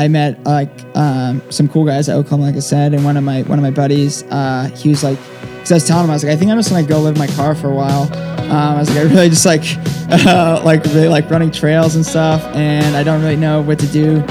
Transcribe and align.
I 0.00 0.08
met 0.08 0.42
like 0.44 0.70
um, 0.96 1.42
some 1.50 1.68
cool 1.68 1.84
guys 1.84 2.08
at 2.08 2.16
Oklahoma, 2.16 2.44
like 2.44 2.56
I 2.56 2.60
said, 2.60 2.94
and 2.94 3.04
one 3.04 3.18
of 3.18 3.24
my 3.24 3.42
one 3.42 3.58
of 3.58 3.62
my 3.62 3.70
buddies, 3.70 4.22
uh, 4.24 4.70
he 4.74 4.88
was 4.88 5.04
like, 5.04 5.18
because 5.18 5.72
I 5.72 5.74
was 5.74 5.86
telling 5.86 6.04
him, 6.04 6.10
I 6.10 6.14
was 6.14 6.24
like, 6.24 6.32
I 6.32 6.36
think 6.36 6.50
I'm 6.50 6.56
just 6.56 6.70
gonna 6.70 6.86
go 6.86 7.00
live 7.00 7.16
in 7.16 7.18
my 7.18 7.26
car 7.26 7.54
for 7.54 7.68
a 7.68 7.74
while. 7.74 8.10
Um, 8.44 8.76
I 8.76 8.78
was 8.78 8.88
like, 8.88 8.98
I 8.98 9.02
really 9.02 9.28
just 9.28 9.44
like, 9.44 9.62
uh, 10.26 10.62
like 10.64 10.82
really 10.86 11.08
like 11.08 11.30
running 11.30 11.50
trails 11.50 11.96
and 11.96 12.06
stuff, 12.06 12.42
and 12.56 12.96
I 12.96 13.02
don't 13.02 13.20
really 13.20 13.36
know 13.36 13.60
what 13.60 13.78
to 13.80 13.86
do. 13.88 14.24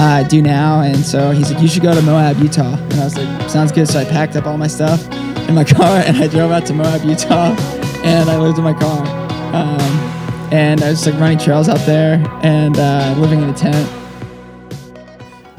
Uh, 0.00 0.22
do 0.22 0.40
now, 0.40 0.82
and 0.82 0.98
so 0.98 1.32
he's 1.32 1.50
like, 1.52 1.60
you 1.60 1.66
should 1.66 1.82
go 1.82 1.92
to 1.92 2.02
Moab, 2.02 2.38
Utah, 2.38 2.76
and 2.76 2.94
I 2.94 3.04
was 3.04 3.18
like, 3.18 3.50
sounds 3.50 3.72
good. 3.72 3.88
So 3.88 3.98
I 3.98 4.04
packed 4.04 4.36
up 4.36 4.46
all 4.46 4.56
my 4.56 4.68
stuff 4.68 5.04
in 5.48 5.56
my 5.56 5.64
car, 5.78 5.98
and 6.06 6.16
I 6.16 6.28
drove 6.28 6.52
out 6.52 6.64
to 6.66 6.74
Moab, 6.74 7.02
Utah, 7.04 7.56
and 8.04 8.30
I 8.30 8.38
lived 8.38 8.58
in 8.58 8.64
my 8.64 8.74
car. 8.74 9.04
Um, 9.52 9.80
and 10.52 10.80
I 10.80 10.90
was 10.90 11.00
just 11.00 11.10
like 11.10 11.20
running 11.20 11.38
trails 11.38 11.68
out 11.68 11.80
there 11.80 12.24
and 12.44 12.78
uh, 12.78 13.16
living 13.18 13.42
in 13.42 13.50
a 13.50 13.54
tent. 13.54 13.97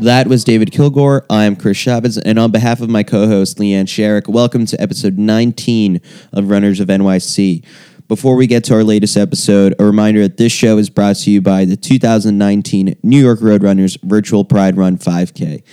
That 0.01 0.27
was 0.27 0.45
David 0.45 0.71
Kilgore. 0.71 1.25
I'm 1.29 1.57
Chris 1.57 1.75
Chavez, 1.75 2.17
and 2.17 2.39
on 2.39 2.51
behalf 2.51 2.79
of 2.79 2.89
my 2.89 3.03
co-host 3.03 3.57
Leanne 3.57 3.83
Sherrick, 3.83 4.29
welcome 4.29 4.65
to 4.67 4.81
episode 4.81 5.17
19 5.17 5.99
of 6.31 6.49
Runners 6.49 6.79
of 6.79 6.87
NYC. 6.87 7.65
Before 8.07 8.37
we 8.37 8.47
get 8.47 8.63
to 8.65 8.75
our 8.75 8.85
latest 8.85 9.17
episode, 9.17 9.75
a 9.77 9.83
reminder 9.83 10.21
that 10.21 10.37
this 10.37 10.53
show 10.53 10.77
is 10.77 10.89
brought 10.89 11.17
to 11.17 11.31
you 11.31 11.41
by 11.41 11.65
the 11.65 11.75
2019 11.75 12.95
New 13.03 13.19
York 13.19 13.39
Roadrunners 13.41 14.01
Virtual 14.01 14.45
Pride 14.45 14.77
Run 14.77 14.97
5K. 14.97 15.63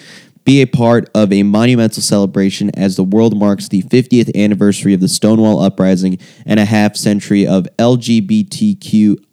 Be 0.44 0.60
a 0.60 0.66
part 0.66 1.08
of 1.14 1.32
a 1.32 1.44
monumental 1.44 2.02
celebration 2.02 2.70
as 2.77 2.96
the 2.96 3.04
world 3.04 3.38
marks 3.38 3.68
the 3.68 3.82
50th 3.82 4.34
anniversary 4.34 4.92
of 4.92 4.98
the 4.98 5.06
Stonewall 5.06 5.60
Uprising 5.60 6.18
and 6.44 6.58
a 6.58 6.64
half 6.64 6.96
century 6.96 7.46
of 7.46 7.68
LGBTQIA 7.78 9.24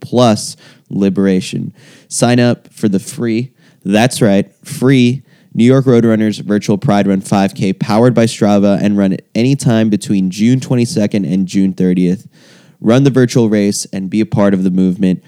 plus 0.00 0.58
liberation. 0.90 1.72
Sign 2.08 2.38
up 2.38 2.70
for 2.70 2.88
the 2.88 2.98
free, 2.98 3.52
that's 3.84 4.20
right, 4.20 4.52
free 4.64 5.22
New 5.52 5.64
York 5.64 5.84
Roadrunners 5.84 6.40
Virtual 6.42 6.78
Pride 6.78 7.06
Run 7.06 7.20
5K 7.20 7.78
powered 7.80 8.14
by 8.14 8.24
Strava 8.26 8.80
and 8.80 8.96
run 8.96 9.12
at 9.12 9.24
any 9.34 9.56
time 9.56 9.90
between 9.90 10.30
June 10.30 10.60
22nd 10.60 11.30
and 11.30 11.46
June 11.46 11.74
30th. 11.74 12.28
Run 12.80 13.04
the 13.04 13.10
virtual 13.10 13.48
race 13.48 13.84
and 13.86 14.08
be 14.08 14.20
a 14.20 14.26
part 14.26 14.54
of 14.54 14.62
the 14.62 14.70
movement, 14.70 15.24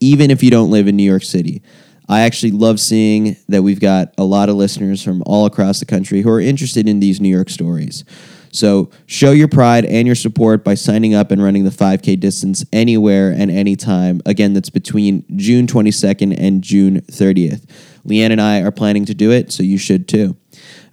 even 0.00 0.30
if 0.30 0.42
you 0.42 0.50
don't 0.50 0.70
live 0.70 0.86
in 0.86 0.96
New 0.96 1.02
York 1.02 1.24
City. 1.24 1.62
I 2.08 2.20
actually 2.20 2.52
love 2.52 2.78
seeing 2.80 3.36
that 3.48 3.62
we've 3.62 3.80
got 3.80 4.14
a 4.16 4.24
lot 4.24 4.48
of 4.48 4.56
listeners 4.56 5.02
from 5.02 5.22
all 5.26 5.46
across 5.46 5.80
the 5.80 5.86
country 5.86 6.20
who 6.20 6.30
are 6.30 6.40
interested 6.40 6.88
in 6.88 7.00
these 7.00 7.20
New 7.20 7.34
York 7.34 7.50
stories. 7.50 8.04
So 8.52 8.90
show 9.06 9.32
your 9.32 9.48
pride 9.48 9.84
and 9.84 10.06
your 10.06 10.14
support 10.14 10.62
by 10.62 10.74
signing 10.74 11.12
up 11.12 11.32
and 11.32 11.42
running 11.42 11.64
the 11.64 11.70
5K 11.70 12.20
distance 12.20 12.64
anywhere 12.72 13.34
and 13.36 13.50
anytime. 13.50 14.20
Again, 14.26 14.52
that's 14.52 14.70
between 14.70 15.24
June 15.36 15.66
22nd 15.66 16.38
and 16.38 16.62
June 16.62 17.00
30th. 17.00 17.68
Leanne 18.06 18.30
and 18.30 18.40
I 18.40 18.60
are 18.60 18.70
planning 18.70 19.04
to 19.06 19.14
do 19.14 19.30
it, 19.30 19.52
so 19.52 19.62
you 19.62 19.78
should 19.78 20.08
too. 20.08 20.36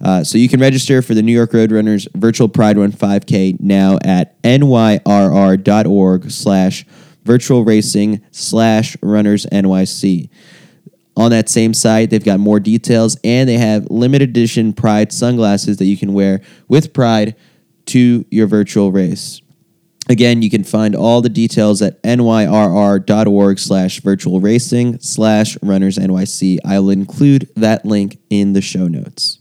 Uh, 0.00 0.24
so 0.24 0.38
you 0.38 0.48
can 0.48 0.60
register 0.60 1.02
for 1.02 1.14
the 1.14 1.22
New 1.22 1.32
York 1.32 1.52
Roadrunners 1.52 2.08
Virtual 2.14 2.48
Pride 2.48 2.78
Run 2.78 2.92
5K 2.92 3.60
now 3.60 3.98
at 4.02 4.40
nyrr.org 4.42 6.30
slash 6.30 6.86
virtual 7.24 7.64
racing 7.64 8.24
slash 8.30 8.96
runners 9.02 9.46
NYC. 9.46 10.28
On 11.16 11.30
that 11.30 11.48
same 11.48 11.74
site, 11.74 12.10
they've 12.10 12.24
got 12.24 12.40
more 12.40 12.58
details 12.58 13.18
and 13.22 13.48
they 13.48 13.58
have 13.58 13.90
limited 13.90 14.30
edition 14.30 14.72
Pride 14.72 15.12
sunglasses 15.12 15.76
that 15.76 15.84
you 15.84 15.96
can 15.96 16.14
wear 16.14 16.40
with 16.68 16.94
Pride 16.94 17.36
to 17.86 18.24
your 18.30 18.46
virtual 18.46 18.90
race. 18.90 19.41
Again, 20.08 20.42
you 20.42 20.50
can 20.50 20.64
find 20.64 20.96
all 20.96 21.20
the 21.20 21.28
details 21.28 21.80
at 21.80 22.02
nyrr.org 22.02 23.58
slash 23.58 24.00
virtual 24.00 24.40
racing 24.40 24.98
slash 24.98 25.56
runners 25.62 25.96
NYC. 25.96 26.58
I'll 26.64 26.90
include 26.90 27.48
that 27.54 27.84
link 27.84 28.18
in 28.28 28.52
the 28.52 28.60
show 28.60 28.88
notes. 28.88 29.38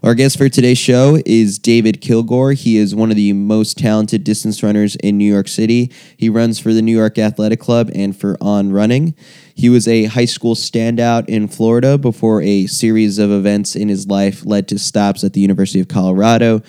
Our 0.00 0.14
guest 0.14 0.38
for 0.38 0.48
today's 0.48 0.78
show 0.78 1.20
is 1.26 1.58
David 1.58 2.00
Kilgore. 2.00 2.52
He 2.52 2.76
is 2.76 2.94
one 2.94 3.10
of 3.10 3.16
the 3.16 3.32
most 3.32 3.76
talented 3.76 4.22
distance 4.22 4.62
runners 4.62 4.94
in 4.96 5.18
New 5.18 5.30
York 5.30 5.48
City. 5.48 5.92
He 6.16 6.28
runs 6.28 6.60
for 6.60 6.72
the 6.72 6.82
New 6.82 6.96
York 6.96 7.18
Athletic 7.18 7.58
Club 7.58 7.90
and 7.92 8.16
for 8.16 8.36
On 8.40 8.70
Running. 8.70 9.16
He 9.56 9.68
was 9.68 9.88
a 9.88 10.04
high 10.04 10.24
school 10.24 10.54
standout 10.54 11.28
in 11.28 11.48
Florida 11.48 11.98
before 11.98 12.40
a 12.42 12.66
series 12.66 13.18
of 13.18 13.32
events 13.32 13.74
in 13.74 13.88
his 13.88 14.06
life 14.06 14.46
led 14.46 14.68
to 14.68 14.78
stops 14.78 15.24
at 15.24 15.32
the 15.32 15.40
University 15.40 15.80
of 15.80 15.88
Colorado, 15.88 16.62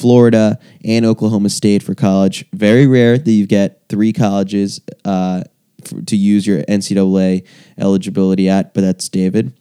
Florida, 0.00 0.58
and 0.84 1.04
Oklahoma 1.04 1.50
State 1.50 1.82
for 1.82 1.94
college. 1.94 2.44
Very 2.52 2.86
rare 2.86 3.18
that 3.18 3.30
you 3.30 3.46
get 3.46 3.82
three 3.88 4.12
colleges 4.12 4.80
uh, 5.04 5.42
for, 5.84 6.00
to 6.02 6.16
use 6.16 6.46
your 6.46 6.62
NCAA 6.62 7.46
eligibility 7.78 8.48
at, 8.48 8.72
but 8.72 8.80
that's 8.80 9.08
David. 9.08 9.52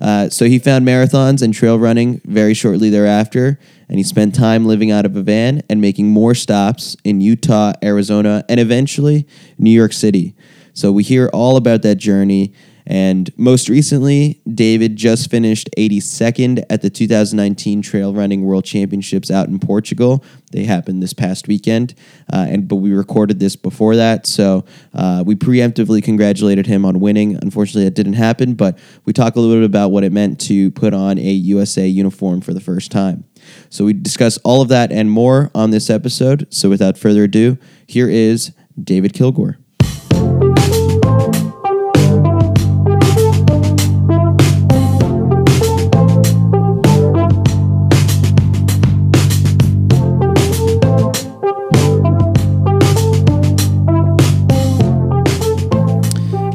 Uh, 0.00 0.28
so 0.28 0.44
he 0.44 0.58
found 0.58 0.86
marathons 0.86 1.42
and 1.42 1.52
trail 1.52 1.78
running 1.78 2.20
very 2.24 2.54
shortly 2.54 2.90
thereafter, 2.90 3.58
and 3.88 3.98
he 3.98 4.04
spent 4.04 4.34
time 4.34 4.66
living 4.66 4.90
out 4.90 5.04
of 5.04 5.16
a 5.16 5.22
van 5.22 5.62
and 5.68 5.80
making 5.80 6.08
more 6.08 6.34
stops 6.34 6.96
in 7.04 7.20
Utah, 7.20 7.72
Arizona, 7.82 8.44
and 8.48 8.60
eventually 8.60 9.26
New 9.58 9.70
York 9.70 9.92
City. 9.92 10.34
So 10.74 10.92
we 10.92 11.02
hear 11.02 11.28
all 11.32 11.56
about 11.56 11.82
that 11.82 11.96
journey. 11.96 12.52
And 12.90 13.30
most 13.36 13.68
recently, 13.68 14.40
David 14.52 14.96
just 14.96 15.30
finished 15.30 15.68
82nd 15.76 16.64
at 16.70 16.80
the 16.80 16.88
2019 16.88 17.82
Trail 17.82 18.14
Running 18.14 18.46
World 18.46 18.64
Championships 18.64 19.30
out 19.30 19.46
in 19.48 19.58
Portugal. 19.58 20.24
They 20.52 20.64
happened 20.64 21.02
this 21.02 21.12
past 21.12 21.48
weekend, 21.48 21.94
uh, 22.32 22.46
and 22.48 22.66
but 22.66 22.76
we 22.76 22.94
recorded 22.94 23.40
this 23.40 23.56
before 23.56 23.96
that, 23.96 24.26
so 24.26 24.64
uh, 24.94 25.22
we 25.26 25.34
preemptively 25.34 26.02
congratulated 26.02 26.66
him 26.66 26.86
on 26.86 26.98
winning. 26.98 27.36
Unfortunately, 27.36 27.84
that 27.84 27.94
didn't 27.94 28.14
happen, 28.14 28.54
but 28.54 28.78
we 29.04 29.12
talk 29.12 29.36
a 29.36 29.40
little 29.40 29.56
bit 29.56 29.66
about 29.66 29.90
what 29.90 30.02
it 30.02 30.10
meant 30.10 30.40
to 30.40 30.70
put 30.70 30.94
on 30.94 31.18
a 31.18 31.30
USA 31.30 31.86
uniform 31.86 32.40
for 32.40 32.54
the 32.54 32.60
first 32.60 32.90
time. 32.90 33.24
So 33.68 33.84
we 33.84 33.92
discuss 33.92 34.38
all 34.38 34.62
of 34.62 34.68
that 34.68 34.90
and 34.90 35.10
more 35.10 35.50
on 35.54 35.72
this 35.72 35.90
episode. 35.90 36.46
So 36.48 36.70
without 36.70 36.96
further 36.96 37.24
ado, 37.24 37.58
here 37.86 38.08
is 38.08 38.52
David 38.82 39.12
Kilgore. 39.12 39.58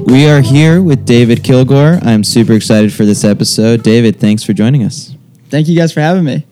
We 0.06 0.28
are 0.28 0.42
here 0.42 0.82
with 0.82 1.06
David 1.06 1.44
Kilgore. 1.44 2.00
I'm 2.02 2.24
super 2.24 2.54
excited 2.54 2.94
for 2.94 3.06
this 3.06 3.24
episode. 3.24 3.84
David, 3.84 4.20
thanks 4.20 4.44
for 4.44 4.54
joining 4.54 4.84
us. 4.84 5.16
Thank 5.50 5.68
you 5.68 5.76
guys 5.78 5.92
for 5.94 6.02
having 6.02 6.24
me. 6.24 6.46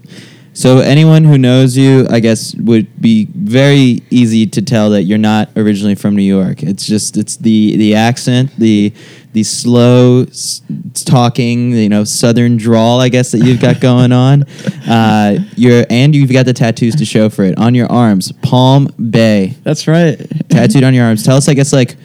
So, 0.54 0.80
anyone 0.80 1.24
who 1.24 1.38
knows 1.38 1.78
you, 1.78 2.06
I 2.10 2.20
guess, 2.20 2.54
would 2.56 3.02
be 3.02 3.26
very 3.34 4.02
easy 4.10 4.46
to 4.48 4.62
tell 4.62 4.90
that 4.92 5.04
you're 5.04 5.18
not 5.18 5.50
originally 5.56 5.96
from 5.96 6.16
New 6.16 6.24
York. 6.24 6.62
It's 6.64 6.86
just 6.86 7.16
it's 7.18 7.38
the 7.38 7.78
the 7.78 7.96
accent, 7.96 8.52
the 8.58 8.94
the 9.34 9.44
slow 9.44 10.24
s- 10.24 10.62
talking, 11.06 11.72
you 11.72 11.88
know, 11.88 12.04
southern 12.04 12.58
drawl, 12.58 13.00
I 13.00 13.08
guess 13.10 13.32
that 13.32 13.40
you've 13.40 13.62
got 13.62 13.80
going 13.82 14.12
on. 14.12 14.44
Uh, 14.88 15.40
you're 15.56 15.86
and 15.90 16.14
you've 16.14 16.34
got 16.34 16.46
the 16.46 16.54
tattoos 16.54 16.96
to 16.96 17.06
show 17.06 17.30
for 17.30 17.44
it 17.44 17.58
on 17.58 17.74
your 17.76 17.90
arms. 17.92 18.32
Palm 18.42 18.88
Bay 19.10 19.56
That's 19.64 19.88
right. 19.88 20.18
tattooed 20.50 20.84
on 20.84 20.94
your 20.94 21.06
arms. 21.06 21.24
Tell 21.24 21.38
us, 21.38 21.48
I 21.48 21.54
guess, 21.54 21.72
like 21.72 21.96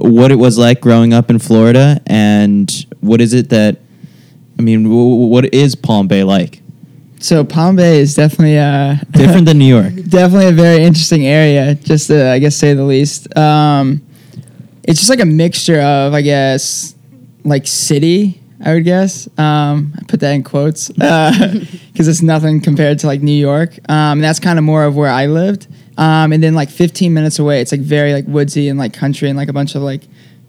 what 0.00 0.30
it 0.30 0.36
was 0.36 0.58
like 0.58 0.80
growing 0.80 1.12
up 1.12 1.30
in 1.30 1.38
Florida, 1.38 2.00
and 2.06 2.70
what 3.00 3.20
is 3.20 3.32
it 3.32 3.48
that 3.50 3.78
I 4.58 4.62
mean, 4.62 4.84
w- 4.84 5.26
what 5.26 5.52
is 5.54 5.74
Palm 5.74 6.08
Bay 6.08 6.24
like? 6.24 6.62
So 7.20 7.44
Palm 7.44 7.76
Bay 7.76 7.98
is 8.00 8.14
definitely 8.14 8.58
uh, 8.58 8.96
Different 9.12 9.46
than 9.46 9.58
New 9.58 9.66
York. 9.66 9.94
definitely 10.08 10.48
a 10.48 10.52
very 10.52 10.82
interesting 10.82 11.26
area, 11.26 11.74
just 11.74 12.08
to, 12.08 12.28
I 12.30 12.38
guess 12.38 12.56
say 12.56 12.74
the 12.74 12.84
least. 12.84 13.34
Um, 13.36 14.02
it's 14.84 14.98
just 15.00 15.10
like 15.10 15.20
a 15.20 15.26
mixture 15.26 15.80
of, 15.80 16.14
I 16.14 16.22
guess, 16.22 16.94
like 17.44 17.66
city. 17.66 18.40
I 18.64 18.72
would 18.74 18.84
guess. 18.84 19.28
Um, 19.38 19.92
I 19.98 20.04
put 20.08 20.20
that 20.20 20.32
in 20.32 20.42
quotes 20.42 20.88
because 20.88 22.08
it's 22.08 22.22
nothing 22.22 22.60
compared 22.62 22.98
to 23.00 23.06
like 23.06 23.20
New 23.20 23.32
York. 23.38 23.76
Um, 23.90 24.20
that's 24.20 24.40
kind 24.40 24.58
of 24.58 24.64
more 24.64 24.84
of 24.84 24.96
where 24.96 25.10
I 25.10 25.26
lived. 25.26 25.66
Um, 25.98 26.32
and 26.32 26.42
then 26.42 26.54
like 26.54 26.70
15 26.70 27.14
minutes 27.14 27.38
away, 27.38 27.60
it's 27.60 27.72
like 27.72 27.80
very 27.80 28.12
like 28.12 28.26
woodsy 28.26 28.68
and 28.68 28.78
like 28.78 28.92
country 28.92 29.28
and 29.28 29.36
like 29.36 29.48
a 29.48 29.52
bunch 29.52 29.74
of 29.74 29.82
like 29.82 30.02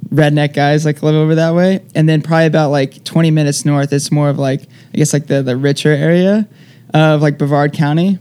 redneck 0.10 0.54
guys 0.54 0.86
like 0.86 1.02
live 1.02 1.16
over 1.16 1.36
that 1.36 1.56
way. 1.56 1.84
And 1.96 2.08
then 2.08 2.22
probably 2.22 2.46
about 2.46 2.70
like 2.70 3.04
20 3.04 3.32
minutes 3.32 3.66
north, 3.66 3.92
it's 3.94 4.12
more 4.12 4.30
of 4.30 4.38
like 4.38 4.62
I 4.94 4.98
guess 4.98 5.14
like 5.14 5.28
the 5.28 5.42
the 5.42 5.56
richer 5.56 5.90
area 5.92 6.48
of 6.94 7.22
like 7.22 7.38
Brevard 7.38 7.74
County. 7.74 8.20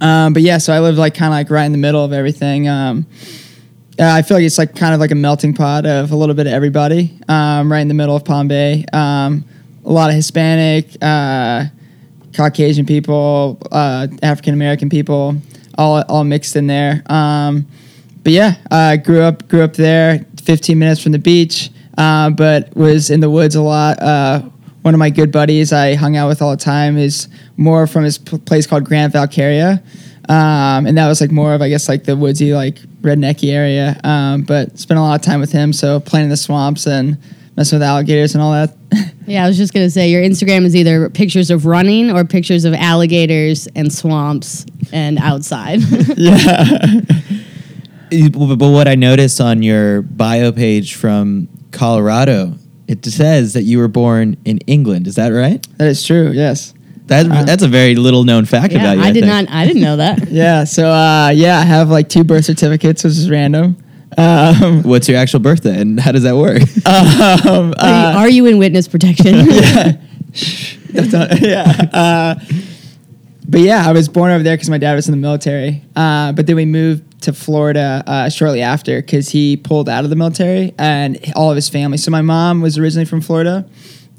Um, 0.00 0.32
but 0.32 0.42
yeah, 0.42 0.58
so 0.58 0.72
I 0.72 0.80
live 0.80 0.96
like 0.96 1.14
kind 1.14 1.32
of 1.32 1.36
like 1.36 1.50
right 1.50 1.64
in 1.64 1.72
the 1.72 1.78
middle 1.78 2.04
of 2.04 2.12
everything. 2.12 2.68
Um, 2.68 3.06
uh, 3.98 4.04
I 4.04 4.22
feel 4.22 4.36
like 4.36 4.44
it's 4.44 4.58
like 4.58 4.76
kind 4.76 4.94
of 4.94 5.00
like 5.00 5.10
a 5.10 5.16
melting 5.16 5.54
pot 5.54 5.84
of 5.84 6.12
a 6.12 6.16
little 6.16 6.34
bit 6.34 6.46
of 6.46 6.52
everybody, 6.52 7.18
um, 7.28 7.70
right 7.70 7.80
in 7.80 7.88
the 7.88 7.94
middle 7.94 8.14
of 8.14 8.24
Palm 8.24 8.46
Bay. 8.46 8.84
Um, 8.92 9.44
a 9.84 9.90
lot 9.90 10.10
of 10.10 10.14
Hispanic, 10.14 10.96
uh, 11.02 11.64
Caucasian 12.32 12.86
people, 12.86 13.58
uh, 13.72 14.06
African 14.22 14.54
American 14.54 14.88
people, 14.88 15.36
all 15.78 16.02
all 16.08 16.24
mixed 16.24 16.56
in 16.56 16.66
there. 16.66 17.02
Um, 17.06 17.66
but 18.22 18.32
yeah, 18.32 18.56
I 18.70 18.98
grew 18.98 19.22
up 19.22 19.48
grew 19.48 19.62
up 19.62 19.74
there, 19.74 20.26
15 20.42 20.78
minutes 20.78 21.02
from 21.02 21.12
the 21.12 21.18
beach. 21.18 21.70
uh, 21.96 22.30
but 22.30 22.76
was 22.76 23.10
in 23.10 23.20
the 23.20 23.30
woods 23.30 23.54
a 23.54 23.62
lot. 23.62 24.00
Uh, 24.02 24.40
one 24.82 24.94
of 24.94 24.98
my 24.98 25.10
good 25.10 25.32
buddies 25.32 25.72
I 25.72 25.94
hung 25.94 26.16
out 26.16 26.28
with 26.28 26.40
all 26.40 26.50
the 26.52 26.56
time 26.56 26.96
is 26.96 27.28
more 27.56 27.86
from 27.86 28.04
his 28.04 28.18
p- 28.18 28.38
place 28.38 28.66
called 28.66 28.84
Grant-Valkaria. 28.84 29.82
Um, 30.28 30.86
and 30.86 30.96
that 30.96 31.08
was 31.08 31.20
like 31.20 31.32
more 31.32 31.54
of, 31.54 31.60
I 31.62 31.68
guess, 31.68 31.88
like 31.88 32.04
the 32.04 32.14
woodsy, 32.16 32.54
like 32.54 32.76
rednecky 33.02 33.50
area. 33.52 34.00
Um, 34.04 34.42
but 34.42 34.78
spent 34.78 34.98
a 34.98 35.02
lot 35.02 35.18
of 35.18 35.22
time 35.26 35.40
with 35.40 35.50
him. 35.50 35.72
So 35.72 35.98
playing 36.00 36.24
in 36.24 36.30
the 36.30 36.36
swamps 36.36 36.86
and 36.86 37.18
messing 37.58 37.78
with 37.80 37.82
alligators 37.86 38.34
and 38.34 38.42
all 38.42 38.52
that. 38.52 38.74
Yeah, 39.26 39.44
I 39.44 39.48
was 39.48 39.58
just 39.58 39.74
gonna 39.74 39.90
say 39.90 40.10
your 40.10 40.22
Instagram 40.22 40.64
is 40.64 40.74
either 40.74 41.10
pictures 41.10 41.50
of 41.50 41.66
running 41.66 42.10
or 42.10 42.24
pictures 42.24 42.64
of 42.64 42.72
alligators 42.72 43.66
and 43.76 43.92
swamps 43.92 44.64
and 44.90 45.18
outside. 45.18 45.80
yeah. 46.16 47.02
But 48.10 48.58
what 48.70 48.88
I 48.88 48.94
noticed 48.94 49.38
on 49.38 49.62
your 49.62 50.00
bio 50.00 50.50
page 50.50 50.94
from 50.94 51.46
Colorado, 51.72 52.54
it 52.86 53.04
says 53.04 53.52
that 53.52 53.64
you 53.64 53.76
were 53.76 53.88
born 53.88 54.38
in 54.46 54.60
England. 54.66 55.06
Is 55.06 55.16
that 55.16 55.28
right? 55.28 55.60
That 55.76 55.88
is 55.88 56.02
true. 56.02 56.30
Yes. 56.30 56.72
That, 57.08 57.26
Uh, 57.30 57.44
that's 57.44 57.62
a 57.62 57.68
very 57.68 57.96
little 57.96 58.24
known 58.24 58.46
fact 58.46 58.72
yeah, 58.72 58.80
about 58.80 58.96
you. 58.96 59.02
I 59.02 59.12
did 59.12 59.24
think. 59.24 59.48
not. 59.50 59.54
I 59.54 59.66
didn't 59.66 59.82
know 59.82 59.96
that. 59.96 60.28
Yeah. 60.30 60.64
So 60.64 60.88
uh, 60.90 61.32
yeah, 61.34 61.58
I 61.58 61.64
have 61.64 61.90
like 61.90 62.08
two 62.08 62.24
birth 62.24 62.46
certificates, 62.46 63.04
which 63.04 63.12
is 63.12 63.28
random. 63.28 63.76
Um, 64.18 64.82
What's 64.82 65.08
your 65.08 65.16
actual 65.18 65.40
birthday 65.40 65.80
and 65.80 65.98
how 66.00 66.12
does 66.12 66.24
that 66.24 66.36
work? 66.36 66.60
um, 66.86 67.74
Are, 67.78 68.12
you, 68.12 68.18
are 68.18 68.28
you 68.28 68.46
in 68.46 68.58
witness 68.58 68.88
protection? 68.88 69.46
That's 70.92 71.12
not- 71.12 71.40
yeah. 71.40 71.64
Uh, 71.92 72.34
but 73.48 73.60
yeah, 73.60 73.88
I 73.88 73.92
was 73.92 74.08
born 74.08 74.30
over 74.30 74.42
there 74.42 74.54
because 74.56 74.68
my 74.68 74.76
dad 74.78 74.94
was 74.94 75.08
in 75.08 75.12
the 75.12 75.18
military. 75.18 75.82
Uh, 75.96 76.32
but 76.32 76.46
then 76.46 76.56
we 76.56 76.66
moved 76.66 77.22
to 77.22 77.32
Florida 77.32 78.02
uh, 78.06 78.28
shortly 78.28 78.60
after 78.60 79.00
because 79.00 79.30
he 79.30 79.56
pulled 79.56 79.88
out 79.88 80.04
of 80.04 80.10
the 80.10 80.16
military 80.16 80.74
and 80.78 81.18
all 81.34 81.50
of 81.50 81.56
his 81.56 81.68
family. 81.68 81.96
So 81.96 82.10
my 82.10 82.20
mom 82.22 82.60
was 82.60 82.76
originally 82.76 83.06
from 83.06 83.20
Florida, 83.22 83.66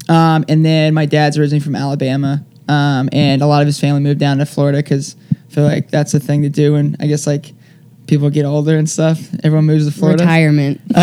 um, 0.08 0.44
and 0.48 0.64
then 0.64 0.94
my 0.94 1.06
dad's 1.06 1.38
originally 1.38 1.60
from 1.60 1.76
Alabama. 1.76 2.44
Um, 2.68 3.08
and 3.12 3.40
a 3.42 3.46
lot 3.46 3.62
of 3.62 3.66
his 3.66 3.78
family 3.80 4.00
moved 4.00 4.18
down 4.20 4.38
to 4.38 4.46
Florida 4.46 4.78
because 4.78 5.16
I 5.30 5.52
feel 5.54 5.64
like 5.64 5.90
that's 5.90 6.12
the 6.12 6.20
thing 6.20 6.42
to 6.42 6.48
do. 6.48 6.74
And 6.74 6.96
I 7.00 7.06
guess 7.06 7.26
like 7.26 7.52
people 8.10 8.28
get 8.28 8.44
older 8.44 8.76
and 8.76 8.90
stuff, 8.90 9.20
everyone 9.44 9.64
moves 9.64 9.86
to 9.86 9.92
Florida. 9.92 10.24
Retirement. 10.24 10.80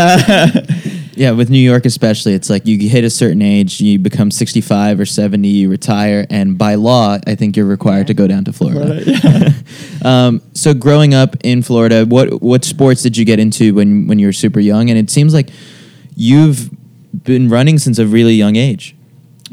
yeah, 1.16 1.32
with 1.32 1.50
New 1.50 1.58
York 1.58 1.86
especially, 1.86 2.34
it's 2.34 2.50
like 2.50 2.68
you 2.68 2.78
hit 2.90 3.06
a 3.06 3.10
certain 3.10 3.42
age, 3.42 3.80
you 3.80 3.98
become 3.98 4.30
65 4.30 5.00
or 5.00 5.06
70, 5.06 5.48
you 5.48 5.70
retire, 5.70 6.28
and 6.30 6.58
by 6.58 6.76
law, 6.76 7.18
I 7.26 7.36
think 7.36 7.56
you're 7.56 7.66
required 7.66 8.08
to 8.08 8.14
go 8.14 8.28
down 8.28 8.44
to 8.44 8.54
Florida. 8.54 9.02
Florida, 9.02 9.54
um, 10.06 10.42
so 10.54 10.74
growing 10.74 11.14
up 11.14 11.38
in 11.44 11.64
Florida, 11.64 12.06
what 12.06 12.42
what 12.42 12.66
sports 12.66 13.02
did 13.02 13.16
you 13.16 13.24
get 13.24 13.40
into 13.40 13.74
when 13.74 14.06
when 14.08 14.20
you 14.20 14.28
were 14.28 14.34
super 14.34 14.60
young? 14.60 14.90
And 14.90 15.00
it 15.00 15.10
seems 15.10 15.34
like 15.34 15.50
you've 16.16 16.70
been 17.24 17.48
running 17.48 17.80
since 17.80 18.00
a 18.00 18.06
really 18.06 18.34
young 18.34 18.58
age. 18.58 18.96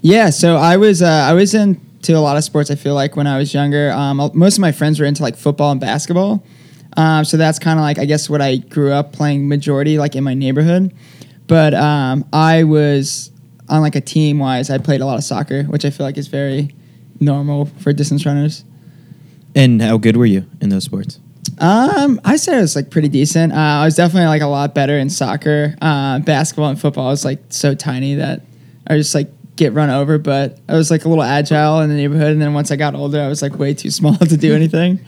Yeah, 0.02 0.30
so 0.30 0.56
I 0.56 0.76
was 0.76 1.02
uh, 1.02 1.06
I 1.30 1.34
was 1.34 1.54
into 1.54 2.16
a 2.16 2.18
lot 2.18 2.36
of 2.36 2.42
sports. 2.42 2.72
I 2.72 2.74
feel 2.74 2.94
like 2.94 3.14
when 3.14 3.28
I 3.28 3.38
was 3.38 3.54
younger, 3.54 3.92
um, 3.92 4.16
most 4.34 4.56
of 4.56 4.60
my 4.60 4.72
friends 4.72 4.98
were 4.98 5.06
into 5.06 5.22
like 5.22 5.36
football 5.36 5.70
and 5.70 5.80
basketball. 5.80 6.44
Um, 6.96 7.25
so 7.25 7.37
that's 7.37 7.58
kind 7.58 7.79
of 7.79 7.82
like 7.82 7.99
I 7.99 8.05
guess 8.05 8.31
what 8.31 8.41
I 8.41 8.56
grew 8.56 8.93
up 8.93 9.12
playing 9.12 9.49
majority 9.49 9.99
like 9.99 10.14
in 10.14 10.25
my 10.25 10.35
neighborhood. 10.35 10.94
But 11.46 11.75
um, 11.75 12.25
I 12.32 12.64
was 12.64 13.31
on 13.69 13.81
like 13.81 13.96
a 13.96 14.00
team 14.00 14.38
wise. 14.38 14.70
I 14.70 14.79
played 14.79 15.00
a 15.00 15.06
lot 15.06 15.19
of 15.19 15.25
soccer, 15.25 15.64
which 15.64 15.85
I 15.85 15.91
feel 15.91 16.06
like 16.06 16.19
is 16.19 16.29
very 16.29 16.75
normal 17.20 17.67
for 17.67 17.93
distance 17.93 18.25
runners. 18.25 18.64
And 19.55 19.81
how 19.81 19.99
good 19.99 20.17
were 20.17 20.26
you 20.26 20.46
in 20.61 20.70
those 20.70 20.85
sports? 20.85 21.20
Um, 21.58 22.20
I 22.25 22.37
say 22.37 22.56
I 22.56 22.61
was 22.61 22.75
like 22.75 22.91
pretty 22.91 23.08
decent. 23.08 23.52
Uh, 23.52 23.56
I 23.56 23.85
was 23.85 23.94
definitely 23.94 24.26
like 24.26 24.43
a 24.43 24.46
lot 24.46 24.75
better 24.75 24.99
in 24.99 25.11
soccer, 25.11 25.76
uh, 25.81 26.19
basketball, 26.20 26.70
and 26.70 26.81
football. 26.81 27.06
I 27.06 27.11
was 27.11 27.25
like 27.25 27.41
so 27.50 27.75
tiny 27.75 28.17
that 28.17 28.43
I 28.87 28.96
just 28.96 29.14
like 29.14 29.31
get 29.56 29.73
run 29.73 29.91
over. 29.91 30.19
But 30.19 30.58
I 30.69 30.75
was 30.75 30.91
like 30.91 31.05
a 31.05 31.08
little 31.08 31.23
agile 31.23 31.81
in 31.81 31.91
the 31.91 31.96
neighborhood, 31.96 32.32
and 32.32 32.43
then 32.43 32.55
once 32.55 32.70
I 32.70 32.76
got 32.76 32.94
older, 32.94 33.20
I 33.20 33.29
was 33.29 33.43
like 33.43 33.58
way 33.58 33.75
too 33.75 33.91
small 33.91 34.17
to 34.17 34.37
do 34.37 34.55
anything. 34.55 35.05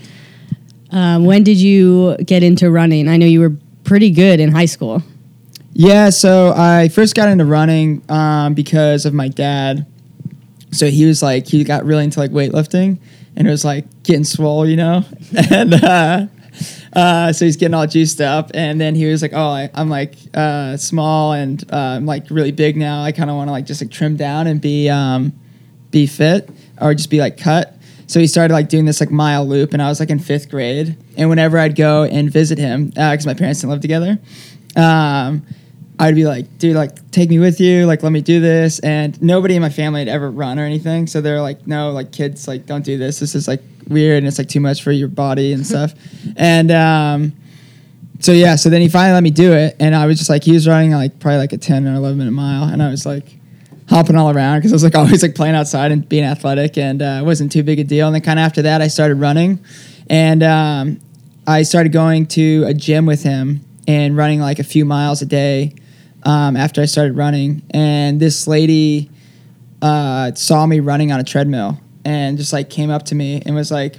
Um, 0.90 1.24
when 1.24 1.42
did 1.42 1.58
you 1.58 2.16
get 2.18 2.42
into 2.42 2.70
running? 2.70 3.08
I 3.08 3.16
know 3.16 3.26
you 3.26 3.40
were 3.40 3.56
pretty 3.84 4.10
good 4.10 4.40
in 4.40 4.52
high 4.52 4.66
school. 4.66 5.02
Yeah, 5.72 6.10
so 6.10 6.54
I 6.56 6.88
first 6.88 7.14
got 7.14 7.28
into 7.28 7.44
running 7.44 8.02
um, 8.08 8.54
because 8.54 9.04
of 9.04 9.12
my 9.12 9.28
dad. 9.28 9.86
So 10.72 10.86
he 10.86 11.04
was 11.04 11.22
like, 11.22 11.46
he 11.46 11.64
got 11.64 11.84
really 11.84 12.04
into 12.04 12.18
like 12.18 12.30
weightlifting, 12.30 12.98
and 13.36 13.46
it 13.46 13.50
was 13.50 13.64
like 13.64 13.84
getting 14.02 14.24
swole, 14.24 14.66
you 14.66 14.76
know, 14.76 15.04
and 15.50 15.74
uh, 15.74 16.26
uh, 16.94 17.32
so 17.32 17.44
he's 17.44 17.56
getting 17.56 17.74
all 17.74 17.86
juiced 17.86 18.20
up, 18.20 18.50
and 18.54 18.80
then 18.80 18.94
he 18.94 19.04
was 19.06 19.20
like, 19.20 19.32
oh, 19.34 19.48
I, 19.48 19.70
I'm 19.74 19.90
like 19.90 20.16
uh, 20.34 20.76
small 20.78 21.32
and 21.32 21.62
uh, 21.70 21.76
I'm 21.76 22.06
like 22.06 22.30
really 22.30 22.52
big 22.52 22.76
now. 22.76 23.02
I 23.02 23.12
kind 23.12 23.28
of 23.28 23.36
want 23.36 23.48
to 23.48 23.52
like 23.52 23.66
just 23.66 23.82
like 23.82 23.90
trim 23.90 24.16
down 24.16 24.46
and 24.46 24.60
be 24.60 24.88
um, 24.88 25.32
be 25.90 26.06
fit 26.06 26.48
or 26.80 26.94
just 26.94 27.10
be 27.10 27.18
like 27.18 27.36
cut. 27.36 27.75
So 28.06 28.20
he 28.20 28.26
started 28.26 28.54
like 28.54 28.68
doing 28.68 28.84
this 28.84 29.00
like 29.00 29.10
mile 29.10 29.46
loop, 29.46 29.72
and 29.72 29.82
I 29.82 29.88
was 29.88 30.00
like 30.00 30.10
in 30.10 30.18
fifth 30.18 30.48
grade. 30.48 30.96
And 31.16 31.28
whenever 31.28 31.58
I'd 31.58 31.74
go 31.74 32.04
and 32.04 32.30
visit 32.30 32.58
him, 32.58 32.86
because 32.86 33.26
my 33.26 33.34
parents 33.34 33.60
didn't 33.60 33.70
live 33.70 33.80
together, 33.80 34.18
um, 34.76 35.44
I'd 35.98 36.14
be 36.14 36.24
like, 36.24 36.58
dude, 36.58 36.76
like 36.76 37.10
take 37.10 37.30
me 37.30 37.38
with 37.38 37.60
you, 37.60 37.86
like 37.86 38.02
let 38.02 38.12
me 38.12 38.20
do 38.20 38.40
this. 38.40 38.78
And 38.80 39.20
nobody 39.22 39.56
in 39.56 39.62
my 39.62 39.70
family 39.70 40.00
had 40.00 40.08
ever 40.08 40.30
run 40.30 40.58
or 40.58 40.64
anything, 40.64 41.06
so 41.06 41.20
they're 41.20 41.40
like, 41.40 41.66
no, 41.66 41.90
like 41.90 42.12
kids, 42.12 42.46
like 42.46 42.66
don't 42.66 42.84
do 42.84 42.98
this. 42.98 43.18
This 43.18 43.34
is 43.34 43.48
like 43.48 43.62
weird 43.88 44.18
and 44.18 44.26
it's 44.26 44.38
like 44.38 44.48
too 44.48 44.60
much 44.60 44.82
for 44.82 44.92
your 44.92 45.08
body 45.08 45.52
and 45.52 45.66
stuff. 45.66 45.94
and 46.36 46.70
um, 46.70 47.32
so 48.20 48.32
yeah, 48.32 48.56
so 48.56 48.70
then 48.70 48.80
he 48.80 48.88
finally 48.88 49.14
let 49.14 49.22
me 49.22 49.30
do 49.30 49.52
it, 49.52 49.76
and 49.80 49.94
I 49.94 50.06
was 50.06 50.18
just 50.18 50.30
like, 50.30 50.44
he 50.44 50.52
was 50.52 50.66
running 50.66 50.92
like 50.92 51.18
probably 51.18 51.38
like 51.38 51.52
a 51.52 51.58
ten 51.58 51.86
or 51.86 51.94
eleven 51.94 52.18
minute 52.18 52.32
mile, 52.32 52.64
and 52.64 52.82
I 52.82 52.90
was 52.90 53.04
like 53.04 53.35
hopping 53.88 54.16
all 54.16 54.30
around 54.30 54.58
because 54.58 54.72
I 54.72 54.74
was 54.74 54.84
like 54.84 54.94
always 54.96 55.22
like 55.22 55.34
playing 55.34 55.54
outside 55.54 55.92
and 55.92 56.08
being 56.08 56.24
athletic, 56.24 56.78
and 56.78 57.02
uh, 57.02 57.18
it 57.20 57.24
wasn't 57.24 57.52
too 57.52 57.62
big 57.62 57.78
a 57.78 57.84
deal. 57.84 58.06
And 58.06 58.14
then 58.14 58.22
kind 58.22 58.38
of 58.38 58.44
after 58.44 58.62
that, 58.62 58.82
I 58.82 58.88
started 58.88 59.16
running, 59.16 59.60
and 60.08 60.42
um, 60.42 61.00
I 61.46 61.62
started 61.62 61.92
going 61.92 62.26
to 62.28 62.64
a 62.66 62.74
gym 62.74 63.06
with 63.06 63.22
him 63.22 63.60
and 63.88 64.16
running 64.16 64.40
like 64.40 64.58
a 64.58 64.64
few 64.64 64.84
miles 64.84 65.22
a 65.22 65.26
day. 65.26 65.74
Um, 66.24 66.56
after 66.56 66.82
I 66.82 66.86
started 66.86 67.16
running, 67.16 67.62
and 67.70 68.18
this 68.18 68.48
lady 68.48 69.10
uh, 69.80 70.34
saw 70.34 70.66
me 70.66 70.80
running 70.80 71.12
on 71.12 71.20
a 71.20 71.24
treadmill 71.24 71.78
and 72.04 72.36
just 72.36 72.52
like 72.52 72.68
came 72.68 72.90
up 72.90 73.04
to 73.04 73.14
me 73.14 73.42
and 73.46 73.54
was 73.54 73.70
like, 73.70 73.96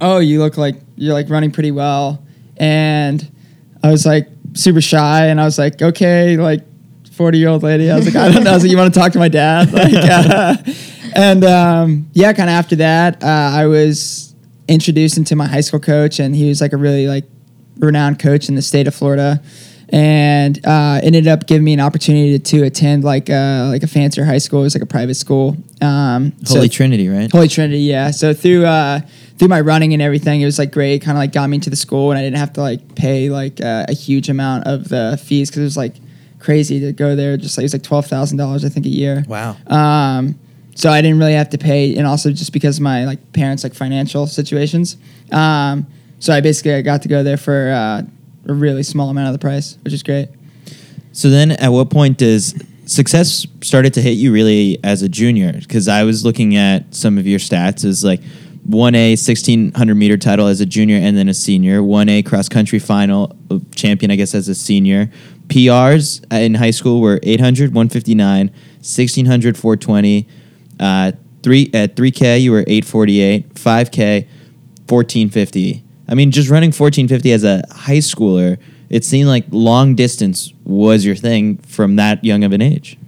"Oh, 0.00 0.18
you 0.20 0.38
look 0.38 0.56
like 0.56 0.76
you're 0.96 1.12
like 1.12 1.28
running 1.28 1.50
pretty 1.50 1.70
well." 1.70 2.24
And 2.56 3.30
I 3.82 3.90
was 3.90 4.06
like 4.06 4.28
super 4.54 4.80
shy, 4.80 5.26
and 5.26 5.38
I 5.38 5.44
was 5.44 5.58
like, 5.58 5.82
"Okay, 5.82 6.38
like 6.38 6.64
40 7.18 7.38
year 7.38 7.48
old 7.48 7.62
lady." 7.62 7.90
I 7.90 7.96
was 7.96 8.06
like, 8.06 8.16
"I 8.16 8.32
don't 8.32 8.44
know." 8.44 8.50
I 8.52 8.54
was 8.54 8.62
like, 8.62 8.70
"You 8.70 8.78
want 8.78 8.94
to 8.94 8.98
talk 8.98 9.12
to 9.12 9.18
my 9.18 9.28
dad?" 9.28 9.70
Like, 9.72 9.92
uh, 9.94 10.56
and 11.14 11.44
um, 11.44 12.08
yeah, 12.14 12.32
kind 12.32 12.48
of 12.48 12.54
after 12.54 12.76
that, 12.76 13.22
uh, 13.22 13.26
I 13.26 13.66
was 13.66 14.34
introduced 14.68 15.16
into 15.18 15.36
my 15.36 15.46
high 15.46 15.60
school 15.62 15.80
coach, 15.80 16.18
and 16.20 16.34
he 16.34 16.48
was 16.48 16.60
like 16.60 16.72
a 16.72 16.76
really 16.76 17.06
like 17.08 17.24
renowned 17.78 18.18
coach 18.18 18.48
in 18.48 18.54
the 18.54 18.62
state 18.62 18.86
of 18.88 18.94
Florida 18.94 19.42
and 19.90 20.60
uh, 20.66 21.00
ended 21.02 21.26
up 21.26 21.46
giving 21.46 21.64
me 21.64 21.72
an 21.72 21.80
opportunity 21.80 22.38
to, 22.38 22.58
to 22.58 22.64
attend 22.66 23.04
like 23.04 23.30
uh, 23.30 23.68
like 23.70 23.82
a 23.82 23.86
fancier 23.86 24.24
high 24.24 24.38
school. 24.38 24.60
It 24.60 24.64
was 24.64 24.74
like 24.74 24.82
a 24.82 24.86
private 24.86 25.14
school. 25.14 25.56
Um, 25.80 26.32
so- 26.44 26.56
Holy 26.56 26.68
Trinity, 26.68 27.08
right? 27.08 27.30
Holy 27.32 27.48
Trinity, 27.48 27.80
yeah. 27.80 28.10
So 28.10 28.34
through 28.34 28.66
uh, 28.66 29.00
through 29.38 29.48
my 29.48 29.60
running 29.60 29.92
and 29.94 30.02
everything, 30.02 30.40
it 30.42 30.44
was 30.44 30.58
like 30.58 30.72
great. 30.72 31.02
Kind 31.02 31.16
of 31.16 31.20
like 31.20 31.32
got 31.32 31.48
me 31.48 31.54
into 31.56 31.70
the 31.70 31.76
school, 31.76 32.10
and 32.10 32.18
I 32.18 32.22
didn't 32.22 32.36
have 32.38 32.52
to 32.54 32.60
like 32.60 32.94
pay 32.96 33.30
like 33.30 33.60
uh, 33.62 33.86
a 33.88 33.94
huge 33.94 34.28
amount 34.28 34.66
of 34.66 34.88
the 34.88 35.18
fees 35.24 35.48
because 35.48 35.60
it 35.60 35.64
was 35.64 35.76
like 35.76 35.94
crazy 36.38 36.80
to 36.80 36.92
go 36.92 37.16
there. 37.16 37.36
Just 37.36 37.56
like 37.56 37.62
it 37.62 37.66
was 37.66 37.72
like 37.72 37.82
twelve 37.82 38.06
thousand 38.06 38.38
dollars, 38.38 38.64
I 38.64 38.68
think, 38.68 38.86
a 38.86 38.90
year. 38.90 39.24
Wow. 39.28 39.56
Um, 39.66 40.38
so 40.74 40.90
I 40.90 41.02
didn't 41.02 41.18
really 41.18 41.32
have 41.32 41.50
to 41.50 41.58
pay, 41.58 41.96
and 41.96 42.06
also 42.06 42.30
just 42.30 42.52
because 42.52 42.78
of 42.78 42.82
my 42.82 43.04
like 43.04 43.32
parents' 43.32 43.64
like 43.64 43.74
financial 43.74 44.26
situations. 44.26 44.96
Um, 45.32 45.86
so 46.20 46.32
I 46.32 46.40
basically 46.40 46.74
I 46.74 46.82
got 46.82 47.02
to 47.02 47.08
go 47.08 47.22
there 47.22 47.36
for 47.36 47.70
uh, 47.70 48.02
a 48.48 48.54
really 48.54 48.82
small 48.82 49.10
amount 49.10 49.28
of 49.28 49.32
the 49.32 49.38
price, 49.38 49.76
which 49.82 49.92
is 49.92 50.02
great. 50.02 50.28
So 51.12 51.30
then, 51.30 51.52
at 51.52 51.70
what 51.70 51.90
point 51.90 52.18
does 52.18 52.54
success 52.86 53.46
started 53.60 53.92
to 53.94 54.00
hit 54.00 54.12
you 54.12 54.32
really 54.32 54.78
as 54.84 55.02
a 55.02 55.08
junior? 55.08 55.52
Because 55.52 55.88
I 55.88 56.04
was 56.04 56.24
looking 56.24 56.56
at 56.56 56.94
some 56.94 57.18
of 57.18 57.26
your 57.26 57.38
stats 57.38 57.84
as 57.84 58.04
like 58.04 58.20
1A 58.68 59.12
1600 59.12 59.94
meter 59.94 60.16
title 60.16 60.46
as 60.46 60.60
a 60.60 60.66
junior 60.66 60.96
and 60.96 61.16
then 61.16 61.28
a 61.28 61.34
senior, 61.34 61.80
1A 61.80 62.26
cross 62.26 62.48
country 62.48 62.78
final 62.78 63.36
uh, 63.50 63.58
champion, 63.74 64.10
I 64.10 64.16
guess, 64.16 64.34
as 64.34 64.48
a 64.48 64.54
senior. 64.54 65.10
PRs 65.48 66.24
in 66.32 66.54
high 66.54 66.70
school 66.70 67.00
were 67.00 67.20
800, 67.22 67.74
159, 67.74 68.48
1600, 68.48 69.56
420. 69.56 70.28
Uh, 70.78 71.12
three 71.42 71.70
at 71.74 71.96
3K, 71.96 72.40
you 72.40 72.52
were 72.52 72.60
848, 72.60 73.54
5K, 73.54 74.26
1450. 74.86 75.84
I 76.08 76.14
mean, 76.14 76.30
just 76.30 76.48
running 76.48 76.68
1450 76.68 77.32
as 77.32 77.44
a 77.44 77.62
high 77.70 77.98
schooler, 77.98 78.58
it 78.88 79.04
seemed 79.04 79.28
like 79.28 79.44
long 79.50 79.94
distance 79.94 80.52
was 80.64 81.04
your 81.04 81.16
thing 81.16 81.58
from 81.58 81.96
that 81.96 82.24
young 82.24 82.44
of 82.44 82.52
an 82.52 82.62
age. 82.62 82.98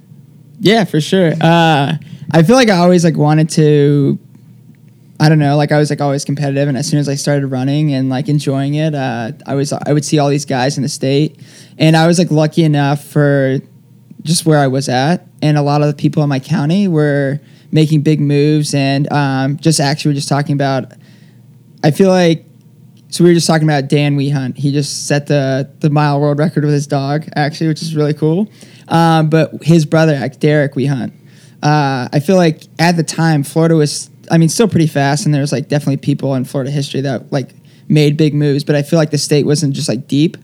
Yeah, 0.60 0.84
for 0.84 1.00
sure. 1.00 1.32
Uh, 1.40 1.96
I 2.32 2.42
feel 2.42 2.56
like 2.56 2.68
I 2.68 2.76
always 2.76 3.04
like 3.04 3.16
wanted 3.16 3.48
to. 3.50 4.18
I 5.20 5.28
don't 5.28 5.38
know, 5.38 5.56
like 5.56 5.70
I 5.70 5.78
was 5.78 5.90
like 5.90 6.00
always 6.00 6.24
competitive, 6.24 6.66
and 6.66 6.76
as 6.78 6.88
soon 6.88 6.98
as 6.98 7.08
I 7.08 7.14
started 7.14 7.46
running 7.48 7.92
and 7.92 8.08
like 8.08 8.28
enjoying 8.28 8.74
it, 8.74 8.94
uh, 8.94 9.32
I 9.46 9.54
was 9.54 9.72
I 9.72 9.92
would 9.92 10.04
see 10.04 10.18
all 10.18 10.30
these 10.30 10.46
guys 10.46 10.78
in 10.78 10.82
the 10.82 10.88
state, 10.88 11.38
and 11.78 11.96
I 11.96 12.06
was 12.06 12.18
like 12.18 12.30
lucky 12.30 12.64
enough 12.64 13.04
for 13.04 13.58
just 14.22 14.46
where 14.46 14.58
I 14.58 14.66
was 14.66 14.88
at, 14.88 15.26
and 15.42 15.58
a 15.58 15.62
lot 15.62 15.82
of 15.82 15.88
the 15.88 15.94
people 15.94 16.22
in 16.22 16.28
my 16.28 16.40
county 16.40 16.88
were 16.88 17.38
making 17.70 18.00
big 18.00 18.18
moves, 18.18 18.74
and 18.74 19.12
um, 19.12 19.58
just 19.58 19.78
actually 19.78 20.10
we're 20.10 20.16
just 20.16 20.28
talking 20.28 20.54
about. 20.54 20.92
I 21.84 21.90
feel 21.90 22.08
like 22.08 22.44
so 23.10 23.24
we 23.24 23.30
were 23.30 23.34
just 23.34 23.46
talking 23.46 23.66
about 23.66 23.88
Dan 23.88 24.16
Wehunt. 24.16 24.56
He 24.56 24.72
just 24.72 25.06
set 25.06 25.26
the 25.26 25.68
the 25.80 25.90
mile 25.90 26.20
world 26.20 26.38
record 26.38 26.64
with 26.64 26.72
his 26.72 26.86
dog, 26.86 27.28
actually, 27.34 27.68
which 27.68 27.82
is 27.82 27.94
really 27.94 28.14
cool. 28.14 28.48
Um, 28.88 29.28
but 29.28 29.62
his 29.62 29.84
brother, 29.84 30.28
Derek 30.38 30.74
Wehunt, 30.74 31.12
uh, 31.62 32.08
I 32.12 32.20
feel 32.20 32.36
like 32.36 32.62
at 32.78 32.96
the 32.96 33.02
time 33.02 33.42
Florida 33.42 33.74
was, 33.74 34.10
I 34.30 34.38
mean, 34.38 34.48
still 34.48 34.68
pretty 34.68 34.86
fast, 34.86 35.26
and 35.26 35.34
there's 35.34 35.52
like 35.52 35.68
definitely 35.68 35.98
people 35.98 36.34
in 36.34 36.44
Florida 36.44 36.70
history 36.70 37.00
that 37.02 37.32
like 37.32 37.50
made 37.88 38.16
big 38.16 38.34
moves. 38.34 38.64
But 38.64 38.76
I 38.76 38.82
feel 38.82 38.98
like 38.98 39.10
the 39.10 39.18
state 39.18 39.44
wasn't 39.44 39.74
just 39.74 39.88
like 39.88 40.06
deep, 40.06 40.36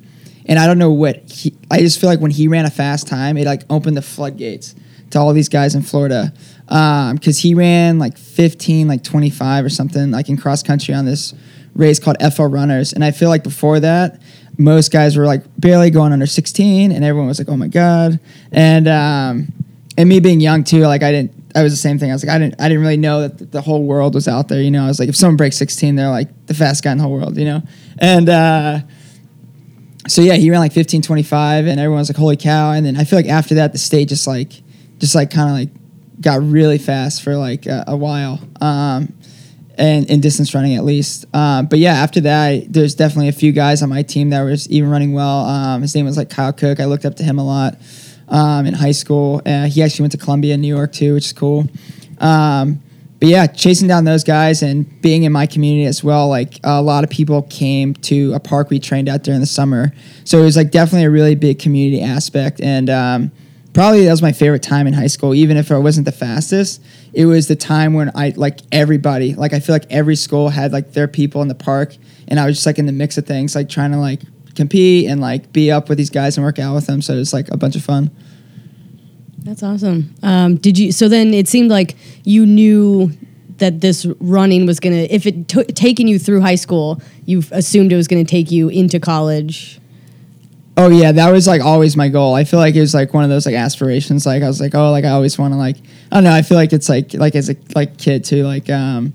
and 0.47 0.59
I 0.59 0.67
don't 0.67 0.79
know 0.79 0.93
what 0.93 1.31
he. 1.31 1.55
I 1.71 1.79
just 1.79 2.01
feel 2.01 2.11
like 2.11 2.21
when 2.21 2.31
he 2.31 2.49
ran 2.49 2.67
a 2.67 2.71
fast 2.71 3.07
time, 3.07 3.37
it 3.37 3.47
like 3.47 3.63
opened 3.71 3.97
the 3.97 4.03
floodgates 4.03 4.75
to 5.11 5.19
all 5.19 5.33
these 5.33 5.49
guys 5.49 5.75
in 5.75 5.83
Florida 5.83 6.33
because 6.67 7.39
he 7.39 7.55
ran 7.55 7.99
like 7.99 8.19
15, 8.19 8.89
like 8.89 9.05
25 9.05 9.65
or 9.65 9.69
something, 9.69 10.11
like 10.11 10.29
in 10.29 10.37
cross 10.37 10.63
country 10.63 10.95
on 10.95 11.05
this 11.05 11.33
race 11.75 11.99
called 11.99 12.17
FL 12.35 12.45
Runners. 12.45 12.93
And 12.93 13.05
I 13.05 13.13
feel 13.13 13.29
like 13.29 13.45
before 13.45 13.79
that, 13.81 14.21
most 14.59 14.91
guys 14.91 15.17
were 15.17 15.27
like 15.27 15.43
barely 15.59 15.91
going 15.91 16.13
under 16.13 16.27
16, 16.27 16.93
and 16.93 17.05
everyone 17.05 17.29
was 17.29 17.39
like, 17.39 17.49
"Oh 17.49 17.57
my 17.57 17.69
god!" 17.69 18.19
And 18.53 18.89
um, 18.89 19.53
and 19.99 20.09
me 20.09 20.21
being 20.21 20.41
young 20.41 20.65
too, 20.65 20.87
like 20.87 21.03
I 21.03 21.13
didn't. 21.13 21.36
I 21.57 21.63
was 21.63 21.73
the 21.73 21.79
same 21.79 21.99
thing. 21.99 22.11
I 22.11 22.15
was 22.15 22.25
like, 22.25 22.35
I 22.35 22.39
didn't. 22.39 22.61
I 22.61 22.69
didn't 22.69 22.83
really 22.83 22.97
know 22.97 23.27
that 23.27 23.51
the 23.51 23.63
whole 23.63 23.85
world 23.85 24.15
was 24.15 24.29
out 24.29 24.49
there. 24.49 24.61
You 24.61 24.71
know, 24.71 24.85
I 24.85 24.89
was 24.89 25.01
like, 25.01 25.09
if 25.09 25.17
someone 25.17 25.37
breaks 25.37 25.57
16, 25.57 25.97
they're 25.97 26.11
like 26.11 26.29
the 26.47 26.55
fastest 26.55 26.85
guy 26.85 26.93
in 26.93 26.99
the 26.99 27.05
whole 27.05 27.13
world. 27.13 27.37
You 27.37 27.47
know, 27.47 27.63
and. 27.99 28.29
uh 28.29 28.81
so 30.09 30.23
yeah, 30.23 30.35
he 30.35 30.51
ran 30.51 30.61
like 30.61 30.73
15, 30.73 31.03
25, 31.03 31.67
and 31.67 31.81
everyone 31.81 31.99
was 31.99 32.09
like, 32.09 32.17
"Holy 32.17 32.37
cow!" 32.37 32.73
And 32.73 32.87
then 32.87 32.97
I 32.97 33.05
feel 33.05 33.19
like 33.19 33.27
after 33.27 33.57
that, 33.57 33.73
the 33.73 33.79
state 33.79 34.09
just 34.09 34.27
like, 34.27 34.53
just 34.99 35.15
like 35.15 35.31
kind 35.31 35.49
of 35.49 35.57
like 35.57 36.21
got 36.21 36.43
really 36.43 36.79
fast 36.79 37.23
for 37.23 37.37
like 37.37 37.67
a, 37.67 37.85
a 37.89 37.97
while, 37.97 38.41
um, 38.61 39.13
and 39.77 40.09
in 40.09 40.21
distance 40.21 40.55
running 40.55 40.77
at 40.77 40.85
least. 40.85 41.25
Um, 41.35 41.67
but 41.67 41.79
yeah, 41.79 41.95
after 41.95 42.21
that, 42.21 42.73
there's 42.73 42.95
definitely 42.95 43.29
a 43.29 43.33
few 43.33 43.53
guys 43.53 43.83
on 43.83 43.89
my 43.89 44.03
team 44.03 44.31
that 44.31 44.43
was 44.43 44.69
even 44.71 44.91
running 44.91 45.13
well. 45.13 45.41
Um, 45.45 45.83
his 45.83 45.95
name 45.95 46.05
was 46.05 46.17
like 46.17 46.31
Kyle 46.31 46.53
Cook. 46.53 46.79
I 46.79 46.85
looked 46.85 47.05
up 47.05 47.17
to 47.17 47.25
him 47.25 47.39
a 47.39 47.45
lot 47.45 47.77
um, 48.29 48.67
in 48.67 48.75
high 48.75 48.93
school. 48.93 49.41
Uh, 49.47 49.67
he 49.67 49.83
actually 49.83 50.05
went 50.05 50.13
to 50.13 50.19
Columbia, 50.19 50.55
in 50.55 50.61
New 50.61 50.75
York 50.75 50.93
too, 50.93 51.15
which 51.15 51.27
is 51.27 51.33
cool. 51.33 51.67
Um, 52.19 52.81
but 53.19 53.29
yeah, 53.29 53.47
chasing 53.47 53.89
down 53.89 54.05
those 54.05 54.25
guys 54.25 54.63
and 54.63 55.01
being 55.01 55.23
in 55.23 55.33
my 55.33 55.47
community 55.47 55.87
as 55.87 56.05
well. 56.05 56.29
Like 56.29 56.61
a 56.65 56.83
lot 56.83 57.03
of 57.03 57.11
people 57.11 57.43
came 57.43 57.95
to 57.95 58.35
a 58.35 58.41
park 58.41 58.69
we 58.69 58.79
trained 58.79 59.09
at 59.09 59.27
in 59.27 59.41
the 59.41 59.47
summer, 59.47 59.93
so 60.25 60.39
it 60.39 60.45
was 60.45 60.57
like 60.57 60.71
definitely 60.71 61.07
a 61.07 61.11
really 61.11 61.35
big 61.35 61.59
community 61.59 62.03
aspect. 62.03 62.61
And 62.61 62.91
um, 62.91 63.33
probably 63.73 64.05
that 64.05 64.11
was 64.11 64.23
my 64.23 64.33
favorite 64.33 64.63
time 64.63 64.87
in 64.87 64.93
high 64.93 65.07
school. 65.07 65.35
Even 65.35 65.57
if 65.57 65.73
I 65.73 65.79
wasn't 65.79 66.05
the 66.05 66.13
fastest, 66.13 66.83
it 67.15 67.25
was 67.25 67.49
the 67.49 67.57
time 67.57 67.95
when 67.95 68.11
I 68.15 68.35
like 68.37 68.61
everybody. 68.71 69.35
Like 69.35 69.55
I 69.55 69.61
feel 69.61 69.75
like 69.75 69.87
every 69.89 70.17
school 70.17 70.51
had 70.51 70.73
like 70.73 70.93
their 70.93 71.09
people 71.09 71.41
in 71.41 71.49
the 71.49 71.55
park, 71.55 71.97
and 72.29 72.39
I 72.39 72.45
was 72.45 72.57
just 72.57 72.67
like 72.67 72.79
in 72.79 72.85
the 72.85 72.93
mix 72.93 73.17
of 73.17 73.25
things, 73.25 73.55
like 73.55 73.71
trying 73.71 73.93
to 73.93 73.99
like 73.99 74.21
compete 74.57 75.09
and 75.09 75.21
like 75.21 75.53
be 75.53 75.71
up 75.71 75.89
with 75.89 75.99
these 75.99 76.11
guys 76.11 76.37
and 76.37 76.45
work 76.45 76.59
out 76.59 76.75
with 76.75 76.87
them. 76.87 77.03
So 77.03 77.15
it's 77.15 77.33
like 77.33 77.49
a 77.51 77.57
bunch 77.57 77.77
of 77.77 77.85
fun. 77.85 78.11
That's 79.39 79.63
awesome. 79.63 80.15
Um, 80.23 80.57
did 80.57 80.77
you? 80.77 80.91
So 80.91 81.09
then 81.09 81.33
it 81.33 81.47
seemed 81.47 81.71
like 81.71 81.95
you 82.25 82.45
knew 82.45 83.13
that 83.59 83.81
this 83.81 84.05
running 84.19 84.67
was 84.67 84.81
gonna. 84.81 85.07
If 85.09 85.27
it 85.27 85.49
t- 85.49 85.65
taken 85.65 86.09
you 86.09 86.19
through 86.19 86.41
high 86.41 86.57
school, 86.57 87.01
you 87.27 87.43
assumed 87.53 87.93
it 87.93 87.97
was 87.97 88.09
gonna 88.09 88.25
take 88.25 88.51
you 88.51 88.69
into 88.69 88.99
college. 88.99 89.81
Oh 90.77 90.91
yeah, 90.91 91.13
that 91.13 91.31
was 91.31 91.47
like 91.47 91.63
always 91.63 91.97
my 91.97 92.09
goal. 92.09 92.35
I 92.35 92.45
feel 92.45 92.59
like 92.59 92.75
it 92.75 92.81
was 92.81 92.93
like 92.93 93.15
one 93.15 93.25
of 93.25 93.31
those 93.31 93.47
like 93.47 93.55
aspirations. 93.55 94.27
Like 94.27 94.43
I 94.43 94.49
was 94.49 94.61
like, 94.61 94.75
oh, 94.75 94.91
like 94.91 95.05
I 95.05 95.11
always 95.11 95.39
want 95.39 95.55
to 95.55 95.59
like 95.59 95.77
I 96.11 96.17
don't 96.17 96.25
know. 96.25 96.33
I 96.33 96.43
feel 96.43 96.57
like 96.57 96.73
it's 96.73 96.89
like 96.89 97.15
like 97.15 97.35
as 97.35 97.49
a 97.49 97.57
like 97.75 97.99
kid 97.99 98.25
too. 98.25 98.45
Like 98.45 98.69
um, 98.69 99.15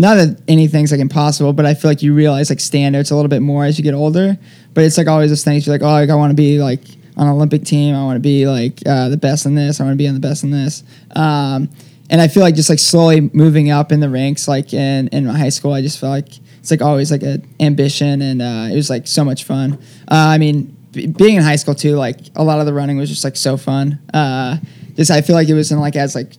not 0.00 0.14
that 0.14 0.40
anything's 0.48 0.90
like 0.90 1.00
impossible, 1.00 1.52
but 1.52 1.66
I 1.66 1.74
feel 1.74 1.90
like 1.90 2.02
you 2.02 2.14
realize 2.14 2.48
like 2.48 2.58
standards 2.58 3.10
a 3.10 3.16
little 3.16 3.28
bit 3.28 3.42
more 3.42 3.66
as 3.66 3.76
you 3.76 3.84
get 3.84 3.92
older. 3.92 4.38
But 4.72 4.84
it's 4.84 4.96
like 4.96 5.06
always 5.06 5.30
those 5.30 5.44
things. 5.44 5.66
You're 5.66 5.74
like, 5.74 5.82
oh, 5.82 5.90
like 5.90 6.08
I 6.08 6.14
want 6.14 6.30
to 6.30 6.34
be 6.34 6.58
like 6.58 6.80
on 7.18 7.26
an 7.26 7.34
Olympic 7.34 7.64
team. 7.64 7.94
I 7.94 8.02
want 8.02 8.16
to 8.16 8.20
be 8.20 8.46
like 8.46 8.80
uh, 8.86 9.10
the 9.10 9.18
best 9.18 9.44
in 9.44 9.54
this. 9.54 9.78
I 9.78 9.84
want 9.84 9.92
to 9.92 9.98
be 9.98 10.08
on 10.08 10.14
the 10.14 10.20
best 10.20 10.42
in 10.42 10.50
this. 10.50 10.84
Um, 11.14 11.68
and 12.08 12.20
I 12.22 12.28
feel 12.28 12.42
like 12.42 12.54
just 12.54 12.70
like 12.70 12.78
slowly 12.78 13.20
moving 13.34 13.70
up 13.70 13.92
in 13.92 14.00
the 14.00 14.08
ranks, 14.08 14.48
like 14.48 14.72
in 14.72 15.08
in 15.08 15.26
high 15.26 15.50
school, 15.50 15.74
I 15.74 15.82
just 15.82 15.98
felt 15.98 16.12
like 16.12 16.38
it's 16.60 16.70
like 16.70 16.80
always 16.80 17.12
like 17.12 17.22
an 17.22 17.46
ambition, 17.60 18.22
and 18.22 18.40
uh, 18.40 18.68
it 18.72 18.76
was 18.76 18.88
like 18.88 19.06
so 19.06 19.22
much 19.22 19.44
fun. 19.44 19.74
Uh, 20.10 20.32
I 20.32 20.38
mean, 20.38 20.74
b- 20.92 21.08
being 21.08 21.36
in 21.36 21.42
high 21.42 21.56
school 21.56 21.74
too, 21.74 21.96
like 21.96 22.18
a 22.36 22.42
lot 22.42 22.58
of 22.58 22.64
the 22.64 22.72
running 22.72 22.96
was 22.96 23.10
just 23.10 23.22
like 23.22 23.36
so 23.36 23.58
fun. 23.58 24.00
Uh, 24.14 24.56
just 24.96 25.10
I 25.10 25.20
feel 25.20 25.36
like 25.36 25.48
it 25.48 25.54
wasn't 25.54 25.82
like 25.82 25.94
as 25.94 26.14
like 26.14 26.32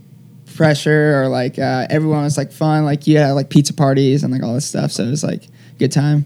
pressure 0.62 1.20
or 1.20 1.28
like 1.28 1.58
uh, 1.58 1.88
everyone 1.90 2.24
was 2.24 2.38
like 2.38 2.52
fun. 2.52 2.86
Like 2.86 3.08
you 3.08 3.18
had 3.18 3.32
like 3.32 3.50
pizza 3.50 3.74
parties 3.74 4.24
and 4.24 4.32
like 4.32 4.44
all 4.44 4.54
this 4.54 4.68
stuff, 4.68 4.92
so 4.92 5.04
it 5.04 5.10
was 5.10 5.24
like 5.24 5.48
good 5.80 5.92
time. 5.92 6.26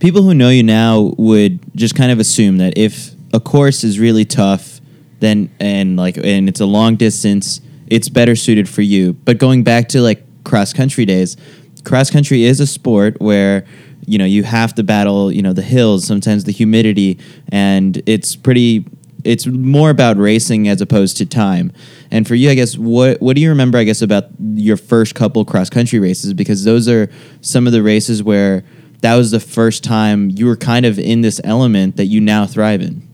people 0.00 0.22
who 0.22 0.34
know 0.34 0.48
you 0.48 0.62
now 0.62 1.14
would 1.16 1.60
just 1.76 1.94
kind 1.94 2.10
of 2.10 2.18
assume 2.18 2.58
that 2.58 2.76
if 2.76 3.12
a 3.32 3.40
course 3.40 3.84
is 3.84 3.98
really 3.98 4.24
tough 4.24 4.80
then 5.20 5.50
and 5.60 5.96
like 5.96 6.16
and 6.16 6.48
it's 6.48 6.60
a 6.60 6.66
long 6.66 6.96
distance 6.96 7.60
it's 7.88 8.08
better 8.08 8.36
suited 8.36 8.68
for 8.68 8.82
you 8.82 9.12
but 9.12 9.38
going 9.38 9.62
back 9.62 9.88
to 9.88 10.00
like 10.00 10.22
cross 10.44 10.72
country 10.72 11.04
days 11.04 11.36
cross 11.84 12.10
country 12.10 12.44
is 12.44 12.60
a 12.60 12.66
sport 12.66 13.20
where 13.20 13.64
you 14.06 14.18
know 14.18 14.24
you 14.24 14.42
have 14.42 14.74
to 14.74 14.82
battle 14.82 15.30
you 15.32 15.42
know 15.42 15.52
the 15.52 15.62
hills 15.62 16.06
sometimes 16.06 16.44
the 16.44 16.52
humidity 16.52 17.18
and 17.50 18.02
it's 18.06 18.36
pretty 18.36 18.84
it's 19.28 19.46
more 19.46 19.90
about 19.90 20.16
racing 20.16 20.68
as 20.68 20.80
opposed 20.80 21.16
to 21.16 21.26
time 21.26 21.72
and 22.10 22.26
for 22.26 22.34
you 22.34 22.50
i 22.50 22.54
guess 22.54 22.76
what 22.76 23.20
what 23.20 23.36
do 23.36 23.42
you 23.42 23.48
remember 23.48 23.78
i 23.78 23.84
guess 23.84 24.02
about 24.02 24.24
your 24.54 24.76
first 24.76 25.14
couple 25.14 25.44
cross 25.44 25.70
country 25.70 25.98
races 25.98 26.32
because 26.34 26.64
those 26.64 26.88
are 26.88 27.08
some 27.40 27.66
of 27.66 27.72
the 27.72 27.82
races 27.82 28.22
where 28.22 28.64
that 29.00 29.14
was 29.14 29.30
the 29.30 29.40
first 29.40 29.84
time 29.84 30.30
you 30.30 30.46
were 30.46 30.56
kind 30.56 30.84
of 30.84 30.98
in 30.98 31.20
this 31.20 31.40
element 31.44 31.96
that 31.96 32.06
you 32.06 32.20
now 32.20 32.46
thrive 32.46 32.80
in. 32.80 33.06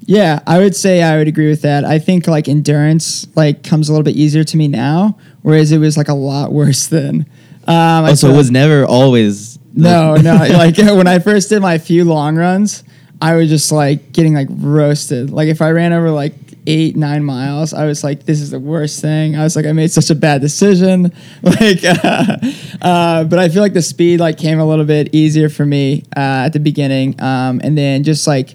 Yeah, 0.00 0.40
I 0.46 0.58
would 0.58 0.74
say 0.74 1.02
I 1.02 1.18
would 1.18 1.28
agree 1.28 1.48
with 1.48 1.62
that. 1.62 1.84
I 1.84 1.98
think 1.98 2.26
like 2.26 2.48
endurance 2.48 3.26
like 3.36 3.62
comes 3.62 3.88
a 3.88 3.92
little 3.92 4.04
bit 4.04 4.16
easier 4.16 4.44
to 4.44 4.56
me 4.56 4.68
now, 4.68 5.18
whereas 5.42 5.70
it 5.70 5.78
was 5.78 5.96
like 5.96 6.08
a 6.08 6.14
lot 6.14 6.52
worse 6.52 6.86
then. 6.86 7.26
Um, 7.66 8.04
I 8.04 8.10
Oh, 8.10 8.14
so 8.14 8.30
it 8.30 8.36
was 8.36 8.50
never 8.50 8.86
always 8.86 9.58
no, 9.74 10.14
no. 10.16 10.34
Like 10.50 10.78
when 10.78 11.06
I 11.06 11.18
first 11.18 11.50
did 11.50 11.60
my 11.60 11.78
few 11.78 12.04
long 12.04 12.36
runs, 12.36 12.84
I 13.20 13.34
was 13.34 13.48
just 13.48 13.72
like 13.72 14.12
getting 14.12 14.34
like 14.34 14.48
roasted. 14.50 15.30
Like 15.30 15.48
if 15.48 15.60
I 15.60 15.70
ran 15.70 15.92
over 15.92 16.10
like 16.10 16.34
eight, 16.66 16.96
nine 16.96 17.24
miles, 17.24 17.72
I 17.72 17.86
was 17.86 18.04
like, 18.04 18.24
this 18.24 18.40
is 18.40 18.50
the 18.50 18.60
worst 18.60 19.00
thing. 19.00 19.36
I 19.36 19.42
was 19.42 19.56
like, 19.56 19.66
I 19.66 19.72
made 19.72 19.90
such 19.90 20.10
a 20.10 20.14
bad 20.14 20.40
decision. 20.40 21.12
Like, 21.42 21.82
uh, 21.84 22.36
uh, 22.82 23.24
but 23.24 23.38
I 23.38 23.48
feel 23.48 23.62
like 23.62 23.72
the 23.72 23.82
speed 23.82 24.20
like 24.20 24.38
came 24.38 24.60
a 24.60 24.66
little 24.66 24.84
bit 24.84 25.14
easier 25.14 25.48
for 25.48 25.64
me 25.64 26.04
uh, 26.16 26.46
at 26.46 26.50
the 26.50 26.60
beginning, 26.60 27.20
um, 27.22 27.60
and 27.64 27.76
then 27.76 28.04
just 28.04 28.26
like 28.26 28.54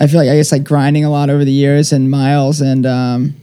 I 0.00 0.06
feel 0.06 0.18
like 0.18 0.28
I 0.30 0.36
guess 0.36 0.52
like 0.52 0.64
grinding 0.64 1.04
a 1.04 1.10
lot 1.10 1.28
over 1.28 1.44
the 1.44 1.52
years 1.52 1.92
and 1.92 2.10
miles, 2.10 2.60
and 2.60 2.86
um, 2.86 3.34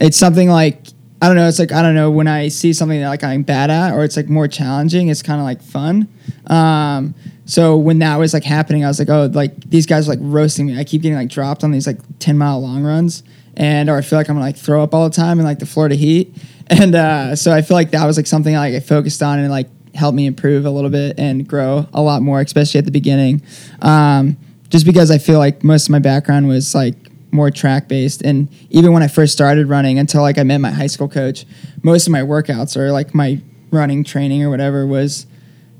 it's 0.00 0.16
something 0.16 0.48
like 0.48 0.78
I 1.22 1.28
don't 1.28 1.36
know. 1.36 1.46
It's 1.46 1.58
like 1.58 1.72
I 1.72 1.80
don't 1.80 1.94
know 1.94 2.10
when 2.10 2.26
I 2.26 2.48
see 2.48 2.72
something 2.72 3.00
that 3.00 3.08
like 3.08 3.22
I'm 3.22 3.42
bad 3.42 3.70
at, 3.70 3.94
or 3.94 4.04
it's 4.04 4.16
like 4.16 4.28
more 4.28 4.48
challenging. 4.48 5.08
It's 5.08 5.22
kind 5.22 5.40
of 5.40 5.44
like 5.44 5.62
fun. 5.62 6.08
Um, 6.48 7.14
so 7.46 7.76
when 7.76 7.98
that 7.98 8.16
was 8.16 8.32
like 8.32 8.44
happening, 8.44 8.84
I 8.84 8.88
was 8.88 8.98
like, 8.98 9.10
oh, 9.10 9.30
like 9.32 9.58
these 9.68 9.86
guys 9.86 10.08
are 10.08 10.12
like 10.12 10.20
roasting 10.22 10.66
me. 10.66 10.78
I 10.78 10.84
keep 10.84 11.02
getting 11.02 11.16
like 11.16 11.28
dropped 11.28 11.64
on 11.64 11.70
these 11.70 11.86
like 11.86 11.98
ten 12.18 12.38
mile 12.38 12.60
long 12.60 12.82
runs, 12.84 13.22
and 13.56 13.90
or 13.90 13.96
I 13.96 14.00
feel 14.00 14.18
like 14.18 14.28
I'm 14.28 14.36
gonna 14.36 14.46
like 14.46 14.56
throw 14.56 14.82
up 14.82 14.94
all 14.94 15.08
the 15.08 15.14
time 15.14 15.38
in 15.38 15.44
like 15.44 15.58
the 15.58 15.66
Florida 15.66 15.94
heat. 15.94 16.34
And 16.66 16.94
uh, 16.94 17.36
so 17.36 17.52
I 17.52 17.60
feel 17.60 17.76
like 17.76 17.90
that 17.90 18.06
was 18.06 18.16
like 18.16 18.26
something 18.26 18.54
like 18.54 18.72
I 18.72 18.80
focused 18.80 19.22
on 19.22 19.38
and 19.38 19.50
like 19.50 19.68
helped 19.94 20.16
me 20.16 20.24
improve 20.24 20.64
a 20.64 20.70
little 20.70 20.88
bit 20.88 21.18
and 21.18 21.46
grow 21.46 21.86
a 21.92 22.00
lot 22.00 22.22
more, 22.22 22.40
especially 22.40 22.78
at 22.78 22.86
the 22.86 22.90
beginning. 22.90 23.42
Um, 23.82 24.38
just 24.70 24.86
because 24.86 25.10
I 25.10 25.18
feel 25.18 25.38
like 25.38 25.62
most 25.62 25.88
of 25.88 25.90
my 25.90 25.98
background 25.98 26.48
was 26.48 26.74
like 26.74 26.94
more 27.32 27.50
track 27.50 27.86
based 27.86 28.22
and 28.22 28.48
even 28.70 28.92
when 28.92 29.02
I 29.02 29.08
first 29.08 29.32
started 29.32 29.68
running 29.68 29.98
until 29.98 30.22
like 30.22 30.38
I 30.38 30.42
met 30.42 30.58
my 30.58 30.70
high 30.70 30.86
school 30.86 31.08
coach 31.08 31.44
most 31.82 32.06
of 32.06 32.12
my 32.12 32.22
workouts 32.22 32.76
or 32.76 32.92
like 32.92 33.14
my 33.14 33.40
running 33.70 34.04
training 34.04 34.42
or 34.42 34.50
whatever 34.50 34.86
was 34.86 35.26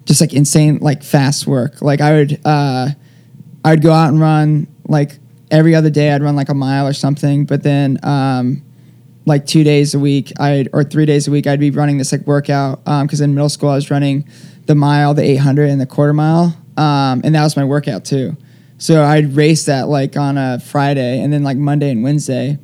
just 0.04 0.20
like 0.20 0.32
insane 0.32 0.78
like 0.78 1.02
fast 1.02 1.46
work. 1.46 1.80
Like 1.82 2.00
I 2.00 2.12
would 2.12 2.40
uh 2.44 2.88
I 3.64 3.70
would 3.70 3.82
go 3.82 3.92
out 3.92 4.08
and 4.08 4.20
run 4.20 4.66
like 4.86 5.18
every 5.50 5.74
other 5.74 5.90
day 5.90 6.12
I'd 6.12 6.22
run 6.22 6.36
like 6.36 6.48
a 6.48 6.54
mile 6.54 6.86
or 6.86 6.92
something 6.92 7.44
but 7.44 7.62
then 7.62 7.98
um 8.02 8.62
like 9.26 9.46
two 9.46 9.64
days 9.64 9.94
a 9.94 9.98
week 9.98 10.32
I'd 10.38 10.68
or 10.72 10.84
three 10.84 11.06
days 11.06 11.28
a 11.28 11.30
week 11.30 11.46
I'd 11.46 11.60
be 11.60 11.70
running 11.70 11.98
this 11.98 12.12
like 12.12 12.26
workout 12.26 12.84
because 12.84 13.20
in 13.20 13.34
middle 13.34 13.48
school 13.48 13.70
I 13.70 13.76
was 13.76 13.90
running 13.90 14.28
the 14.66 14.74
mile 14.74 15.14
the 15.14 15.22
800 15.22 15.70
and 15.70 15.80
the 15.80 15.86
quarter 15.86 16.12
mile 16.12 16.56
um, 16.76 17.22
and 17.24 17.34
that 17.34 17.44
was 17.44 17.56
my 17.56 17.64
workout 17.64 18.04
too. 18.04 18.36
So 18.78 19.04
I'd 19.04 19.36
race 19.36 19.66
that 19.66 19.88
like 19.88 20.16
on 20.16 20.36
a 20.36 20.58
Friday 20.58 21.20
and 21.20 21.32
then 21.32 21.44
like 21.44 21.56
Monday 21.56 21.90
and 21.90 22.02
Wednesday 22.02 22.58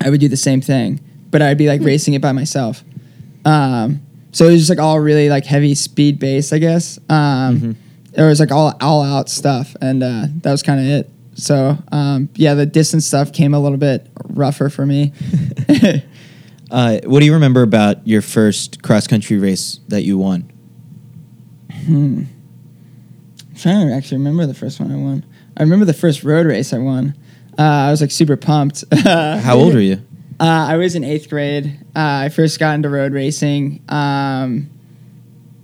I 0.00 0.10
would 0.10 0.20
do 0.20 0.28
the 0.28 0.36
same 0.36 0.60
thing 0.60 1.00
but 1.30 1.42
I'd 1.42 1.58
be 1.58 1.68
like 1.68 1.82
racing 1.82 2.14
it 2.14 2.22
by 2.22 2.32
myself. 2.32 2.82
Um, 3.44 4.00
so 4.32 4.46
it 4.46 4.52
was 4.52 4.60
just 4.60 4.70
like 4.70 4.78
all 4.78 5.00
really 5.00 5.28
like 5.28 5.44
heavy 5.46 5.74
speed 5.74 6.18
based 6.18 6.52
I 6.52 6.58
guess 6.58 6.98
um, 7.08 7.76
it 8.12 8.22
was 8.22 8.40
like 8.40 8.50
all 8.52 8.74
all 8.80 9.02
out 9.02 9.28
stuff 9.28 9.76
and 9.80 10.02
uh, 10.02 10.26
that 10.42 10.50
was 10.52 10.62
kind 10.62 10.80
of 10.80 10.86
it 10.86 11.10
So 11.34 11.78
um, 11.92 12.28
yeah, 12.34 12.54
the 12.54 12.66
distance 12.66 13.06
stuff 13.06 13.32
came 13.32 13.54
a 13.54 13.60
little 13.60 13.78
bit 13.78 14.06
rougher 14.30 14.68
for 14.68 14.84
me. 14.86 15.12
Uh, 16.70 16.98
what 17.04 17.20
do 17.20 17.24
you 17.24 17.32
remember 17.32 17.62
about 17.62 18.06
your 18.06 18.20
first 18.20 18.82
cross 18.82 19.06
country 19.06 19.38
race 19.38 19.80
that 19.88 20.02
you 20.02 20.18
won? 20.18 20.50
I'm 21.86 22.28
trying 23.56 23.88
to 23.88 23.94
actually 23.94 24.18
remember 24.18 24.44
the 24.46 24.52
first 24.52 24.78
one 24.78 24.92
I 24.92 24.96
won. 24.96 25.24
I 25.56 25.62
remember 25.62 25.86
the 25.86 25.94
first 25.94 26.24
road 26.24 26.44
race 26.46 26.74
I 26.74 26.78
won. 26.78 27.14
Uh, 27.58 27.62
I 27.62 27.90
was 27.90 28.00
like 28.02 28.10
super 28.10 28.36
pumped. 28.36 28.84
How 29.04 29.56
old 29.56 29.72
were 29.74 29.80
you? 29.80 30.02
Uh, 30.40 30.66
I 30.70 30.76
was 30.76 30.94
in 30.94 31.02
eighth 31.02 31.28
grade. 31.28 31.78
Uh, 31.96 32.22
I 32.24 32.28
first 32.28 32.60
got 32.60 32.74
into 32.74 32.88
road 32.88 33.12
racing 33.12 33.82
um, 33.88 34.70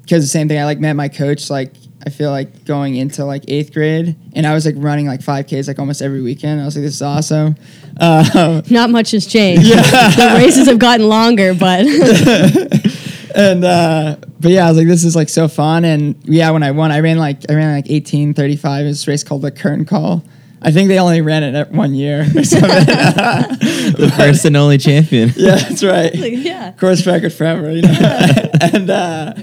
because 0.02 0.24
the 0.24 0.28
same 0.28 0.48
thing. 0.48 0.58
I 0.58 0.64
like 0.64 0.80
met 0.80 0.94
my 0.94 1.08
coach. 1.08 1.48
Like 1.48 1.72
I 2.04 2.10
feel 2.10 2.30
like 2.30 2.64
going 2.64 2.96
into 2.96 3.24
like 3.24 3.44
eighth 3.48 3.72
grade, 3.72 4.16
and 4.34 4.46
I 4.46 4.52
was 4.52 4.66
like 4.66 4.74
running 4.78 5.06
like 5.06 5.22
five 5.22 5.46
Ks 5.46 5.68
like 5.68 5.78
almost 5.78 6.02
every 6.02 6.22
weekend. 6.22 6.60
I 6.60 6.64
was 6.64 6.76
like, 6.76 6.84
this 6.84 6.94
is 6.94 7.02
awesome. 7.02 7.56
Um, 8.00 8.62
Not 8.70 8.90
much 8.90 9.12
has 9.12 9.26
changed. 9.26 9.68
the 9.70 10.34
races 10.38 10.66
have 10.66 10.80
gotten 10.80 11.08
longer, 11.08 11.54
but 11.54 11.86
and 13.36 13.64
uh, 13.64 14.16
but 14.40 14.50
yeah, 14.50 14.66
I 14.66 14.68
was 14.68 14.78
like, 14.78 14.88
this 14.88 15.04
is 15.04 15.14
like 15.14 15.28
so 15.28 15.48
fun. 15.48 15.84
And 15.84 16.16
yeah, 16.24 16.50
when 16.50 16.62
I 16.62 16.72
won, 16.72 16.90
I 16.90 17.00
ran 17.00 17.18
like 17.18 17.48
I 17.48 17.54
ran 17.54 17.74
like 17.74 17.90
eighteen 17.90 18.34
thirty 18.34 18.56
five. 18.56 18.86
A 18.86 18.94
race 19.06 19.22
called 19.22 19.42
the 19.42 19.50
Curtain 19.50 19.84
Call. 19.84 20.24
I 20.64 20.71
think 20.71 20.88
they 20.88 20.99
only 20.99 21.21
ran 21.21 21.42
it 21.42 21.71
one 21.71 21.94
year 21.94 22.23
or 22.23 22.25
something. 22.44 22.71
The 23.94 24.12
first 24.16 24.44
and 24.47 24.56
only 24.56 24.78
champion. 24.78 25.30
yeah, 25.37 25.56
that's 25.56 25.85
right. 25.85 26.12
yeah. 26.14 26.73
course 26.73 27.06
record 27.06 27.35
forever, 27.35 27.71
you 27.71 27.83
know. 27.83 28.50
and 28.61 28.88
uh, 28.90 29.35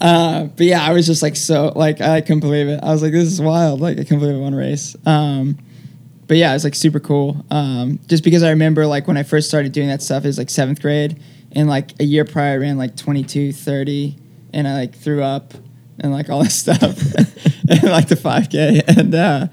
uh, 0.00 0.44
but 0.44 0.66
yeah, 0.66 0.82
I 0.82 0.92
was 0.92 1.06
just 1.06 1.22
like 1.22 1.36
so 1.36 1.72
like 1.76 2.00
I 2.00 2.22
couldn't 2.22 2.40
believe 2.40 2.68
it. 2.68 2.80
I 2.82 2.90
was 2.90 3.02
like, 3.02 3.12
this 3.12 3.24
is 3.28 3.40
wild. 3.40 3.80
Like 3.82 3.98
I 3.98 4.02
couldn't 4.02 4.20
believe 4.20 4.36
I 4.36 4.38
won 4.38 4.54
a 4.54 4.56
race. 4.56 4.96
Um, 5.04 5.58
but 6.26 6.38
yeah, 6.38 6.50
it 6.50 6.54
was 6.54 6.64
like 6.64 6.74
super 6.74 7.00
cool. 7.00 7.44
Um, 7.50 8.00
just 8.06 8.24
because 8.24 8.42
I 8.42 8.50
remember 8.50 8.86
like 8.86 9.06
when 9.06 9.18
I 9.18 9.22
first 9.24 9.48
started 9.48 9.72
doing 9.72 9.88
that 9.88 10.02
stuff, 10.02 10.24
it 10.24 10.28
was 10.28 10.38
like 10.38 10.50
seventh 10.50 10.80
grade, 10.80 11.20
and 11.52 11.68
like 11.68 11.92
a 12.00 12.04
year 12.04 12.24
prior, 12.24 12.54
I 12.54 12.56
ran 12.56 12.78
like 12.78 12.96
22, 12.96 13.52
30, 13.52 14.16
and 14.54 14.66
I 14.66 14.74
like 14.74 14.94
threw 14.94 15.22
up 15.22 15.52
and 16.00 16.12
like 16.12 16.30
all 16.30 16.42
this 16.42 16.54
stuff, 16.54 16.80
and 17.68 17.82
like 17.84 18.08
the 18.08 18.16
five 18.16 18.48
k, 18.48 18.82
and 18.88 19.14
uh, 19.14 19.46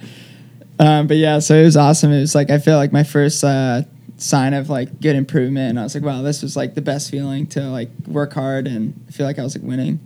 um, 0.80 1.08
but 1.08 1.18
yeah, 1.18 1.40
so 1.40 1.56
it 1.56 1.64
was 1.64 1.78
awesome. 1.78 2.12
It 2.12 2.20
was 2.20 2.36
like 2.36 2.50
I 2.50 2.58
feel 2.58 2.78
like 2.78 2.92
my 2.92 3.04
first 3.04 3.44
uh, 3.44 3.84
sign 4.18 4.54
of 4.54 4.70
like 4.70 5.02
good 5.02 5.16
improvement, 5.16 5.72
and 5.72 5.80
I 5.80 5.84
was 5.84 5.96
like, 5.96 6.04
wow, 6.04 6.22
this 6.22 6.42
was 6.42 6.56
like 6.56 6.76
the 6.76 6.82
best 6.82 7.12
feeling 7.12 7.48
to 7.48 7.62
like 7.70 7.90
work 8.08 8.34
hard 8.34 8.68
and 8.68 8.94
feel 9.12 9.26
like 9.26 9.40
I 9.40 9.44
was 9.44 9.56
like 9.56 9.66
winning. 9.66 10.00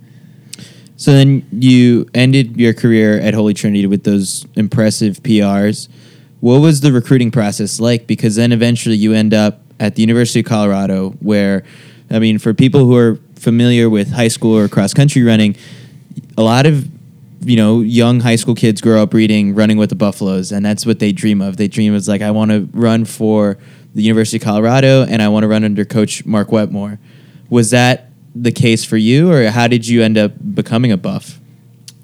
So 0.98 1.12
then 1.12 1.48
you 1.52 2.10
ended 2.16 2.58
your 2.58 2.74
career 2.74 3.20
at 3.20 3.36
Holy 3.36 3.54
Trinity 3.54 3.86
with 3.86 4.04
those 4.04 4.48
impressive 4.56 5.18
PRs. 5.22 5.90
What 6.40 6.60
was 6.60 6.82
the 6.82 6.92
recruiting 6.92 7.30
process 7.30 7.80
like? 7.80 8.08
Because 8.08 8.36
then 8.36 8.52
eventually 8.52 8.96
you 8.96 9.14
end 9.14 9.34
up 9.34 9.62
at 9.80 9.96
the 9.96 10.02
University 10.02 10.40
of 10.40 10.48
Colorado, 10.48 11.12
where, 11.20 11.64
I 12.10 12.18
mean, 12.18 12.40
for 12.40 12.54
people 12.54 12.86
who 12.86 12.96
are 12.96 13.20
familiar 13.36 13.92
with 13.92 14.12
high 14.12 14.28
school 14.28 14.58
or 14.58 14.68
cross 14.68 14.94
country 14.94 15.22
running, 15.22 15.56
a 16.36 16.42
lot 16.42 16.66
of 16.66 16.90
you 17.42 17.56
know 17.56 17.82
young 17.82 18.20
high 18.20 18.36
school 18.36 18.56
kids 18.56 18.82
grow 18.82 19.02
up 19.04 19.14
reading 19.14 19.54
Running 19.56 19.78
with 19.78 19.90
the 19.90 19.96
Buffaloes, 19.96 20.52
and 20.52 20.66
that's 20.66 20.86
what 20.86 21.00
they 21.00 21.12
dream 21.12 21.42
of. 21.42 21.58
They 21.58 21.68
dream 21.68 21.94
of 21.94 22.08
like 22.08 22.22
I 22.22 22.32
want 22.32 22.52
to 22.52 22.68
run 22.74 23.06
for 23.06 23.58
the 23.96 24.02
University 24.04 24.38
of 24.38 24.44
Colorado, 24.44 25.04
and 25.04 25.22
I 25.22 25.28
want 25.30 25.44
to 25.44 25.48
run 25.48 25.64
under 25.64 25.86
Coach 25.86 26.26
Mark 26.26 26.52
Wetmore. 26.52 27.00
Was 27.50 27.70
that 27.72 28.10
the 28.36 28.52
case 28.52 28.84
for 28.84 28.98
you, 28.98 29.32
or 29.32 29.50
how 29.50 29.68
did 29.68 29.88
you 29.88 30.04
end 30.04 30.18
up 30.18 30.34
becoming 30.56 30.92
a 30.92 30.98
buff? 30.98 31.40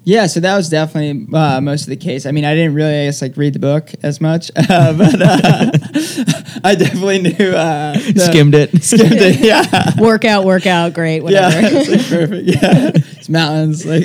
Yeah, 0.06 0.26
so 0.26 0.38
that 0.40 0.54
was 0.54 0.68
definitely 0.68 1.26
uh, 1.34 1.62
most 1.62 1.82
of 1.84 1.88
the 1.88 1.96
case. 1.96 2.26
I 2.26 2.30
mean, 2.30 2.44
I 2.44 2.54
didn't 2.54 2.74
really, 2.74 2.92
I 2.92 3.04
guess, 3.06 3.22
like 3.22 3.38
read 3.38 3.54
the 3.54 3.58
book 3.58 3.90
as 4.02 4.20
much, 4.20 4.50
uh, 4.56 4.92
but 4.92 5.14
uh, 5.22 5.70
I 6.64 6.74
definitely 6.74 7.22
knew. 7.22 7.30
Uh, 7.54 7.94
the- 7.94 8.28
Skimmed 8.30 8.54
it. 8.54 8.70
Skimmed 8.84 9.12
it. 9.14 9.40
Yeah. 9.40 9.92
Workout, 9.98 10.44
workout, 10.44 10.92
great, 10.92 11.22
Yeah, 11.22 11.46
whatever. 11.46 11.58
it's 11.78 11.88
like 11.88 12.06
perfect. 12.06 12.46
Yeah, 12.48 12.90
it's 13.18 13.28
mountains. 13.30 13.86
Like, 13.86 14.02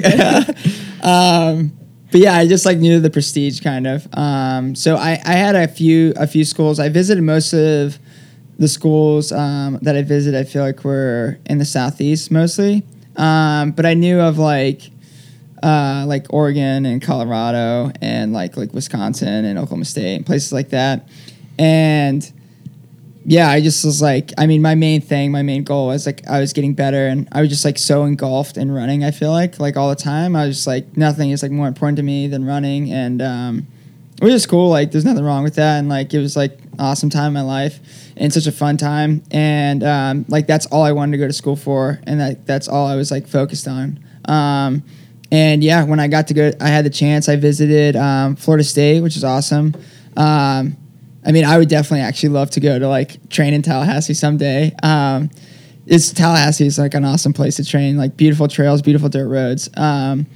um, 1.03 1.71
but 2.11 2.21
yeah, 2.21 2.35
I 2.35 2.47
just 2.47 2.65
like 2.65 2.77
knew 2.77 2.99
the 2.99 3.09
prestige 3.09 3.61
kind 3.61 3.85
of. 3.85 4.07
Um, 4.13 4.75
so 4.75 4.95
I, 4.95 5.19
I 5.25 5.33
had 5.33 5.55
a 5.55 5.67
few 5.67 6.13
a 6.15 6.25
few 6.27 6.43
schools. 6.43 6.79
I 6.79 6.89
visited 6.89 7.23
most 7.23 7.53
of 7.53 7.99
the 8.57 8.67
schools 8.67 9.31
um, 9.31 9.79
that 9.81 9.95
I 9.95 10.01
visited. 10.01 10.39
I 10.39 10.43
feel 10.43 10.63
like 10.63 10.83
were 10.83 11.37
in 11.45 11.59
the 11.59 11.65
southeast 11.65 12.31
mostly, 12.31 12.83
um, 13.15 13.71
but 13.71 13.85
I 13.85 13.93
knew 13.93 14.19
of 14.19 14.37
like 14.37 14.89
uh, 15.61 16.05
like 16.07 16.25
Oregon 16.31 16.85
and 16.85 17.01
Colorado 17.01 17.91
and 18.01 18.33
like 18.33 18.57
like 18.57 18.73
Wisconsin 18.73 19.45
and 19.45 19.59
Oklahoma 19.59 19.85
State 19.85 20.15
and 20.15 20.25
places 20.25 20.51
like 20.51 20.69
that, 20.69 21.07
and 21.57 22.31
yeah, 23.25 23.49
I 23.49 23.61
just 23.61 23.83
was 23.83 24.01
like, 24.01 24.31
I 24.37 24.47
mean, 24.47 24.61
my 24.61 24.75
main 24.75 25.01
thing, 25.01 25.31
my 25.31 25.41
main 25.41 25.63
goal 25.63 25.87
was 25.87 26.05
like 26.05 26.27
I 26.27 26.39
was 26.39 26.53
getting 26.53 26.73
better, 26.73 27.07
and 27.07 27.27
I 27.31 27.41
was 27.41 27.49
just 27.49 27.65
like 27.65 27.77
so 27.77 28.05
engulfed 28.05 28.57
in 28.57 28.71
running. 28.71 29.03
I 29.03 29.11
feel 29.11 29.31
like 29.31 29.59
like 29.59 29.75
all 29.77 29.89
the 29.89 29.95
time, 29.95 30.35
I 30.35 30.45
was 30.47 30.57
just 30.57 30.67
like 30.67 30.95
nothing 30.95 31.31
is 31.31 31.43
like 31.43 31.51
more 31.51 31.67
important 31.67 31.97
to 31.97 32.03
me 32.03 32.27
than 32.27 32.45
running, 32.45 32.91
and 32.91 33.21
um, 33.21 33.67
it 34.21 34.23
was 34.23 34.33
just 34.33 34.49
cool. 34.49 34.69
Like 34.69 34.91
there's 34.91 35.05
nothing 35.05 35.23
wrong 35.23 35.43
with 35.43 35.55
that, 35.55 35.79
and 35.79 35.89
like 35.89 36.13
it 36.13 36.19
was 36.19 36.37
like 36.37 36.59
awesome 36.79 37.09
time 37.09 37.27
in 37.27 37.33
my 37.33 37.41
life 37.41 37.79
and 38.15 38.33
such 38.33 38.47
a 38.47 38.51
fun 38.51 38.77
time, 38.77 39.21
and 39.31 39.83
um, 39.83 40.25
like 40.29 40.47
that's 40.47 40.65
all 40.67 40.83
I 40.83 40.93
wanted 40.93 41.11
to 41.13 41.17
go 41.17 41.27
to 41.27 41.33
school 41.33 41.57
for, 41.57 41.99
and 42.03 42.19
that 42.21 42.45
that's 42.47 42.67
all 42.69 42.87
I 42.87 42.95
was 42.95 43.11
like 43.11 43.27
focused 43.27 43.67
on. 43.67 43.99
Um, 44.25 44.83
and 45.31 45.63
yeah, 45.63 45.83
when 45.83 45.99
I 45.99 46.07
got 46.07 46.27
to 46.29 46.33
go, 46.33 46.51
I 46.61 46.69
had 46.69 46.85
the 46.85 46.89
chance. 46.89 47.27
I 47.29 47.35
visited 47.35 47.95
um, 47.95 48.35
Florida 48.35 48.63
State, 48.63 49.01
which 49.01 49.15
is 49.15 49.23
awesome. 49.23 49.75
Um, 50.17 50.77
I 51.25 51.31
mean, 51.31 51.45
I 51.45 51.57
would 51.57 51.69
definitely 51.69 52.01
actually 52.01 52.29
love 52.29 52.49
to 52.51 52.59
go 52.59 52.79
to 52.79 52.87
like 52.87 53.29
train 53.29 53.53
in 53.53 53.61
Tallahassee 53.61 54.13
someday. 54.13 54.73
Um, 54.83 55.29
it's 55.85 56.13
Tallahassee 56.13 56.67
is 56.67 56.77
like 56.77 56.93
an 56.93 57.03
awesome 57.03 57.33
place 57.33 57.55
to 57.57 57.65
train, 57.65 57.97
like 57.97 58.15
beautiful 58.15 58.47
trails, 58.47 58.81
beautiful 58.81 59.09
dirt 59.09 59.27
roads. 59.27 59.69
Um, 59.75 60.27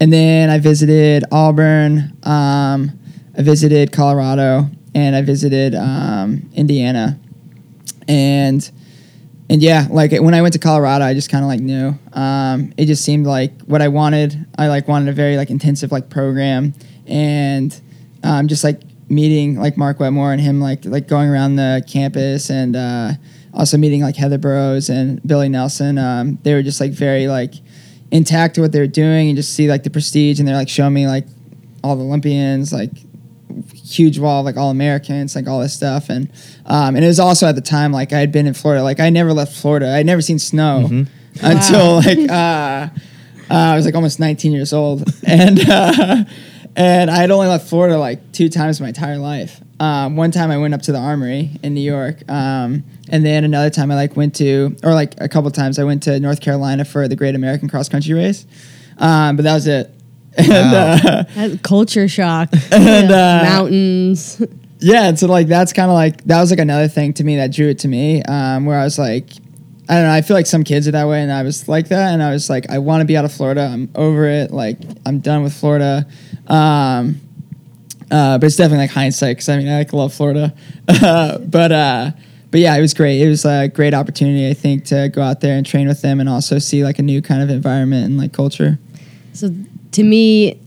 and 0.00 0.12
then 0.12 0.50
I 0.50 0.58
visited 0.58 1.24
Auburn. 1.30 2.16
Um, 2.22 2.98
I 3.36 3.42
visited 3.42 3.92
Colorado, 3.92 4.68
and 4.94 5.16
I 5.16 5.22
visited 5.22 5.74
um, 5.74 6.50
Indiana. 6.54 7.18
And 8.08 8.68
and 9.48 9.62
yeah, 9.62 9.86
like 9.90 10.12
when 10.12 10.34
I 10.34 10.42
went 10.42 10.54
to 10.54 10.58
Colorado, 10.58 11.04
I 11.04 11.14
just 11.14 11.30
kind 11.30 11.44
of 11.44 11.48
like 11.48 11.60
knew. 11.60 11.94
Um, 12.12 12.72
it 12.76 12.86
just 12.86 13.04
seemed 13.04 13.26
like 13.26 13.60
what 13.62 13.82
I 13.82 13.88
wanted. 13.88 14.46
I 14.58 14.68
like 14.68 14.88
wanted 14.88 15.08
a 15.08 15.12
very 15.12 15.36
like 15.36 15.50
intensive 15.50 15.92
like 15.92 16.08
program, 16.08 16.74
and 17.06 17.78
um, 18.22 18.48
just 18.48 18.64
like 18.64 18.80
meeting 19.12 19.56
like 19.60 19.76
Mark 19.76 20.00
Wetmore 20.00 20.32
and 20.32 20.40
him 20.40 20.60
like 20.60 20.84
like 20.84 21.06
going 21.06 21.28
around 21.28 21.56
the 21.56 21.84
campus 21.86 22.50
and 22.50 22.74
uh, 22.74 23.12
also 23.52 23.76
meeting 23.76 24.00
like 24.00 24.16
Heather 24.16 24.38
Burroughs 24.38 24.88
and 24.88 25.22
Billy 25.26 25.48
Nelson. 25.48 25.98
Um, 25.98 26.38
they 26.42 26.54
were 26.54 26.62
just 26.62 26.80
like 26.80 26.92
very 26.92 27.28
like 27.28 27.54
intact 28.10 28.56
to 28.56 28.62
what 28.62 28.72
they 28.72 28.80
were 28.80 28.86
doing 28.86 29.28
and 29.28 29.36
just 29.36 29.54
see 29.54 29.68
like 29.68 29.82
the 29.82 29.90
prestige 29.90 30.38
and 30.38 30.48
they're 30.48 30.56
like 30.56 30.68
showing 30.68 30.94
me 30.94 31.06
like 31.06 31.26
all 31.84 31.94
the 31.96 32.04
Olympians 32.04 32.72
like 32.72 32.90
huge 33.74 34.18
wall 34.18 34.40
of 34.40 34.46
like 34.46 34.56
all 34.56 34.70
Americans, 34.70 35.36
like 35.36 35.46
all 35.46 35.60
this 35.60 35.74
stuff. 35.74 36.08
And 36.08 36.30
um, 36.64 36.96
and 36.96 37.04
it 37.04 37.08
was 37.08 37.20
also 37.20 37.46
at 37.46 37.54
the 37.54 37.60
time 37.60 37.92
like 37.92 38.12
I 38.12 38.18
had 38.18 38.32
been 38.32 38.46
in 38.46 38.54
Florida. 38.54 38.82
Like 38.82 38.98
I 38.98 39.10
never 39.10 39.32
left 39.34 39.54
Florida. 39.54 39.94
I'd 39.94 40.06
never 40.06 40.22
seen 40.22 40.38
snow 40.38 41.04
until 41.42 41.96
like 41.96 42.30
uh, 42.30 42.88
uh, 43.50 43.72
I 43.72 43.76
was 43.76 43.84
like 43.84 43.94
almost 43.94 44.18
19 44.18 44.52
years 44.52 44.72
old. 44.72 45.04
And 45.26 45.60
uh, 45.68 46.24
and 46.76 47.10
I 47.10 47.16
had 47.16 47.30
only 47.30 47.46
left 47.48 47.68
Florida 47.68 47.98
like 47.98 48.32
two 48.32 48.48
times 48.48 48.80
in 48.80 48.84
my 48.84 48.88
entire 48.88 49.18
life. 49.18 49.60
Um, 49.80 50.16
one 50.16 50.30
time 50.30 50.50
I 50.50 50.58
went 50.58 50.74
up 50.74 50.82
to 50.82 50.92
the 50.92 50.98
Armory 50.98 51.50
in 51.62 51.74
New 51.74 51.80
York, 51.80 52.22
um, 52.30 52.84
and 53.08 53.26
then 53.26 53.44
another 53.44 53.68
time 53.70 53.90
I 53.90 53.94
like 53.96 54.16
went 54.16 54.34
to, 54.36 54.76
or 54.84 54.94
like 54.94 55.14
a 55.18 55.28
couple 55.28 55.50
times 55.50 55.78
I 55.78 55.84
went 55.84 56.04
to 56.04 56.18
North 56.20 56.40
Carolina 56.40 56.84
for 56.84 57.08
the 57.08 57.16
Great 57.16 57.34
American 57.34 57.68
Cross 57.68 57.88
Country 57.88 58.14
Race. 58.14 58.46
Um, 58.98 59.36
but 59.36 59.42
that 59.42 59.54
was 59.54 59.66
it. 59.66 59.90
And, 60.38 60.48
Wow. 60.72 60.92
uh, 60.94 61.22
That 61.34 61.62
culture 61.62 62.08
shock. 62.08 62.48
And, 62.72 63.10
Yeah. 63.10 63.40
uh, 63.40 63.44
Mountains. 63.44 64.40
yeah, 64.78 65.08
and 65.08 65.18
so 65.18 65.26
like 65.26 65.46
that's 65.48 65.72
kind 65.72 65.90
of 65.90 65.94
like 65.94 66.22
that 66.24 66.40
was 66.40 66.50
like 66.50 66.58
another 66.60 66.88
thing 66.88 67.12
to 67.14 67.24
me 67.24 67.36
that 67.36 67.52
drew 67.52 67.68
it 67.68 67.80
to 67.80 67.88
me, 67.88 68.22
um, 68.22 68.64
where 68.66 68.78
I 68.78 68.84
was 68.84 68.98
like, 68.98 69.30
I 69.88 69.94
don't 69.94 70.04
know, 70.04 70.12
I 70.12 70.22
feel 70.22 70.36
like 70.36 70.46
some 70.46 70.62
kids 70.62 70.86
are 70.86 70.92
that 70.92 71.08
way, 71.08 71.22
and 71.22 71.32
I 71.32 71.42
was 71.42 71.68
like 71.68 71.88
that, 71.88 72.12
and 72.12 72.22
I 72.22 72.30
was 72.30 72.48
like, 72.48 72.70
I 72.70 72.78
want 72.78 73.00
to 73.00 73.04
be 73.04 73.16
out 73.16 73.24
of 73.24 73.32
Florida. 73.32 73.62
I'm 73.62 73.90
over 73.94 74.26
it. 74.28 74.52
Like 74.52 74.78
I'm 75.04 75.18
done 75.18 75.42
with 75.42 75.52
Florida. 75.52 76.06
Um, 76.46 77.20
uh, 78.10 78.38
but 78.38 78.46
it's 78.46 78.56
definitely 78.56 78.84
like 78.84 78.90
hindsight 78.90 79.36
because 79.36 79.48
I 79.48 79.56
mean 79.56 79.68
I 79.68 79.78
like 79.78 79.92
love 79.92 80.12
Florida, 80.12 80.54
but 80.86 81.72
uh, 81.72 82.10
but 82.50 82.60
yeah, 82.60 82.76
it 82.76 82.80
was 82.82 82.92
great. 82.92 83.22
It 83.22 83.28
was 83.28 83.44
a 83.46 83.68
great 83.68 83.94
opportunity 83.94 84.48
I 84.48 84.54
think 84.54 84.84
to 84.86 85.08
go 85.08 85.22
out 85.22 85.40
there 85.40 85.56
and 85.56 85.64
train 85.64 85.88
with 85.88 86.02
them 86.02 86.20
and 86.20 86.28
also 86.28 86.58
see 86.58 86.84
like 86.84 86.98
a 86.98 87.02
new 87.02 87.22
kind 87.22 87.42
of 87.42 87.48
environment 87.48 88.04
and 88.04 88.18
like 88.18 88.34
culture. 88.34 88.78
So 89.32 89.50
to 89.92 90.02
me, 90.02 90.60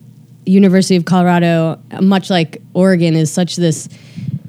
University 0.48 0.96
of 0.96 1.06
Colorado, 1.06 1.80
much 2.02 2.32
like 2.32 2.62
Oregon, 2.74 3.16
is 3.16 3.32
such 3.32 3.56
this 3.56 3.88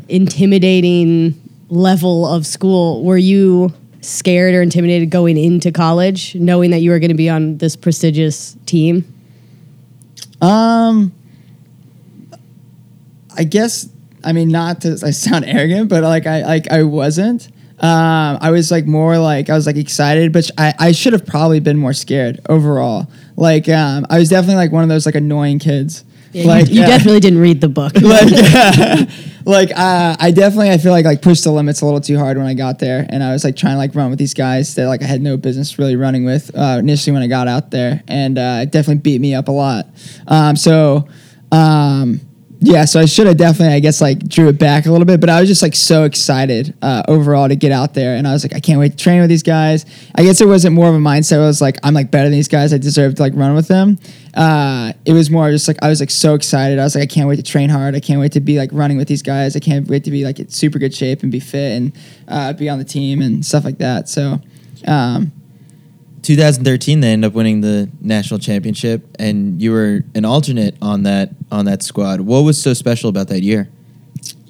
intimidating 0.08 1.38
level 1.68 2.26
of 2.26 2.46
school. 2.46 3.04
Were 3.04 3.18
you 3.18 3.74
scared 4.06 4.54
or 4.54 4.62
intimidated 4.62 5.10
going 5.10 5.36
into 5.36 5.72
college, 5.72 6.34
knowing 6.36 6.70
that 6.70 6.78
you 6.78 6.90
were 6.90 6.98
going 6.98 7.10
to 7.10 7.16
be 7.16 7.28
on 7.28 7.58
this 7.58 7.76
prestigious 7.76 8.56
team? 8.64 9.04
Um, 10.40 11.12
I 13.36 13.44
guess 13.44 13.88
I 14.24 14.32
mean 14.32 14.48
not 14.48 14.82
to 14.82 14.98
I 15.04 15.10
sound 15.10 15.44
arrogant, 15.46 15.88
but 15.88 16.02
like 16.02 16.26
I 16.26 16.42
like 16.42 16.70
I 16.70 16.82
wasn't. 16.82 17.48
Um, 17.78 18.38
I 18.40 18.50
was 18.52 18.70
like 18.70 18.86
more 18.86 19.18
like 19.18 19.50
I 19.50 19.54
was 19.54 19.66
like 19.66 19.76
excited, 19.76 20.32
but 20.32 20.50
I, 20.56 20.72
I 20.78 20.92
should 20.92 21.12
have 21.12 21.26
probably 21.26 21.60
been 21.60 21.76
more 21.76 21.92
scared 21.92 22.40
overall. 22.48 23.06
Like 23.36 23.68
um, 23.68 24.06
I 24.08 24.18
was 24.18 24.30
definitely 24.30 24.56
like 24.56 24.72
one 24.72 24.82
of 24.82 24.88
those 24.88 25.04
like 25.04 25.14
annoying 25.14 25.58
kids. 25.58 26.04
Yeah, 26.36 26.42
you- 26.42 26.48
like 26.48 26.68
you, 26.68 26.80
yeah. 26.80 26.86
definitely 26.86 27.20
didn't 27.20 27.38
read 27.38 27.60
the 27.60 27.68
book. 27.68 27.92
like 28.00 28.30
like 29.46 29.70
uh, 29.76 30.16
I 30.20 30.30
definitely 30.32 30.70
I 30.70 30.78
feel 30.78 30.92
like 30.92 31.06
like 31.06 31.22
pushed 31.22 31.44
the 31.44 31.50
limits 31.50 31.80
a 31.80 31.86
little 31.86 32.00
too 32.00 32.18
hard 32.18 32.36
when 32.36 32.46
I 32.46 32.54
got 32.54 32.78
there, 32.78 33.06
and 33.08 33.22
I 33.22 33.32
was 33.32 33.42
like 33.42 33.56
trying 33.56 33.74
to 33.74 33.78
like 33.78 33.94
run 33.94 34.10
with 34.10 34.18
these 34.18 34.34
guys 34.34 34.74
that 34.74 34.86
like 34.86 35.02
I 35.02 35.06
had 35.06 35.22
no 35.22 35.36
business 35.36 35.78
really 35.78 35.96
running 35.96 36.24
with 36.24 36.50
uh, 36.54 36.76
initially 36.78 37.14
when 37.14 37.22
I 37.22 37.26
got 37.26 37.48
out 37.48 37.70
there, 37.70 38.02
and 38.06 38.36
uh, 38.36 38.58
it 38.62 38.70
definitely 38.70 39.00
beat 39.00 39.20
me 39.20 39.34
up 39.34 39.48
a 39.48 39.52
lot. 39.52 39.86
Um, 40.26 40.56
so. 40.56 41.08
Um, 41.52 42.20
yeah, 42.60 42.84
so 42.86 43.00
I 43.00 43.04
should 43.04 43.26
have 43.26 43.36
definitely, 43.36 43.74
I 43.74 43.80
guess, 43.80 44.00
like 44.00 44.18
drew 44.20 44.48
it 44.48 44.58
back 44.58 44.86
a 44.86 44.90
little 44.90 45.04
bit, 45.04 45.20
but 45.20 45.28
I 45.28 45.40
was 45.40 45.48
just 45.48 45.62
like 45.62 45.74
so 45.74 46.04
excited 46.04 46.74
uh, 46.80 47.02
overall 47.06 47.48
to 47.48 47.56
get 47.56 47.70
out 47.70 47.94
there, 47.94 48.16
and 48.16 48.26
I 48.26 48.32
was 48.32 48.44
like, 48.44 48.54
I 48.54 48.60
can't 48.60 48.78
wait 48.78 48.92
to 48.92 48.96
train 48.96 49.20
with 49.20 49.28
these 49.28 49.42
guys. 49.42 49.84
I 50.14 50.22
guess 50.22 50.40
it 50.40 50.46
wasn't 50.46 50.74
more 50.74 50.88
of 50.88 50.94
a 50.94 50.98
mindset. 50.98 51.36
I 51.38 51.46
was 51.46 51.60
like, 51.60 51.78
I'm 51.82 51.92
like 51.92 52.10
better 52.10 52.24
than 52.24 52.32
these 52.32 52.48
guys. 52.48 52.72
I 52.72 52.78
deserve 52.78 53.16
to 53.16 53.22
like 53.22 53.34
run 53.34 53.54
with 53.54 53.68
them. 53.68 53.98
Uh, 54.34 54.92
it 55.04 55.12
was 55.12 55.30
more 55.30 55.50
just 55.50 55.68
like 55.68 55.76
I 55.82 55.88
was 55.88 56.00
like 56.00 56.10
so 56.10 56.34
excited. 56.34 56.78
I 56.78 56.84
was 56.84 56.94
like, 56.94 57.02
I 57.02 57.06
can't 57.06 57.28
wait 57.28 57.36
to 57.36 57.42
train 57.42 57.68
hard. 57.68 57.94
I 57.94 58.00
can't 58.00 58.20
wait 58.20 58.32
to 58.32 58.40
be 58.40 58.58
like 58.58 58.70
running 58.72 58.96
with 58.96 59.08
these 59.08 59.22
guys. 59.22 59.54
I 59.54 59.60
can't 59.60 59.86
wait 59.88 60.04
to 60.04 60.10
be 60.10 60.24
like 60.24 60.38
in 60.38 60.48
super 60.48 60.78
good 60.78 60.94
shape 60.94 61.22
and 61.22 61.30
be 61.30 61.40
fit 61.40 61.72
and 61.72 61.92
uh, 62.28 62.52
be 62.52 62.68
on 62.68 62.78
the 62.78 62.84
team 62.84 63.20
and 63.20 63.44
stuff 63.44 63.64
like 63.64 63.78
that. 63.78 64.08
So, 64.08 64.40
um, 64.86 65.32
2013, 66.26 67.00
they 67.00 67.12
end 67.12 67.24
up 67.24 67.34
winning 67.34 67.60
the 67.60 67.88
national 68.00 68.40
championship, 68.40 69.06
and 69.16 69.62
you 69.62 69.70
were 69.70 70.00
an 70.16 70.24
alternate 70.24 70.74
on 70.82 71.04
that 71.04 71.30
on 71.52 71.66
that 71.66 71.84
squad. 71.84 72.20
What 72.20 72.40
was 72.40 72.60
so 72.60 72.74
special 72.74 73.08
about 73.08 73.28
that 73.28 73.42
year? 73.42 73.68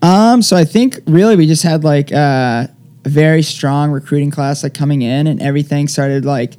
Um, 0.00 0.40
so 0.40 0.56
I 0.56 0.64
think 0.64 1.00
really 1.06 1.36
we 1.36 1.46
just 1.46 1.62
had 1.62 1.84
like 1.84 2.12
uh, 2.12 2.66
a 3.04 3.08
very 3.08 3.42
strong 3.42 3.90
recruiting 3.90 4.30
class 4.30 4.62
like 4.62 4.72
coming 4.72 5.02
in, 5.02 5.26
and 5.26 5.42
everything 5.42 5.86
started 5.86 6.24
like 6.24 6.54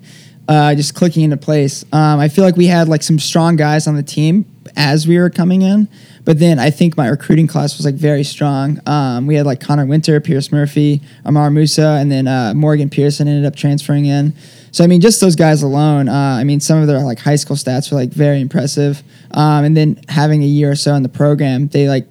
uh, 0.48 0.76
just 0.76 0.94
clicking 0.94 1.24
into 1.24 1.38
place. 1.38 1.84
Um, 1.92 2.20
I 2.20 2.30
feel 2.30 2.44
like 2.44 2.56
we 2.56 2.68
had 2.68 2.88
like 2.88 3.02
some 3.02 3.18
strong 3.18 3.56
guys 3.56 3.88
on 3.88 3.96
the 3.96 4.04
team 4.04 4.46
as 4.76 5.08
we 5.08 5.18
were 5.18 5.32
coming 5.32 5.64
in, 5.64 5.88
but 6.26 6.38
then 6.38 6.60
I 6.60 6.70
think 6.70 6.96
my 6.96 7.08
recruiting 7.08 7.48
class 7.48 7.76
was 7.78 7.86
like 7.86 7.96
very 7.96 8.24
strong. 8.24 8.80
Um, 8.86 9.26
we 9.26 9.34
had 9.34 9.48
like 9.48 9.62
Connor 9.62 9.88
Winter, 9.88 10.22
Pierce 10.22 10.52
Murphy, 10.52 11.02
Ammar 11.26 11.52
Moussa, 11.52 11.98
and 12.00 12.12
then 12.12 12.28
uh, 12.28 12.54
Morgan 12.54 12.92
Pearson 12.92 13.28
ended 13.28 13.46
up 13.46 13.56
transferring 13.56 14.06
in. 14.06 14.34
So 14.78 14.84
I 14.84 14.88
mean, 14.88 15.02
just 15.02 15.20
those 15.22 15.36
guys 15.36 15.64
alone. 15.64 16.08
Uh, 16.08 16.38
I 16.40 16.44
mean, 16.44 16.60
some 16.60 16.80
of 16.80 16.86
their 16.86 17.00
like 17.00 17.18
high 17.18 17.38
school 17.38 17.56
stats 17.56 17.92
were 17.92 17.98
like 17.98 18.12
very 18.12 18.40
impressive. 18.40 19.02
Um, 19.32 19.66
and 19.66 19.76
then 19.76 20.00
having 20.08 20.44
a 20.44 20.46
year 20.46 20.70
or 20.70 20.76
so 20.76 20.94
in 20.94 21.02
the 21.02 21.10
program, 21.10 21.68
they 21.70 21.90
like 21.90 22.06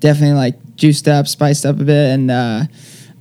definitely 0.00 0.36
like 0.36 0.76
juiced 0.76 1.08
up, 1.08 1.26
spiced 1.28 1.64
up 1.64 1.80
a 1.80 1.84
bit, 1.84 2.10
and 2.10 2.30
uh, 2.30 2.34
uh, 2.34 2.64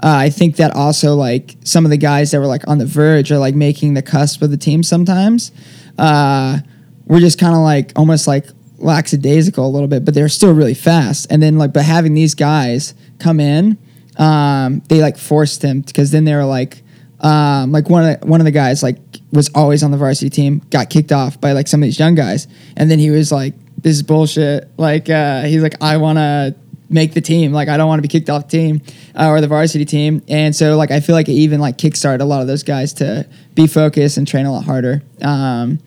I 0.04 0.30
think 0.30 0.58
that 0.58 0.76
also 0.76 1.16
like 1.16 1.56
some 1.64 1.86
of 1.86 1.92
the 1.92 1.98
guys 1.98 2.32
that 2.32 2.42
were 2.42 2.46
like 2.46 2.68
on 2.68 2.78
the 2.78 2.86
verge 2.86 3.32
or 3.32 3.38
like 3.38 3.56
making 3.56 3.94
the 3.94 4.02
cusp 4.02 4.42
of 4.42 4.52
the 4.52 4.58
team 4.58 4.84
sometimes 4.84 5.54
uh, 5.98 6.60
were 7.06 7.22
just 7.22 7.40
kind 7.40 7.56
of 7.56 7.62
like 7.62 7.94
almost 7.96 8.28
like 8.28 8.48
lackadaisical 8.80 9.66
a 9.66 9.72
little 9.72 9.88
bit, 9.88 10.04
but 10.04 10.14
they're 10.14 10.28
still 10.28 10.54
really 10.54 10.74
fast. 10.74 11.26
And 11.30 11.42
then 11.42 11.58
like, 11.58 11.72
but 11.72 11.86
having 11.86 12.16
these 12.16 12.36
guys 12.36 12.94
come 13.18 13.40
in, 13.40 13.78
um, 14.18 14.82
they 14.90 15.00
like 15.00 15.18
forced 15.18 15.62
him 15.62 15.80
because 15.80 16.12
then 16.12 16.26
they 16.26 16.36
were 16.36 16.44
like. 16.44 16.84
Um, 17.22 17.72
like 17.72 17.90
one 17.90 18.06
of 18.06 18.20
the, 18.22 18.28
one 18.28 18.40
of 18.40 18.46
the 18.46 18.52
guys 18.52 18.82
like 18.82 18.98
was 19.32 19.50
always 19.54 19.84
on 19.84 19.92
the 19.92 19.98
varsity 19.98 20.30
team, 20.30 20.62
got 20.70 20.90
kicked 20.90 21.12
off 21.12 21.40
by 21.40 21.52
like 21.52 21.68
some 21.68 21.82
of 21.82 21.88
these 21.88 22.00
young 22.00 22.16
guys, 22.16 22.48
and 22.78 22.90
then 22.90 23.00
he 23.00 23.12
was 23.12 23.32
like, 23.32 23.54
"This 23.78 23.96
is 23.96 24.04
bullshit." 24.04 24.70
Like 24.78 25.10
uh, 25.10 25.44
he's 25.44 25.62
like, 25.62 25.76
"I 25.82 25.98
want 25.98 26.18
to 26.18 26.56
make 26.90 27.14
the 27.14 27.22
team. 27.22 27.52
Like 27.52 27.68
I 27.68 27.78
don't 27.78 27.88
want 27.88 28.00
to 28.00 28.02
be 28.02 28.08
kicked 28.08 28.30
off 28.30 28.48
the 28.48 28.58
team 28.58 28.82
uh, 29.16 29.28
or 29.28 29.42
the 29.42 29.48
varsity 29.48 29.86
team." 29.86 30.24
And 30.28 30.56
so 30.56 30.78
like 30.78 30.92
I 30.92 31.02
feel 31.02 31.16
like 31.16 31.28
it 31.28 31.34
even 31.34 31.60
like 31.60 31.78
kickstarted 31.78 32.22
a 32.22 32.26
lot 32.26 32.42
of 32.42 32.48
those 32.48 32.64
guys 32.64 32.94
to 32.94 33.28
be 33.54 33.68
focused 33.68 34.18
and 34.18 34.28
train 34.28 34.46
a 34.46 34.52
lot 34.52 34.64
harder. 34.64 35.04
Um, 35.22 35.80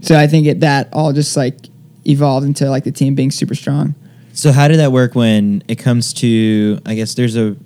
so 0.00 0.18
I 0.18 0.26
think 0.26 0.46
it, 0.46 0.60
that 0.60 0.88
all 0.92 1.12
just 1.12 1.36
like 1.36 1.56
evolved 2.04 2.46
into 2.46 2.68
like 2.68 2.84
the 2.84 2.92
team 2.92 3.14
being 3.14 3.30
super 3.30 3.54
strong. 3.54 3.94
So 4.32 4.52
how 4.52 4.68
did 4.68 4.80
that 4.80 4.92
work 4.92 5.14
when 5.14 5.62
it 5.68 5.76
comes 5.76 6.12
to? 6.14 6.80
I 6.84 6.94
guess 6.94 7.14
there's 7.14 7.36
a 7.36 7.56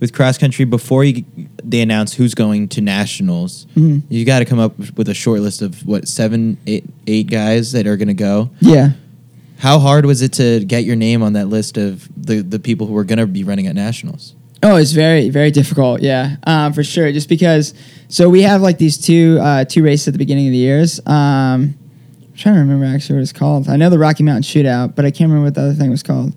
with 0.00 0.12
cross 0.12 0.38
country 0.38 0.64
before 0.64 1.04
you 1.04 1.24
they 1.62 1.80
announce 1.82 2.14
who's 2.14 2.34
going 2.34 2.68
to 2.68 2.80
nationals. 2.80 3.66
Mhm. 3.76 4.02
You 4.08 4.24
got 4.24 4.40
to 4.40 4.44
come 4.44 4.58
up 4.58 4.76
with 4.96 5.08
a 5.08 5.14
short 5.14 5.40
list 5.40 5.62
of 5.62 5.86
what 5.86 6.08
seven, 6.08 6.56
eight, 6.66 6.84
eight 7.06 7.30
guys 7.30 7.72
that 7.72 7.86
are 7.86 7.96
going 7.96 8.08
to 8.08 8.14
go. 8.14 8.50
Yeah. 8.60 8.90
How 9.58 9.78
hard 9.78 10.06
was 10.06 10.22
it 10.22 10.32
to 10.34 10.64
get 10.64 10.84
your 10.84 10.96
name 10.96 11.22
on 11.22 11.34
that 11.34 11.48
list 11.48 11.76
of 11.76 12.08
the 12.16 12.40
the 12.42 12.58
people 12.58 12.86
who 12.86 12.94
were 12.94 13.04
going 13.04 13.18
to 13.18 13.26
be 13.26 13.44
running 13.44 13.66
at 13.66 13.74
nationals? 13.74 14.34
Oh, 14.62 14.76
it's 14.76 14.92
very 14.92 15.28
very 15.30 15.50
difficult. 15.50 16.00
Yeah, 16.00 16.36
um, 16.44 16.72
for 16.72 16.82
sure. 16.82 17.12
Just 17.12 17.28
because, 17.28 17.74
so 18.08 18.28
we 18.30 18.42
have 18.42 18.62
like 18.62 18.78
these 18.78 18.96
two 18.98 19.38
uh, 19.40 19.64
two 19.66 19.82
races 19.82 20.08
at 20.08 20.14
the 20.14 20.18
beginning 20.18 20.46
of 20.48 20.52
the 20.52 20.58
years. 20.58 20.98
Um, 21.06 21.74
I'm 22.22 22.36
trying 22.36 22.54
to 22.54 22.60
remember 22.60 22.86
actually 22.86 23.16
what 23.16 23.22
it's 23.22 23.32
called. 23.32 23.68
I 23.68 23.76
know 23.76 23.90
the 23.90 23.98
Rocky 23.98 24.22
Mountain 24.22 24.42
Shootout, 24.44 24.94
but 24.96 25.04
I 25.04 25.10
can't 25.10 25.28
remember 25.30 25.46
what 25.46 25.54
the 25.54 25.62
other 25.62 25.74
thing 25.74 25.90
was 25.90 26.02
called. 26.02 26.32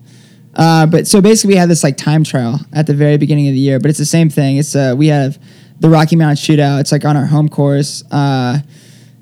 Uh, 0.55 0.85
but 0.85 1.07
so 1.07 1.21
basically, 1.21 1.55
we 1.55 1.57
had 1.57 1.69
this 1.69 1.83
like 1.83 1.97
time 1.97 2.23
trial 2.23 2.59
at 2.73 2.87
the 2.87 2.93
very 2.93 3.17
beginning 3.17 3.47
of 3.47 3.53
the 3.53 3.59
year. 3.59 3.79
But 3.79 3.89
it's 3.89 3.99
the 3.99 4.05
same 4.05 4.29
thing. 4.29 4.57
It's 4.57 4.75
uh, 4.75 4.93
we 4.97 5.07
have 5.07 5.39
the 5.79 5.89
Rocky 5.89 6.15
Mountain 6.15 6.37
Shootout. 6.37 6.79
It's 6.81 6.91
like 6.91 7.05
on 7.05 7.17
our 7.17 7.25
home 7.25 7.49
course. 7.49 8.03
Uh, 8.11 8.59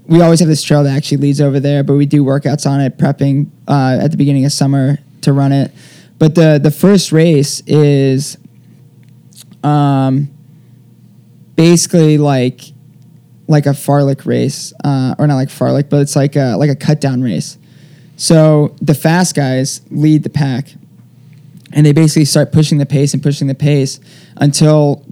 we 0.06 0.22
always 0.22 0.39
have 0.39 0.50
this 0.50 0.62
trail 0.62 0.84
that 0.84 0.96
actually 0.96 1.17
leads 1.17 1.39
over 1.39 1.60
there, 1.60 1.84
but 1.84 1.96
we 1.96 2.06
do 2.06 2.24
workouts 2.24 2.70
on 2.70 2.82
it, 2.82 2.98
prepping 2.98 3.50
uh, 3.67 4.00
at 4.02 4.12
the 4.12 4.17
beginning 4.17 4.46
of 4.46 4.52
summer 4.52 4.98
to 5.22 5.32
run 5.32 5.52
it. 5.52 5.72
But 6.20 6.36
the 6.36 6.60
the 6.62 6.72
first 6.72 7.12
race 7.12 7.62
is 7.65 8.38
um, 9.63 10.30
basically 11.56 12.17
like 12.17 12.62
like 13.48 13.65
a 13.65 13.70
fartlek 13.70 14.26
race, 14.26 14.74
uh, 14.84 15.15
or 15.17 15.28
not 15.28 15.36
like 15.36 15.50
fartlek, 15.50 15.89
but 15.89 16.02
it's 16.02 16.15
like 16.15 16.36
a 16.36 16.56
like 16.58 16.70
a 16.70 16.76
cut 16.76 17.02
down 17.02 17.22
race. 17.22 17.58
So 18.17 18.76
the 18.82 18.94
fast 18.94 19.36
guys 19.36 19.82
lead 19.89 20.24
the 20.24 20.30
pack, 20.30 20.74
and 21.73 21.86
they 21.86 21.93
basically 21.93 22.25
start 22.25 22.51
pushing 22.51 22.77
the 22.77 22.86
pace 22.86 23.13
and 23.13 23.23
pushing 23.23 23.47
the 23.47 23.55
pace 23.55 23.99
until 24.38 25.05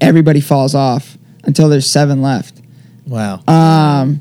everybody 0.00 0.40
falls 0.40 0.74
off 0.74 1.16
until 1.44 1.68
there's 1.68 1.88
seven 1.88 2.22
left. 2.22 2.60
Wow. 3.06 3.40
Um, 3.46 4.20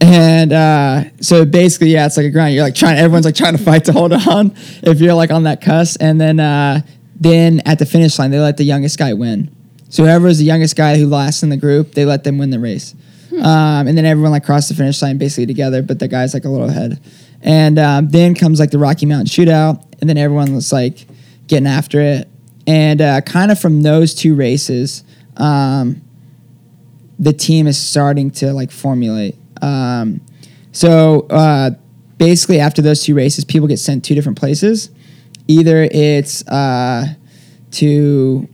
and 0.00 0.52
uh, 0.52 1.04
so 1.20 1.44
basically, 1.44 1.88
yeah, 1.88 2.06
it's 2.06 2.16
like 2.16 2.26
a 2.26 2.30
grind. 2.30 2.54
You're 2.54 2.64
like 2.64 2.74
trying. 2.74 2.98
Everyone's 2.98 3.26
like 3.26 3.34
trying 3.34 3.56
to 3.56 3.62
fight 3.62 3.84
to 3.86 3.92
hold 3.92 4.12
on 4.12 4.52
if 4.82 5.00
you're 5.00 5.14
like 5.14 5.30
on 5.30 5.44
that 5.44 5.60
cuss. 5.60 5.96
And 5.96 6.20
then 6.20 6.40
uh, 6.40 6.80
then 7.16 7.60
at 7.66 7.78
the 7.78 7.86
finish 7.86 8.18
line, 8.18 8.30
they 8.30 8.40
let 8.40 8.56
the 8.56 8.64
youngest 8.64 8.98
guy 8.98 9.12
win. 9.12 9.54
So 9.90 10.04
whoever 10.04 10.28
is 10.28 10.38
the 10.38 10.44
youngest 10.44 10.76
guy 10.76 10.96
who 10.96 11.06
lasts 11.06 11.42
in 11.42 11.48
the 11.48 11.56
group, 11.56 11.92
they 11.92 12.04
let 12.04 12.24
them 12.24 12.38
win 12.38 12.50
the 12.50 12.60
race. 12.60 12.94
Um, 13.32 13.86
and 13.86 13.96
then 13.96 14.04
everyone 14.04 14.32
like 14.32 14.44
crossed 14.44 14.68
the 14.68 14.74
finish 14.74 15.00
line 15.02 15.18
basically 15.18 15.46
together, 15.46 15.82
but 15.82 15.98
the 15.98 16.08
guy's 16.08 16.34
like 16.34 16.44
a 16.44 16.48
little 16.48 16.68
ahead. 16.68 17.00
And 17.42 17.78
um, 17.78 18.08
then 18.10 18.34
comes 18.34 18.60
like 18.60 18.70
the 18.70 18.78
Rocky 18.78 19.06
Mountain 19.06 19.26
Shootout, 19.26 19.82
and 20.00 20.08
then 20.08 20.18
everyone 20.18 20.54
was 20.54 20.72
like 20.72 21.06
getting 21.46 21.66
after 21.66 22.00
it. 22.00 22.28
And 22.66 23.00
uh, 23.00 23.20
kind 23.22 23.50
of 23.50 23.58
from 23.58 23.82
those 23.82 24.14
two 24.14 24.34
races, 24.34 25.04
um, 25.36 26.02
the 27.18 27.32
team 27.32 27.66
is 27.66 27.78
starting 27.78 28.30
to 28.32 28.52
like 28.52 28.70
formulate. 28.70 29.36
Um, 29.62 30.20
so 30.72 31.26
uh, 31.30 31.72
basically, 32.18 32.60
after 32.60 32.82
those 32.82 33.02
two 33.02 33.14
races, 33.14 33.44
people 33.44 33.68
get 33.68 33.78
sent 33.78 34.04
two 34.04 34.14
different 34.14 34.38
places. 34.38 34.90
Either 35.48 35.88
it's 35.90 36.46
uh, 36.48 37.14
to 37.72 38.48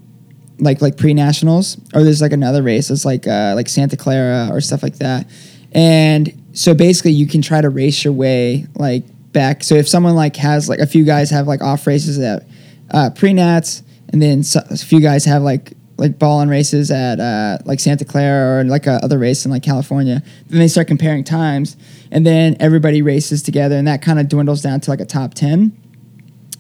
like 0.59 0.81
like 0.81 0.97
pre 0.97 1.13
nationals, 1.13 1.77
or 1.95 2.03
there's 2.03 2.23
like 2.23 2.33
another 2.33 2.63
race. 2.63 2.91
It's 2.91 3.05
like 3.05 3.27
uh, 3.27 3.53
like 3.55 3.69
Santa 3.69 3.97
Clara 3.97 4.49
or 4.51 4.61
stuff 4.61 4.83
like 4.83 4.97
that. 4.97 5.27
And 5.73 6.33
so 6.57 6.73
basically, 6.73 7.13
you 7.13 7.27
can 7.27 7.43
try 7.43 7.61
to 7.61 7.69
race 7.69 8.03
your 8.03 8.15
way 8.15 8.67
like 8.77 9.05
back. 9.33 9.63
So 9.63 9.75
if 9.75 9.87
someone 9.87 10.15
like 10.15 10.37
has 10.37 10.71
like 10.71 10.79
a 10.79 10.87
few 10.87 11.05
guys 11.05 11.29
have 11.29 11.47
like 11.47 11.61
off 11.61 11.87
races 11.87 12.19
at 12.19 12.45
uh, 12.91 13.11
pre 13.11 13.35
nats, 13.35 13.83
and 14.09 14.23
then 14.23 14.43
so, 14.43 14.61
a 14.71 14.77
few 14.77 15.01
guys 15.01 15.27
have 15.27 15.43
like 15.43 15.75
like 15.99 16.19
ball 16.19 16.41
and 16.41 16.51
races 16.51 16.91
at 16.91 17.21
uh, 17.21 17.59
like 17.67 17.79
Santa 17.79 18.07
Clara 18.07 18.61
or 18.61 18.65
like 18.65 18.87
a 18.87 18.93
other 19.05 19.19
race 19.19 19.45
in 19.45 19.51
like 19.51 19.63
California. 19.63 20.23
Then 20.47 20.61
they 20.61 20.69
start 20.69 20.87
comparing 20.89 21.25
times, 21.25 21.77
and 22.11 22.25
then 22.27 22.57
everybody 22.59 23.03
races 23.03 23.43
together, 23.43 23.77
and 23.77 23.87
that 23.87 24.01
kind 24.01 24.19
of 24.19 24.31
dwindles 24.31 24.63
down 24.63 24.81
to 24.81 24.91
like 24.91 25.01
a 25.01 25.05
top 25.07 25.35
ten. 25.35 25.77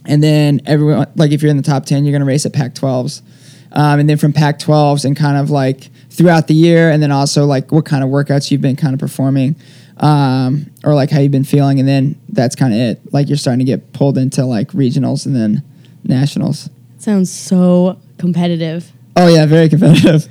And 0.05 0.23
then 0.23 0.61
everyone, 0.67 1.11
like 1.17 1.33
if 1.33 1.41
you're 1.41 1.51
in 1.51 1.57
the 1.57 1.63
top 1.63 1.87
ten, 1.87 2.05
you're 2.05 2.13
gonna 2.13 2.27
race 2.27 2.45
at 2.45 2.53
Pac-12s, 2.53 3.23
um, 3.73 3.99
and 3.99 4.11
then 4.11 4.19
from 4.19 4.35
Pac-12s 4.35 5.07
and 5.07 5.17
kind 5.17 5.39
of 5.39 5.49
like 5.49 5.89
throughout 6.11 6.49
the 6.49 6.55
year, 6.55 6.91
and 6.91 7.03
then 7.03 7.13
also 7.13 7.47
like 7.47 7.73
what 7.73 7.87
kind 7.87 8.05
of 8.05 8.11
workouts 8.11 8.51
you've 8.51 8.61
been 8.61 8.77
kind 8.77 8.93
of 8.93 9.01
performing, 9.01 9.57
um, 9.99 10.71
or 10.85 10.95
like 10.95 11.11
how 11.11 11.21
you've 11.21 11.33
been 11.33 11.45
feeling, 11.45 11.79
and 11.81 11.89
then 11.89 12.21
that's 12.29 12.55
kind 12.55 12.73
of 12.73 12.81
it. 12.81 13.13
Like 13.13 13.29
you're 13.29 13.37
starting 13.37 13.61
to 13.61 13.65
get 13.65 13.93
pulled 13.93 14.19
into 14.19 14.45
like 14.45 14.69
regionals 14.69 15.27
and 15.27 15.35
then 15.35 15.63
nationals. 16.05 16.69
Sounds 16.99 17.33
so 17.33 17.99
competitive. 18.19 18.93
Oh 19.17 19.29
yeah, 19.29 19.47
very 19.47 19.69
competitive. 19.69 20.29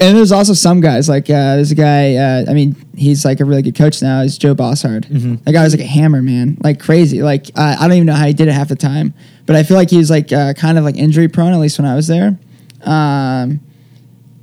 and 0.00 0.16
there's 0.16 0.32
also 0.32 0.52
some 0.52 0.80
guys 0.80 1.08
like 1.08 1.24
uh, 1.24 1.56
there's 1.56 1.70
a 1.70 1.76
guy. 1.76 2.14
Uh, 2.14 2.44
I 2.48 2.54
mean, 2.54 2.76
he's 2.96 3.24
like 3.24 3.40
a 3.40 3.44
really 3.44 3.62
good 3.62 3.74
coach 3.74 4.02
now. 4.02 4.20
Is 4.20 4.38
Joe 4.38 4.54
Bosshard. 4.54 5.06
Mm-hmm. 5.06 5.36
That 5.44 5.52
guy 5.52 5.64
was 5.64 5.74
like 5.74 5.84
a 5.84 5.88
hammer, 5.88 6.22
man. 6.22 6.58
Like 6.62 6.80
crazy. 6.80 7.22
Like 7.22 7.46
uh, 7.56 7.76
I 7.78 7.88
don't 7.88 7.96
even 7.96 8.06
know 8.06 8.14
how 8.14 8.26
he 8.26 8.32
did 8.32 8.48
it 8.48 8.52
half 8.52 8.68
the 8.68 8.76
time. 8.76 9.14
But 9.46 9.56
I 9.56 9.64
feel 9.64 9.76
like 9.76 9.90
he 9.90 9.98
was 9.98 10.10
like 10.10 10.32
uh, 10.32 10.54
kind 10.54 10.78
of 10.78 10.84
like 10.84 10.96
injury 10.96 11.28
prone. 11.28 11.52
At 11.52 11.58
least 11.58 11.78
when 11.78 11.86
I 11.86 11.94
was 11.94 12.06
there. 12.06 12.38
Um, 12.84 13.60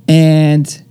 and 0.08 0.82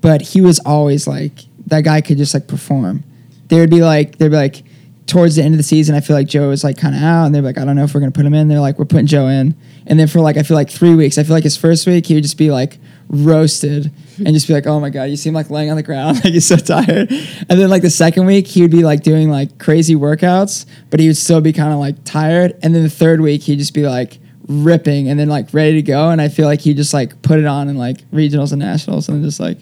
but 0.00 0.22
he 0.22 0.40
was 0.40 0.60
always 0.60 1.06
like 1.06 1.32
that 1.66 1.84
guy 1.84 2.00
could 2.00 2.16
just 2.16 2.34
like 2.34 2.46
perform. 2.48 3.04
There 3.48 3.60
would 3.60 3.70
be 3.70 3.82
like 3.82 4.18
they'd 4.18 4.28
be 4.28 4.36
like 4.36 4.62
towards 5.08 5.36
the 5.36 5.42
end 5.42 5.54
of 5.54 5.58
the 5.58 5.64
season, 5.64 5.94
I 5.96 6.00
feel 6.00 6.14
like 6.14 6.28
Joe 6.28 6.50
was 6.50 6.62
like 6.62 6.76
kind 6.76 6.94
of 6.94 7.02
out, 7.02 7.24
and 7.24 7.34
they're 7.34 7.42
like, 7.42 7.58
I 7.58 7.64
don't 7.64 7.74
know 7.76 7.84
if 7.84 7.94
we're 7.94 8.00
gonna 8.00 8.12
put 8.12 8.26
him 8.26 8.34
in. 8.34 8.48
They're 8.48 8.60
like, 8.60 8.78
we're 8.78 8.84
putting 8.84 9.06
Joe 9.06 9.26
in, 9.26 9.56
and 9.86 9.98
then 9.98 10.06
for 10.06 10.20
like 10.20 10.36
I 10.36 10.42
feel 10.42 10.54
like 10.54 10.70
three 10.70 10.94
weeks, 10.94 11.18
I 11.18 11.24
feel 11.24 11.34
like 11.34 11.44
his 11.44 11.56
first 11.56 11.86
week 11.86 12.06
he 12.06 12.14
would 12.14 12.22
just 12.22 12.38
be 12.38 12.50
like 12.50 12.78
roasted 13.08 13.90
and 14.18 14.28
just 14.28 14.46
be 14.46 14.52
like, 14.52 14.66
oh 14.66 14.78
my 14.78 14.90
god, 14.90 15.04
you 15.04 15.16
seem 15.16 15.32
like 15.32 15.50
laying 15.50 15.70
on 15.70 15.76
the 15.76 15.82
ground, 15.82 16.16
like 16.24 16.34
he's 16.34 16.46
so 16.46 16.56
tired. 16.56 17.10
And 17.10 17.58
then 17.58 17.70
like 17.70 17.82
the 17.82 17.90
second 17.90 18.26
week, 18.26 18.46
he 18.46 18.62
would 18.62 18.70
be 18.70 18.84
like 18.84 19.02
doing 19.02 19.30
like 19.30 19.58
crazy 19.58 19.94
workouts, 19.94 20.66
but 20.90 21.00
he 21.00 21.06
would 21.08 21.16
still 21.16 21.40
be 21.40 21.52
kind 21.52 21.72
of 21.72 21.78
like 21.78 22.04
tired. 22.04 22.56
And 22.62 22.74
then 22.74 22.82
the 22.82 22.90
third 22.90 23.20
week, 23.20 23.42
he'd 23.42 23.58
just 23.58 23.74
be 23.74 23.86
like 23.86 24.18
ripping 24.46 25.08
and 25.08 25.18
then 25.18 25.28
like 25.28 25.52
ready 25.52 25.74
to 25.74 25.82
go. 25.82 26.10
And 26.10 26.20
I 26.20 26.28
feel 26.28 26.46
like 26.46 26.60
he 26.60 26.74
just 26.74 26.92
like 26.92 27.20
put 27.22 27.38
it 27.38 27.46
on 27.46 27.68
in 27.68 27.76
like 27.78 27.98
regionals 28.10 28.52
and 28.52 28.60
nationals, 28.60 29.08
and 29.08 29.24
just 29.24 29.40
like 29.40 29.58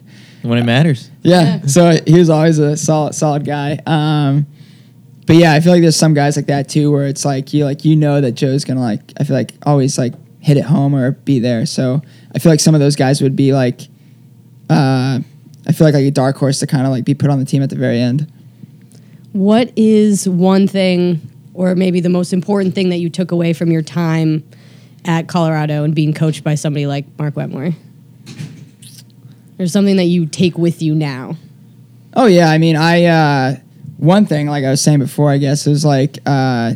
when 0.48 0.58
it 0.58 0.64
matters. 0.64 1.10
yeah. 1.22 1.62
So 1.66 1.98
he 2.06 2.18
was 2.18 2.30
always 2.30 2.58
a 2.58 2.76
solid, 2.76 3.14
solid 3.14 3.44
guy. 3.44 3.78
Um, 3.86 4.46
but 5.26 5.36
yeah, 5.36 5.52
I 5.52 5.60
feel 5.60 5.72
like 5.72 5.82
there's 5.82 5.96
some 5.96 6.14
guys 6.14 6.36
like 6.36 6.46
that 6.46 6.68
too, 6.68 6.90
where 6.92 7.06
it's 7.06 7.24
like 7.24 7.52
you 7.52 7.64
like 7.64 7.84
you 7.84 7.96
know 7.96 8.20
that 8.20 8.32
Joe's 8.32 8.64
gonna 8.64 8.80
like 8.80 9.00
I 9.18 9.24
feel 9.24 9.36
like 9.36 9.54
always 9.64 9.98
like 9.98 10.14
hit 10.40 10.56
it 10.56 10.64
home 10.64 10.94
or 10.94 11.10
be 11.10 11.40
there. 11.40 11.66
So 11.66 12.00
I 12.34 12.38
feel 12.38 12.52
like 12.52 12.60
some 12.60 12.74
of 12.74 12.80
those 12.80 12.94
guys 12.94 13.20
would 13.20 13.34
be 13.34 13.52
like, 13.52 13.80
uh, 14.70 15.18
I 15.68 15.72
feel 15.72 15.86
like 15.86 15.94
like 15.94 16.04
a 16.04 16.10
dark 16.12 16.36
horse 16.36 16.60
to 16.60 16.66
kind 16.66 16.86
of 16.86 16.92
like 16.92 17.04
be 17.04 17.14
put 17.14 17.30
on 17.30 17.40
the 17.40 17.44
team 17.44 17.62
at 17.62 17.70
the 17.70 17.76
very 17.76 17.98
end. 18.00 18.30
What 19.32 19.72
is 19.76 20.28
one 20.28 20.68
thing, 20.68 21.20
or 21.52 21.74
maybe 21.74 22.00
the 22.00 22.08
most 22.08 22.32
important 22.32 22.74
thing 22.74 22.90
that 22.90 22.98
you 22.98 23.10
took 23.10 23.32
away 23.32 23.52
from 23.52 23.70
your 23.72 23.82
time 23.82 24.48
at 25.04 25.26
Colorado 25.26 25.82
and 25.84 25.94
being 25.94 26.14
coached 26.14 26.44
by 26.44 26.54
somebody 26.54 26.86
like 26.86 27.04
Mark 27.18 27.34
Wetmore? 27.34 27.72
Or 29.58 29.66
something 29.66 29.96
that 29.96 30.04
you 30.04 30.26
take 30.26 30.58
with 30.58 30.82
you 30.82 30.94
now? 30.94 31.36
Oh 32.14 32.26
yeah, 32.26 32.50
I 32.50 32.58
mean, 32.58 32.76
I 32.76 33.04
uh, 33.04 33.56
one 33.96 34.26
thing 34.26 34.46
like 34.48 34.64
I 34.64 34.70
was 34.70 34.80
saying 34.80 34.98
before, 34.98 35.30
I 35.30 35.38
guess 35.38 35.66
is 35.66 35.84
like 35.84 36.18
uh, 36.26 36.74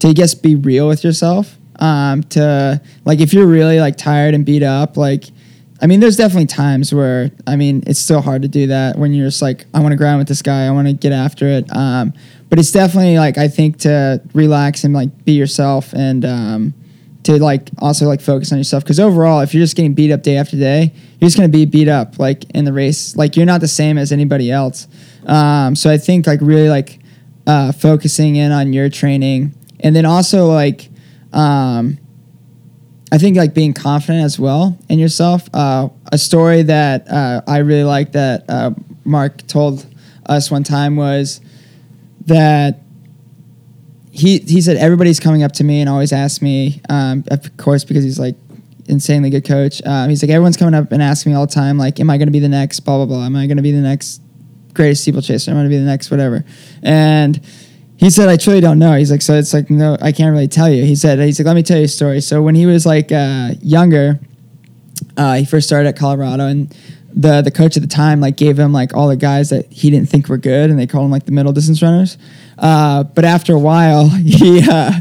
to 0.00 0.14
guess 0.14 0.34
be 0.34 0.54
real 0.54 0.88
with 0.88 1.04
yourself. 1.04 1.56
Um, 1.80 2.22
to 2.24 2.80
like 3.04 3.20
if 3.20 3.32
you're 3.32 3.46
really 3.46 3.80
like 3.80 3.96
tired 3.96 4.34
and 4.34 4.44
beat 4.44 4.62
up, 4.62 4.96
like 4.96 5.24
I 5.80 5.86
mean, 5.86 6.00
there's 6.00 6.16
definitely 6.16 6.46
times 6.46 6.92
where 6.92 7.30
I 7.46 7.56
mean 7.56 7.82
it's 7.86 8.00
still 8.00 8.20
hard 8.20 8.42
to 8.42 8.48
do 8.48 8.66
that 8.68 8.98
when 8.98 9.12
you're 9.12 9.28
just 9.28 9.42
like 9.42 9.66
I 9.74 9.80
want 9.80 9.92
to 9.92 9.96
grind 9.96 10.18
with 10.18 10.28
this 10.28 10.42
guy, 10.42 10.66
I 10.66 10.70
want 10.70 10.88
to 10.88 10.94
get 10.94 11.12
after 11.12 11.46
it. 11.46 11.74
Um, 11.74 12.12
but 12.48 12.58
it's 12.58 12.72
definitely 12.72 13.18
like 13.18 13.38
I 13.38 13.48
think 13.48 13.78
to 13.80 14.20
relax 14.34 14.84
and 14.84 14.94
like 14.94 15.24
be 15.24 15.32
yourself 15.32 15.92
and 15.92 16.24
um, 16.24 16.74
to 17.24 17.42
like 17.42 17.70
also 17.78 18.06
like 18.06 18.20
focus 18.20 18.52
on 18.52 18.58
yourself 18.58 18.82
because 18.82 18.98
overall 18.98 19.40
if 19.40 19.52
you're 19.52 19.62
just 19.62 19.76
getting 19.76 19.94
beat 19.94 20.10
up 20.10 20.22
day 20.22 20.36
after 20.36 20.56
day 20.56 20.94
you're 21.18 21.28
just 21.28 21.36
to 21.36 21.48
be 21.48 21.64
beat 21.64 21.88
up 21.88 22.18
like 22.18 22.44
in 22.50 22.64
the 22.64 22.72
race. 22.72 23.16
Like 23.16 23.36
you're 23.36 23.46
not 23.46 23.60
the 23.60 23.68
same 23.68 23.98
as 23.98 24.12
anybody 24.12 24.50
else. 24.50 24.86
Um, 25.26 25.74
so 25.74 25.90
i 25.90 25.98
think 25.98 26.26
like 26.26 26.40
really 26.40 26.68
like 26.68 27.00
uh, 27.46 27.72
focusing 27.72 28.36
in 28.36 28.52
on 28.52 28.72
your 28.72 28.88
training. 28.88 29.54
And 29.80 29.94
then 29.94 30.06
also 30.06 30.46
like 30.46 30.88
um, 31.32 31.98
i 33.10 33.18
think 33.18 33.36
like 33.36 33.54
being 33.54 33.74
confident 33.74 34.24
as 34.24 34.38
well 34.38 34.78
in 34.88 34.98
yourself. 34.98 35.48
Uh, 35.52 35.88
a 36.12 36.18
story 36.18 36.62
that 36.62 37.08
uh, 37.10 37.42
i 37.46 37.58
really 37.58 37.84
like 37.84 38.12
that 38.12 38.44
uh, 38.48 38.70
mark 39.04 39.46
told 39.46 39.86
us 40.26 40.50
one 40.50 40.62
time 40.62 40.96
was 40.96 41.40
that 42.26 42.80
he 44.18 44.38
he 44.40 44.60
said 44.60 44.76
everybody's 44.76 45.20
coming 45.20 45.42
up 45.42 45.52
to 45.52 45.64
me 45.64 45.80
and 45.80 45.88
always 45.88 46.12
asks 46.12 46.42
me, 46.42 46.80
um, 46.88 47.24
of 47.30 47.56
course, 47.56 47.84
because 47.84 48.04
he's 48.04 48.18
like 48.18 48.36
insanely 48.88 49.30
good 49.30 49.44
coach. 49.44 49.82
Um, 49.84 50.10
he's 50.10 50.22
like 50.22 50.30
everyone's 50.30 50.56
coming 50.56 50.74
up 50.74 50.92
and 50.92 51.02
asking 51.02 51.32
me 51.32 51.36
all 51.36 51.46
the 51.46 51.52
time, 51.52 51.78
like, 51.78 52.00
am 52.00 52.10
I 52.10 52.18
going 52.18 52.28
to 52.28 52.32
be 52.32 52.38
the 52.38 52.48
next 52.48 52.80
blah 52.80 52.96
blah 52.96 53.06
blah? 53.06 53.24
Am 53.24 53.36
I 53.36 53.46
going 53.46 53.56
to 53.56 53.62
be 53.62 53.72
the 53.72 53.80
next 53.80 54.20
greatest 54.74 55.02
steeplechaser? 55.02 55.50
Am 55.50 55.56
I 55.56 55.60
going 55.60 55.70
to 55.70 55.76
be 55.76 55.78
the 55.78 55.86
next 55.86 56.10
whatever? 56.10 56.44
And 56.82 57.40
he 57.96 58.10
said, 58.10 58.28
I 58.28 58.36
truly 58.36 58.60
don't 58.60 58.78
know. 58.78 58.94
He's 58.94 59.10
like, 59.10 59.22
so 59.22 59.34
it's 59.34 59.52
like 59.52 59.70
no, 59.70 59.96
I 60.00 60.12
can't 60.12 60.32
really 60.32 60.48
tell 60.48 60.70
you. 60.70 60.84
He 60.84 60.96
said, 60.96 61.18
he's 61.18 61.38
like, 61.38 61.46
let 61.46 61.56
me 61.56 61.62
tell 61.62 61.78
you 61.78 61.84
a 61.84 61.88
story. 61.88 62.20
So 62.20 62.42
when 62.42 62.54
he 62.54 62.66
was 62.66 62.86
like 62.86 63.12
uh, 63.12 63.52
younger, 63.60 64.20
uh, 65.16 65.34
he 65.34 65.44
first 65.44 65.66
started 65.66 65.88
at 65.88 65.96
Colorado 65.96 66.46
and. 66.46 66.74
The, 67.10 67.40
the 67.40 67.50
coach 67.50 67.76
at 67.76 67.82
the 67.82 67.88
time 67.88 68.20
like 68.20 68.36
gave 68.36 68.58
him 68.58 68.72
like 68.72 68.94
all 68.94 69.08
the 69.08 69.16
guys 69.16 69.48
that 69.48 69.72
he 69.72 69.90
didn't 69.90 70.10
think 70.10 70.28
were 70.28 70.36
good 70.36 70.70
and 70.70 70.78
they 70.78 70.86
called 70.86 71.06
him 71.06 71.10
like 71.10 71.24
the 71.24 71.32
middle 71.32 71.52
distance 71.52 71.82
runners 71.82 72.18
uh, 72.58 73.04
but 73.04 73.24
after 73.24 73.54
a 73.54 73.58
while, 73.58 74.08
he 74.24 74.62
uh, 74.68 74.92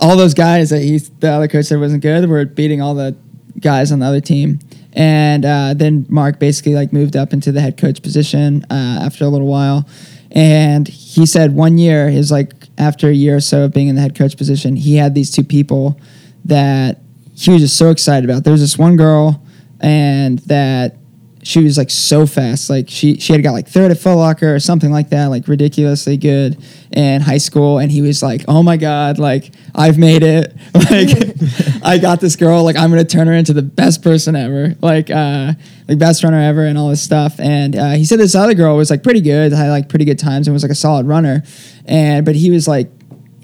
all 0.00 0.16
those 0.16 0.34
guys 0.34 0.70
that 0.70 0.80
he 0.80 0.98
the 0.98 1.30
other 1.30 1.48
coach 1.48 1.66
said 1.66 1.78
wasn't 1.78 2.02
good 2.02 2.28
were 2.28 2.44
beating 2.44 2.80
all 2.80 2.94
the 2.94 3.16
guys 3.64 3.90
on 3.90 3.98
the 3.98 4.06
other 4.06 4.20
team. 4.20 4.60
And 4.92 5.44
uh, 5.44 5.74
then 5.74 6.06
Mark 6.08 6.38
basically 6.38 6.74
like 6.74 6.92
moved 6.92 7.16
up 7.16 7.32
into 7.32 7.50
the 7.50 7.60
head 7.60 7.76
coach 7.76 8.00
position 8.00 8.64
uh, 8.70 9.00
after 9.02 9.24
a 9.24 9.28
little 9.28 9.48
while. 9.48 9.88
And 10.30 10.86
he 10.86 11.26
said 11.26 11.54
one 11.54 11.78
year 11.78 12.08
is 12.08 12.30
like 12.30 12.52
after 12.78 13.08
a 13.08 13.12
year 13.12 13.36
or 13.36 13.40
so 13.40 13.64
of 13.64 13.72
being 13.72 13.88
in 13.88 13.96
the 13.96 14.02
head 14.02 14.16
coach 14.16 14.36
position, 14.36 14.76
he 14.76 14.96
had 14.96 15.14
these 15.14 15.30
two 15.32 15.42
people 15.42 15.98
that 16.44 17.00
he 17.34 17.50
was 17.50 17.62
just 17.62 17.76
so 17.76 17.90
excited 17.90 18.28
about. 18.28 18.44
There 18.44 18.52
was 18.52 18.60
this 18.60 18.78
one 18.78 18.96
girl, 18.96 19.42
and 19.80 20.38
that 20.40 20.96
she 21.44 21.62
was 21.62 21.76
like 21.76 21.90
so 21.90 22.26
fast. 22.26 22.70
Like 22.70 22.88
she 22.88 23.18
she 23.20 23.32
had 23.32 23.42
got 23.42 23.52
like 23.52 23.68
third 23.68 23.90
at 23.90 23.98
Foot 23.98 24.16
Locker 24.16 24.54
or 24.54 24.58
something 24.58 24.90
like 24.90 25.10
that, 25.10 25.26
like 25.26 25.46
ridiculously 25.46 26.16
good 26.16 26.56
in 26.90 27.20
high 27.20 27.38
school. 27.38 27.78
And 27.78 27.92
he 27.92 28.00
was 28.00 28.22
like, 28.22 28.44
"Oh 28.48 28.62
my 28.62 28.78
god, 28.78 29.18
like 29.18 29.52
I've 29.74 29.98
made 29.98 30.22
it! 30.22 30.54
Like 30.74 31.08
I 31.82 31.98
got 31.98 32.20
this 32.20 32.36
girl. 32.36 32.64
Like 32.64 32.76
I'm 32.76 32.90
gonna 32.90 33.04
turn 33.04 33.26
her 33.26 33.32
into 33.32 33.52
the 33.52 33.62
best 33.62 34.02
person 34.02 34.36
ever. 34.36 34.74
Like 34.80 35.10
uh, 35.10 35.52
like 35.88 35.98
best 35.98 36.24
runner 36.24 36.40
ever, 36.40 36.66
and 36.66 36.78
all 36.78 36.88
this 36.88 37.02
stuff." 37.02 37.38
And 37.38 37.76
uh, 37.76 37.92
he 37.92 38.04
said 38.04 38.18
this 38.18 38.34
other 38.34 38.54
girl 38.54 38.76
was 38.76 38.90
like 38.90 39.02
pretty 39.02 39.20
good, 39.20 39.52
had 39.52 39.70
like 39.70 39.88
pretty 39.88 40.04
good 40.04 40.18
times, 40.18 40.46
and 40.46 40.52
was 40.52 40.62
like 40.62 40.72
a 40.72 40.76
solid 40.76 41.06
runner. 41.06 41.42
And 41.84 42.24
but 42.24 42.36
he 42.36 42.50
was 42.50 42.66
like 42.66 42.88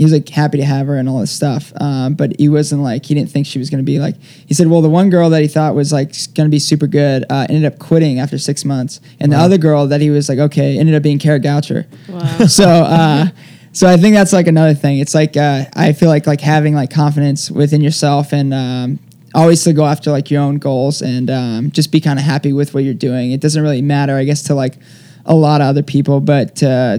he 0.00 0.04
was 0.04 0.14
like 0.14 0.26
happy 0.30 0.56
to 0.56 0.64
have 0.64 0.86
her 0.86 0.96
and 0.96 1.10
all 1.10 1.20
this 1.20 1.30
stuff. 1.30 1.74
Um, 1.78 2.14
but 2.14 2.32
he 2.40 2.48
wasn't 2.48 2.80
like 2.80 3.04
he 3.04 3.12
didn't 3.12 3.28
think 3.30 3.46
she 3.46 3.58
was 3.58 3.68
going 3.68 3.84
to 3.84 3.84
be 3.84 3.98
like. 3.98 4.16
He 4.18 4.54
said, 4.54 4.68
well, 4.68 4.80
the 4.80 4.88
one 4.88 5.10
girl 5.10 5.28
that 5.28 5.42
he 5.42 5.46
thought 5.46 5.74
was 5.74 5.92
like 5.92 6.14
going 6.34 6.46
to 6.46 6.50
be 6.50 6.58
super 6.58 6.86
good 6.86 7.26
uh, 7.28 7.46
ended 7.50 7.70
up 7.70 7.78
quitting 7.78 8.18
after 8.18 8.38
six 8.38 8.64
months, 8.64 9.02
and 9.20 9.30
the 9.30 9.36
other 9.36 9.58
girl 9.58 9.86
that 9.88 10.00
he 10.00 10.08
was 10.08 10.30
like 10.30 10.38
okay 10.38 10.78
ended 10.78 10.94
up 10.94 11.02
being 11.02 11.18
Kara 11.18 11.38
Goucher. 11.38 11.84
Wow. 12.08 12.46
so. 12.46 12.64
Uh, 12.66 13.26
so 13.72 13.86
I 13.86 13.98
think 13.98 14.14
that's 14.14 14.32
like 14.32 14.46
another 14.48 14.74
thing. 14.74 15.00
It's 15.00 15.14
like 15.14 15.36
uh, 15.36 15.66
I 15.76 15.92
feel 15.92 16.08
like 16.08 16.26
like 16.26 16.40
having 16.40 16.74
like 16.74 16.90
confidence 16.90 17.50
within 17.50 17.82
yourself 17.82 18.32
and 18.32 18.54
um, 18.54 18.98
always 19.34 19.62
to 19.64 19.74
go 19.74 19.84
after 19.84 20.10
like 20.10 20.30
your 20.30 20.42
own 20.42 20.56
goals 20.56 21.02
and 21.02 21.30
um, 21.30 21.70
just 21.70 21.92
be 21.92 22.00
kind 22.00 22.18
of 22.18 22.24
happy 22.24 22.54
with 22.54 22.72
what 22.72 22.84
you're 22.84 22.94
doing. 22.94 23.32
It 23.32 23.40
doesn't 23.40 23.62
really 23.62 23.82
matter, 23.82 24.16
I 24.16 24.24
guess, 24.24 24.42
to 24.44 24.54
like 24.54 24.78
a 25.26 25.34
lot 25.34 25.60
of 25.60 25.66
other 25.68 25.82
people, 25.82 26.20
but 26.20 26.62
uh, 26.62 26.98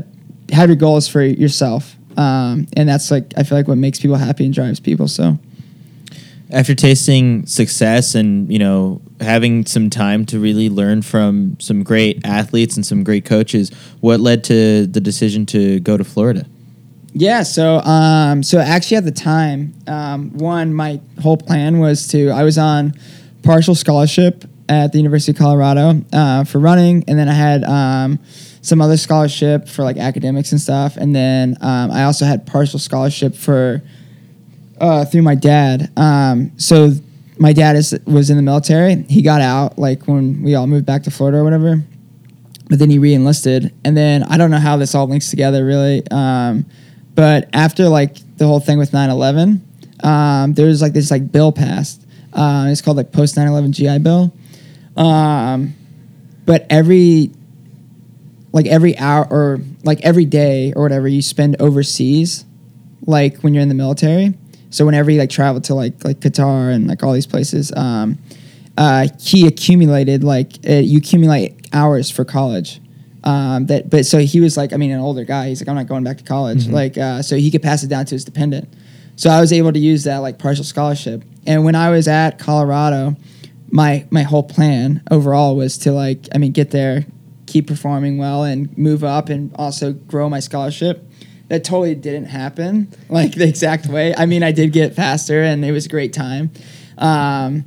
have 0.52 0.70
your 0.70 0.78
goals 0.78 1.08
for 1.08 1.22
yourself. 1.22 1.98
Um, 2.18 2.68
and 2.76 2.88
that's 2.88 3.12
like 3.12 3.34
I 3.38 3.44
feel 3.44 3.58
like 3.58 3.68
what 3.68 3.78
makes 3.78 4.00
people 4.00 4.18
happy 4.18 4.46
and 4.46 4.54
drives 4.54 4.80
people. 4.80 5.08
So 5.08 5.38
After 6.52 6.76
tasting 6.76 7.46
success 7.46 8.16
and 8.16 8.52
you 8.52 8.60
know 8.60 9.02
having 9.20 9.66
some 9.66 9.90
time 9.90 10.26
to 10.28 10.40
really 10.40 10.70
learn 10.70 11.02
from 11.02 11.58
some 11.60 11.84
great 11.84 12.26
athletes 12.26 12.76
and 12.76 12.86
some 12.86 13.04
great 13.04 13.26
coaches, 13.26 13.72
what 14.00 14.20
led 14.20 14.44
to 14.46 14.88
the 14.88 15.00
decision 15.00 15.46
to 15.48 15.80
go 15.80 15.96
to 15.98 16.04
Florida? 16.04 16.46
Yeah, 17.14 17.44
so 17.44 17.80
um, 17.82 18.42
so 18.42 18.60
actually 18.60 18.98
at 18.98 19.06
the 19.06 19.12
time, 19.12 19.74
um, 19.88 20.38
one 20.38 20.74
my 20.74 21.02
whole 21.22 21.38
plan 21.38 21.80
was 21.80 22.08
to 22.10 22.30
I 22.30 22.44
was 22.44 22.58
on 22.58 22.94
partial 23.44 23.76
scholarship 23.76 24.46
at 24.70 24.94
the 24.94 24.98
University 24.98 25.34
of 25.34 25.38
Colorado 25.38 26.02
uh, 26.14 26.46
for 26.46 26.60
running, 26.60 27.04
and 27.08 27.20
then 27.20 27.28
I 27.28 27.34
had 27.34 27.64
um, 27.66 28.20
some 28.62 28.82
other 28.82 28.98
scholarship 28.98 29.68
for 29.68 29.84
like 29.84 29.98
academics 29.98 30.52
and 30.52 30.62
stuff, 30.62 30.98
and 30.98 31.16
then 31.16 31.58
um, 31.62 31.92
I 31.92 32.04
also 32.04 32.26
had 32.26 32.46
partial 32.46 32.80
scholarship 32.80 33.36
for 33.36 33.82
uh, 34.80 35.06
through 35.06 35.24
my 35.24 35.36
dad. 35.36 35.92
Um, 35.98 36.52
so 36.58 36.92
my 37.38 37.54
dad 37.54 37.76
is 37.76 37.98
was 38.06 38.30
in 38.30 38.38
the 38.38 38.44
military. 38.44 39.04
He 39.04 39.22
got 39.22 39.42
out 39.42 39.80
like 39.80 40.08
when 40.08 40.44
we 40.44 40.56
all 40.56 40.68
moved 40.68 40.86
back 40.86 41.04
to 41.04 41.12
Florida 41.12 41.40
or 41.40 41.44
whatever. 41.44 41.82
But 42.70 42.80
then 42.80 42.90
he 42.90 43.00
re-enlisted. 43.00 43.74
And 43.84 43.98
then 43.98 44.24
i 44.24 44.38
don't 44.38 44.50
know 44.50 44.58
how 44.58 44.78
this 44.78 44.96
all 44.96 45.06
links 45.06 45.30
together 45.30 45.66
really. 45.66 46.04
Um, 46.10 46.66
but 47.16 47.50
after 47.52 47.90
like 47.90 48.16
the 48.38 48.48
whole 48.48 48.62
thing 48.62 48.78
with 48.78 48.92
9-11 48.92 49.60
um, 50.04 50.54
there 50.54 50.68
was 50.68 50.82
like 50.82 50.94
this 50.94 51.12
like 51.12 51.32
bill 51.32 51.52
passed. 51.52 52.06
Uh, 52.34 52.68
it's 52.70 52.82
called 52.82 52.98
like 52.98 53.12
post 53.12 53.36
9-11 53.36 53.72
gi 53.72 54.00
bill. 54.00 54.34
Um, 54.96 55.74
but 56.46 56.66
every 56.70 57.32
like 58.52 58.66
every 58.66 58.98
hour 58.98 59.28
or 59.30 59.60
like 59.84 60.02
every 60.02 60.26
day 60.26 60.74
or 60.74 60.84
whatever 60.84 61.08
you 61.08 61.22
spend 61.22 61.56
overseas 61.62 62.46
like 63.06 63.40
when 63.40 63.54
you're 63.54 63.64
in 63.64 63.70
the 63.70 63.76
military 63.76 64.34
so 64.70 64.86
whenever 64.86 65.10
you 65.12 65.20
like 65.20 65.30
travel 65.30 65.62
to 65.62 65.74
like 65.74 66.04
like 66.04 66.20
qatar 66.20 66.74
and 66.74 66.88
like 66.88 67.04
all 67.04 67.14
these 67.14 67.28
places 67.28 67.72
um, 67.74 68.18
uh, 68.78 69.08
he 69.20 69.48
accumulated 69.48 70.24
like 70.24 70.54
uh, 70.68 70.74
you 70.74 70.98
accumulate 70.98 71.62
hours 71.74 72.10
for 72.10 72.26
college. 72.26 72.80
Um, 73.24 73.68
that, 73.68 73.90
but 73.90 74.06
so 74.06 74.18
he 74.18 74.40
was 74.40 74.58
like, 74.58 74.74
I 74.74 74.78
mean, 74.78 74.92
an 74.92 75.00
older 75.00 75.24
guy. 75.24 75.50
He's 75.50 75.62
like, 75.62 75.70
I'm 75.70 75.76
not 75.76 75.88
going 75.88 76.04
back 76.04 76.18
to 76.18 76.24
college. 76.24 76.68
Like, 76.68 76.98
uh, 76.98 77.22
so 77.22 77.36
he 77.36 77.52
could 77.52 77.62
pass 77.62 77.84
it 77.84 77.88
down 77.88 78.06
to 78.06 78.16
his 78.16 78.26
dependent. 78.26 78.74
So 79.16 79.30
I 79.30 79.40
was 79.40 79.54
able 79.54 79.72
to 79.72 79.80
use 79.80 80.06
that 80.06 80.18
like 80.18 80.40
partial 80.40 80.64
scholarship. 80.64 81.24
And 81.46 81.64
when 81.64 81.76
I 81.76 81.92
was 81.92 82.08
at 82.08 82.40
Colorado, 82.40 83.16
my 83.70 84.06
my 84.10 84.24
whole 84.24 84.44
plan 84.44 85.04
overall 85.12 85.56
was 85.56 85.78
to 85.80 85.92
like, 85.92 86.28
I 86.34 86.40
mean, 86.40 86.52
get 86.52 86.72
there, 86.72 87.06
keep 87.52 87.68
performing 87.68 88.18
well, 88.18 88.44
and 88.44 88.76
move 88.78 89.04
up, 89.04 89.30
and 89.30 89.54
also 89.56 89.94
grow 89.94 90.30
my 90.30 90.40
scholarship. 90.40 91.08
That 91.50 91.66
totally 91.66 91.96
didn't 91.96 92.26
happen 92.26 92.94
like 93.10 93.34
the 93.34 93.48
exact 93.48 93.88
way. 93.88 94.16
I 94.16 94.26
mean, 94.26 94.42
I 94.44 94.52
did 94.52 94.72
get 94.72 94.96
faster, 94.96 95.42
and 95.42 95.64
it 95.66 95.72
was 95.72 95.86
a 95.86 95.90
great 95.90 96.14
time. 96.14 96.52
Um, 96.98 97.66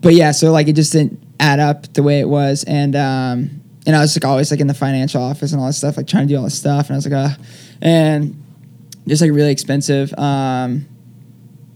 but 0.00 0.14
yeah, 0.14 0.32
so 0.32 0.50
like 0.50 0.68
it 0.68 0.74
just 0.74 0.92
didn't 0.92 1.22
add 1.38 1.60
up 1.60 1.92
the 1.92 2.02
way 2.02 2.20
it 2.20 2.28
was, 2.28 2.64
and 2.64 2.96
um, 2.96 3.60
and 3.86 3.96
I 3.96 4.00
was 4.00 4.16
like 4.16 4.24
always 4.24 4.50
like 4.50 4.60
in 4.60 4.66
the 4.66 4.74
financial 4.74 5.22
office 5.22 5.52
and 5.52 5.60
all 5.60 5.66
this 5.66 5.78
stuff, 5.78 5.96
like 5.96 6.06
trying 6.06 6.26
to 6.26 6.34
do 6.34 6.38
all 6.38 6.44
this 6.44 6.58
stuff, 6.58 6.88
and 6.88 6.94
I 6.94 6.98
was 6.98 7.06
like, 7.06 7.14
uh, 7.14 7.34
and 7.80 8.42
just 9.06 9.22
like 9.22 9.30
really 9.30 9.52
expensive, 9.52 10.12
um, 10.18 10.86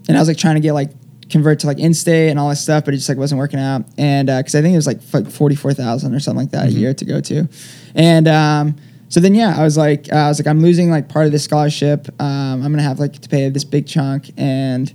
and 0.08 0.16
I 0.16 0.18
was 0.18 0.28
like 0.28 0.36
trying 0.36 0.56
to 0.56 0.60
get 0.60 0.72
like 0.72 0.90
convert 1.30 1.60
to 1.60 1.66
like 1.66 1.78
in-state 1.78 2.30
and 2.30 2.38
all 2.38 2.48
this 2.48 2.60
stuff, 2.60 2.84
but 2.84 2.94
it 2.94 2.98
just 2.98 3.08
like 3.08 3.18
wasn't 3.18 3.38
working 3.38 3.60
out, 3.60 3.84
and 3.98 4.28
because 4.28 4.54
I 4.54 4.62
think 4.62 4.72
it 4.72 4.76
was 4.76 4.86
like 4.86 5.00
like 5.12 5.30
forty 5.30 5.54
four 5.54 5.72
thousand 5.72 6.14
or 6.14 6.20
something 6.20 6.42
like 6.42 6.50
that 6.52 6.68
a 6.68 6.70
year 6.70 6.94
to 6.94 7.04
go 7.04 7.20
to, 7.20 7.48
and 7.94 8.28
um, 8.28 8.76
so 9.08 9.20
then 9.20 9.34
yeah, 9.34 9.54
I 9.56 9.62
was 9.62 9.76
like, 9.76 10.12
uh, 10.12 10.16
I 10.16 10.28
was 10.28 10.40
like, 10.40 10.46
I'm 10.46 10.60
losing 10.60 10.90
like 10.90 11.08
part 11.08 11.26
of 11.26 11.32
this 11.32 11.44
scholarship, 11.44 12.08
um, 12.20 12.62
I'm 12.64 12.72
gonna 12.72 12.82
have 12.82 12.98
like 12.98 13.14
to 13.14 13.28
pay 13.28 13.48
this 13.48 13.64
big 13.64 13.86
chunk, 13.86 14.30
and 14.36 14.92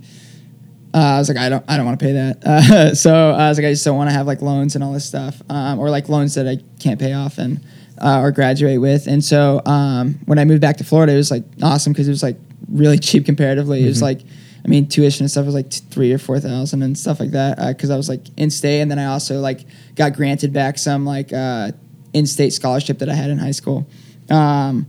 uh, 0.92 0.98
I 0.98 1.18
was 1.18 1.28
like, 1.28 1.38
I 1.38 1.48
don't, 1.48 1.64
I 1.68 1.76
don't 1.76 1.86
want 1.86 2.00
to 2.00 2.04
pay 2.04 2.12
that. 2.12 2.44
Uh, 2.44 2.94
so 2.94 3.30
I 3.30 3.48
was 3.48 3.58
like, 3.58 3.66
I 3.66 3.72
just 3.72 3.84
don't 3.84 3.96
want 3.96 4.10
to 4.10 4.14
have 4.14 4.26
like 4.26 4.42
loans 4.42 4.74
and 4.74 4.82
all 4.82 4.92
this 4.92 5.04
stuff, 5.04 5.40
um, 5.48 5.78
or 5.78 5.90
like 5.90 6.08
loans 6.08 6.34
that 6.34 6.48
I 6.48 6.58
can't 6.80 6.98
pay 6.98 7.12
off 7.12 7.38
and 7.38 7.64
uh, 8.00 8.20
or 8.20 8.32
graduate 8.32 8.80
with. 8.80 9.06
And 9.06 9.24
so 9.24 9.62
um, 9.66 10.18
when 10.26 10.38
I 10.38 10.44
moved 10.44 10.60
back 10.60 10.78
to 10.78 10.84
Florida, 10.84 11.12
it 11.12 11.16
was 11.16 11.30
like 11.30 11.44
awesome 11.62 11.92
because 11.92 12.08
it 12.08 12.12
was 12.12 12.22
like 12.22 12.36
really 12.68 12.98
cheap 13.00 13.26
comparatively. 13.26 13.84
It 13.84 13.88
was 13.88 14.02
like, 14.02 14.20
I 14.64 14.68
mean, 14.68 14.86
tuition 14.86 15.24
and 15.24 15.30
stuff 15.30 15.46
was 15.46 15.54
like 15.54 15.72
three 15.72 16.12
or 16.12 16.18
four 16.18 16.38
thousand 16.38 16.82
and 16.82 16.96
stuff 16.96 17.20
like 17.20 17.30
that 17.30 17.58
because 17.68 17.90
I 17.90 17.96
was 17.96 18.08
like 18.08 18.22
in 18.36 18.50
state, 18.50 18.80
and 18.80 18.90
then 18.90 18.98
I 18.98 19.06
also 19.06 19.40
like 19.40 19.64
got 19.94 20.14
granted 20.14 20.52
back 20.52 20.78
some 20.78 21.06
like 21.06 21.32
uh, 21.32 21.72
in 22.12 22.26
state 22.26 22.52
scholarship 22.52 22.98
that 22.98 23.08
I 23.08 23.14
had 23.14 23.30
in 23.30 23.38
high 23.38 23.52
school. 23.52 23.88
Um, 24.28 24.86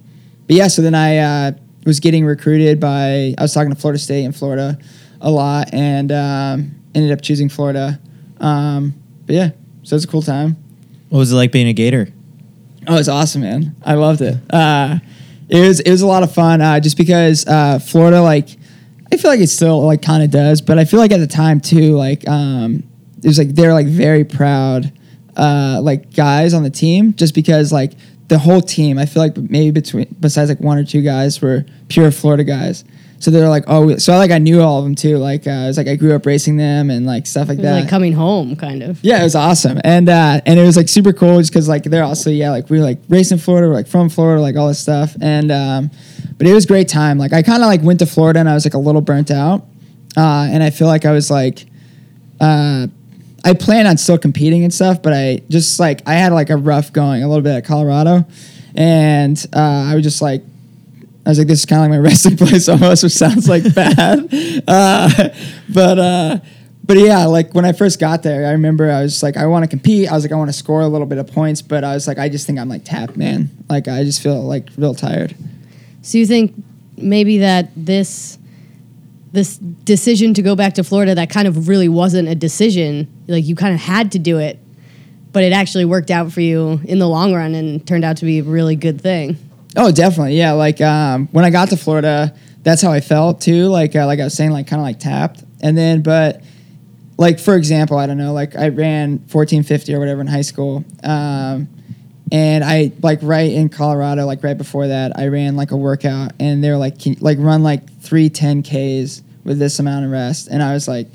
but 0.47 0.55
yeah, 0.55 0.67
so 0.67 0.81
then 0.81 0.95
I 0.95 1.17
uh, 1.17 1.51
was 1.85 1.99
getting 1.99 2.25
recruited 2.25 2.79
by 2.79 3.33
I 3.37 3.41
was 3.41 3.53
talking 3.53 3.73
to 3.73 3.79
Florida 3.79 3.99
State 3.99 4.25
in 4.25 4.31
Florida 4.31 4.77
a 5.21 5.31
lot, 5.31 5.73
and 5.73 6.11
um, 6.11 6.75
ended 6.93 7.11
up 7.11 7.21
choosing 7.21 7.49
Florida. 7.49 7.99
Um, 8.39 8.93
but 9.25 9.35
yeah, 9.35 9.51
so 9.83 9.95
it's 9.95 10.05
a 10.05 10.07
cool 10.07 10.21
time. 10.21 10.57
What 11.09 11.19
was 11.19 11.31
it 11.31 11.35
like 11.35 11.51
being 11.51 11.67
a 11.67 11.73
Gator? 11.73 12.09
Oh, 12.87 12.97
it's 12.97 13.07
awesome, 13.07 13.41
man! 13.41 13.75
I 13.85 13.93
loved 13.93 14.21
it. 14.21 14.37
Uh, 14.49 14.99
it 15.49 15.67
was 15.67 15.79
it 15.81 15.91
was 15.91 16.01
a 16.01 16.07
lot 16.07 16.23
of 16.23 16.33
fun, 16.33 16.61
uh, 16.61 16.79
just 16.79 16.97
because 16.97 17.45
uh, 17.45 17.79
Florida, 17.79 18.21
like, 18.21 18.49
I 19.11 19.17
feel 19.17 19.29
like 19.31 19.39
it 19.41 19.47
still 19.47 19.81
like 19.85 20.01
kind 20.01 20.23
of 20.23 20.31
does, 20.31 20.61
but 20.61 20.79
I 20.79 20.85
feel 20.85 20.99
like 20.99 21.11
at 21.11 21.19
the 21.19 21.27
time 21.27 21.59
too, 21.59 21.95
like, 21.95 22.27
um, 22.27 22.83
it 23.23 23.27
was 23.27 23.37
like 23.37 23.49
they're 23.49 23.73
like 23.73 23.87
very 23.87 24.23
proud, 24.23 24.91
uh, 25.35 25.79
like 25.81 26.13
guys 26.15 26.53
on 26.53 26.63
the 26.63 26.69
team, 26.69 27.13
just 27.13 27.35
because 27.35 27.71
like 27.71 27.93
the 28.29 28.39
whole 28.39 28.61
team, 28.61 28.97
I 28.97 29.05
feel 29.05 29.21
like 29.21 29.37
maybe 29.37 29.71
between 29.71 30.15
besides 30.19 30.49
like 30.49 30.59
one 30.59 30.77
or 30.77 30.85
two 30.85 31.01
guys 31.01 31.41
were 31.41 31.65
pure 31.89 32.11
Florida 32.11 32.43
guys. 32.43 32.83
So 33.19 33.29
they're 33.29 33.49
like, 33.49 33.65
oh, 33.67 33.97
so 33.97 34.13
like 34.13 34.31
I 34.31 34.39
knew 34.39 34.61
all 34.61 34.79
of 34.79 34.83
them 34.83 34.95
too. 34.95 35.17
Like 35.17 35.45
uh, 35.45 35.51
it 35.51 35.67
was 35.67 35.77
like 35.77 35.87
I 35.87 35.95
grew 35.95 36.15
up 36.15 36.25
racing 36.25 36.57
them 36.57 36.89
and 36.89 37.05
like 37.05 37.27
stuff 37.27 37.49
like 37.49 37.59
that. 37.59 37.81
like 37.81 37.89
coming 37.89 38.13
home, 38.13 38.55
kind 38.55 38.81
of. 38.81 39.03
Yeah, 39.03 39.19
it 39.21 39.23
was 39.23 39.35
awesome, 39.35 39.79
and 39.83 40.09
uh, 40.09 40.41
and 40.45 40.59
it 40.59 40.63
was 40.63 40.75
like 40.75 40.89
super 40.89 41.13
cool 41.13 41.37
just 41.37 41.51
because 41.51 41.69
like 41.69 41.83
they're 41.83 42.03
also 42.03 42.31
yeah 42.31 42.49
like 42.49 42.69
we 42.71 42.79
were 42.79 42.83
like 42.83 42.99
racing 43.09 43.37
Florida, 43.37 43.67
we're 43.67 43.75
like 43.75 43.87
from 43.87 44.09
Florida, 44.09 44.41
like 44.41 44.55
all 44.55 44.69
this 44.69 44.79
stuff, 44.79 45.15
and 45.21 45.51
um, 45.51 45.91
but 46.41 46.49
it 46.49 46.55
was 46.55 46.65
a 46.65 46.67
great 46.67 46.87
time. 46.87 47.19
Like 47.19 47.33
I 47.33 47.43
kind 47.43 47.61
of 47.61 47.67
like 47.67 47.83
went 47.83 47.99
to 47.99 48.07
Florida 48.07 48.39
and 48.39 48.49
I 48.49 48.55
was 48.55 48.65
like 48.65 48.73
a 48.73 48.79
little 48.79 49.01
burnt 49.01 49.29
out, 49.29 49.61
uh, 50.17 50.47
and 50.49 50.63
I 50.63 50.71
feel 50.71 50.87
like 50.87 51.05
I 51.05 51.11
was 51.11 51.29
like, 51.29 51.67
uh, 52.39 52.87
I 53.45 53.53
plan 53.53 53.85
on 53.85 53.97
still 53.97 54.17
competing 54.17 54.63
and 54.63 54.73
stuff, 54.73 55.03
but 55.03 55.13
I 55.13 55.43
just 55.49 55.79
like 55.79 56.01
I 56.07 56.15
had 56.15 56.33
like 56.33 56.49
a 56.49 56.57
rough 56.57 56.91
going 56.91 57.21
a 57.21 57.27
little 57.27 57.43
bit 57.43 57.57
at 57.57 57.65
Colorado, 57.65 58.25
and 58.73 59.37
uh, 59.53 59.85
I 59.87 59.93
was 59.93 60.03
just 60.03 60.19
like 60.23 60.41
I 61.27 61.29
was 61.29 61.37
like, 61.37 61.47
this 61.47 61.59
is 61.59 61.65
kind 61.67 61.85
of 61.85 61.91
like 61.91 61.99
my 61.99 62.03
resting 62.09 62.37
place 62.37 62.67
almost, 62.67 63.03
which 63.03 63.13
sounds 63.13 63.47
like 63.47 63.63
bad. 63.75 64.27
Uh, 64.67 65.29
but 65.69 65.99
uh, 65.99 66.39
but 66.83 66.97
yeah, 66.97 67.25
like 67.25 67.53
when 67.53 67.65
I 67.65 67.73
first 67.73 67.99
got 67.99 68.23
there, 68.23 68.47
I 68.47 68.53
remember 68.53 68.89
I 68.89 69.03
was 69.03 69.21
like, 69.21 69.37
I 69.37 69.45
want 69.45 69.61
to 69.61 69.69
compete. 69.69 70.11
I 70.11 70.15
was 70.15 70.23
like, 70.23 70.31
I 70.31 70.35
want 70.37 70.49
to 70.49 70.57
score 70.57 70.81
a 70.81 70.87
little 70.87 71.05
bit 71.05 71.19
of 71.19 71.27
points, 71.27 71.61
but 71.61 71.83
I 71.83 71.93
was 71.93 72.07
like, 72.07 72.17
I 72.17 72.29
just 72.29 72.47
think 72.47 72.57
I'm 72.57 72.67
like 72.67 72.83
tapped, 72.83 73.15
man. 73.15 73.51
Like 73.69 73.87
I 73.87 74.03
just 74.03 74.23
feel 74.23 74.41
like 74.41 74.69
real 74.75 74.95
tired. 74.95 75.35
So 76.01 76.17
you 76.17 76.25
think 76.25 76.53
maybe 76.97 77.39
that 77.39 77.71
this 77.75 78.37
this 79.31 79.57
decision 79.57 80.33
to 80.33 80.41
go 80.41 80.55
back 80.55 80.73
to 80.73 80.83
Florida 80.83 81.15
that 81.15 81.29
kind 81.29 81.47
of 81.47 81.69
really 81.69 81.87
wasn't 81.87 82.27
a 82.27 82.35
decision, 82.35 83.07
like 83.27 83.45
you 83.45 83.55
kind 83.55 83.73
of 83.73 83.79
had 83.79 84.11
to 84.11 84.19
do 84.19 84.39
it, 84.39 84.59
but 85.31 85.43
it 85.43 85.53
actually 85.53 85.85
worked 85.85 86.11
out 86.11 86.31
for 86.33 86.41
you 86.41 86.81
in 86.83 86.99
the 86.99 87.07
long 87.07 87.33
run 87.33 87.55
and 87.55 87.87
turned 87.87 88.03
out 88.03 88.17
to 88.17 88.25
be 88.25 88.39
a 88.39 88.43
really 88.43 88.75
good 88.75 88.99
thing. 88.99 89.37
Oh, 89.77 89.89
definitely. 89.89 90.37
Yeah. 90.37 90.51
Like 90.51 90.81
um, 90.81 91.27
when 91.27 91.45
I 91.45 91.49
got 91.49 91.69
to 91.69 91.77
Florida, 91.77 92.35
that's 92.61 92.81
how 92.81 92.91
I 92.91 92.99
felt 92.99 93.39
too. 93.39 93.67
Like 93.67 93.95
uh, 93.95 94.05
like 94.05 94.19
I 94.19 94.25
was 94.25 94.33
saying, 94.33 94.51
like 94.51 94.67
kind 94.67 94.81
of 94.81 94.85
like 94.85 94.99
tapped. 94.99 95.43
And 95.61 95.77
then, 95.77 96.01
but 96.01 96.43
like 97.17 97.39
for 97.39 97.55
example, 97.55 97.97
I 97.97 98.07
don't 98.07 98.17
know, 98.17 98.33
like 98.33 98.55
I 98.57 98.67
ran 98.69 99.19
fourteen 99.27 99.63
fifty 99.63 99.93
or 99.93 99.99
whatever 99.99 100.19
in 100.21 100.27
high 100.27 100.41
school, 100.41 100.83
um, 101.03 101.69
and 102.31 102.63
I 102.63 102.91
like 103.01 103.19
right 103.21 103.51
in 103.51 103.69
Colorado, 103.69 104.25
like 104.25 104.43
right 104.43 104.57
before 104.57 104.87
that, 104.87 105.17
I 105.17 105.27
ran 105.27 105.55
like 105.55 105.71
a 105.71 105.77
workout, 105.77 106.31
and 106.39 106.63
they 106.63 106.69
were 106.69 106.77
like, 106.77 106.99
Can, 106.99 107.17
like 107.19 107.37
run 107.39 107.63
like 107.63 108.01
three 108.01 108.29
10 108.29 108.63
ks 108.63 109.21
with 109.43 109.59
this 109.59 109.79
amount 109.79 110.05
of 110.05 110.11
rest, 110.11 110.47
and 110.49 110.63
I 110.63 110.73
was 110.73 110.87
like, 110.87 111.07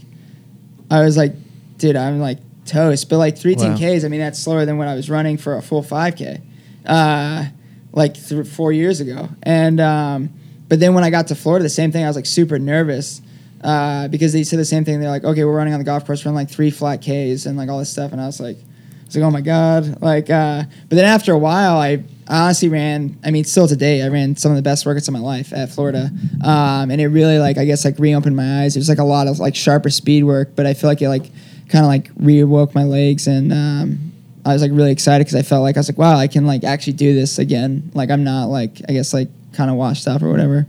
I 0.91 1.03
was 1.03 1.17
like, 1.17 1.33
dude, 1.79 1.97
I'm 1.97 2.21
like 2.21 2.39
toast. 2.65 3.09
But 3.09 3.19
like 3.19 3.39
three 3.39 3.57
10ks, 3.57 4.05
I 4.05 4.09
mean 4.09 4.21
that's 4.21 4.39
slower 4.39 4.65
than 4.67 4.79
what 4.79 4.89
I 4.89 4.95
was 4.95 5.09
running 5.09 5.37
for 5.37 5.57
a 5.57 5.63
full 5.63 5.83
five 5.83 6.17
k. 6.17 6.41
Uh, 6.85 7.47
like 7.93 8.15
th- 8.15 8.47
four 8.47 8.73
years 8.73 9.01
ago. 9.01 9.29
And 9.43 9.81
um, 9.81 10.31
but 10.69 10.79
then 10.81 10.95
when 10.95 11.03
I 11.03 11.11
got 11.11 11.29
to 11.29 11.35
Florida, 11.35 11.63
the 11.63 11.71
same 11.71 11.91
thing. 11.91 12.05
I 12.05 12.09
was 12.09 12.17
like 12.17 12.27
super 12.27 12.59
nervous 12.59 13.23
uh, 13.65 14.09
because 14.09 14.33
they 14.33 14.45
said 14.45 14.59
the 14.59 14.65
same 14.65 14.85
thing. 14.85 15.01
They're 15.01 15.11
like, 15.11 15.25
okay, 15.25 15.45
we're 15.45 15.57
running 15.57 15.73
on 15.73 15.81
the 15.81 15.85
golf 15.85 16.07
course, 16.07 16.25
run 16.25 16.35
like 16.35 16.51
three 16.51 16.71
flat 16.71 17.01
Ks 17.01 17.47
and 17.47 17.57
like 17.57 17.69
all 17.69 17.79
this 17.79 17.91
stuff. 17.91 18.13
And 18.13 18.21
I 18.21 18.27
was 18.27 18.41
like, 18.41 18.59
Was 19.07 19.17
like, 19.17 19.25
oh 19.25 19.31
my 19.31 19.41
god, 19.41 20.03
like. 20.03 20.29
Uh, 20.31 20.65
but 20.89 20.97
then 20.97 21.05
after 21.05 21.33
a 21.33 21.39
while, 21.39 21.77
I. 21.77 22.05
I 22.29 22.41
honestly 22.41 22.69
ran. 22.69 23.17
I 23.25 23.31
mean, 23.31 23.45
still 23.45 23.69
today, 23.69 24.03
I 24.03 24.09
ran 24.09 24.35
some 24.35 24.51
of 24.51 24.57
the 24.57 24.63
best 24.63 24.85
workouts 24.85 25.07
of 25.07 25.15
my 25.15 25.21
life 25.21 25.53
at 25.53 25.71
Florida, 25.71 26.11
um, 26.43 26.91
and 26.91 27.01
it 27.01 27.07
really 27.07 27.39
like 27.39 27.57
I 27.57 27.65
guess 27.65 27.85
like 27.85 28.01
reopened 28.01 28.35
my 28.35 28.63
eyes. 28.63 28.75
It 28.75 28.81
was 28.81 28.89
like 28.89 28.99
a 28.99 29.05
lot 29.05 29.29
of 29.29 29.39
like 29.39 29.55
sharper 29.55 29.91
speed 29.91 30.25
work, 30.25 30.57
but 30.57 30.67
I 30.67 30.75
feel 30.75 30.91
like 30.91 31.01
it 31.01 31.09
like 31.09 31.31
kind 31.69 31.85
of 31.85 31.89
like 31.89 32.13
reawoke 32.17 32.75
my 32.75 32.83
legs, 32.83 33.29
and 33.29 33.53
um, 33.53 34.13
I 34.45 34.53
was 34.53 34.63
like 34.63 34.71
really 34.73 34.93
excited 34.93 35.25
because 35.25 35.37
I 35.37 35.43
felt 35.43 35.63
like 35.63 35.77
I 35.77 35.81
was 35.81 35.89
like, 35.89 35.99
wow, 35.99 36.17
I 36.17 36.27
can 36.27 36.47
like 36.47 36.65
actually 36.65 36.95
do 36.95 37.15
this 37.15 37.39
again. 37.39 37.91
Like 37.95 38.11
I'm 38.11 38.25
not 38.25 38.47
like 38.47 38.81
I 38.89 38.93
guess 38.93 39.13
like 39.13 39.29
kind 39.53 39.71
of 39.71 39.77
washed 39.77 40.07
up 40.07 40.23
or 40.23 40.31
whatever. 40.31 40.67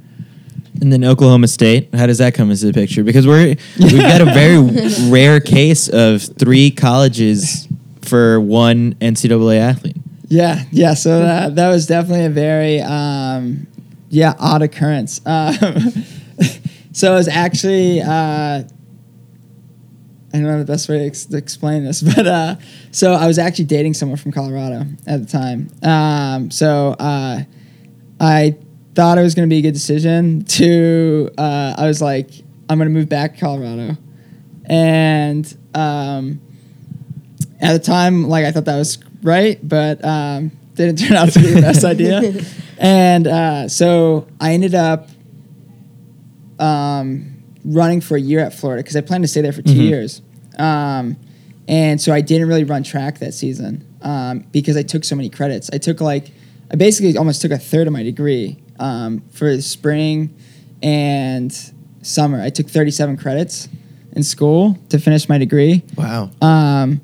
And 0.82 0.94
then 0.94 1.04
Oklahoma 1.04 1.48
State, 1.48 1.94
how 1.94 2.06
does 2.06 2.20
that 2.20 2.34
come 2.34 2.52
into 2.52 2.66
the 2.66 2.74
picture? 2.74 3.04
Because 3.04 3.26
we're 3.26 3.56
we've 3.80 3.98
got 3.98 4.22
a 4.22 4.26
very 4.26 4.58
rare 5.10 5.40
case 5.40 5.90
of 5.90 6.22
three 6.22 6.72
colleges 6.72 7.67
for 8.08 8.40
one 8.40 8.96
NCAA 8.96 9.60
athlete. 9.60 9.98
Yeah, 10.28 10.64
yeah. 10.72 10.94
So 10.94 11.20
that 11.20 11.56
that 11.56 11.70
was 11.70 11.88
definitely 11.88 12.26
a 12.26 12.30
very 12.30 12.82
um, 12.82 13.68
yeah 14.10 14.34
odd 14.40 14.62
occurrence. 14.62 15.22
Um, 15.26 15.54
so 16.92 17.12
it 17.12 17.16
was 17.16 17.28
actually 17.28 18.02
uh, 18.02 18.64
I 20.34 20.38
don't 20.42 20.44
know 20.44 20.60
the 20.60 20.66
best 20.66 20.90
way 20.90 21.00
to, 21.00 21.06
ex- 21.06 21.26
to 21.26 21.38
explain 21.38 21.84
this, 21.84 22.02
but 22.16 22.28
uh, 22.28 22.56
so 22.92 23.14
I 23.14 23.28
was 23.28 23.40
actually 23.40 23.66
dating 23.66 23.94
someone 23.94 24.18
from 24.18 24.32
Colorado 24.32 24.86
at 25.06 25.22
the 25.22 25.26
time. 25.26 25.70
Um, 25.84 26.52
so 26.52 26.96
uh, 27.00 27.42
I 28.20 28.56
thought 28.94 29.18
it 29.18 29.22
was 29.22 29.36
going 29.36 29.48
to 29.48 29.54
be 29.54 29.60
a 29.60 29.62
good 29.62 29.74
decision. 29.74 30.44
To 30.44 31.30
uh, 31.38 31.76
I 31.78 31.88
was 31.88 32.02
like, 32.02 32.30
I'm 32.70 32.78
going 32.78 32.90
to 32.90 32.94
move 32.94 33.10
back 33.10 33.36
to 33.36 33.40
Colorado, 33.40 33.98
and 34.66 35.58
um, 35.74 36.42
at 37.60 37.74
the 37.74 37.80
time, 37.80 38.28
like 38.28 38.46
I 38.46 38.52
thought 38.52 38.66
that 38.66 38.78
was 38.78 38.98
right, 39.24 39.60
but 39.68 40.04
um, 40.06 40.52
didn't 40.76 40.98
turn 41.00 41.18
out 41.18 41.30
to 41.32 41.40
be 41.40 41.48
the 41.48 41.62
best 41.62 41.84
idea. 41.84 42.34
And 42.80 43.26
uh, 43.26 43.68
so 43.70 44.28
I 44.40 44.54
ended 44.54 44.76
up 44.76 45.10
um, 46.60 47.44
running 47.66 48.02
for 48.02 48.16
a 48.16 48.22
year 48.22 48.40
at 48.40 48.54
Florida 48.54 48.84
because 48.84 48.96
I 48.96 49.02
planned 49.02 49.24
to 49.24 49.28
stay 49.28 49.42
there 49.42 49.52
for 49.52 49.62
2 49.64 49.72
Mhm. 49.74 49.90
years. 49.90 50.22
Um, 50.58 51.18
and 51.68 52.00
so 52.00 52.14
I 52.14 52.22
didn't 52.22 52.48
really 52.48 52.64
run 52.64 52.84
track 52.84 53.20
that 53.20 53.34
season 53.34 53.84
um, 54.04 54.46
because 54.52 54.78
I 54.78 54.84
took 54.84 55.04
so 55.04 55.16
many 55.16 55.30
credits. 55.30 55.70
I 55.74 55.78
took 55.80 56.02
like, 56.02 56.32
I 56.72 56.76
basically 56.76 57.18
almost 57.18 57.42
took 57.42 57.52
a 57.52 57.58
third 57.58 57.88
of 57.88 57.94
my 57.94 58.04
degree 58.04 58.58
um, 58.80 59.24
for 59.32 59.56
the 59.56 59.62
spring 59.64 60.36
and 60.84 61.52
summer. 62.04 62.40
I 62.42 62.50
took 62.50 62.68
37 62.70 63.18
credits. 63.18 63.70
in 64.14 64.24
school 64.24 64.78
to 64.90 64.98
finish 65.00 65.28
my 65.30 65.38
degree. 65.38 65.84
Wow. 65.96 66.30
Um, 66.42 67.02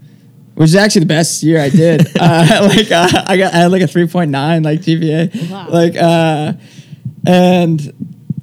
which 0.56 0.70
is 0.70 0.76
actually 0.76 1.02
the 1.02 1.08
best 1.08 1.44
year 1.44 1.60
I 1.60 1.70
did. 1.70 2.02
uh, 2.20 2.70
like 2.76 2.92
uh, 2.92 3.24
I 3.28 3.38
got 3.38 3.54
I 3.54 3.58
had 3.58 3.72
like 3.72 3.82
a 3.82 3.88
three 3.88 4.08
point 4.08 4.32
nine 4.32 4.64
like 4.64 4.82
GPA. 4.82 5.50
Wow. 5.50 5.68
Like 5.70 5.96
uh, 5.96 6.54
and 7.26 7.94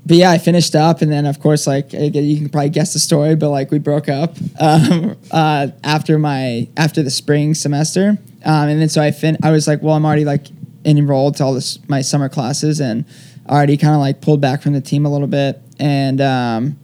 but 0.07 0.17
yeah, 0.17 0.31
I 0.31 0.39
finished 0.39 0.75
up, 0.75 1.03
and 1.03 1.13
then 1.13 1.27
of 1.27 1.39
course 1.39 1.67
like 1.67 1.93
you 1.93 2.37
can 2.37 2.49
probably 2.49 2.71
guess 2.71 2.93
the 2.93 2.99
story, 2.99 3.37
but 3.37 3.51
like 3.51 3.71
we 3.71 3.79
broke 3.79 4.09
up 4.09 4.37
um, 4.61 5.17
uh, 5.31 5.69
after 5.85 6.19
my 6.19 6.69
after 6.77 7.03
the 7.03 7.11
spring 7.11 7.55
semester, 7.55 8.19
um, 8.45 8.69
and 8.69 8.81
then 8.81 8.89
so 8.89 9.01
I 9.01 9.13
fin 9.13 9.37
I 9.43 9.51
was 9.51 9.69
like, 9.69 9.83
well, 9.83 9.95
I'm 9.95 10.05
already 10.05 10.25
like 10.25 10.47
enrolled 10.85 11.37
to 11.37 11.45
all 11.45 11.55
this 11.55 11.79
my 11.89 12.01
summer 12.01 12.29
classes, 12.29 12.81
and 12.81 13.05
already 13.49 13.77
kind 13.77 13.95
of 13.95 14.01
like 14.01 14.21
pulled 14.21 14.41
back 14.41 14.63
from 14.63 14.73
the 14.73 14.81
team 14.81 15.07
a 15.07 15.11
little 15.11 15.29
bit, 15.29 15.61
and. 15.79 16.21
Um, 16.21 16.77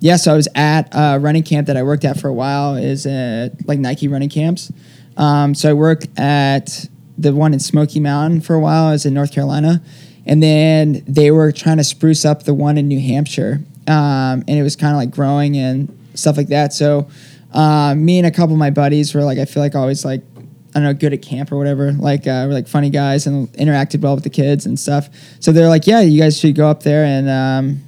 yeah, 0.00 0.16
so 0.16 0.32
I 0.32 0.36
was 0.36 0.48
at 0.54 0.88
a 0.92 1.18
running 1.18 1.42
camp 1.42 1.66
that 1.66 1.76
I 1.76 1.82
worked 1.82 2.04
at 2.04 2.20
for 2.20 2.28
a 2.28 2.32
while. 2.32 2.76
Is 2.76 3.06
uh, 3.06 3.50
like 3.66 3.78
Nike 3.78 4.08
running 4.08 4.28
camps. 4.28 4.72
Um, 5.16 5.54
so 5.54 5.70
I 5.70 5.72
worked 5.72 6.08
at 6.18 6.88
the 7.16 7.34
one 7.34 7.54
in 7.54 7.60
Smoky 7.60 8.00
Mountain 8.00 8.40
for 8.40 8.54
a 8.54 8.60
while. 8.60 8.86
I 8.86 8.92
was 8.92 9.06
in 9.06 9.14
North 9.14 9.32
Carolina, 9.32 9.82
and 10.26 10.42
then 10.42 11.04
they 11.06 11.30
were 11.30 11.52
trying 11.52 11.76
to 11.78 11.84
spruce 11.84 12.24
up 12.24 12.44
the 12.44 12.54
one 12.54 12.76
in 12.76 12.88
New 12.88 13.00
Hampshire, 13.00 13.60
um, 13.86 14.44
and 14.46 14.50
it 14.50 14.62
was 14.62 14.76
kind 14.76 14.92
of 14.92 14.96
like 14.96 15.10
growing 15.10 15.56
and 15.56 15.96
stuff 16.14 16.36
like 16.36 16.48
that. 16.48 16.72
So 16.72 17.08
uh, 17.52 17.94
me 17.94 18.18
and 18.18 18.26
a 18.26 18.30
couple 18.30 18.54
of 18.54 18.58
my 18.58 18.70
buddies 18.70 19.14
were 19.14 19.22
like, 19.22 19.38
I 19.38 19.44
feel 19.44 19.62
like 19.62 19.74
always 19.74 20.04
like 20.04 20.22
I 20.74 20.80
don't 20.80 20.84
know, 20.84 20.94
good 20.94 21.12
at 21.12 21.22
camp 21.22 21.52
or 21.52 21.56
whatever. 21.56 21.92
Like 21.92 22.26
uh, 22.26 22.46
we're 22.48 22.54
like 22.54 22.66
funny 22.66 22.90
guys 22.90 23.28
and 23.28 23.48
interacted 23.52 24.00
well 24.00 24.16
with 24.16 24.24
the 24.24 24.30
kids 24.30 24.66
and 24.66 24.78
stuff. 24.78 25.08
So 25.38 25.52
they're 25.52 25.68
like, 25.68 25.86
yeah, 25.86 26.00
you 26.00 26.20
guys 26.20 26.38
should 26.38 26.56
go 26.56 26.66
up 26.66 26.82
there 26.82 27.04
and 27.04 27.30
um, 27.30 27.82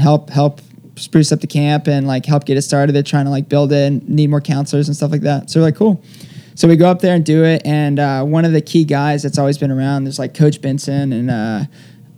help 0.00 0.30
help 0.30 0.62
spruce 0.96 1.32
up 1.32 1.40
the 1.40 1.46
camp 1.46 1.86
and 1.88 2.06
like 2.06 2.26
help 2.26 2.44
get 2.44 2.56
it 2.56 2.62
started. 2.62 2.92
They're 2.92 3.02
trying 3.02 3.24
to 3.24 3.30
like 3.30 3.48
build 3.48 3.72
it 3.72 3.86
and 3.86 4.08
need 4.08 4.30
more 4.30 4.40
counselors 4.40 4.88
and 4.88 4.96
stuff 4.96 5.10
like 5.10 5.22
that. 5.22 5.50
So 5.50 5.60
we're 5.60 5.66
like, 5.66 5.76
cool. 5.76 6.02
So 6.54 6.68
we 6.68 6.76
go 6.76 6.88
up 6.88 7.00
there 7.00 7.14
and 7.14 7.24
do 7.24 7.44
it. 7.44 7.62
And 7.64 7.98
uh, 7.98 8.24
one 8.24 8.44
of 8.44 8.52
the 8.52 8.60
key 8.60 8.84
guys 8.84 9.22
that's 9.22 9.38
always 9.38 9.58
been 9.58 9.70
around, 9.70 10.04
there's 10.04 10.18
like 10.18 10.34
Coach 10.34 10.60
Benson 10.60 11.12
and. 11.12 11.30
Uh, 11.30 11.64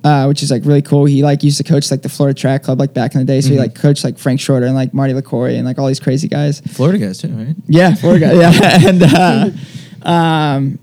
uh, 0.05 0.27
which 0.27 0.43
is 0.43 0.51
like 0.51 0.63
really 0.67 0.83
cool. 0.83 1.07
He 1.07 1.23
like 1.23 1.43
used 1.43 1.57
to 1.57 1.65
coach 1.65 1.91
like 1.91 2.03
the 2.03 2.11
Florida 2.11 2.39
Track 2.39 2.63
Club 2.63 2.79
like 2.79 2.93
back 2.93 3.15
in 3.15 3.21
the 3.21 3.25
day. 3.25 3.41
So 3.41 3.49
he 3.49 3.59
like 3.59 3.75
coached 3.75 4.05
like 4.05 4.19
Frank 4.19 4.39
Shorter 4.39 4.67
and 4.67 4.75
like 4.75 4.93
Marty 4.93 5.15
Liquori 5.15 5.57
and 5.57 5.65
like 5.65 5.79
all 5.79 5.87
these 5.87 5.99
crazy 5.99 6.29
guys. 6.29 6.61
Florida 6.61 6.99
guys 6.99 7.23
too, 7.23 7.29
right? 7.29 7.57
Yeah, 7.69 7.95
Florida 7.95 8.27
guy. 8.27 8.33
Yeah, 8.35 8.87
and 8.87 9.03
uh, 9.03 10.07
um, 10.07 10.79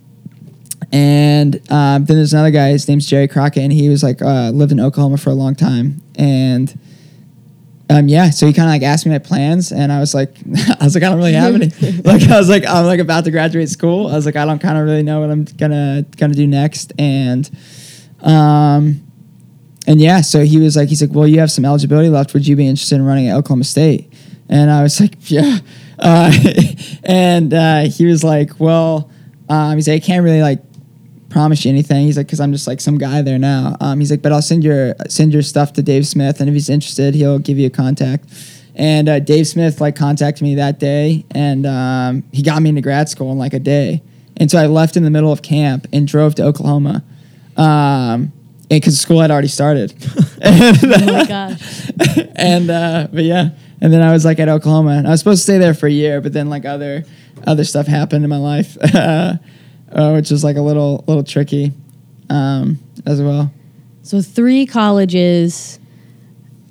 and 0.91 1.55
um, 1.71 2.05
then 2.05 2.17
there's 2.17 2.33
another 2.33 2.49
guy. 2.49 2.69
His 2.69 2.87
name's 2.87 3.05
Jerry 3.05 3.27
Crockett, 3.27 3.61
and 3.61 3.71
he 3.71 3.89
was 3.89 4.01
like 4.01 4.23
uh, 4.23 4.49
lived 4.49 4.71
in 4.71 4.79
Oklahoma 4.79 5.17
for 5.17 5.29
a 5.29 5.35
long 5.35 5.53
time. 5.53 6.01
And 6.15 6.77
um, 7.91 8.07
yeah, 8.07 8.29
so 8.29 8.47
he 8.47 8.53
kind 8.53 8.69
of 8.69 8.71
like 8.71 8.83
asked 8.83 9.05
me 9.05 9.11
my 9.11 9.19
plans, 9.19 9.71
and 9.73 9.91
I 9.91 9.99
was 9.99 10.13
like, 10.13 10.35
I 10.79 10.83
was 10.83 10.95
like, 10.95 11.03
I 11.03 11.09
don't 11.09 11.17
really 11.17 11.33
have 11.33 11.55
any. 11.55 11.67
like 12.03 12.23
I 12.23 12.37
was 12.37 12.47
like, 12.47 12.65
I'm 12.65 12.85
like 12.85 13.01
about 13.01 13.25
to 13.25 13.31
graduate 13.31 13.69
school. 13.69 14.07
I 14.07 14.13
was 14.13 14.25
like, 14.25 14.37
I 14.37 14.45
don't 14.45 14.59
kind 14.59 14.77
of 14.77 14.85
really 14.85 15.03
know 15.03 15.19
what 15.19 15.29
I'm 15.29 15.43
gonna 15.43 16.05
gonna 16.15 16.33
do 16.33 16.47
next, 16.47 16.93
and 16.97 17.49
um, 18.21 19.01
and 19.87 19.99
yeah, 19.99 20.21
so 20.21 20.45
he 20.45 20.57
was 20.59 20.77
like, 20.77 20.89
he's 20.89 21.01
like, 21.01 21.11
well, 21.13 21.27
you 21.27 21.39
have 21.39 21.51
some 21.51 21.65
eligibility 21.65 22.07
left. 22.07 22.33
Would 22.33 22.47
you 22.47 22.55
be 22.55 22.67
interested 22.67 22.95
in 22.95 23.05
running 23.05 23.27
at 23.27 23.35
Oklahoma 23.35 23.65
State? 23.65 24.13
And 24.47 24.71
I 24.71 24.83
was 24.83 24.99
like, 24.99 25.15
yeah. 25.29 25.59
Uh, 25.99 26.31
and 27.03 27.53
uh, 27.53 27.81
he 27.81 28.05
was 28.05 28.23
like, 28.23 28.59
well, 28.59 29.11
um, 29.49 29.75
he's 29.75 29.87
like, 29.87 30.01
I 30.01 30.05
can't 30.05 30.23
really 30.23 30.41
like 30.41 30.63
promise 31.31 31.65
you 31.65 31.69
anything. 31.71 32.05
He's 32.05 32.17
like, 32.17 32.27
because 32.27 32.39
I'm 32.39 32.51
just 32.51 32.67
like 32.67 32.81
some 32.81 32.97
guy 32.97 33.21
there 33.21 33.39
now. 33.39 33.75
Um, 33.79 33.99
he's 33.99 34.11
like, 34.11 34.21
but 34.21 34.31
I'll 34.31 34.41
send 34.41 34.63
your 34.63 34.93
send 35.07 35.33
your 35.33 35.41
stuff 35.41 35.73
to 35.73 35.81
Dave 35.81 36.05
Smith, 36.05 36.39
and 36.39 36.49
if 36.49 36.53
he's 36.53 36.69
interested, 36.69 37.15
he'll 37.15 37.39
give 37.39 37.57
you 37.57 37.67
a 37.67 37.71
contact. 37.71 38.25
And 38.75 39.09
uh, 39.09 39.19
Dave 39.19 39.47
Smith 39.47 39.81
like 39.81 39.95
contacted 39.95 40.43
me 40.43 40.55
that 40.55 40.79
day, 40.79 41.25
and 41.31 41.65
um, 41.65 42.23
he 42.31 42.41
got 42.41 42.61
me 42.61 42.69
into 42.69 42.81
grad 42.81 43.09
school 43.09 43.31
in 43.31 43.37
like 43.37 43.53
a 43.53 43.59
day. 43.59 44.01
And 44.37 44.49
so 44.49 44.57
I 44.57 44.67
left 44.67 44.97
in 44.97 45.03
the 45.03 45.09
middle 45.09 45.31
of 45.31 45.41
camp 45.41 45.87
and 45.93 46.07
drove 46.07 46.35
to 46.35 46.43
Oklahoma, 46.43 47.03
um, 47.57 48.31
because 48.69 48.99
school 48.99 49.19
had 49.19 49.29
already 49.29 49.49
started. 49.49 49.91
and, 50.41 50.77
Oh 50.83 51.13
my 51.13 51.25
gosh. 51.25 51.89
and 52.35 52.69
uh, 52.71 53.07
but 53.11 53.23
yeah, 53.23 53.49
and 53.81 53.91
then 53.91 54.01
I 54.01 54.11
was 54.11 54.23
like 54.25 54.39
at 54.39 54.49
Oklahoma, 54.49 54.91
and 54.91 55.07
I 55.07 55.11
was 55.11 55.19
supposed 55.19 55.39
to 55.39 55.43
stay 55.43 55.57
there 55.57 55.73
for 55.73 55.87
a 55.87 55.91
year, 55.91 56.21
but 56.21 56.33
then 56.33 56.49
like 56.49 56.65
other 56.65 57.03
other 57.45 57.63
stuff 57.63 57.87
happened 57.87 58.23
in 58.23 58.29
my 58.29 58.37
life, 58.37 58.77
uh, 59.91 60.11
which 60.11 60.31
was 60.31 60.43
like 60.43 60.57
a 60.57 60.61
little 60.61 61.03
little 61.07 61.23
tricky 61.23 61.71
um, 62.29 62.79
as 63.05 63.21
well. 63.21 63.51
So 64.03 64.21
three 64.21 64.65
colleges, 64.65 65.79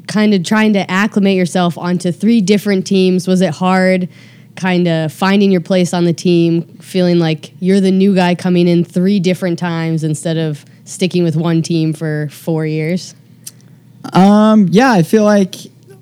kind 0.09 0.35
of 0.35 0.45
trying 0.45 0.73
to 0.73 0.91
acclimate 0.91 1.37
yourself 1.37 1.79
onto 1.79 2.12
three 2.12 2.41
different 2.41 2.87
teams. 2.87 3.29
Was 3.29 3.41
it 3.41 3.55
hard? 3.55 4.09
Kind 4.57 4.89
of 4.89 5.12
finding 5.12 5.51
your 5.53 5.61
place 5.61 5.95
on 5.95 6.05
the 6.05 6.12
team, 6.12 6.62
feeling 6.79 7.18
like 7.18 7.53
you're 7.61 7.81
the 7.81 7.93
new 7.93 8.14
guy 8.14 8.35
coming 8.35 8.66
in 8.66 8.85
three 8.85 9.21
different 9.21 9.59
times 9.59 10.03
instead 10.03 10.37
of 10.37 10.64
sticking 10.85 11.23
with 11.23 11.37
one 11.37 11.62
team 11.62 11.93
for 11.93 12.29
four 12.31 12.66
years. 12.66 13.14
Um, 14.12 14.66
yeah, 14.71 14.93
I 14.93 15.03
feel 15.03 15.25
like 15.25 15.55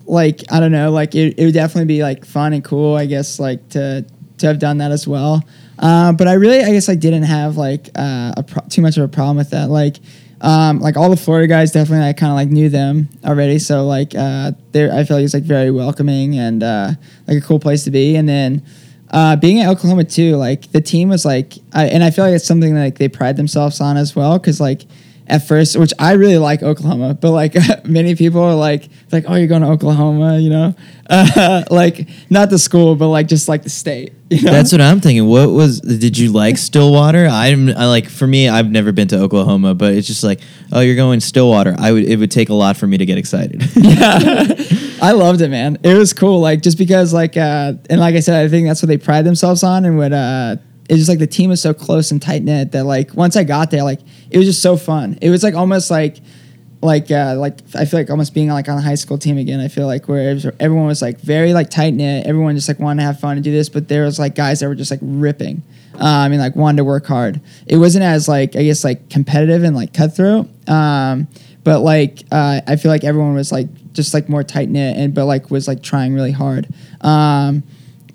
like 0.07 0.43
I 0.51 0.61
don't 0.61 0.73
know, 0.73 0.91
like 0.91 1.15
it, 1.15 1.39
it 1.39 1.45
would 1.45 1.55
definitely 1.55 1.95
be 1.95 2.03
like 2.03 2.25
fun 2.25 2.53
and 2.55 2.65
cool, 2.65 2.97
I 2.97 3.07
guess, 3.07 3.39
like 3.39 3.69
to 3.71 4.05
to 4.39 4.47
have 4.47 4.59
done 4.59 4.79
that 4.79 4.91
as 4.91 5.07
well. 5.07 5.45
Uh, 5.79 6.13
but 6.13 6.27
I 6.27 6.33
really, 6.35 6.61
I 6.63 6.73
guess, 6.73 6.89
I 6.89 6.95
didn't 6.95 7.23
have 7.23 7.57
like 7.57 7.89
uh, 7.95 8.33
a 8.37 8.43
pro- 8.43 8.67
too 8.69 8.83
much 8.83 8.97
of 8.97 9.05
a 9.05 9.09
problem 9.09 9.37
with 9.37 9.51
that. 9.51 9.71
Like, 9.71 9.99
um, 10.41 10.81
like 10.81 10.97
all 10.97 11.11
the 11.11 11.17
Florida 11.17 11.47
guys, 11.47 11.73
definitely, 11.73 12.09
I 12.09 12.13
kind 12.13 12.31
of 12.31 12.37
like 12.37 12.49
knew 12.49 12.69
them 12.69 13.09
already. 13.25 13.59
So 13.59 13.87
like, 13.87 14.15
uh, 14.15 14.53
they 14.73 14.91
I 14.91 15.05
feel 15.05 15.17
like 15.17 15.25
it's 15.25 15.35
like 15.35 15.45
very 15.45 15.71
welcoming 15.71 16.39
and 16.39 16.63
uh, 16.63 16.91
like 17.27 17.39
a 17.39 17.41
cool 17.41 17.61
place 17.61 17.85
to 17.85 17.91
be. 17.91 18.17
And 18.17 18.29
then 18.29 18.63
uh, 19.11 19.37
being 19.37 19.61
at 19.61 19.69
Oklahoma 19.69 20.05
too, 20.05 20.37
like 20.37 20.71
the 20.73 20.81
team 20.81 21.09
was 21.09 21.25
like, 21.25 21.55
I, 21.73 21.87
and 21.87 22.03
I 22.05 22.11
feel 22.11 22.25
like 22.25 22.35
it's 22.35 22.45
something 22.45 22.75
that, 22.75 22.81
like 22.81 22.99
they 22.99 23.09
pride 23.09 23.37
themselves 23.37 23.81
on 23.81 23.97
as 23.97 24.15
well, 24.15 24.39
because 24.39 24.61
like 24.61 24.83
at 25.29 25.47
first, 25.47 25.77
which 25.77 25.93
I 25.99 26.13
really 26.13 26.39
like 26.39 26.63
Oklahoma, 26.63 27.15
but 27.15 27.31
like 27.31 27.55
many 27.85 28.15
people 28.15 28.43
are 28.43 28.55
like, 28.55 28.89
like, 29.13 29.25
oh, 29.29 29.35
you're 29.35 29.47
going 29.47 29.63
to 29.63 29.69
Oklahoma, 29.69 30.39
you 30.39 30.51
know, 30.51 30.75
uh, 31.11 31.65
like 31.71 32.09
not 32.31 32.51
the 32.51 32.59
school, 32.59 32.97
but 32.97 33.09
like 33.09 33.29
just 33.29 33.49
like 33.49 33.63
the 33.63 33.71
state. 33.71 34.15
You 34.31 34.43
know? 34.43 34.53
That's 34.53 34.73
what 34.73 34.83
I'm 34.83 35.01
thinking. 35.01 35.27
What 35.27 35.49
was? 35.49 35.81
Did 35.81 36.19
you 36.19 36.31
like 36.31 36.59
Stillwater? 36.59 37.27
I'm 37.27 37.71
I 37.71 37.87
like 37.87 38.11
for 38.11 38.27
me. 38.27 38.47
I've 38.47 38.71
never 38.71 38.93
been 38.93 39.09
to 39.09 39.19
Oklahoma, 39.19 39.75
but 39.75 39.95
it's 39.95 40.07
just 40.07 40.23
like, 40.23 40.41
oh, 40.71 40.81
you're 40.81 40.97
going 40.97 41.21
Stillwater. 41.21 41.75
I 41.79 41.93
would. 41.93 42.05
It 42.05 42.19
would 42.19 42.31
take 42.31 42.51
a 42.51 42.55
lot 42.55 42.77
for 42.77 42.87
me 42.87 42.99
to 42.99 43.07
get 43.07 43.17
excited. 43.17 43.65
yeah, 43.75 44.53
I 45.01 45.13
loved 45.13 45.41
it, 45.41 45.49
man. 45.49 45.79
It 45.83 45.95
was 45.95 46.13
cool, 46.13 46.41
like 46.41 46.61
just 46.61 46.77
because, 46.77 47.15
like, 47.15 47.39
uh, 47.39 47.73
and 47.89 48.01
like 48.01 48.17
I 48.17 48.21
said, 48.21 48.45
I 48.45 48.51
think 48.51 48.69
that's 48.69 48.83
what 48.83 48.89
they 48.89 48.99
pride 48.99 49.25
themselves 49.25 49.63
on, 49.63 49.87
and 49.87 49.97
what 49.97 50.13
uh, 50.13 50.57
it's 50.89 50.99
just 50.99 51.09
like 51.09 51.19
the 51.19 51.27
team 51.27 51.51
is 51.51 51.61
so 51.61 51.75
close 51.75 52.11
and 52.11 52.21
tight 52.21 52.43
knit 52.43 52.73
that 52.73 52.85
like 52.85 53.15
once 53.15 53.37
I 53.37 53.45
got 53.45 53.71
there, 53.71 53.83
like 53.83 54.01
it 54.31 54.39
was 54.39 54.47
just 54.47 54.63
so 54.63 54.77
fun. 54.77 55.19
It 55.21 55.31
was 55.31 55.43
like 55.43 55.55
almost 55.55 55.91
like 55.91 56.19
like 56.81 57.11
uh, 57.11 57.35
like 57.37 57.59
I 57.75 57.85
feel 57.85 58.01
like 58.01 58.11
almost 58.11 58.35
being 58.35 58.49
like 58.49 58.69
on 58.69 58.79
a 58.79 58.81
high 58.81 58.95
school 58.95 59.19
team 59.19 59.37
again. 59.37 59.61
I 59.61 59.69
feel 59.69 59.87
like 59.87 60.09
where 60.09 60.33
was- 60.33 60.47
everyone 60.61 60.87
was 60.87 61.03
like 61.03 61.21
very 61.21 61.53
like 61.53 61.71
tight 61.71 61.95
knit. 61.95 62.27
Everyone 62.27 62.55
just 62.55 62.69
like 62.69 62.79
wanted 62.79 63.03
to 63.03 63.07
have 63.07 63.21
fun 63.21 63.37
and 63.37 63.45
do 63.45 63.53
this, 63.53 63.69
but 63.69 63.89
there 63.89 64.05
was 64.05 64.19
like 64.19 64.35
guys 64.35 64.61
that 64.61 64.69
were 64.69 64.75
just 64.75 64.91
like 64.91 65.01
ripping. 65.03 65.63
Um, 65.95 66.31
and 66.31 66.39
like 66.39 66.55
wanted 66.55 66.77
to 66.77 66.85
work 66.85 67.07
hard. 67.07 67.41
It 67.67 67.79
wasn't 67.79 68.05
as 68.05 68.29
like 68.29 68.55
I 68.55 68.63
guess 68.63 68.85
like 68.85 69.11
competitive 69.11 69.65
and 69.65 69.75
like 69.75 69.93
cutthroat. 69.93 70.47
Um, 70.69 71.27
but 71.65 71.81
like 71.81 72.23
uh, 72.31 72.61
I 72.67 72.77
feel 72.77 72.91
like 72.91 73.03
everyone 73.03 73.35
was 73.35 73.51
like 73.51 73.67
just 73.93 74.15
like 74.15 74.29
more 74.29 74.45
tight 74.45 74.69
knit 74.69 74.97
and 74.97 75.13
but 75.13 75.27
like 75.27 75.51
was 75.51 75.67
like 75.67 75.83
trying 75.83 76.15
really 76.15 76.31
hard. 76.31 76.69
Um, 77.01 77.65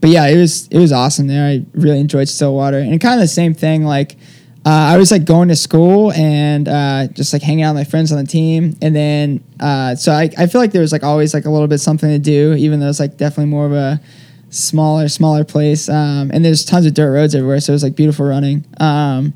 but 0.03 0.09
yeah, 0.09 0.27
it 0.27 0.35
was 0.35 0.67
it 0.67 0.79
was 0.79 0.91
awesome 0.91 1.27
there. 1.27 1.47
I 1.47 1.65
really 1.75 2.01
enjoyed 2.01 2.27
Stillwater 2.27 2.77
and 2.77 2.99
kind 2.99 3.13
of 3.13 3.21
the 3.21 3.27
same 3.29 3.53
thing. 3.53 3.85
Like 3.85 4.17
uh, 4.65 4.69
I 4.69 4.97
was 4.97 5.11
like 5.11 5.23
going 5.23 5.47
to 5.47 5.55
school 5.55 6.11
and 6.11 6.67
uh, 6.67 7.07
just 7.07 7.31
like 7.31 7.41
hanging 7.41 7.63
out 7.63 7.73
with 7.73 7.87
my 7.87 7.89
friends 7.89 8.11
on 8.11 8.17
the 8.17 8.29
team, 8.29 8.75
and 8.81 8.93
then 8.93 9.41
uh, 9.61 9.95
so 9.95 10.11
I, 10.11 10.29
I 10.37 10.47
feel 10.47 10.59
like 10.59 10.73
there 10.73 10.81
was 10.81 10.91
like 10.91 11.03
always 11.03 11.33
like 11.33 11.45
a 11.45 11.49
little 11.49 11.69
bit 11.69 11.77
something 11.77 12.09
to 12.09 12.19
do, 12.19 12.53
even 12.53 12.81
though 12.81 12.89
it's 12.89 12.99
like 12.99 13.15
definitely 13.15 13.49
more 13.49 13.65
of 13.65 13.71
a 13.71 14.01
smaller 14.49 15.07
smaller 15.07 15.45
place. 15.45 15.87
Um, 15.87 16.31
and 16.33 16.43
there's 16.43 16.65
tons 16.65 16.85
of 16.85 16.93
dirt 16.93 17.13
roads 17.13 17.33
everywhere, 17.33 17.61
so 17.61 17.71
it 17.71 17.75
was 17.75 17.83
like 17.83 17.95
beautiful 17.95 18.25
running. 18.25 18.65
Um, 18.81 19.33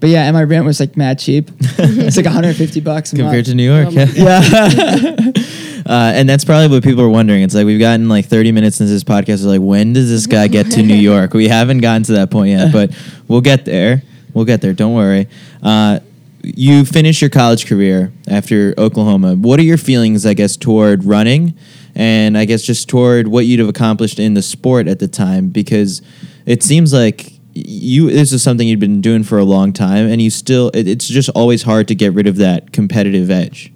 but 0.00 0.10
yeah, 0.10 0.24
and 0.24 0.34
my 0.34 0.44
rent 0.44 0.66
was 0.66 0.80
like 0.80 0.98
mad 0.98 1.18
cheap. 1.18 1.50
it's 1.60 2.18
like 2.18 2.26
150 2.26 2.80
bucks 2.80 3.14
a 3.14 3.16
compared 3.16 3.36
month. 3.36 3.46
to 3.46 3.54
New 3.54 3.72
York. 3.72 3.88
Oh 3.88 3.92
my 3.92 4.04
yeah. 4.04 5.32
yeah. 5.90 5.96
Uh, 5.96 6.12
and 6.12 6.28
that's 6.28 6.44
probably 6.44 6.68
what 6.68 6.84
people 6.84 7.02
are 7.02 7.08
wondering. 7.08 7.42
It's 7.42 7.54
like 7.54 7.66
we've 7.66 7.80
gotten 7.80 8.08
like 8.08 8.26
30 8.26 8.52
minutes 8.52 8.76
since 8.76 8.90
this 8.90 9.04
podcast. 9.04 9.34
Is 9.34 9.46
like, 9.46 9.60
when 9.60 9.92
does 9.92 10.08
this 10.08 10.26
guy 10.26 10.46
get 10.48 10.70
to 10.72 10.82
New 10.82 10.94
York? 11.10 11.34
We 11.34 11.48
haven't 11.48 11.78
gotten 11.78 12.04
to 12.04 12.12
that 12.12 12.30
point 12.30 12.50
yet, 12.50 12.72
but 12.72 12.96
we'll 13.28 13.40
get 13.40 13.64
there. 13.64 14.02
We'll 14.32 14.44
get 14.44 14.60
there. 14.60 14.72
Don't 14.72 14.94
worry. 14.94 15.26
Uh, 15.62 16.00
you 16.42 16.84
finish 16.84 17.20
your 17.20 17.30
college 17.30 17.66
career 17.66 18.12
after 18.28 18.74
Oklahoma. 18.78 19.34
What 19.34 19.58
are 19.60 19.64
your 19.64 19.76
feelings, 19.76 20.24
I 20.24 20.34
guess, 20.34 20.56
toward 20.56 21.04
running, 21.04 21.54
and 21.94 22.38
I 22.38 22.44
guess 22.44 22.62
just 22.62 22.88
toward 22.88 23.28
what 23.28 23.46
you'd 23.46 23.60
have 23.60 23.68
accomplished 23.68 24.18
in 24.18 24.34
the 24.34 24.42
sport 24.42 24.88
at 24.88 25.00
the 25.00 25.08
time? 25.08 25.48
Because 25.48 26.02
it 26.46 26.62
seems 26.62 26.92
like 26.92 27.32
you 27.52 28.10
this 28.10 28.32
is 28.32 28.42
something 28.42 28.66
you've 28.66 28.80
been 28.80 29.00
doing 29.00 29.24
for 29.24 29.38
a 29.38 29.44
long 29.44 29.72
time, 29.72 30.06
and 30.06 30.22
you 30.22 30.30
still 30.30 30.70
it, 30.72 30.88
it's 30.88 31.06
just 31.06 31.28
always 31.30 31.62
hard 31.64 31.88
to 31.88 31.94
get 31.94 32.14
rid 32.14 32.26
of 32.26 32.36
that 32.36 32.72
competitive 32.72 33.30
edge. 33.30 33.72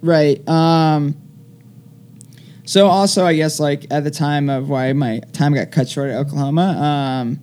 Right. 0.00 0.46
Um, 0.48 1.16
So 2.66 2.88
also, 2.88 3.24
I 3.24 3.36
guess 3.36 3.60
like 3.60 3.86
at 3.92 4.02
the 4.02 4.10
time 4.10 4.50
of 4.50 4.68
why 4.68 4.92
my 4.92 5.20
time 5.32 5.54
got 5.54 5.70
cut 5.70 5.88
short 5.88 6.10
at 6.10 6.16
Oklahoma, 6.16 6.62
um, 7.22 7.40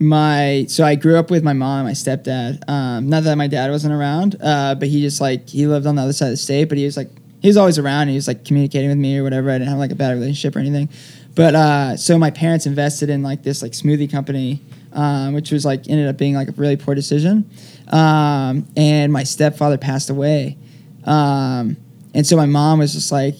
my 0.00 0.66
so 0.68 0.84
I 0.84 0.96
grew 0.96 1.16
up 1.16 1.30
with 1.30 1.44
my 1.44 1.52
mom 1.52 1.86
and 1.86 1.88
my 1.88 1.92
stepdad. 1.92 2.68
Um, 2.68 3.08
not 3.08 3.22
that 3.22 3.36
my 3.36 3.46
dad 3.46 3.70
wasn't 3.70 3.94
around, 3.94 4.34
uh, 4.42 4.74
but 4.74 4.88
he 4.88 5.00
just 5.00 5.20
like 5.20 5.48
he 5.48 5.68
lived 5.68 5.86
on 5.86 5.94
the 5.94 6.02
other 6.02 6.12
side 6.12 6.26
of 6.26 6.32
the 6.32 6.36
state, 6.36 6.68
but 6.68 6.78
he 6.78 6.84
was 6.84 6.96
like 6.96 7.10
he 7.42 7.48
was 7.48 7.56
always 7.56 7.78
around. 7.78 8.02
And 8.02 8.10
he 8.10 8.16
was 8.16 8.26
like 8.26 8.44
communicating 8.44 8.88
with 8.88 8.98
me 8.98 9.16
or 9.18 9.22
whatever. 9.22 9.50
I 9.50 9.54
didn't 9.58 9.68
have 9.68 9.78
like 9.78 9.92
a 9.92 9.96
bad 9.96 10.12
relationship 10.14 10.56
or 10.56 10.58
anything. 10.58 10.88
But 11.36 11.54
uh, 11.54 11.96
so 11.96 12.18
my 12.18 12.30
parents 12.30 12.66
invested 12.66 13.10
in 13.10 13.22
like 13.22 13.44
this 13.44 13.62
like 13.62 13.72
smoothie 13.72 14.10
company, 14.10 14.60
um, 14.92 15.34
which 15.34 15.52
was 15.52 15.64
like 15.64 15.88
ended 15.88 16.08
up 16.08 16.16
being 16.16 16.34
like 16.34 16.48
a 16.48 16.52
really 16.52 16.76
poor 16.76 16.96
decision. 16.96 17.48
Um, 17.86 18.66
and 18.76 19.12
my 19.12 19.22
stepfather 19.22 19.78
passed 19.78 20.10
away, 20.10 20.56
um, 21.04 21.76
and 22.14 22.26
so 22.26 22.36
my 22.36 22.46
mom 22.46 22.78
was 22.78 22.94
just 22.94 23.12
like 23.12 23.34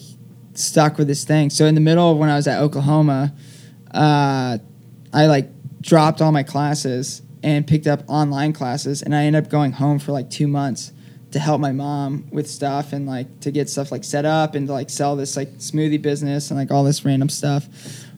stuck 0.57 0.97
with 0.97 1.07
this 1.07 1.23
thing. 1.23 1.49
So 1.49 1.65
in 1.65 1.75
the 1.75 1.81
middle 1.81 2.11
of 2.11 2.17
when 2.17 2.29
I 2.29 2.35
was 2.35 2.47
at 2.47 2.61
Oklahoma, 2.61 3.33
uh, 3.93 4.57
I 5.13 5.25
like 5.27 5.49
dropped 5.81 6.21
all 6.21 6.31
my 6.31 6.43
classes 6.43 7.21
and 7.43 7.67
picked 7.67 7.87
up 7.87 8.03
online 8.07 8.53
classes, 8.53 9.01
and 9.01 9.15
I 9.15 9.23
ended 9.23 9.45
up 9.45 9.51
going 9.51 9.73
home 9.73 9.99
for 9.99 10.11
like 10.11 10.29
two 10.29 10.47
months 10.47 10.91
to 11.31 11.39
help 11.39 11.59
my 11.59 11.71
mom 11.71 12.27
with 12.31 12.49
stuff 12.49 12.93
and 12.93 13.05
like 13.05 13.41
to 13.41 13.51
get 13.51 13.69
stuff 13.69 13.91
like 13.91 14.03
set 14.03 14.25
up 14.25 14.55
and 14.55 14.67
to 14.67 14.73
like 14.73 14.89
sell 14.89 15.15
this 15.15 15.35
like 15.35 15.49
smoothie 15.57 16.01
business 16.01 16.49
and 16.49 16.57
like 16.57 16.71
all 16.71 16.83
this 16.83 17.05
random 17.05 17.29
stuff, 17.29 17.67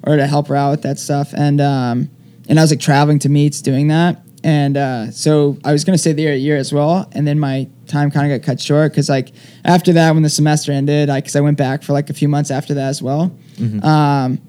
or 0.04 0.16
to 0.16 0.28
help 0.28 0.48
her 0.48 0.56
out 0.56 0.72
with 0.72 0.84
that 0.84 1.00
stuff. 1.00 1.34
And 1.34 1.60
um, 1.60 2.10
and 2.48 2.60
I 2.60 2.64
was 2.64 2.72
like 2.72 2.80
traveling 2.80 3.20
to 3.20 3.30
meets 3.30 3.62
doing 3.62 3.90
that. 3.90 4.22
And 4.44 4.78
uh, 4.78 5.12
so 5.12 5.58
I 5.66 5.74
was 5.74 5.84
gonna 5.84 5.98
stay 5.98 6.14
there 6.14 6.34
a 6.34 6.38
year 6.38 6.58
as 6.58 6.72
well, 6.72 7.10
and 7.12 7.28
then 7.28 7.40
my 7.40 7.68
time 7.88 8.12
kind 8.12 8.32
of 8.32 8.40
got 8.42 8.46
cut 8.46 8.60
short 8.60 8.92
because 8.92 9.10
like 9.10 9.32
after 9.66 9.94
that, 9.94 10.14
when 10.14 10.24
the 10.24 10.30
semester 10.30 10.72
ended, 10.72 11.10
I 11.10 11.20
because 11.20 11.36
I 11.36 11.42
went 11.42 11.58
back 11.58 11.84
for 11.84 11.94
like 11.94 12.10
a 12.10 12.14
few 12.14 12.28
months 12.28 12.52
after 12.52 12.74
that 12.76 12.90
as 12.90 13.02
well. 13.02 13.36
Um, 13.84 14.42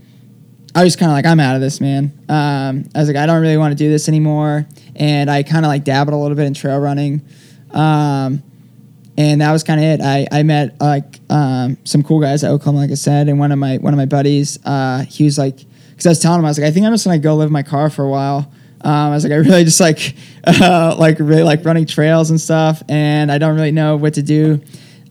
I 0.75 0.85
was 0.85 0.97
kind 0.97 1.11
of 1.11 1.15
like, 1.15 1.25
I'm 1.27 1.41
out 1.41 1.55
of 1.57 1.61
this, 1.63 1.81
man. 1.81 2.13
Um, 2.29 2.85
I 2.95 2.99
was 2.99 3.09
like, 3.09 3.17
I 3.17 3.27
don't 3.27 3.41
really 3.41 3.57
want 3.57 3.73
to 3.73 3.77
do 3.77 3.89
this 3.91 4.09
anymore, 4.09 4.67
and 4.95 5.31
I 5.31 5.43
kind 5.43 5.65
of 5.65 5.71
like 5.71 5.83
dabbled 5.85 6.15
a 6.15 6.17
little 6.19 6.37
bit 6.37 6.47
in 6.47 6.55
trail 6.55 6.79
running, 6.79 7.23
um, 7.71 8.43
and 9.17 9.41
that 9.41 9.51
was 9.51 9.65
kind 9.65 9.81
of 9.81 9.87
it. 9.87 10.01
I, 10.01 10.27
I 10.31 10.43
met 10.43 10.81
like 10.81 11.21
um, 11.31 11.79
some 11.85 12.03
cool 12.03 12.21
guys 12.21 12.45
at 12.45 12.51
Oklahoma, 12.51 12.81
like 12.81 12.91
I 12.91 12.95
said, 12.95 13.29
and 13.29 13.39
one 13.39 13.51
of 13.51 13.59
my 13.59 13.79
one 13.79 13.93
of 13.93 13.99
my 13.99 14.07
buddies, 14.07 14.59
uh, 14.65 15.05
he 15.09 15.25
was 15.25 15.39
like, 15.39 15.57
because 15.91 16.07
I 16.07 16.11
was 16.11 16.21
telling 16.21 16.39
him, 16.39 16.45
I 16.45 16.49
was 16.49 16.59
like, 16.59 16.69
I 16.69 16.71
think 16.71 16.87
I'm 16.87 16.93
just 16.93 17.05
gonna 17.05 17.19
go 17.19 17.35
live 17.35 17.47
in 17.49 17.53
my 17.53 17.63
car 17.65 17.91
for 17.91 18.05
a 18.05 18.09
while. 18.09 18.53
Um, 18.83 18.93
I 18.93 19.11
was 19.11 19.25
like, 19.25 19.33
I 19.33 19.37
really 19.37 19.65
just 19.65 19.81
like, 19.81 20.15
uh, 20.45 20.95
like 20.99 21.19
really 21.19 21.43
like 21.43 21.65
running 21.65 21.87
trails 21.87 22.31
and 22.31 22.41
stuff, 22.41 22.83
and 22.89 23.31
I 23.33 23.39
don't 23.39 23.55
really 23.55 23.73
know 23.73 23.97
what 23.97 24.15
to 24.15 24.23
do, 24.23 24.61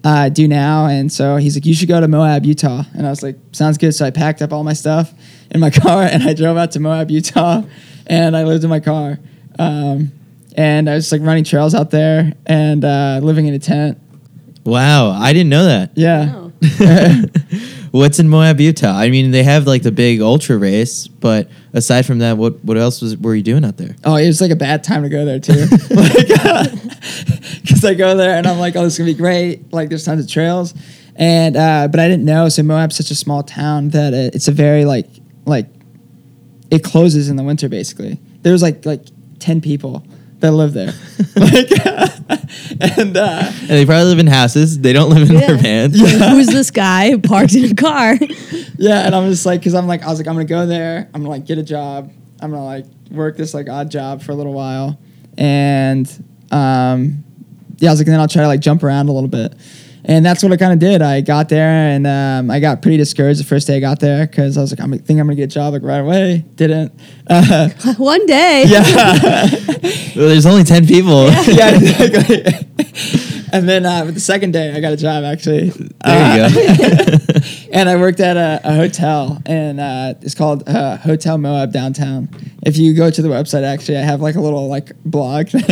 uh, 0.04 0.30
do 0.30 0.48
now. 0.48 0.86
And 0.86 1.12
so 1.12 1.36
he's 1.38 1.56
like, 1.56 1.66
you 1.66 1.74
should 1.74 1.90
go 1.90 2.00
to 2.00 2.08
Moab, 2.08 2.46
Utah. 2.46 2.84
And 2.94 3.06
I 3.06 3.10
was 3.10 3.24
like, 3.24 3.38
sounds 3.52 3.78
good. 3.78 3.94
So 3.94 4.06
I 4.06 4.12
packed 4.12 4.42
up 4.42 4.54
all 4.54 4.64
my 4.64 4.74
stuff 4.74 5.14
in 5.52 5.60
my 5.60 5.70
car 5.82 6.04
and 6.04 6.24
I 6.24 6.34
drove 6.34 6.58
out 6.58 6.72
to 6.72 6.80
Moab, 6.80 7.12
Utah, 7.12 7.64
and 8.06 8.38
I 8.38 8.44
lived 8.44 8.64
in 8.64 8.70
my 8.70 8.80
car. 8.80 9.20
Um, 9.60 10.12
and 10.56 10.90
I 10.90 10.96
was 10.96 11.12
like 11.12 11.22
running 11.22 11.44
trails 11.44 11.76
out 11.76 11.92
there 11.92 12.34
and 12.46 12.84
uh, 12.84 13.20
living 13.22 13.48
in 13.48 13.54
a 13.54 13.60
tent. 13.60 14.00
Wow, 14.64 15.12
I 15.12 15.32
didn't 15.32 15.50
know 15.50 15.66
that. 15.66 15.92
Yeah. 15.96 16.34
Oh. 16.36 16.47
What's 17.92 18.20
in 18.20 18.30
Moab, 18.30 18.60
Utah? 18.60 18.98
I 18.98 19.10
mean, 19.10 19.32
they 19.32 19.44
have 19.44 19.68
like 19.68 19.84
the 19.84 19.92
big 19.92 20.22
ultra 20.22 20.58
race, 20.58 21.08
but 21.08 21.50
aside 21.74 22.06
from 22.06 22.20
that, 22.20 22.38
what 22.38 22.64
what 22.64 22.78
else 22.78 23.02
was 23.02 23.16
were 23.18 23.36
you 23.36 23.44
doing 23.44 23.64
out 23.64 23.78
there? 23.78 23.96
Oh, 24.04 24.16
it 24.16 24.26
was 24.28 24.42
like 24.42 24.52
a 24.52 24.56
bad 24.56 24.84
time 24.84 25.04
to 25.04 25.10
go 25.10 25.24
there 25.24 25.40
too. 25.40 25.54
like, 25.92 26.28
because 27.62 27.86
I 27.86 27.94
go 27.94 28.16
there 28.18 28.36
and 28.36 28.48
I'm 28.48 28.58
like, 28.58 28.76
oh, 28.76 28.84
this 28.84 28.94
is 28.94 28.98
gonna 29.00 29.12
be 29.12 29.18
great. 29.18 29.72
Like, 29.72 29.90
there's 29.90 30.04
tons 30.04 30.24
of 30.24 30.32
trails, 30.32 30.74
and 31.16 31.56
uh, 31.56 31.88
but 31.90 32.00
I 32.00 32.08
didn't 32.08 32.26
know. 32.26 32.50
So 32.50 32.64
Moab's 32.64 32.96
such 32.96 33.12
a 33.12 33.16
small 33.16 33.44
town 33.44 33.90
that 33.90 34.14
it, 34.14 34.34
it's 34.34 34.48
a 34.48 34.52
very 34.54 34.86
like 34.86 35.08
like 35.46 35.68
it 36.72 36.84
closes 36.84 37.30
in 37.30 37.36
the 37.36 37.44
winter. 37.44 37.70
Basically, 37.70 38.20
there's 38.42 38.64
like 38.64 38.84
like 38.86 39.06
ten 39.40 39.62
people 39.62 40.04
that 40.40 40.52
live 40.52 40.74
there, 40.74 40.94
like, 41.36 41.72
and 42.98 43.18
uh, 43.18 43.42
And 43.62 43.70
they 43.70 43.86
probably 43.86 44.06
live 44.06 44.20
in 44.20 44.28
houses. 44.28 44.80
They 44.80 44.94
don't 44.94 45.10
live 45.10 45.30
in 45.30 45.36
their 45.36 45.56
Yeah. 45.56 45.62
vans. 45.62 46.00
Who's 46.00 46.48
this 46.48 46.70
guy 46.72 47.16
parked 47.18 47.56
in 47.56 47.72
a 47.72 47.74
car? 47.76 48.14
yeah, 48.78 49.06
and 49.06 49.16
I'm 49.16 49.30
just 49.30 49.46
like, 49.46 49.60
because 49.62 49.74
I'm 49.74 49.88
like, 49.88 50.04
I 50.04 50.10
was 50.10 50.20
like, 50.20 50.28
I'm 50.28 50.36
gonna 50.36 50.46
go 50.46 50.66
there. 50.66 51.10
I'm 51.14 51.22
gonna 51.22 51.30
like 51.30 51.46
get 51.46 51.58
a 51.58 51.64
job. 51.64 52.12
I'm 52.40 52.52
gonna 52.52 52.64
like 52.66 52.86
work 53.10 53.36
this 53.38 53.54
like 53.54 53.68
odd 53.70 53.90
job 53.90 54.22
for 54.22 54.32
a 54.32 54.36
little 54.36 54.54
while, 54.54 55.00
and 55.38 56.08
um, 56.52 57.24
yeah, 57.80 57.90
I 57.90 57.94
was 57.94 58.00
like, 58.00 58.08
then 58.08 58.20
I'll 58.20 58.28
try 58.28 58.44
to 58.44 58.48
like 58.48 58.60
jump 58.60 58.84
around 58.84 59.10
a 59.10 59.12
little 59.14 59.30
bit, 59.30 59.54
and 60.08 60.26
that's 60.26 60.42
what 60.42 60.52
I 60.52 60.58
kind 60.58 60.74
of 60.74 60.80
did. 60.80 61.02
I 61.02 61.22
got 61.22 61.50
there 61.50 61.70
and 61.70 62.08
um, 62.08 62.50
I 62.50 62.60
got 62.60 62.82
pretty 62.82 62.98
discouraged 62.98 63.40
the 63.40 63.44
first 63.44 63.68
day 63.68 63.76
I 63.78 63.80
got 63.80 64.00
there 64.00 64.26
because 64.26 64.58
I 64.58 64.62
was 64.62 64.72
like, 64.72 64.80
I'm 64.80 64.94
I 64.94 64.98
think 64.98 65.20
I'm 65.20 65.28
gonna 65.28 65.36
get 65.36 65.44
a 65.44 65.48
job 65.48 65.74
like 65.74 65.84
right 65.84 65.98
away. 66.00 66.46
Didn't. 66.56 66.94
Uh, 67.28 67.70
One 67.98 68.26
day. 68.26 68.64
yeah. 68.68 69.48
Well, 70.18 70.30
there's 70.30 70.48
only 70.48 70.64
ten 70.64 70.88
people. 70.88 71.26
yeah, 71.26 71.76
exactly. 71.76 72.77
And 73.58 73.68
then 73.70 73.86
uh, 73.86 74.06
the 74.06 74.20
second 74.20 74.52
day, 74.52 74.72
I 74.74 74.80
got 74.80 74.94
a 74.94 74.98
job 74.98 75.24
actually. 75.24 75.70
There 75.70 76.50
you 76.50 76.56
go. 76.56 77.38
and 77.72 77.90
I 77.90 77.96
worked 77.96 78.20
at 78.20 78.38
a, 78.38 78.62
a 78.64 78.74
hotel, 78.76 79.42
and 79.46 79.80
uh, 79.80 80.14
it's 80.22 80.36
called 80.36 80.68
uh, 80.70 80.98
Hotel 80.98 81.38
Moab 81.38 81.72
downtown. 81.74 82.30
If 82.64 82.78
you 82.78 82.94
go 82.94 83.10
to 83.10 83.22
the 83.22 83.30
website, 83.30 83.64
actually, 83.64 83.98
I 83.98 84.02
have 84.02 84.22
like 84.22 84.36
a 84.36 84.42
little 84.42 84.68
like 84.68 84.92
blog 85.04 85.50
thing. 85.50 85.64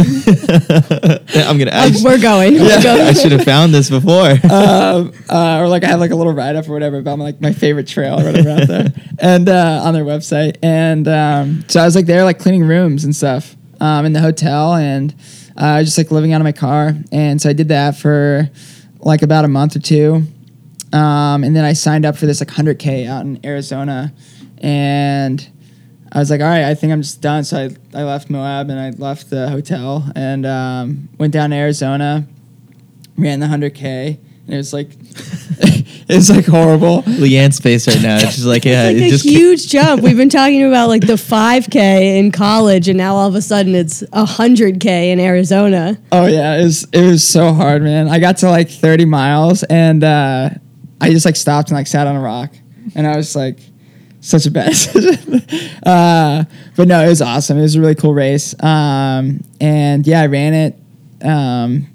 I'm 1.36 1.58
gonna. 1.58 1.72
I, 1.72 1.88
Uh, 1.88 1.92
we're 2.04 2.22
going. 2.22 2.56
We're 2.56 2.78
I 2.78 3.14
should 3.14 3.32
have 3.32 3.44
found 3.44 3.74
this 3.74 3.90
before. 3.90 4.32
um, 4.52 5.14
uh, 5.30 5.60
or 5.60 5.68
like 5.68 5.84
I 5.84 5.88
have 5.88 6.00
like 6.00 6.12
a 6.12 6.16
little 6.16 6.34
write 6.34 6.56
up 6.56 6.68
or 6.68 6.74
whatever 6.74 6.98
about 6.98 7.18
my, 7.20 7.26
like 7.26 7.42
my 7.42 7.54
favorite 7.54 7.88
trail 7.88 8.20
or 8.20 8.24
whatever 8.26 8.50
out 8.50 8.68
there, 8.68 8.88
and 9.20 9.48
uh, 9.50 9.82
on 9.84 9.94
their 9.94 10.06
website. 10.06 10.58
And 10.64 11.08
um, 11.08 11.64
so 11.68 11.82
I 11.82 11.86
was 11.86 11.96
like 11.96 12.06
there 12.06 12.24
like 12.24 12.40
cleaning 12.40 12.64
rooms 12.66 13.04
and 13.04 13.16
stuff 13.16 13.56
um, 13.80 14.06
in 14.06 14.14
the 14.14 14.22
hotel, 14.22 14.74
and 14.74 15.14
uh, 15.58 15.64
I 15.64 15.80
was 15.80 15.88
just 15.88 15.98
like 15.98 16.12
living 16.12 16.34
out 16.34 16.42
of 16.42 16.46
my 16.46 16.52
car. 16.52 16.94
And 17.12 17.42
so 17.42 17.50
I 17.50 17.54
did 17.54 17.70
that 17.70 17.98
for 17.98 18.50
like 19.00 19.22
about 19.22 19.46
a 19.46 19.48
month 19.48 19.76
or 19.76 19.80
two, 19.80 20.24
um, 20.94 21.44
and 21.44 21.56
then 21.56 21.66
I 21.66 21.74
signed 21.74 22.06
up 22.06 22.16
for 22.18 22.26
this 22.26 22.40
like 22.42 22.50
100k 22.50 23.08
out 23.08 23.26
in 23.26 23.44
Arizona, 23.46 24.14
and. 24.60 25.50
I 26.12 26.20
was 26.20 26.32
like, 26.32 26.40
all 26.40 26.48
right, 26.48 26.64
I 26.64 26.76
think 26.76 26.94
I'm 26.94 27.02
just 27.02 27.20
done. 27.20 27.44
So 27.44 27.58
I, 27.58 28.00
I 28.00 28.04
left 28.04 28.30
Moab 28.30 28.70
and 28.70 28.80
I 28.80 28.92
left 28.92 29.30
the 29.30 29.50
hotel 29.50 30.10
and 30.16 30.46
um, 30.46 31.10
went 31.18 31.34
down 31.34 31.50
to 31.50 31.58
Arizona, 31.58 32.26
ran 33.18 33.42
the 33.42 33.48
100K. 33.48 34.18
And 34.46 34.54
it 34.54 34.56
was 34.56 34.72
like, 34.72 34.92
it 36.08 36.16
was 36.16 36.30
like 36.30 36.46
horrible. 36.46 37.02
Leanne's 37.04 37.60
face 37.60 37.88
right 37.88 38.02
now. 38.02 38.16
It's 38.18 38.36
just 38.36 38.46
like 38.46 38.64
yeah, 38.66 38.86
Like 38.86 38.98
it 38.98 39.04
a 39.04 39.10
just 39.10 39.26
huge 39.26 39.68
jump. 39.68 40.04
We've 40.04 40.18
been 40.18 40.30
talking 40.30 40.64
about 40.64 40.88
like 40.90 41.06
the 41.06 41.14
5K 41.14 42.20
in 42.20 42.32
college, 42.32 42.88
and 42.88 42.98
now 42.98 43.16
all 43.16 43.28
of 43.28 43.36
a 43.36 43.42
sudden 43.42 43.74
it's 43.74 44.04
100K 44.04 44.86
in 45.12 45.20
Arizona. 45.20 45.98
Oh 46.12 46.28
yeah, 46.28 46.58
it 46.60 46.64
was 46.64 46.84
it 46.94 47.02
was 47.02 47.28
so 47.28 47.54
hard, 47.54 47.82
man. 47.82 48.08
I 48.08 48.20
got 48.20 48.38
to 48.38 48.50
like 48.50 48.70
30 48.70 49.06
miles 49.06 49.64
and 49.64 50.04
uh, 50.04 50.50
I 51.02 51.10
just 51.10 51.26
like 51.26 51.36
stopped 51.36 51.70
and 51.70 51.78
like 51.78 51.88
sat 51.88 52.06
on 52.08 52.16
a 52.16 52.22
rock, 52.22 52.54
and 52.96 53.08
I 53.08 53.18
was 53.18 53.36
like, 53.36 53.60
such 54.22 54.46
a 54.46 54.52
bad 54.52 54.70
decision. 54.70 55.42
uh, 55.84 56.44
but 56.76 56.88
no, 56.88 57.04
it 57.04 57.10
was 57.10 57.22
awesome. 57.22 57.58
It 57.58 57.62
was 57.64 57.76
a 57.76 57.82
really 57.82 57.96
cool 57.96 58.14
race, 58.14 58.54
um, 58.64 59.44
and 59.60 60.06
yeah, 60.06 60.22
I 60.22 60.28
ran 60.28 60.54
it. 60.54 60.80
Um, 61.24 61.88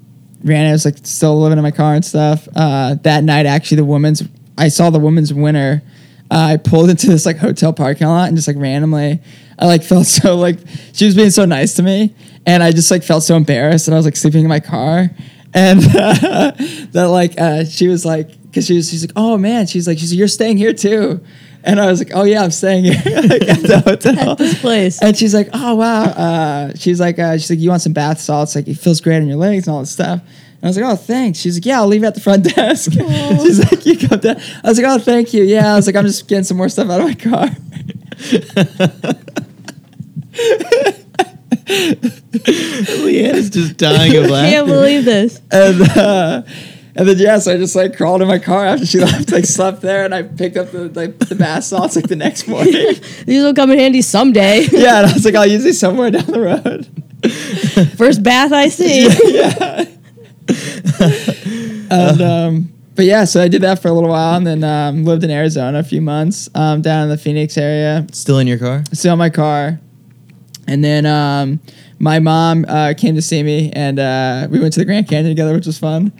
ran. 0.43 0.67
I 0.67 0.71
was 0.71 0.85
like 0.85 0.97
still 1.03 1.39
living 1.39 1.57
in 1.57 1.63
my 1.63 1.71
car 1.71 1.93
and 1.93 2.03
stuff. 2.03 2.47
Uh, 2.55 2.95
that 3.03 3.23
night, 3.23 3.45
actually, 3.45 3.77
the 3.77 3.85
women's 3.85 4.23
I 4.57 4.67
saw 4.67 4.89
the 4.89 4.99
women's 4.99 5.33
winner. 5.33 5.81
Uh, 6.29 6.53
I 6.53 6.57
pulled 6.57 6.89
into 6.89 7.07
this 7.07 7.25
like 7.25 7.37
hotel 7.37 7.73
parking 7.73 8.07
lot 8.07 8.27
and 8.27 8.37
just 8.37 8.47
like 8.47 8.57
randomly, 8.57 9.19
I 9.59 9.65
like 9.65 9.83
felt 9.91 10.07
so 10.07 10.35
like 10.35 10.59
she 10.93 11.05
was 11.05 11.15
being 11.15 11.29
so 11.29 11.45
nice 11.45 11.75
to 11.75 11.83
me, 11.83 12.15
and 12.45 12.63
I 12.63 12.71
just 12.71 12.91
like 12.91 13.03
felt 13.03 13.23
so 13.23 13.35
embarrassed 13.35 13.87
and 13.87 13.95
I 13.95 13.97
was 13.97 14.05
like 14.05 14.15
sleeping 14.15 14.41
in 14.41 14.49
my 14.49 14.59
car, 14.59 15.09
and 15.53 15.79
uh, 15.79 16.51
that 16.91 17.09
like 17.09 17.39
uh, 17.39 17.65
she 17.65 17.87
was 17.87 18.05
like 18.05 18.29
because 18.43 18.65
she 18.65 18.75
was 18.75 18.89
she's 18.89 19.03
like 19.03 19.13
oh 19.15 19.37
man 19.37 19.65
she's 19.65 19.87
like 19.87 19.97
she's 19.97 20.11
like, 20.11 20.17
you're 20.19 20.27
staying 20.27 20.57
here 20.57 20.73
too, 20.73 21.21
and 21.63 21.79
I 21.79 21.87
was 21.87 21.99
like 21.99 22.11
oh 22.13 22.23
yeah 22.23 22.43
I'm 22.43 22.51
staying 22.51 22.83
here 22.85 22.93
like, 23.05 23.47
at 23.47 23.61
the 23.61 23.81
hotel 23.85 24.31
At 24.31 24.37
this 24.37 24.59
place. 24.59 25.01
and 25.01 25.15
she's 25.17 25.33
like, 25.33 25.49
"Oh 25.53 25.75
wow." 25.75 26.03
Uh, 26.03 26.71
she's 26.75 26.99
like, 26.99 27.19
uh, 27.19 27.33
"She's 27.37 27.49
like, 27.49 27.59
you 27.59 27.69
want 27.69 27.81
some 27.81 27.93
bath 27.93 28.19
salts? 28.19 28.55
Like, 28.55 28.67
it 28.67 28.75
feels 28.75 29.01
great 29.01 29.17
on 29.17 29.27
your 29.27 29.37
legs 29.37 29.67
and 29.67 29.73
all 29.75 29.81
this 29.81 29.91
stuff." 29.91 30.21
And 30.21 30.63
I 30.63 30.67
was 30.67 30.77
like, 30.77 30.85
"Oh, 30.85 30.95
thanks." 30.95 31.39
She's 31.39 31.55
like, 31.57 31.65
"Yeah, 31.65 31.79
I'll 31.81 31.87
leave 31.87 32.03
it 32.03 32.07
at 32.07 32.15
the 32.15 32.21
front 32.21 32.43
desk." 32.55 32.91
she's 33.41 33.59
like, 33.59 33.85
"You 33.85 33.97
come 34.07 34.19
down." 34.19 34.37
I 34.63 34.69
was 34.69 34.77
like, 34.79 34.87
"Oh, 34.87 34.99
thank 34.99 35.33
you." 35.33 35.43
Yeah, 35.43 35.73
I 35.73 35.75
was 35.75 35.87
like, 35.87 35.95
"I'm 35.95 36.05
just 36.05 36.27
getting 36.27 36.43
some 36.43 36.57
more 36.57 36.69
stuff 36.69 36.89
out 36.89 37.01
of 37.01 37.07
my 37.07 37.15
car." 37.15 37.47
Leanne 42.01 43.33
is 43.35 43.49
just 43.49 43.77
dying 43.77 44.15
of 44.17 44.29
laughter. 44.29 44.47
I 44.47 44.51
Can't 44.51 44.67
believe 44.67 45.05
this. 45.05 45.41
and 45.51 45.81
uh, 45.97 46.41
and 46.95 47.07
then 47.07 47.17
yeah, 47.17 47.39
so 47.39 47.53
I 47.53 47.57
just 47.57 47.75
like 47.75 47.95
crawled 47.95 48.21
in 48.21 48.27
my 48.27 48.39
car 48.39 48.65
after 48.65 48.85
she 48.85 48.99
left, 49.01 49.31
like 49.31 49.45
slept 49.45 49.81
there, 49.81 50.03
and 50.03 50.13
I 50.13 50.23
picked 50.23 50.57
up 50.57 50.71
the 50.71 50.89
like 50.89 51.17
the 51.19 51.35
bath 51.35 51.63
salts 51.63 51.95
like 51.95 52.07
the 52.07 52.15
next 52.15 52.47
morning. 52.47 52.73
These 53.25 53.43
will 53.43 53.53
come 53.53 53.71
in 53.71 53.79
handy 53.79 54.01
someday. 54.01 54.61
yeah, 54.71 55.01
and 55.01 55.07
I 55.07 55.13
was 55.13 55.23
like, 55.23 55.35
I'll 55.35 55.47
use 55.47 55.63
these 55.63 55.79
somewhere 55.79 56.11
down 56.11 56.25
the 56.25 56.41
road. 56.41 56.87
First 57.97 58.23
bath 58.23 58.51
I 58.51 58.67
see. 58.67 59.07
yeah. 59.33 59.85
and 61.89 62.21
um, 62.21 62.73
but 62.95 63.05
yeah, 63.05 63.23
so 63.23 63.41
I 63.41 63.47
did 63.47 63.61
that 63.61 63.81
for 63.81 63.87
a 63.87 63.93
little 63.93 64.09
while, 64.09 64.35
and 64.35 64.45
then 64.45 64.63
um, 64.63 65.05
lived 65.05 65.23
in 65.23 65.31
Arizona 65.31 65.79
a 65.79 65.83
few 65.83 66.01
months 66.01 66.49
um, 66.55 66.81
down 66.81 67.03
in 67.03 67.09
the 67.09 67.17
Phoenix 67.17 67.57
area. 67.57 68.05
Still 68.11 68.39
in 68.39 68.47
your 68.47 68.59
car? 68.59 68.83
Still 68.91 69.13
in 69.13 69.19
my 69.19 69.29
car, 69.29 69.79
and 70.67 70.83
then 70.83 71.05
um, 71.05 71.61
my 71.99 72.19
mom 72.19 72.65
uh, 72.67 72.93
came 72.97 73.15
to 73.15 73.21
see 73.21 73.43
me, 73.43 73.71
and 73.71 73.97
uh, 73.97 74.47
we 74.49 74.59
went 74.59 74.73
to 74.73 74.79
the 74.79 74.85
Grand 74.85 75.07
Canyon 75.07 75.29
together, 75.29 75.53
which 75.53 75.67
was 75.67 75.77
fun. 75.77 76.11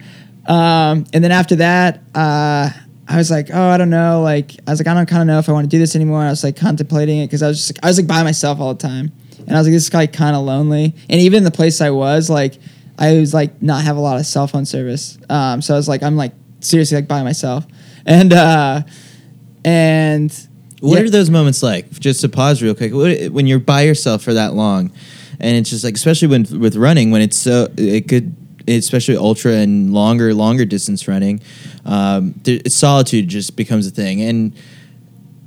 Um, 0.46 1.04
and 1.12 1.22
then 1.22 1.32
after 1.32 1.56
that, 1.56 2.02
uh, 2.14 2.70
I 3.08 3.16
was 3.16 3.30
like, 3.30 3.48
oh, 3.52 3.68
I 3.68 3.76
don't 3.76 3.90
know. 3.90 4.22
Like, 4.22 4.52
I 4.66 4.70
was 4.70 4.80
like, 4.80 4.86
I 4.86 4.94
don't 4.94 5.06
kind 5.06 5.22
of 5.22 5.26
know 5.26 5.38
if 5.38 5.48
I 5.48 5.52
want 5.52 5.64
to 5.64 5.68
do 5.68 5.78
this 5.78 5.94
anymore. 5.94 6.20
I 6.20 6.30
was 6.30 6.42
like 6.44 6.56
contemplating 6.56 7.18
it 7.18 7.26
because 7.26 7.42
I 7.42 7.48
was 7.48 7.58
just, 7.58 7.76
like, 7.76 7.84
I 7.84 7.88
was 7.88 7.98
like 7.98 8.06
by 8.06 8.22
myself 8.22 8.60
all 8.60 8.74
the 8.74 8.82
time, 8.82 9.12
and 9.38 9.50
I 9.50 9.58
was 9.58 9.66
like, 9.66 9.74
this 9.74 9.86
is 9.86 9.94
like 9.94 10.12
kind 10.12 10.34
of 10.36 10.44
lonely. 10.44 10.94
And 11.10 11.20
even 11.20 11.44
the 11.44 11.50
place 11.50 11.80
I 11.80 11.90
was, 11.90 12.30
like, 12.30 12.58
I 12.98 13.14
was 13.18 13.34
like 13.34 13.60
not 13.62 13.84
have 13.84 13.96
a 13.96 14.00
lot 14.00 14.18
of 14.18 14.26
cell 14.26 14.46
phone 14.46 14.64
service. 14.66 15.18
Um, 15.28 15.62
so 15.62 15.74
I 15.74 15.76
was 15.76 15.88
like, 15.88 16.02
I'm 16.02 16.16
like 16.16 16.32
seriously 16.60 16.96
like 16.96 17.08
by 17.08 17.22
myself, 17.22 17.66
and 18.06 18.32
uh, 18.32 18.82
and 19.64 20.48
What 20.80 20.98
yeah. 20.98 21.04
are 21.04 21.10
those 21.10 21.30
moments 21.30 21.62
like? 21.62 21.90
Just 21.90 22.20
to 22.22 22.28
pause 22.28 22.62
real 22.62 22.74
quick. 22.74 22.92
When 22.92 23.46
you're 23.46 23.58
by 23.58 23.82
yourself 23.82 24.22
for 24.22 24.34
that 24.34 24.54
long, 24.54 24.92
and 25.40 25.56
it's 25.56 25.70
just 25.70 25.84
like, 25.84 25.94
especially 25.94 26.28
when 26.28 26.60
with 26.60 26.76
running, 26.76 27.10
when 27.10 27.22
it's 27.22 27.36
so 27.36 27.68
it 27.76 28.08
could, 28.08 28.34
especially 28.68 29.16
ultra 29.16 29.52
and 29.52 29.92
longer, 29.92 30.34
longer 30.34 30.64
distance 30.64 31.08
running, 31.08 31.40
um, 31.84 32.34
solitude 32.68 33.28
just 33.28 33.56
becomes 33.56 33.86
a 33.86 33.90
thing. 33.90 34.22
And 34.22 34.54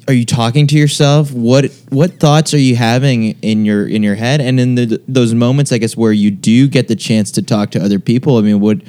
are 0.08 0.14
you 0.14 0.26
talking 0.26 0.68
to 0.68 0.78
yourself? 0.78 1.32
What 1.32 1.72
what 1.90 2.20
thoughts 2.20 2.54
are 2.54 2.60
you 2.60 2.76
having 2.76 3.40
in 3.42 3.66
your 3.66 3.88
in 3.88 4.04
your 4.04 4.16
head? 4.16 4.40
And 4.42 4.60
in 4.60 4.76
the, 4.76 5.02
those 5.08 5.34
moments, 5.34 5.72
I 5.72 5.78
guess, 5.78 5.98
where 5.98 6.12
you 6.12 6.32
do 6.32 6.68
get 6.68 6.88
the 6.88 6.96
chance 6.96 7.32
to 7.32 7.42
talk 7.42 7.72
to 7.72 7.84
other 7.84 8.00
people, 8.00 8.38
I 8.38 8.42
mean, 8.42 8.60
what 8.60 8.82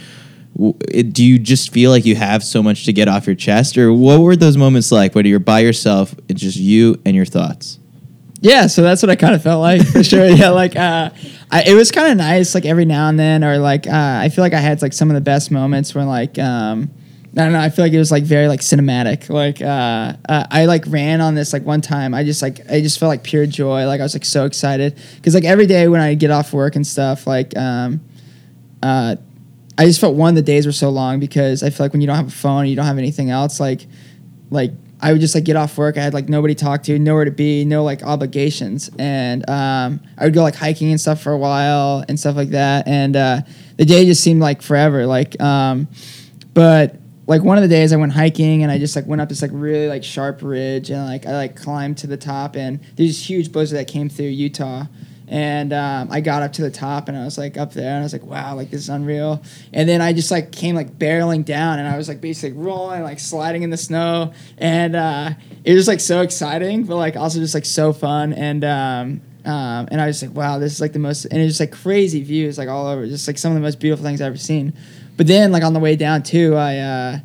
do 0.56 1.24
you 1.24 1.38
just 1.38 1.72
feel 1.72 1.90
like 1.90 2.04
you 2.06 2.16
have 2.16 2.42
so 2.42 2.62
much 2.62 2.84
to 2.86 2.92
get 2.92 3.08
off 3.08 3.26
your 3.26 3.36
chest, 3.36 3.76
or 3.76 3.92
what 3.92 4.20
were 4.20 4.36
those 4.36 4.56
moments 4.56 4.90
like? 4.90 5.14
Whether 5.14 5.28
you're 5.28 5.38
by 5.38 5.60
yourself, 5.60 6.14
it's 6.28 6.40
just 6.40 6.56
you 6.56 7.00
and 7.04 7.14
your 7.14 7.26
thoughts. 7.26 7.78
Yeah, 8.40 8.66
so 8.66 8.82
that's 8.82 9.02
what 9.02 9.10
I 9.10 9.16
kind 9.16 9.34
of 9.34 9.42
felt 9.42 9.60
like 9.60 9.86
for 9.86 10.04
sure. 10.04 10.26
Yeah, 10.36 10.50
like 10.50 10.76
uh, 10.76 11.10
I, 11.50 11.62
it 11.62 11.74
was 11.74 11.92
kind 11.92 12.10
of 12.10 12.16
nice, 12.16 12.54
like 12.54 12.64
every 12.64 12.84
now 12.84 13.08
and 13.08 13.18
then, 13.18 13.44
or 13.44 13.58
like 13.58 13.86
uh, 13.86 14.18
I 14.22 14.28
feel 14.30 14.42
like 14.42 14.52
I 14.52 14.60
had 14.60 14.82
like 14.82 14.92
some 14.92 15.10
of 15.10 15.14
the 15.14 15.20
best 15.20 15.50
moments 15.50 15.94
when 15.94 16.06
like 16.06 16.38
um, 16.38 16.90
I 17.38 17.42
don't 17.44 17.52
know. 17.52 17.60
I 17.60 17.68
feel 17.68 17.84
like 17.84 17.92
it 17.92 17.98
was 17.98 18.10
like 18.10 18.24
very 18.24 18.48
like 18.48 18.60
cinematic. 18.60 19.28
Like 19.28 19.60
uh, 19.60 20.14
uh, 20.28 20.46
I 20.50 20.64
like 20.64 20.84
ran 20.88 21.20
on 21.20 21.34
this 21.34 21.52
like 21.52 21.64
one 21.64 21.82
time. 21.82 22.14
I 22.14 22.24
just 22.24 22.42
like 22.42 22.68
I 22.70 22.80
just 22.80 22.98
felt 22.98 23.10
like 23.10 23.22
pure 23.22 23.46
joy. 23.46 23.86
Like 23.86 24.00
I 24.00 24.02
was 24.02 24.14
like 24.14 24.24
so 24.24 24.44
excited 24.46 24.98
because 25.16 25.34
like 25.34 25.44
every 25.44 25.66
day 25.66 25.86
when 25.86 26.00
I 26.00 26.14
get 26.14 26.30
off 26.30 26.52
work 26.52 26.74
and 26.74 26.86
stuff, 26.86 27.26
like 27.26 27.56
um, 27.56 28.00
uh, 28.82 29.16
I 29.78 29.84
just 29.84 30.00
felt 30.00 30.16
one 30.16 30.34
the 30.34 30.42
days 30.42 30.66
were 30.66 30.72
so 30.72 30.88
long 30.88 31.20
because 31.20 31.62
I 31.62 31.70
feel 31.70 31.84
like 31.84 31.92
when 31.92 32.00
you 32.00 32.06
don't 32.06 32.16
have 32.16 32.28
a 32.28 32.30
phone, 32.30 32.66
you 32.66 32.74
don't 32.74 32.86
have 32.86 32.98
anything 32.98 33.30
else, 33.30 33.60
like 33.60 33.86
like 34.50 34.72
I 35.00 35.12
would 35.12 35.20
just 35.20 35.34
like 35.34 35.44
get 35.44 35.56
off 35.56 35.76
work. 35.76 35.98
I 35.98 36.02
had 36.02 36.14
like 36.14 36.28
nobody 36.28 36.54
to 36.54 36.64
talk 36.64 36.82
to, 36.84 36.98
nowhere 36.98 37.26
to 37.26 37.30
be, 37.30 37.64
no 37.64 37.84
like 37.84 38.02
obligations, 38.02 38.90
and 38.98 39.48
um, 39.48 40.00
I 40.16 40.24
would 40.24 40.34
go 40.34 40.42
like 40.42 40.54
hiking 40.54 40.90
and 40.90 41.00
stuff 41.00 41.20
for 41.22 41.32
a 41.32 41.38
while 41.38 42.04
and 42.08 42.18
stuff 42.18 42.36
like 42.36 42.50
that. 42.50 42.88
And 42.88 43.14
uh, 43.14 43.42
the 43.76 43.84
day 43.84 44.04
just 44.06 44.22
seemed 44.22 44.40
like 44.40 44.62
forever. 44.62 45.06
Like, 45.06 45.40
um, 45.40 45.88
but 46.54 46.96
like 47.26 47.42
one 47.42 47.58
of 47.58 47.62
the 47.62 47.68
days 47.68 47.92
I 47.92 47.96
went 47.96 48.12
hiking 48.12 48.62
and 48.62 48.70
I 48.70 48.78
just 48.78 48.96
like 48.96 49.06
went 49.06 49.20
up 49.20 49.28
this 49.28 49.42
like 49.42 49.50
really 49.52 49.88
like 49.88 50.04
sharp 50.04 50.40
ridge 50.42 50.90
and 50.90 51.04
like 51.04 51.26
I 51.26 51.32
like 51.32 51.56
climbed 51.56 51.98
to 51.98 52.06
the 52.06 52.16
top 52.16 52.56
and 52.56 52.80
there's 52.94 53.10
this 53.10 53.28
huge 53.28 53.52
blizzard 53.52 53.78
that 53.78 53.88
came 53.88 54.08
through 54.08 54.26
Utah. 54.26 54.84
And 55.28 55.72
um, 55.72 56.08
I 56.10 56.20
got 56.20 56.42
up 56.42 56.52
to 56.54 56.62
the 56.62 56.70
top 56.70 57.08
and 57.08 57.16
I 57.16 57.24
was 57.24 57.36
like 57.36 57.56
up 57.56 57.72
there 57.72 57.90
and 57.90 57.98
I 57.98 58.02
was 58.02 58.12
like, 58.12 58.24
wow, 58.24 58.54
like 58.54 58.70
this 58.70 58.82
is 58.82 58.88
unreal. 58.88 59.42
And 59.72 59.88
then 59.88 60.00
I 60.00 60.12
just 60.12 60.30
like 60.30 60.52
came 60.52 60.74
like 60.76 60.98
barreling 60.98 61.44
down 61.44 61.78
and 61.78 61.88
I 61.88 61.96
was 61.96 62.08
like 62.08 62.20
basically 62.20 62.56
rolling, 62.56 63.02
like 63.02 63.18
sliding 63.18 63.62
in 63.62 63.70
the 63.70 63.76
snow. 63.76 64.32
And 64.58 64.94
uh, 64.94 65.30
it 65.64 65.74
was 65.74 65.88
like 65.88 66.00
so 66.00 66.20
exciting, 66.20 66.84
but 66.84 66.96
like 66.96 67.16
also 67.16 67.40
just 67.40 67.54
like 67.54 67.64
so 67.64 67.92
fun. 67.92 68.32
And 68.32 68.64
um, 68.64 69.20
um, 69.44 69.86
and 69.92 70.00
I 70.00 70.06
was 70.06 70.22
like, 70.22 70.34
wow, 70.34 70.58
this 70.58 70.72
is 70.72 70.80
like 70.80 70.92
the 70.92 70.98
most, 70.98 71.24
and 71.24 71.40
it's 71.40 71.50
just 71.50 71.60
like 71.60 71.70
crazy 71.70 72.22
views 72.22 72.58
like 72.58 72.68
all 72.68 72.88
over, 72.88 73.06
just 73.06 73.28
like 73.28 73.38
some 73.38 73.52
of 73.52 73.54
the 73.54 73.60
most 73.60 73.78
beautiful 73.78 74.04
things 74.04 74.20
I've 74.20 74.26
ever 74.26 74.36
seen. 74.36 74.74
But 75.16 75.28
then 75.28 75.52
like 75.52 75.62
on 75.62 75.72
the 75.72 75.78
way 75.78 75.94
down 75.94 76.24
too, 76.24 76.56
I 76.56 76.78
uh, 76.78 77.18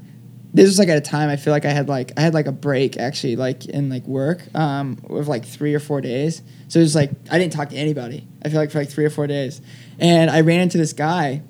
this 0.54 0.68
was 0.68 0.80
like 0.80 0.90
at 0.90 0.98
a 0.98 1.02
time 1.02 1.30
I 1.30 1.38
feel 1.38 1.52
like 1.52 1.66
I 1.66 1.72
had 1.72 1.88
like 1.88 2.12
I 2.18 2.22
had 2.22 2.34
like 2.34 2.48
a 2.48 2.52
break 2.52 2.98
actually 2.98 3.36
like 3.36 3.66
in 3.66 3.90
like 3.90 4.06
work 4.06 4.44
um 4.54 4.98
with 5.08 5.28
like 5.28 5.46
three 5.46 5.74
or 5.74 5.80
four 5.80 6.02
days. 6.02 6.42
So 6.68 6.80
it 6.80 6.84
was 6.84 6.96
like 6.96 7.12
I 7.30 7.38
didn't 7.38 7.54
talk 7.54 7.70
to 7.70 7.76
anybody. 7.76 8.28
I 8.44 8.50
feel 8.50 8.60
like 8.60 8.72
for 8.72 8.80
like 8.80 8.90
three 8.90 9.06
or 9.06 9.10
four 9.10 9.28
days, 9.28 9.62
and 10.00 10.30
I 10.30 10.42
ran 10.42 10.62
into 10.62 10.78
this 10.78 10.94
guy 10.94 11.42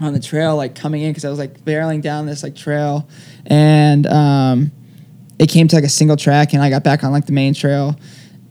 on 0.00 0.12
the 0.12 0.20
trail 0.20 0.56
like 0.56 0.74
coming 0.74 1.02
in 1.02 1.10
because 1.10 1.24
I 1.24 1.30
was 1.30 1.38
like 1.38 1.64
barreling 1.64 2.02
down 2.02 2.26
this 2.26 2.42
like 2.42 2.56
trail, 2.56 3.08
and 3.46 4.06
um, 4.06 4.72
it 5.38 5.48
came 5.48 5.68
to 5.68 5.76
like 5.76 5.84
a 5.84 5.88
single 5.88 6.16
track, 6.16 6.52
and 6.52 6.62
I 6.62 6.70
got 6.70 6.84
back 6.84 7.04
on 7.04 7.12
like 7.12 7.26
the 7.26 7.32
main 7.32 7.54
trail. 7.54 7.96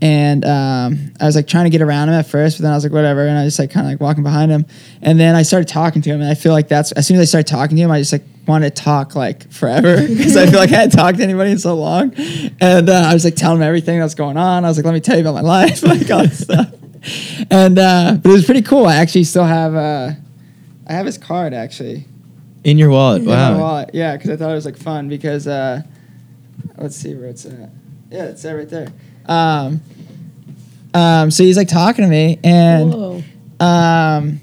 And 0.02 0.44
um, 0.46 1.14
I 1.20 1.26
was 1.26 1.36
like 1.36 1.48
trying 1.48 1.66
to 1.66 1.70
get 1.70 1.82
around 1.82 2.10
him 2.10 2.16
at 2.16 2.26
first, 2.26 2.58
but 2.58 2.64
then 2.64 2.72
I 2.72 2.76
was 2.76 2.84
like, 2.84 2.92
whatever. 2.92 3.28
And 3.28 3.38
I 3.38 3.46
just 3.46 3.60
like 3.60 3.70
kind 3.70 3.86
of 3.86 3.92
like 3.92 4.02
walking 4.02 4.24
behind 4.24 4.52
him. 4.52 4.66
And 5.02 5.20
then 5.20 5.36
I 5.36 5.44
started 5.44 5.68
talking 5.68 6.02
to 6.02 6.10
him. 6.10 6.22
And 6.22 6.30
I 6.30 6.34
feel 6.34 6.54
like 6.54 6.68
that's 6.68 6.92
as 6.94 7.06
soon 7.06 7.18
as 7.18 7.22
I 7.22 7.26
started 7.26 7.48
talking 7.48 7.78
to 7.78 7.84
him, 7.84 7.92
I 7.92 8.00
just 8.00 8.12
like 8.12 8.24
wanted 8.48 8.76
to 8.76 8.82
talk 8.82 9.16
like 9.16 9.52
forever 9.52 9.98
because 10.08 10.36
I 10.36 10.48
feel 10.48 10.60
like 10.60 10.72
I 10.72 10.78
hadn't 10.78 10.98
talked 10.98 11.20
to 11.20 11.24
anybody 11.24 11.52
in 11.52 11.60
so 11.60 11.76
long. 11.76 12.16
And 12.60 12.90
uh, 12.90 12.94
I 12.94 13.14
was 13.14 13.24
like 13.24 13.36
telling 13.36 13.58
him 13.58 13.64
everything 13.64 14.00
that's 14.00 14.16
going 14.16 14.38
on. 14.38 14.66
I 14.66 14.68
was 14.68 14.78
like, 14.78 14.86
let 14.86 14.94
me 14.94 15.02
tell 15.02 15.18
you 15.18 15.22
about 15.22 15.36
my 15.36 15.42
life, 15.64 15.84
like 15.84 16.10
all 16.10 16.24
this 16.24 16.44
stuff. 16.44 16.74
And 17.52 17.78
uh, 17.78 18.18
but 18.22 18.30
it 18.30 18.34
was 18.34 18.46
pretty 18.46 18.62
cool. 18.64 18.86
I 18.88 18.96
actually 18.96 19.24
still 19.24 19.46
have 19.46 19.76
uh, 19.76 20.12
I 20.88 20.94
have 20.94 21.06
his 21.06 21.18
card 21.18 21.54
actually. 21.54 22.06
In 22.64 22.78
your 22.78 22.90
wallet, 22.90 23.24
wow. 23.24 23.58
wallet. 23.58 23.90
Yeah, 23.94 24.16
because 24.16 24.30
I 24.30 24.36
thought 24.36 24.52
it 24.52 24.56
was 24.56 24.66
like 24.66 24.78
fun 24.78 25.10
because 25.10 25.48
uh, 25.48 25.82
let's 26.78 26.96
see 26.96 27.16
where 27.16 27.28
it's 27.28 27.46
at. 27.46 27.70
Yeah, 28.12 28.26
it's 28.26 28.44
there 28.44 28.58
right 28.58 28.70
there. 28.70 28.88
Um, 29.26 29.82
um, 30.94 31.32
so 31.32 31.44
he's 31.44 31.58
like 31.58 31.68
talking 31.70 32.04
to 32.04 32.10
me, 32.10 32.40
and 32.44 32.94
Whoa. 32.94 33.24
um, 33.60 34.40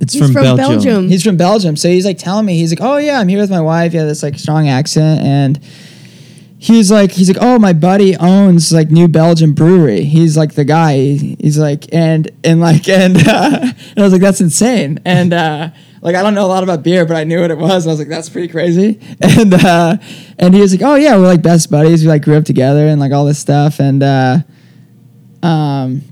It's 0.00 0.14
He's 0.14 0.22
from, 0.22 0.32
from 0.32 0.42
Belgium. 0.42 0.66
Belgium. 0.66 1.08
he's 1.08 1.22
from 1.22 1.36
Belgium. 1.36 1.76
So 1.76 1.88
he's 1.88 2.04
like 2.04 2.18
telling 2.18 2.44
me, 2.46 2.56
he's 2.58 2.72
like, 2.72 2.80
oh 2.80 2.96
yeah, 2.96 3.18
I'm 3.20 3.28
here 3.28 3.38
with 3.40 3.50
my 3.50 3.60
wife. 3.60 3.94
Yeah, 3.94 4.04
this 4.04 4.22
like 4.22 4.38
strong 4.38 4.68
accent, 4.68 5.20
and 5.20 5.60
he's 6.58 6.90
like, 6.90 7.12
he's 7.12 7.28
like, 7.28 7.38
oh, 7.40 7.58
my 7.58 7.72
buddy 7.72 8.16
owns 8.16 8.72
like 8.72 8.90
New 8.90 9.06
Belgium 9.08 9.52
Brewery. 9.52 10.02
He's 10.04 10.36
like 10.36 10.54
the 10.54 10.64
guy. 10.64 10.96
He's 10.96 11.58
like, 11.58 11.92
and 11.94 12.30
and 12.42 12.60
like, 12.60 12.88
and, 12.88 13.16
uh, 13.16 13.58
and 13.62 13.98
I 13.98 14.02
was 14.02 14.12
like, 14.12 14.22
that's 14.22 14.40
insane. 14.40 14.98
And 15.04 15.32
uh, 15.32 15.70
like, 16.02 16.16
I 16.16 16.22
don't 16.22 16.34
know 16.34 16.44
a 16.44 16.48
lot 16.48 16.64
about 16.64 16.82
beer, 16.82 17.06
but 17.06 17.16
I 17.16 17.22
knew 17.22 17.40
what 17.40 17.52
it 17.52 17.58
was. 17.58 17.84
And 17.84 17.90
I 17.90 17.92
was 17.92 18.00
like, 18.00 18.08
that's 18.08 18.28
pretty 18.28 18.48
crazy. 18.48 19.00
And 19.22 19.54
uh, 19.54 19.96
and 20.38 20.52
he 20.52 20.60
was 20.60 20.72
like, 20.72 20.82
oh 20.82 20.96
yeah, 20.96 21.16
we're 21.16 21.26
like 21.26 21.42
best 21.42 21.70
buddies. 21.70 22.02
We 22.02 22.08
like 22.08 22.22
grew 22.22 22.36
up 22.36 22.44
together 22.44 22.86
and 22.86 23.00
like 23.00 23.12
all 23.12 23.24
this 23.24 23.38
stuff. 23.38 23.78
And 23.80 24.02
uh, 24.02 24.38
um, 25.42 26.02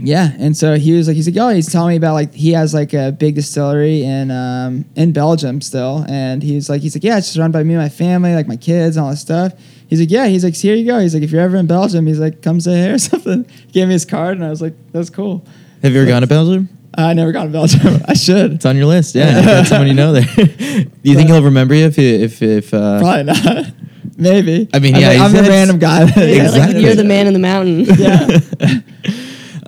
yeah, 0.00 0.32
and 0.38 0.56
so 0.56 0.76
he 0.76 0.92
was 0.92 1.08
like, 1.08 1.16
he's 1.16 1.28
like, 1.28 1.36
oh, 1.36 1.54
he's 1.54 1.72
telling 1.72 1.90
me 1.90 1.96
about 1.96 2.14
like 2.14 2.34
he 2.34 2.52
has 2.52 2.74
like 2.74 2.92
a 2.92 3.10
big 3.12 3.34
distillery 3.34 4.02
in 4.04 4.30
um 4.30 4.84
in 4.94 5.12
Belgium 5.12 5.60
still, 5.60 6.04
and 6.08 6.42
he's 6.42 6.68
like, 6.68 6.82
he's 6.82 6.94
like, 6.94 7.04
yeah, 7.04 7.18
it's 7.18 7.28
just 7.28 7.38
run 7.38 7.50
by 7.50 7.62
me 7.62 7.74
and 7.74 7.82
my 7.82 7.88
family, 7.88 8.34
like 8.34 8.46
my 8.46 8.56
kids 8.56 8.96
and 8.96 9.04
all 9.04 9.10
this 9.10 9.20
stuff. 9.20 9.54
He's 9.88 10.00
like, 10.00 10.10
yeah, 10.10 10.26
he's 10.26 10.44
like, 10.44 10.54
here 10.54 10.74
you 10.76 10.86
go. 10.86 11.00
He's 11.00 11.14
like, 11.14 11.22
if 11.22 11.30
you're 11.30 11.40
ever 11.40 11.56
in 11.56 11.66
Belgium, 11.66 12.06
he's 12.06 12.20
like, 12.20 12.42
come 12.42 12.60
say 12.60 12.76
hey 12.76 12.90
or 12.90 12.98
something. 13.10 13.44
He 13.44 13.72
gave 13.72 13.88
me 13.88 13.94
his 13.94 14.04
card, 14.04 14.36
and 14.36 14.44
I 14.44 14.50
was 14.50 14.62
like, 14.62 14.74
that's 14.92 15.10
cool. 15.10 15.46
Have 15.82 15.92
you 15.92 16.00
ever 16.00 16.08
gone 16.10 16.22
to 16.22 16.28
Belgium? 16.28 16.77
I 16.94 17.14
never 17.14 17.32
gone 17.32 17.46
to 17.46 17.52
Belgium. 17.52 18.02
I 18.06 18.14
should. 18.14 18.54
It's 18.54 18.66
on 18.66 18.76
your 18.76 18.86
list. 18.86 19.14
Yeah, 19.14 19.38
you 19.38 19.44
got 19.44 19.66
someone 19.66 19.88
you 19.88 19.94
know 19.94 20.12
there. 20.12 20.24
Do 20.24 20.42
you 21.02 21.14
think 21.14 21.28
he'll 21.28 21.42
remember 21.42 21.74
you 21.74 21.86
if 21.86 21.98
you, 21.98 22.08
if 22.08 22.42
if 22.42 22.74
uh, 22.74 23.00
Probably 23.00 23.24
not. 23.24 23.66
Maybe. 24.16 24.68
I 24.74 24.80
mean, 24.80 24.96
I'm 24.96 25.00
yeah, 25.00 25.08
like, 25.10 25.20
I'm 25.20 25.32
the 25.32 25.42
random 25.42 25.78
guy. 25.78 26.02
Exactly. 26.02 26.74
like 26.74 26.82
you're 26.82 26.96
the 26.96 27.04
man 27.04 27.28
in 27.28 27.34
the 27.34 27.38
mountain. 27.38 27.84
yeah. 27.84 28.80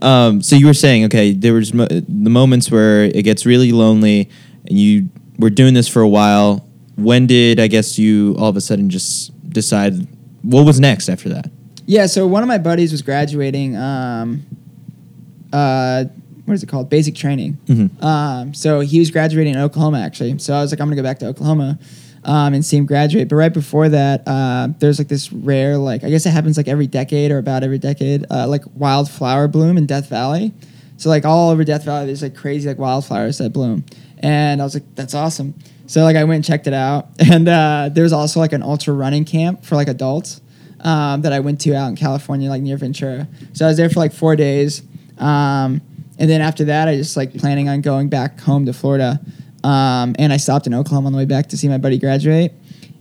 Um, 0.03 0.43
so 0.43 0.57
you 0.57 0.67
were 0.67 0.75
saying, 0.75 1.05
okay, 1.05 1.33
there 1.33 1.53
was 1.53 1.75
mo- 1.75 1.87
the 1.87 2.31
moments 2.31 2.71
where 2.71 3.05
it 3.05 3.23
gets 3.23 3.45
really 3.45 3.71
lonely, 3.71 4.31
and 4.67 4.79
you 4.79 5.09
were 5.39 5.51
doing 5.51 5.75
this 5.75 5.89
for 5.89 6.03
a 6.03 6.09
while. 6.09 6.67
When 6.97 7.27
did 7.27 7.61
I 7.61 7.67
guess 7.67 7.99
you 7.99 8.35
all 8.39 8.49
of 8.49 8.57
a 8.57 8.61
sudden 8.61 8.91
just 8.91 9.31
decide 9.51 10.07
what 10.43 10.65
was 10.65 10.81
next 10.81 11.09
after 11.09 11.29
that? 11.31 11.51
Yeah, 11.87 12.07
so 12.07 12.27
one 12.27 12.43
of 12.43 12.49
my 12.49 12.59
buddies 12.59 12.93
was 12.93 13.03
graduating. 13.03 13.77
Um, 13.77 14.47
uh, 15.53 16.05
what 16.51 16.55
is 16.57 16.63
it 16.65 16.69
called? 16.69 16.91
Basic 16.91 17.15
training. 17.15 17.57
Mhm. 17.69 18.03
Um, 18.03 18.53
so 18.55 18.81
he 18.81 18.99
was 18.99 19.11
graduating 19.11 19.55
in 19.55 19.61
Oklahoma 19.61 20.01
actually. 20.01 20.37
So 20.39 20.53
I 20.53 20.61
was 20.61 20.73
like, 20.73 20.81
I'm 20.81 20.89
gonna 20.89 20.97
go 20.97 21.03
back 21.03 21.21
to 21.21 21.27
Oklahoma 21.27 21.79
um, 22.25 22.53
and 22.55 22.65
see 22.65 22.77
him 22.77 22.87
graduate. 22.87 23.29
But 23.29 23.37
right 23.37 23.55
before 23.55 23.89
that, 23.89 24.23
uh, 24.27 24.69
there's 24.81 24.99
like 24.99 25.09
this 25.09 25.33
rare, 25.33 25.79
like 25.79 26.03
I 26.05 26.11
guess 26.11 26.27
it 26.27 26.31
happens 26.31 26.57
like 26.57 26.69
every 26.69 26.87
decade 26.89 27.31
or 27.31 27.39
about 27.39 27.63
every 27.63 27.79
decade, 27.79 28.27
uh, 28.31 28.47
like 28.49 28.63
wildflower 28.75 29.47
bloom 29.49 29.79
in 29.79 29.87
Death 29.87 30.09
Valley. 30.09 30.53
So 30.97 31.09
like 31.09 31.25
all 31.25 31.51
over 31.51 31.65
Death 31.65 31.85
Valley, 31.85 32.07
there's 32.07 32.23
like 32.23 32.35
crazy 32.35 32.69
like 32.69 32.79
wildflowers 32.79 33.39
that 33.39 33.53
bloom, 33.55 33.85
and 34.19 34.61
I 34.61 34.65
was 34.65 34.75
like, 34.75 34.83
that's 34.97 35.15
awesome. 35.15 35.55
So 35.87 36.03
like 36.03 36.17
I 36.17 36.25
went 36.25 36.37
and 36.37 36.45
checked 36.45 36.67
it 36.67 36.75
out, 36.75 37.09
and 37.19 37.49
uh, 37.49 37.89
there 37.93 38.03
was 38.05 38.13
also 38.13 38.39
like 38.41 38.53
an 38.53 38.63
ultra 38.63 38.93
running 38.93 39.25
camp 39.25 39.65
for 39.65 39.77
like 39.77 39.89
adults 39.89 40.43
um, 40.81 41.23
that 41.23 41.33
I 41.33 41.41
went 41.41 41.61
to 41.63 41.75
out 41.75 41.89
in 41.89 41.97
California, 41.97 42.51
like 42.51 42.61
near 42.63 42.77
Ventura. 42.77 43.29
So 43.55 43.65
I 43.65 43.69
was 43.69 43.77
there 43.79 43.89
for 43.89 43.99
like 44.01 44.13
four 44.13 44.37
days, 44.37 44.83
um, 45.19 45.81
and 46.21 46.31
then 46.31 46.41
after 46.43 46.67
that, 46.67 46.87
I 46.87 46.95
just 46.97 47.17
like 47.17 47.35
planning 47.35 47.69
on 47.69 47.81
going 47.81 48.09
back 48.09 48.39
home 48.41 48.67
to 48.67 48.73
Florida, 48.73 49.19
um, 49.65 50.15
and 50.19 50.33
I 50.33 50.37
stopped 50.37 50.67
in 50.69 50.75
Oklahoma 50.75 51.07
on 51.07 51.13
the 51.13 51.19
way 51.19 51.25
back 51.25 51.49
to 51.49 51.57
see 51.57 51.67
my 51.67 51.79
buddy 51.79 51.99
graduate. 51.99 52.53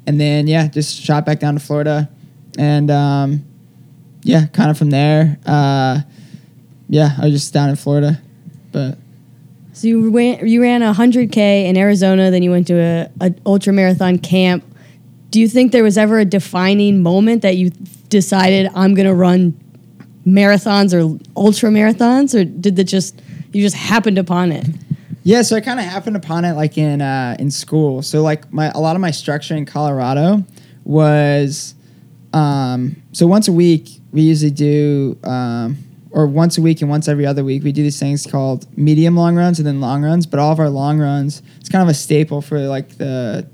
and 0.08 0.20
then 0.20 0.48
yeah, 0.48 0.68
just 0.68 1.00
shot 1.00 1.26
back 1.26 1.40
down 1.40 1.54
to 1.54 1.60
Florida, 1.60 2.10
and 2.58 2.90
um, 2.90 3.44
yeah, 4.24 4.48
kind 4.48 4.72
of 4.72 4.78
from 4.78 4.90
there. 4.90 5.38
Uh, 5.46 6.00
yeah, 6.88 7.12
I 7.20 7.26
was 7.26 7.34
just 7.34 7.54
down 7.54 7.70
in 7.70 7.76
Florida, 7.76 8.20
but 8.72 8.98
So 9.74 9.88
you 9.88 10.10
ran 10.10 10.48
you 10.48 10.62
ran 10.62 10.82
a 10.82 10.94
hundred 10.94 11.32
k 11.32 11.68
in 11.68 11.78
Arizona, 11.78 12.32
then 12.32 12.42
you 12.42 12.52
went 12.52 12.68
to 12.68 12.80
a, 12.80 13.12
a 13.22 13.36
ultra 13.46 13.72
marathon 13.74 14.18
camp. 14.18 14.64
Do 15.30 15.40
you 15.40 15.48
think 15.48 15.72
there 15.72 15.84
was 15.84 15.98
ever 15.98 16.18
a 16.20 16.26
defining 16.26 17.04
moment 17.04 17.44
that 17.44 17.56
you 17.58 17.70
decided 18.10 18.72
I'm 18.74 18.96
to 18.96 19.14
run 19.14 19.54
marathons 20.34 20.94
or 20.94 21.20
ultra 21.36 21.70
marathons, 21.70 22.40
or 22.40 22.44
did 22.44 22.76
that 22.76 22.86
just 22.86 23.22
you 23.52 23.62
just 23.62 23.76
happened 23.76 24.18
upon 24.18 24.52
it? 24.52 24.66
Yeah, 25.24 25.42
so 25.42 25.56
I 25.56 25.62
kind 25.62 25.80
of 25.80 25.86
happened 25.86 26.16
upon 26.16 26.46
it 26.46 26.54
like 26.54 26.78
in 26.78 27.02
uh, 27.02 27.36
in 27.40 27.52
school. 27.52 28.02
So 28.02 28.22
like 28.22 28.52
my 28.52 28.72
a 28.72 28.80
lot 28.80 28.96
of 28.96 29.02
my 29.02 29.12
structure 29.12 29.56
in 29.56 29.66
Colorado 29.66 30.46
was 30.84 31.76
um, 32.34 32.96
so 33.12 33.28
once 33.28 33.48
a 33.48 33.52
week 33.52 33.90
we 34.12 34.22
usually 34.22 34.52
do 34.52 35.18
um, 35.24 35.78
or 36.12 36.26
once 36.26 36.58
a 36.58 36.62
week 36.62 36.82
and 36.82 36.90
once 36.90 37.08
every 37.08 37.26
other 37.26 37.44
week 37.44 37.64
we 37.64 37.72
do 37.72 37.84
these 37.84 38.00
things 38.00 38.26
called 38.26 38.66
medium 38.78 39.16
long 39.16 39.36
runs 39.36 39.60
and 39.60 39.68
then 39.68 39.82
long 39.82 40.04
runs. 40.04 40.26
But 40.26 40.40
all 40.40 40.52
of 40.52 40.60
our 40.60 40.70
long 40.70 41.00
runs 41.00 41.42
it's 41.60 41.70
kind 41.70 41.84
of 41.84 41.90
a 41.90 41.94
staple 41.94 42.42
for 42.42 42.60
like 42.60 42.98
the 42.98 43.48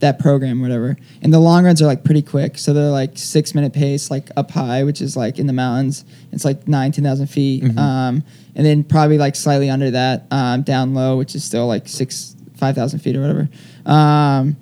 that 0.00 0.18
program, 0.18 0.60
whatever. 0.60 0.96
And 1.22 1.32
the 1.32 1.38
long 1.38 1.64
runs 1.64 1.80
are 1.80 1.86
like 1.86 2.04
pretty 2.04 2.22
quick. 2.22 2.58
So 2.58 2.72
they're 2.72 2.90
like 2.90 3.16
six 3.16 3.54
minute 3.54 3.72
pace, 3.72 4.10
like 4.10 4.28
up 4.36 4.50
high, 4.50 4.82
which 4.82 5.00
is 5.00 5.16
like 5.16 5.38
in 5.38 5.46
the 5.46 5.52
mountains. 5.52 6.04
It's 6.32 6.44
like 6.44 6.66
nine, 6.66 6.92
10,000 6.92 7.26
feet. 7.28 7.62
Um, 7.78 8.24
and 8.54 8.66
then 8.66 8.82
probably 8.82 9.18
like 9.18 9.36
slightly 9.36 9.70
under 9.70 9.90
that 9.92 10.26
um, 10.30 10.62
down 10.62 10.94
low, 10.94 11.16
which 11.16 11.34
is 11.34 11.44
still 11.44 11.66
like 11.66 11.86
six, 11.88 12.34
5,000 12.56 12.98
feet 12.98 13.16
or 13.16 13.20
whatever. 13.20 13.48
Um, 13.86 14.56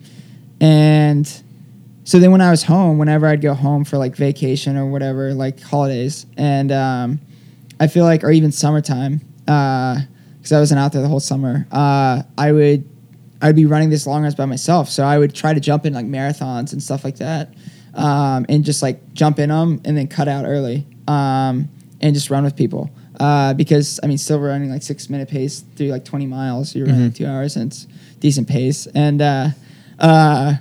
and 0.61 1.26
so 2.05 2.18
then 2.18 2.32
when 2.32 2.41
I 2.41 2.51
was 2.51 2.62
home, 2.62 2.99
whenever 2.99 3.26
I'd 3.26 3.41
go 3.41 3.55
home 3.55 3.84
for 3.84 3.99
like 3.99 4.16
vacation 4.16 4.76
or 4.76 4.86
whatever, 4.86 5.34
like 5.34 5.61
holidays, 5.61 6.26
and 6.36 6.72
um, 6.72 7.20
I 7.78 7.86
feel 7.86 8.05
like, 8.05 8.24
or 8.24 8.30
even 8.30 8.51
summertime, 8.51 9.20
because 9.41 10.53
I 10.53 10.59
wasn't 10.59 10.80
out 10.80 10.93
there 10.93 11.03
the 11.03 11.09
whole 11.09 11.20
summer, 11.20 11.66
uh, 11.70 12.22
I 12.36 12.53
would 12.53 12.89
I'd 13.41 13.57
be 13.57 13.66
running 13.66 13.91
this 13.91 14.07
long 14.07 14.22
runs 14.22 14.34
by 14.34 14.47
myself. 14.47 14.89
So 14.89 15.05
I 15.05 15.18
would 15.18 15.34
try 15.34 15.55
to 15.55 15.61
jump 15.61 15.86
in 15.86 15.93
like 15.93 16.07
marathons 16.07 16.72
and 16.72 16.82
stuff 16.82 17.05
like 17.05 17.16
that, 17.16 17.55
um, 17.95 18.47
and 18.49 18.64
just 18.64 18.82
like 18.82 19.12
jump 19.14 19.39
in 19.39 19.49
them 19.49 19.80
and 19.84 19.97
then 19.97 20.09
cut 20.09 20.28
out 20.28 20.45
early, 20.45 20.86
um, 21.07 21.68
and 22.01 22.14
just 22.14 22.30
run 22.30 22.45
with 22.45 22.57
people. 22.57 22.91
Uh, 23.20 23.53
because 23.55 23.99
I 24.03 24.07
mean, 24.07 24.18
still 24.18 24.39
running 24.39 24.70
like 24.70 24.82
six 24.82 25.11
minute 25.11 25.28
pace 25.28 25.61
through 25.76 25.89
like 25.89 26.05
twenty 26.05 26.26
miles, 26.26 26.74
you're 26.74 26.86
running 26.86 27.12
two 27.12 27.26
hours, 27.26 27.57
and 27.57 27.70
it's 27.70 27.86
decent 28.20 28.49
pace. 28.49 28.86
And 28.95 29.20
uh, 29.22 29.49
uh, 29.99 30.55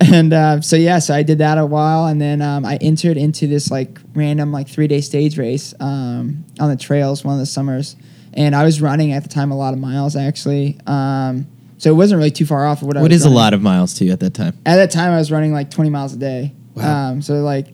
and 0.00 0.32
uh, 0.32 0.60
so 0.60 0.76
yeah, 0.76 0.98
so 0.98 1.14
I 1.14 1.22
did 1.22 1.38
that 1.38 1.58
a 1.58 1.66
while, 1.66 2.06
and 2.06 2.20
then 2.20 2.40
um, 2.40 2.64
I 2.64 2.76
entered 2.76 3.16
into 3.16 3.46
this 3.46 3.70
like 3.70 3.98
random 4.14 4.52
like 4.52 4.68
three 4.68 4.88
day 4.88 5.00
stage 5.00 5.38
race 5.38 5.74
um, 5.80 6.44
on 6.58 6.70
the 6.70 6.76
trails 6.76 7.24
one 7.24 7.34
of 7.34 7.40
the 7.40 7.46
summers, 7.46 7.96
and 8.32 8.54
I 8.54 8.64
was 8.64 8.80
running 8.80 9.12
at 9.12 9.22
the 9.22 9.28
time 9.28 9.50
a 9.50 9.56
lot 9.56 9.72
of 9.72 9.78
miles 9.78 10.16
actually. 10.16 10.78
Um, 10.86 11.46
so 11.80 11.90
it 11.90 11.94
wasn't 11.94 12.18
really 12.18 12.30
too 12.30 12.46
far 12.46 12.66
off 12.66 12.82
of 12.82 12.86
what 12.88 12.96
I 12.96 13.00
What 13.02 13.10
was 13.10 13.20
is 13.20 13.24
a 13.24 13.28
running. 13.28 13.36
lot 13.36 13.54
of 13.54 13.62
miles 13.62 13.94
to 13.94 14.04
you 14.04 14.12
at 14.12 14.20
that 14.20 14.34
time? 14.34 14.56
At 14.66 14.76
that 14.76 14.90
time, 14.90 15.12
I 15.12 15.16
was 15.18 15.32
running 15.32 15.52
like 15.52 15.70
20 15.70 15.90
miles 15.90 16.12
a 16.12 16.16
day. 16.18 16.52
Wow. 16.74 17.10
Um, 17.10 17.22
so 17.22 17.34
like 17.42 17.66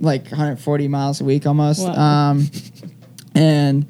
like 0.00 0.22
140 0.24 0.88
miles 0.88 1.20
a 1.20 1.24
week 1.24 1.46
almost. 1.46 1.86
Wow. 1.86 2.30
Um, 2.30 2.46
and 3.34 3.86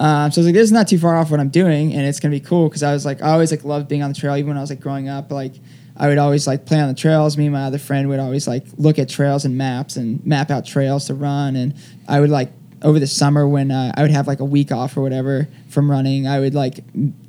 um, 0.00 0.30
so 0.30 0.38
I 0.38 0.40
was 0.40 0.46
like, 0.46 0.54
this 0.54 0.62
is 0.64 0.72
not 0.72 0.86
too 0.88 0.98
far 0.98 1.16
off 1.16 1.30
what 1.30 1.40
I'm 1.40 1.48
doing, 1.48 1.92
and 1.92 2.06
it's 2.06 2.20
gonna 2.20 2.32
be 2.32 2.40
cool 2.40 2.68
because 2.68 2.82
I 2.82 2.92
was 2.92 3.04
like, 3.04 3.20
I 3.22 3.30
always 3.30 3.50
like 3.50 3.64
loved 3.64 3.88
being 3.88 4.02
on 4.02 4.12
the 4.12 4.18
trail, 4.18 4.36
even 4.36 4.48
when 4.48 4.56
I 4.56 4.60
was 4.60 4.70
like 4.70 4.80
growing 4.80 5.08
up. 5.08 5.32
Like, 5.32 5.54
I 5.96 6.06
would 6.08 6.18
always 6.18 6.46
like 6.46 6.66
play 6.66 6.78
on 6.80 6.88
the 6.88 6.94
trails. 6.94 7.36
Me 7.36 7.46
and 7.46 7.52
my 7.52 7.64
other 7.64 7.78
friend 7.78 8.08
would 8.08 8.20
always 8.20 8.46
like 8.46 8.64
look 8.76 8.98
at 9.00 9.08
trails 9.08 9.44
and 9.44 9.58
maps 9.58 9.96
and 9.96 10.24
map 10.24 10.50
out 10.50 10.64
trails 10.64 11.06
to 11.06 11.14
run. 11.14 11.56
And 11.56 11.74
I 12.06 12.20
would 12.20 12.30
like 12.30 12.52
over 12.82 12.98
the 12.98 13.06
summer 13.06 13.46
when 13.48 13.70
uh, 13.70 13.92
I 13.96 14.02
would 14.02 14.10
have 14.10 14.26
like 14.26 14.40
a 14.40 14.44
week 14.44 14.70
off 14.70 14.96
or 14.96 15.02
whatever 15.02 15.48
from 15.68 15.90
running, 15.90 16.26
I 16.26 16.40
would 16.40 16.54
like 16.54 16.80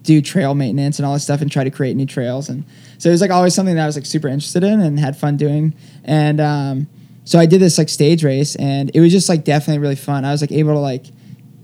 do 0.04 0.22
trail 0.22 0.54
maintenance 0.56 1.00
and 1.00 1.06
all 1.06 1.14
this 1.14 1.24
stuff 1.24 1.42
and 1.42 1.52
try 1.52 1.64
to 1.64 1.72
create 1.72 1.96
new 1.96 2.06
trails. 2.06 2.50
And 2.50 2.66
so 2.98 3.10
it 3.10 3.12
was 3.12 3.22
like 3.22 3.32
always 3.32 3.56
something 3.56 3.76
that 3.76 3.84
I 3.84 3.86
was 3.86 3.96
like 3.96 4.06
super 4.06 4.28
interested 4.28 4.64
in 4.64 4.80
and 4.80 5.00
had 5.00 5.18
fun 5.18 5.38
doing. 5.38 5.74
And 6.04 6.40
um, 6.40 6.88
so 7.24 7.40
I 7.40 7.46
did 7.46 7.62
this 7.62 7.78
like 7.78 7.90
stage 7.90 8.24
race, 8.24 8.56
and 8.56 8.92
it 8.94 9.00
was 9.02 9.12
just 9.12 9.30
like 9.30 9.44
definitely 9.44 9.80
really 9.80 9.96
fun. 9.96 10.26
I 10.26 10.32
was 10.32 10.42
like 10.42 10.52
able 10.52 10.74
to 10.74 10.80
like 10.80 11.06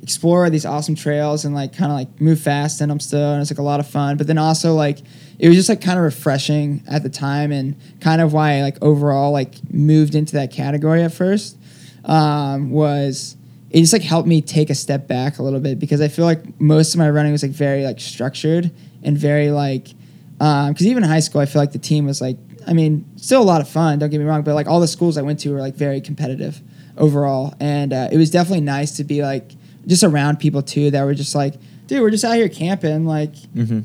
explore 0.01 0.47
these 0.51 0.65
awesome 0.65 0.93
trails 0.93 1.45
and 1.45 1.55
like 1.55 1.75
kind 1.75 1.91
of 1.91 1.97
like 1.97 2.21
move 2.21 2.39
fast 2.39 2.79
in 2.79 2.89
them 2.89 2.99
still 2.99 3.31
and 3.33 3.41
it's 3.41 3.49
like 3.49 3.57
a 3.57 3.63
lot 3.63 3.79
of 3.79 3.88
fun 3.88 4.17
but 4.17 4.27
then 4.27 4.38
also 4.38 4.75
like 4.75 4.99
it 5.39 5.47
was 5.47 5.57
just 5.57 5.67
like 5.67 5.81
kind 5.81 5.97
of 5.97 6.03
refreshing 6.03 6.83
at 6.88 7.01
the 7.01 7.09
time 7.09 7.51
and 7.51 7.75
kind 8.01 8.21
of 8.21 8.31
why 8.31 8.59
I 8.59 8.61
like 8.61 8.77
overall 8.83 9.31
like 9.31 9.55
moved 9.73 10.13
into 10.13 10.33
that 10.33 10.51
category 10.51 11.01
at 11.01 11.11
first 11.11 11.57
um, 12.03 12.69
was 12.69 13.36
it 13.76 13.82
just 13.82 13.93
like 13.93 14.01
helped 14.01 14.28
me 14.28 14.41
take 14.41 14.69
a 14.69 14.76
step 14.76 15.07
back 15.07 15.38
a 15.38 15.43
little 15.43 15.59
bit 15.59 15.80
because 15.80 15.99
I 15.99 16.07
feel 16.07 16.26
like 16.26 16.59
most 16.61 16.95
of 16.95 16.99
my 16.99 17.09
running 17.09 17.32
was 17.32 17.43
like 17.43 17.51
very 17.51 17.84
like 17.84 17.99
structured 17.99 18.71
and 19.03 19.17
very 19.17 19.51
like 19.51 19.89
because 20.39 20.88
even 20.88 21.03
in 21.03 21.09
high 21.09 21.19
school 21.19 21.41
I 21.41 21.45
feel 21.45 21.61
like 21.61 21.73
the 21.73 21.80
team 21.80 22.05
was 22.05 22.21
like 22.21 22.38
I 22.65 22.73
mean 22.73 23.05
still 23.17 23.41
a 23.41 23.43
lot 23.43 23.61
of 23.61 23.67
fun 23.67 23.99
don't 23.99 24.09
get 24.09 24.19
me 24.19 24.26
wrong 24.26 24.43
but 24.43 24.55
like 24.55 24.67
all 24.67 24.80
the 24.80 24.88
schools 24.88 25.17
I 25.17 25.21
went 25.21 25.39
to 25.41 25.51
were 25.51 25.59
like 25.59 25.76
very 25.76 26.01
competitive 26.01 26.61
overall. 26.97 27.53
And 27.59 27.93
uh, 27.93 28.09
it 28.11 28.17
was 28.17 28.30
definitely 28.30 28.61
nice 28.61 28.97
to 28.97 29.03
be 29.03 29.21
like 29.21 29.51
just 29.88 30.03
around 30.03 30.39
people 30.39 30.61
too 30.61 30.91
that 30.91 31.03
were 31.03 31.13
just 31.13 31.36
like 31.36 31.55
dude 31.88 32.01
we're 32.01 32.09
just 32.09 32.23
out 32.23 32.36
here 32.36 32.49
camping 32.49 33.05
like 33.05 33.36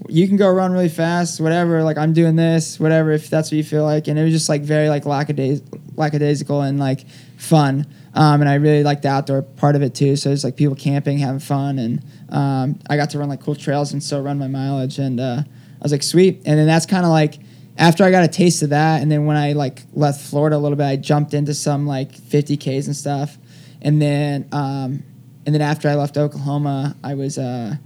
you 0.08 0.26
can 0.26 0.36
go 0.36 0.48
run 0.48 0.72
really 0.72 0.88
fast 0.88 1.40
whatever 1.40 1.82
like 1.82 1.98
i'm 1.98 2.12
doing 2.12 2.34
this 2.34 2.80
whatever 2.80 3.12
if 3.12 3.30
that's 3.30 3.50
what 3.50 3.56
you 3.56 3.64
feel 3.64 3.84
like. 3.84 4.08
And 4.08 4.18
it 4.18 4.24
was 4.24 4.32
just 4.32 4.48
like 4.48 4.62
very 4.62 4.88
like 4.88 5.04
lackadaisical, 5.04 5.78
lackadaisical 5.96 6.62
and 6.62 6.78
like 6.78 7.06
fun. 7.36 7.86
Um, 8.14 8.40
and 8.40 8.48
i 8.48 8.54
really 8.54 8.82
liked 8.82 9.02
the 9.02 9.08
outdoor 9.08 9.42
part 9.42 9.76
of 9.76 9.82
it 9.82 9.94
too. 9.94 10.16
So 10.16 10.30
it's 10.30 10.42
like 10.42 10.56
people 10.56 10.74
camping 10.74 11.18
having 11.18 11.40
fun. 11.40 11.78
And 11.78 12.04
um, 12.30 12.78
i 12.88 12.96
got 12.96 13.10
to 13.10 13.18
run 13.18 13.28
like 13.28 13.42
cool 13.42 13.54
trails 13.54 13.92
and 13.92 14.02
still 14.02 14.22
run 14.22 14.38
my 14.38 14.48
mileage. 14.48 14.98
And 14.98 15.20
uh, 15.20 15.42
i 15.44 15.82
was 15.82 15.92
like 15.92 16.02
sweet. 16.02 16.42
And 16.46 16.58
then 16.58 16.66
that's 16.66 16.86
kind 16.86 17.04
of 17.04 17.10
like 17.10 17.38
after 17.76 18.04
I 18.04 18.10
got 18.10 18.24
a 18.24 18.28
taste 18.28 18.62
of 18.62 18.70
that, 18.70 19.00
and 19.00 19.10
then 19.10 19.24
when 19.24 19.38
I 19.38 19.52
like 19.52 19.82
left 19.94 20.20
Florida 20.20 20.56
a 20.56 20.58
little 20.58 20.76
bit, 20.76 20.84
I 20.84 20.96
jumped 20.96 21.32
into 21.32 21.54
some 21.54 21.86
like 21.86 22.12
50ks 22.12 22.86
and 22.86 22.94
stuff, 22.94 23.38
and 23.80 24.02
then 24.02 24.48
um, 24.52 25.02
and 25.46 25.54
then 25.54 25.62
after 25.62 25.88
I 25.88 25.94
left 25.94 26.18
Oklahoma, 26.18 26.94
I 27.02 27.14
was 27.14 27.38
uh, 27.38 27.76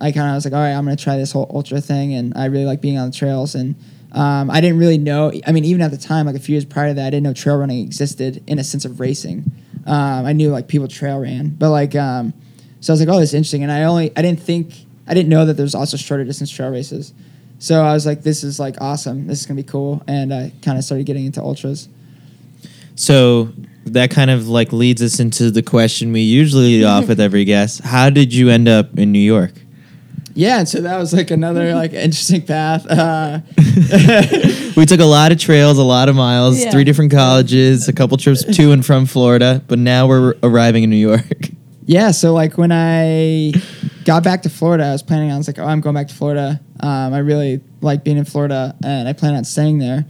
I 0.00 0.12
kind 0.12 0.28
of 0.28 0.34
was 0.34 0.44
like, 0.44 0.54
all 0.54 0.60
right, 0.60 0.72
I'm 0.72 0.84
gonna 0.84 0.96
try 0.96 1.16
this 1.16 1.32
whole 1.32 1.50
ultra 1.52 1.80
thing, 1.80 2.14
and 2.14 2.32
I 2.36 2.46
really 2.46 2.64
like 2.64 2.80
being 2.80 2.98
on 2.98 3.10
the 3.10 3.16
trails, 3.16 3.54
and 3.54 3.74
um, 4.12 4.50
I 4.50 4.60
didn't 4.60 4.78
really 4.78 4.98
know. 4.98 5.32
I 5.46 5.52
mean, 5.52 5.64
even 5.64 5.82
at 5.82 5.90
the 5.90 5.98
time, 5.98 6.26
like 6.26 6.36
a 6.36 6.40
few 6.40 6.54
years 6.54 6.64
prior 6.64 6.88
to 6.88 6.94
that, 6.94 7.06
I 7.06 7.10
didn't 7.10 7.24
know 7.24 7.34
trail 7.34 7.56
running 7.56 7.80
existed 7.80 8.42
in 8.46 8.58
a 8.58 8.64
sense 8.64 8.84
of 8.84 9.00
racing. 9.00 9.50
Um, 9.86 10.26
I 10.26 10.32
knew 10.32 10.50
like 10.50 10.68
people 10.68 10.88
trail 10.88 11.18
ran, 11.18 11.48
but 11.48 11.70
like 11.70 11.94
um, 11.94 12.32
so 12.80 12.92
I 12.92 12.94
was 12.94 13.00
like, 13.00 13.08
oh, 13.08 13.18
this 13.20 13.30
is 13.30 13.34
interesting, 13.34 13.62
and 13.62 13.72
I 13.72 13.84
only 13.84 14.12
I 14.16 14.22
didn't 14.22 14.40
think 14.40 14.74
I 15.06 15.14
didn't 15.14 15.28
know 15.28 15.46
that 15.46 15.54
there's 15.54 15.74
also 15.74 15.96
shorter 15.96 16.24
distance 16.24 16.50
trail 16.50 16.70
races. 16.70 17.12
So 17.58 17.82
I 17.82 17.92
was 17.92 18.06
like, 18.06 18.22
this 18.22 18.44
is 18.44 18.60
like 18.60 18.76
awesome. 18.80 19.26
This 19.26 19.40
is 19.40 19.46
gonna 19.46 19.60
be 19.60 19.68
cool, 19.68 20.02
and 20.06 20.32
I 20.32 20.52
kind 20.62 20.78
of 20.78 20.84
started 20.84 21.06
getting 21.06 21.26
into 21.26 21.42
ultras. 21.42 21.88
So 22.94 23.52
that 23.86 24.10
kind 24.10 24.30
of 24.30 24.48
like 24.48 24.72
leads 24.72 25.02
us 25.02 25.20
into 25.20 25.50
the 25.50 25.62
question 25.62 26.12
we 26.12 26.20
usually 26.20 26.84
off 26.84 27.08
with 27.08 27.20
every 27.20 27.44
guest. 27.44 27.80
How 27.82 28.10
did 28.10 28.32
you 28.32 28.48
end 28.48 28.68
up 28.68 28.98
in 28.98 29.12
New 29.12 29.18
York? 29.18 29.52
Yeah, 30.38 30.60
and 30.60 30.68
so 30.68 30.80
that 30.82 30.96
was 30.98 31.12
like 31.12 31.32
another 31.32 31.74
like 31.82 31.92
interesting 31.92 32.42
path. 32.42 32.86
Uh, 32.88 33.40
We 34.76 34.86
took 34.86 35.00
a 35.00 35.04
lot 35.04 35.32
of 35.32 35.38
trails, 35.38 35.76
a 35.78 35.82
lot 35.82 36.08
of 36.08 36.14
miles, 36.14 36.60
Yeah. 36.62 36.70
three 36.70 36.84
different 36.84 37.10
colleges, 37.10 37.88
a 37.88 37.92
couple 37.92 38.16
trips 38.16 38.44
to 38.44 38.70
and 38.70 38.86
from 38.86 39.06
Florida, 39.06 39.60
but 39.66 39.80
now 39.80 40.06
we're 40.06 40.34
arriving 40.44 40.84
in 40.84 40.90
New 40.90 40.96
York. 40.96 41.48
yeah, 41.86 42.12
so 42.12 42.32
like 42.32 42.56
when 42.56 42.70
I 42.70 43.52
got 44.04 44.22
back 44.22 44.42
to 44.42 44.48
Florida, 44.48 44.84
I 44.84 44.92
was 44.92 45.02
planning 45.02 45.30
on 45.30 45.34
I 45.34 45.38
was 45.38 45.48
like, 45.48 45.58
oh, 45.58 45.64
I'm 45.66 45.80
going 45.80 45.94
back 45.94 46.06
to 46.08 46.14
Florida. 46.14 46.60
Um, 46.78 47.12
I 47.12 47.18
really 47.18 47.60
like 47.80 48.04
being 48.04 48.18
in 48.18 48.24
Florida, 48.24 48.76
and 48.84 49.08
I 49.08 49.12
plan 49.14 49.34
on 49.34 49.42
staying 49.42 49.78
there. 49.78 50.06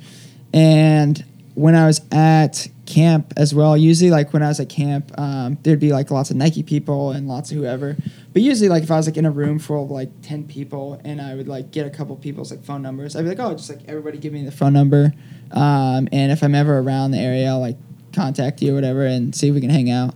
And 0.53 1.25
when 1.55 1.75
I 1.75 1.87
was 1.87 2.03
at 2.13 2.69
camp 2.89 3.35
as 3.37 3.55
well, 3.55 3.77
usually 3.77 4.11
like 4.11 4.33
when 4.33 4.43
I 4.43 4.49
was 4.49 4.59
at 4.59 4.71
camp, 4.71 5.13
um, 5.19 5.59
there'd 5.63 5.79
be 5.79 5.93
like 5.93 6.11
lots 6.11 6.31
of 6.31 6.37
Nike 6.37 6.63
people 6.63 7.13
and 7.13 7.29
lots 7.29 7.51
of 7.51 7.59
whoever. 7.59 7.97
But 8.33 8.43
usually, 8.43 8.71
like 8.71 8.83
if 8.83 8.91
I 8.91 8.97
was 8.97 9.07
like 9.07 9.19
in 9.19 9.27
a 9.27 9.31
room 9.31 9.59
full 9.59 9.85
of 9.85 9.91
like 9.91 10.11
ten 10.23 10.45
people, 10.45 10.99
and 11.05 11.21
I 11.21 11.35
would 11.35 11.49
like 11.49 11.71
get 11.71 11.87
a 11.87 11.91
couple 11.91 12.17
people's 12.17 12.51
like 12.51 12.65
phone 12.65 12.81
numbers, 12.81 13.15
I'd 13.15 13.23
be 13.23 13.29
like, 13.29 13.39
oh, 13.41 13.53
just 13.53 13.69
like 13.69 13.81
everybody 13.87 14.17
give 14.17 14.33
me 14.33 14.43
the 14.43 14.51
phone 14.51 14.73
number, 14.73 15.13
um, 15.53 16.09
and 16.13 16.33
if 16.33 16.43
I'm 16.43 16.55
ever 16.55 16.79
around 16.79 17.11
the 17.11 17.19
area, 17.19 17.49
I'll 17.49 17.61
like 17.61 17.77
contact 18.15 18.63
you 18.63 18.73
or 18.73 18.75
whatever 18.75 19.05
and 19.05 19.35
see 19.35 19.49
if 19.49 19.55
we 19.55 19.61
can 19.61 19.71
hang 19.71 19.91
out. 19.91 20.15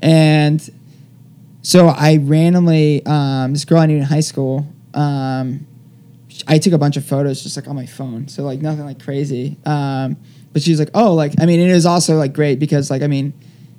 And 0.00 0.60
so 1.62 1.88
I 1.88 2.16
randomly, 2.16 3.04
um, 3.06 3.52
this 3.52 3.64
girl 3.64 3.80
I 3.80 3.86
knew 3.86 3.96
in 3.98 4.02
high 4.02 4.20
school, 4.20 4.66
um, 4.94 5.66
I 6.48 6.58
took 6.58 6.72
a 6.72 6.78
bunch 6.78 6.96
of 6.96 7.04
photos 7.04 7.42
just 7.42 7.56
like 7.56 7.68
on 7.68 7.76
my 7.76 7.86
phone. 7.86 8.28
So 8.28 8.42
like 8.44 8.60
nothing 8.60 8.84
like 8.84 9.02
crazy. 9.02 9.56
Um, 9.64 10.16
but 10.54 10.62
she's 10.62 10.78
like, 10.78 10.88
oh, 10.94 11.12
like, 11.12 11.34
I 11.38 11.44
mean, 11.44 11.60
it 11.60 11.74
was 11.74 11.84
also 11.84 12.16
like 12.16 12.32
great 12.32 12.58
because 12.58 12.90
like, 12.90 13.02
I 13.02 13.06
mean, 13.06 13.34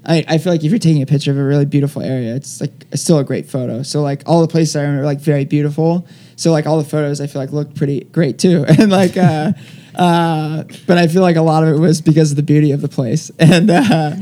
I, 0.06 0.24
I 0.28 0.38
feel 0.38 0.54
like 0.54 0.64
if 0.64 0.70
you're 0.70 0.78
taking 0.78 1.02
a 1.02 1.08
picture 1.08 1.32
of 1.32 1.40
a 1.40 1.44
really 1.44 1.66
beautiful 1.66 2.04
area, 2.04 2.36
it's 2.36 2.62
like 2.62 2.86
it's 2.92 3.02
still 3.02 3.18
a 3.18 3.24
great 3.24 3.50
photo. 3.50 3.82
So 3.82 4.04
like 4.04 4.22
all 4.28 4.42
the 4.42 4.48
places 4.48 4.76
I 4.76 4.82
remember 4.82 5.02
are 5.02 5.06
like 5.06 5.20
very 5.20 5.46
beautiful. 5.46 6.08
So 6.36 6.52
like 6.52 6.68
all 6.68 6.78
the 6.78 6.88
photos 6.88 7.20
I 7.20 7.26
feel 7.26 7.42
like 7.42 7.52
look 7.52 7.74
pretty 7.74 8.02
great 8.04 8.38
too. 8.38 8.66
And 8.80 8.92
like 8.92 9.18
uh 9.18 9.54
uh, 9.98 10.64
but 10.88 10.98
I 10.98 11.08
feel 11.08 11.22
like 11.22 11.36
a 11.36 11.42
lot 11.42 11.64
of 11.64 11.70
it 11.70 11.80
was 11.80 12.02
because 12.02 12.32
of 12.32 12.38
the 12.38 12.44
beauty 12.44 12.72
of 12.72 12.82
the 12.82 12.90
place, 12.90 13.32
and 13.40 13.70
uh, 13.70 14.16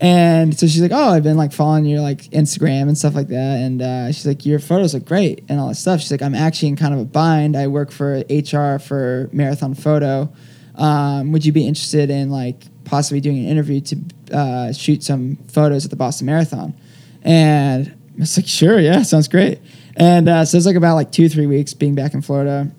and 0.00 0.58
so 0.58 0.66
she's 0.66 0.82
like, 0.82 0.92
oh, 0.92 1.10
I've 1.10 1.22
been 1.22 1.36
like 1.36 1.52
following 1.52 1.84
your 1.84 2.00
like 2.00 2.22
Instagram 2.30 2.82
and 2.82 2.98
stuff 2.98 3.14
like 3.14 3.28
that, 3.28 3.58
and 3.60 3.80
uh, 3.80 4.06
she's 4.12 4.26
like, 4.26 4.44
your 4.44 4.58
photos 4.58 4.94
look 4.94 5.04
great 5.04 5.44
and 5.48 5.60
all 5.60 5.68
that 5.68 5.76
stuff. 5.76 6.00
She's 6.00 6.10
like, 6.10 6.22
I'm 6.22 6.34
actually 6.34 6.68
in 6.68 6.76
kind 6.76 6.94
of 6.94 7.00
a 7.00 7.04
bind. 7.04 7.56
I 7.56 7.68
work 7.68 7.90
for 7.90 8.18
HR 8.28 8.78
for 8.78 9.30
MarathonFoto. 9.32 10.34
Um, 10.76 11.32
would 11.32 11.46
you 11.46 11.52
be 11.52 11.66
interested 11.66 12.10
in 12.10 12.30
like 12.30 12.62
possibly 12.84 13.20
doing 13.20 13.38
an 13.38 13.46
interview 13.46 13.80
to 13.80 13.96
uh, 14.32 14.72
shoot 14.72 15.02
some 15.02 15.36
photos 15.48 15.84
at 15.84 15.90
the 15.90 15.96
Boston 15.96 16.26
Marathon? 16.26 16.74
And 17.22 17.88
I 17.88 18.20
was 18.20 18.36
like, 18.36 18.46
sure, 18.46 18.78
yeah, 18.78 19.02
sounds 19.02 19.28
great. 19.28 19.60
And 19.96 20.28
uh, 20.28 20.44
so 20.44 20.56
it's 20.56 20.66
like 20.66 20.76
about 20.76 20.94
like 20.94 21.12
two, 21.12 21.28
three 21.28 21.46
weeks 21.46 21.74
being 21.74 21.94
back 21.94 22.14
in 22.14 22.22
Florida, 22.22 22.70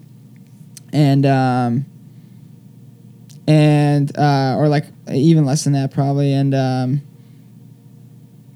and 0.92 1.26
um, 1.26 1.86
and 3.48 4.16
uh, 4.18 4.56
or 4.58 4.68
like 4.68 4.86
even 5.12 5.46
less 5.46 5.64
than 5.64 5.74
that 5.74 5.94
probably. 5.94 6.34
And 6.34 6.54
um, 6.54 7.02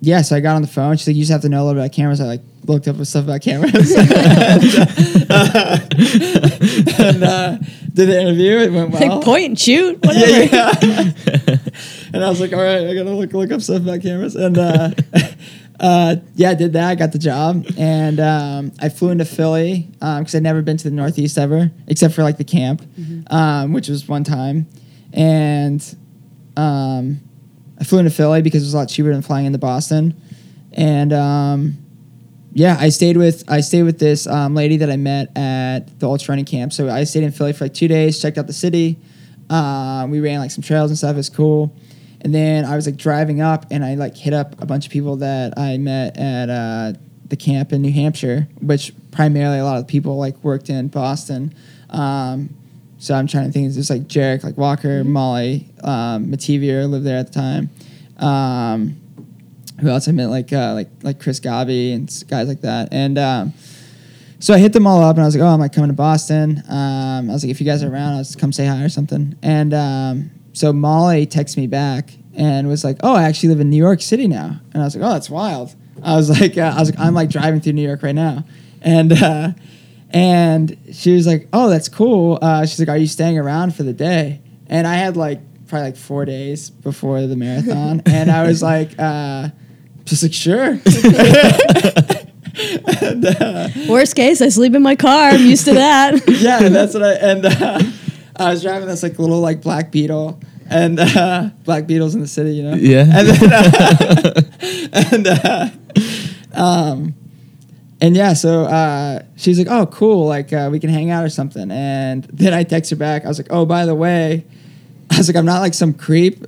yeah, 0.02 0.22
so 0.22 0.36
I 0.36 0.42
got 0.42 0.56
on 0.56 0.62
the 0.62 0.68
phone. 0.68 0.98
She's 0.98 1.08
like, 1.08 1.16
"You 1.16 1.22
just 1.22 1.32
have 1.32 1.42
to 1.44 1.50
know 1.50 1.64
a 1.64 1.66
little 1.66 1.82
bit 1.82 1.86
about 1.86 1.96
cameras." 1.96 2.20
I 2.20 2.26
like 2.26 2.42
looked 2.66 2.88
up 2.88 2.98
with 2.98 3.08
stuff 3.08 3.24
about 3.24 3.42
cameras 3.42 3.72
and, 7.00 7.24
uh, 7.24 7.58
did 7.94 8.08
the 8.08 8.22
interview. 8.22 8.58
It 8.58 8.72
went 8.72 8.92
well. 8.92 9.18
Like 9.18 9.24
point 9.24 9.46
and 9.46 9.60
shoot. 9.60 10.00
Whatever. 10.06 10.44
Yeah, 10.44 10.74
yeah. 10.82 11.58
and 12.14 12.24
I 12.24 12.30
was 12.30 12.40
like, 12.40 12.54
all 12.54 12.62
right, 12.62 12.88
I 12.88 12.94
gotta 12.94 13.12
look 13.12 13.34
look 13.34 13.52
up 13.52 13.62
stuff 13.62 13.82
about 13.82 14.02
cameras. 14.02 14.36
And 14.36 14.58
uh, 14.58 14.92
uh, 15.80 16.16
yeah, 16.36 16.52
I 16.52 16.54
did 16.54 16.74
that. 16.74 16.90
I 16.90 16.96
got 16.96 17.12
the 17.12 17.20
job, 17.20 17.66
and 17.78 18.20
um, 18.20 18.72
I 18.80 18.90
flew 18.90 19.10
into 19.10 19.26
Philly 19.26 19.90
because 19.94 20.36
I'd 20.36 20.44
never 20.44 20.62
been 20.62 20.78
to 20.78 20.84
the 20.90 20.96
Northeast 20.96 21.38
ever, 21.38 21.72
except 21.88 22.14
for 22.14 22.24
like 22.24 22.38
the 22.38 22.44
camp, 22.44 22.84
um, 23.28 23.74
which 23.74 23.90
was 23.90 24.08
one 24.08 24.24
time. 24.24 24.68
And 25.14 25.84
um, 26.56 27.20
I 27.80 27.84
flew 27.84 28.00
into 28.00 28.12
Philly 28.12 28.42
because 28.42 28.62
it 28.64 28.68
was 28.68 28.74
a 28.74 28.78
lot 28.78 28.90
cheaper 28.90 29.12
than 29.12 29.22
flying 29.22 29.46
into 29.46 29.58
Boston. 29.58 30.20
And 30.74 31.14
um, 31.14 31.78
yeah, 32.60 32.76
I 32.78 32.90
stayed 32.90 33.16
with 33.16 33.50
I 33.50 33.62
stayed 33.62 33.84
with 33.84 34.00
this 34.00 34.28
um, 34.28 34.54
lady 34.54 34.76
that 34.78 34.92
I 34.92 34.98
met 34.98 35.32
at 35.38 35.98
the 35.98 36.10
ultra 36.10 36.34
running 36.34 36.44
camp. 36.44 36.74
So 36.74 36.90
I 36.90 37.06
stayed 37.06 37.24
in 37.24 37.32
Philly 37.32 37.54
for 37.54 37.64
like 37.64 37.74
two 37.74 37.88
days, 37.88 38.22
checked 38.22 38.38
out 38.38 38.48
the 38.48 38.54
city. 38.54 39.00
Uh, 39.50 40.06
we 40.10 40.20
ran 40.20 40.40
like 40.40 40.52
some 40.52 40.62
trails 40.62 40.92
and 40.92 40.98
stuff. 40.98 41.16
It's 41.16 41.30
cool. 41.30 41.74
And 42.20 42.36
then 42.36 42.66
I 42.66 42.76
was 42.76 42.86
like 42.86 42.98
driving 42.98 43.40
up, 43.40 43.68
and 43.72 43.86
I 43.86 43.96
like 43.96 44.18
hit 44.18 44.34
up 44.34 44.62
a 44.62 44.66
bunch 44.66 44.86
of 44.86 44.92
people 44.92 45.16
that 45.18 45.58
I 45.58 45.78
met 45.78 46.18
at 46.18 46.50
uh, 46.50 47.00
the 47.30 47.38
camp 47.38 47.72
in 47.72 47.82
New 47.82 47.94
Hampshire, 47.94 48.50
which 48.62 48.92
primarily 49.12 49.60
a 49.60 49.64
lot 49.64 49.80
of 49.80 49.88
people 49.88 50.18
like 50.18 50.36
worked 50.44 50.70
in 50.70 50.90
Boston. 50.90 51.56
Um, 51.90 52.54
so 52.98 53.16
I'm 53.16 53.28
trying 53.28 53.46
to 53.46 53.54
think. 53.54 53.68
It's 53.68 53.78
just 53.78 53.90
like 53.90 54.02
Jarek, 54.10 54.44
like 54.44 54.58
Walker, 54.58 55.06
Molly, 55.06 55.70
um, 55.82 56.26
Mativier 56.26 56.90
lived 56.90 57.06
there 57.06 57.20
at 57.20 57.32
the 57.32 57.40
time. 57.40 57.70
Um, 58.18 59.00
who 59.80 59.90
else 59.90 60.08
I 60.08 60.12
met? 60.12 60.28
Like 60.28 60.52
uh, 60.54 60.74
like 60.74 60.90
like 61.02 61.20
Chris 61.20 61.40
Gabi 61.40 61.94
and 61.94 62.08
guys 62.28 62.48
like 62.48 62.62
that. 62.62 62.90
And 62.92 63.18
um, 63.18 63.54
so 64.40 64.54
I 64.54 64.58
hit 64.58 64.72
them 64.74 64.88
all 64.88 65.04
up, 65.04 65.18
and 65.18 65.24
I 65.24 65.26
was 65.26 65.36
like, 65.36 65.44
"Oh, 65.44 65.48
I'm 65.48 65.60
like 65.60 65.74
coming 65.74 65.90
to 65.90 65.96
Boston." 65.96 66.64
Um, 66.70 67.30
I 67.30 67.34
was 67.34 67.44
like, 67.44 67.52
"If 67.52 67.60
you 67.60 67.66
guys 67.66 67.84
are 67.84 67.92
around, 67.92 68.14
I'll 68.14 68.24
just 68.24 68.40
come 68.40 68.54
say 68.54 68.66
hi 68.66 68.84
or 68.84 68.90
something." 68.90 69.38
And 69.44 69.74
um, 69.74 70.32
so 70.54 70.72
Molly 70.72 71.28
texted 71.28 71.58
me 71.58 71.68
back 71.68 72.12
and 72.34 72.68
was 72.68 72.84
like, 72.84 72.98
"Oh, 73.04 73.16
I 73.16 73.24
actually 73.24 73.50
live 73.50 73.60
in 73.60 73.70
New 73.70 73.78
York 73.78 74.02
City 74.02 74.28
now." 74.28 74.60
And 74.74 74.82
I 74.82 74.86
was 74.86 74.96
like, 74.96 75.06
"Oh, 75.06 75.12
that's 75.12 75.30
wild." 75.30 75.76
I 76.02 76.16
was 76.16 76.30
like, 76.42 76.58
uh, 76.58 76.74
"I 76.76 76.80
was 76.80 76.90
like, 76.90 77.00
I'm 77.00 77.14
like 77.14 77.30
driving 77.30 77.60
through 77.60 77.74
New 77.74 77.86
York 77.86 78.02
right 78.02 78.16
now," 78.16 78.46
and 78.82 79.12
uh, 79.12 79.52
and 80.12 80.78
she 80.94 81.14
was 81.14 81.28
like, 81.28 81.50
"Oh, 81.52 81.70
that's 81.70 81.90
cool." 81.90 82.40
Uh, 82.42 82.66
she's 82.66 82.80
like, 82.80 82.90
"Are 82.90 82.98
you 82.98 83.08
staying 83.08 83.38
around 83.38 83.76
for 83.76 83.84
the 83.84 83.94
day?" 83.94 84.42
And 84.68 84.88
I 84.88 84.96
had 84.96 85.18
like 85.18 85.42
probably 85.68 85.88
like 85.88 85.98
four 85.98 86.24
days 86.24 86.70
before 86.70 87.28
the 87.28 87.36
marathon, 87.36 88.04
and 88.06 88.32
I 88.32 88.48
was 88.48 88.64
like, 88.64 88.98
"Just 90.10 90.24
like 90.24 90.34
sure." 90.34 90.80
and, 93.02 93.26
uh, 93.26 93.70
Worst 93.88 94.16
case, 94.16 94.42
I 94.42 94.50
sleep 94.50 94.76
in 94.76 94.82
my 94.82 94.96
car. 94.96 95.30
I'm 95.30 95.46
used 95.46 95.66
to 95.66 95.74
that. 95.74 96.22
yeah, 96.42 96.64
and 96.64 96.74
that's 96.74 96.94
what 96.94 97.04
I 97.04 97.14
and 97.14 97.46
uh, 97.46 97.82
I 98.36 98.52
was 98.52 98.62
driving 98.62 98.88
this 98.88 99.04
like 99.04 99.20
little 99.20 99.40
like 99.40 99.62
black 99.62 99.92
beetle 99.92 100.40
and 100.70 101.00
uh, 101.00 101.50
black 101.64 101.88
beetles 101.88 102.16
in 102.16 102.22
the 102.22 102.28
city, 102.28 102.52
you 102.52 102.64
know. 102.64 102.76
Yeah. 102.76 103.06
And 103.12 103.28
then, 103.28 103.54
uh, 103.54 104.42
and 105.12 105.28
uh, 105.28 105.70
um, 106.54 107.14
and 108.02 108.16
yeah, 108.16 108.34
so 108.34 108.64
uh, 108.64 109.24
she's 109.36 109.58
like, 109.58 109.68
"Oh, 109.70 109.86
cool, 109.88 110.26
like 110.26 110.54
uh, 110.54 110.70
we 110.72 110.80
can 110.80 110.90
hang 110.90 111.12
out 111.12 111.26
or 111.26 111.30
something." 111.30 111.72
And 111.72 112.24
then 112.26 112.54
I 112.54 112.64
text 112.64 112.92
her 112.92 112.96
back. 112.96 113.26
I 113.26 113.28
was 113.28 113.40
like, 113.40 113.48
"Oh, 113.50 113.66
by 113.66 113.86
the 113.86 113.96
way," 113.96 114.46
I 115.12 115.18
was 115.18 115.28
like, 115.28 115.36
"I'm 115.36 115.46
not 115.46 115.60
like 115.60 115.74
some 115.74 115.94
creep." 115.94 116.46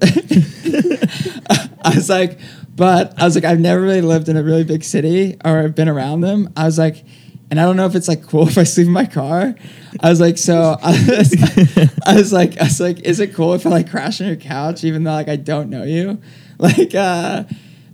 I 1.84 1.96
was 1.96 2.10
like, 2.10 2.40
but 2.76 3.20
I 3.20 3.26
was 3.26 3.36
like, 3.36 3.44
I've 3.44 3.60
never 3.60 3.82
really 3.82 4.02
lived 4.02 4.30
in 4.30 4.38
a 4.38 4.44
really 4.44 4.64
big 4.64 4.84
city 4.84 5.38
or 5.44 5.60
I've 5.60 5.76
been 5.76 5.90
around 5.90 6.22
them. 6.22 6.52
I 6.56 6.66
was 6.66 6.78
like, 6.78 7.04
and 7.50 7.60
I 7.60 7.66
don't 7.66 7.76
know 7.76 7.86
if 7.86 7.96
it's 7.96 8.08
like 8.08 8.26
cool 8.26 8.48
if 8.48 8.58
I 8.58 8.64
sleep 8.64 8.88
in 8.88 8.94
my 8.94 9.06
car. 9.06 9.56
I 10.00 10.10
was 10.10 10.22
like, 10.22 10.38
so 10.38 10.78
I 10.84 10.92
was, 10.92 11.90
I 12.06 12.16
was 12.16 12.34
like, 12.34 12.60
I 12.60 12.64
was 12.64 12.80
like, 12.80 13.02
is 13.02 13.20
it 13.20 13.34
cool 13.34 13.54
if 13.54 13.66
I 13.66 13.70
like 13.70 13.90
crash 13.90 14.22
on 14.22 14.28
your 14.28 14.38
couch 14.38 14.84
even 14.84 15.04
though 15.04 15.12
like 15.12 15.30
I 15.30 15.36
don't 15.36 15.70
know 15.70 15.84
you? 15.84 16.22
Like, 16.62 16.94
uh, 16.94 17.46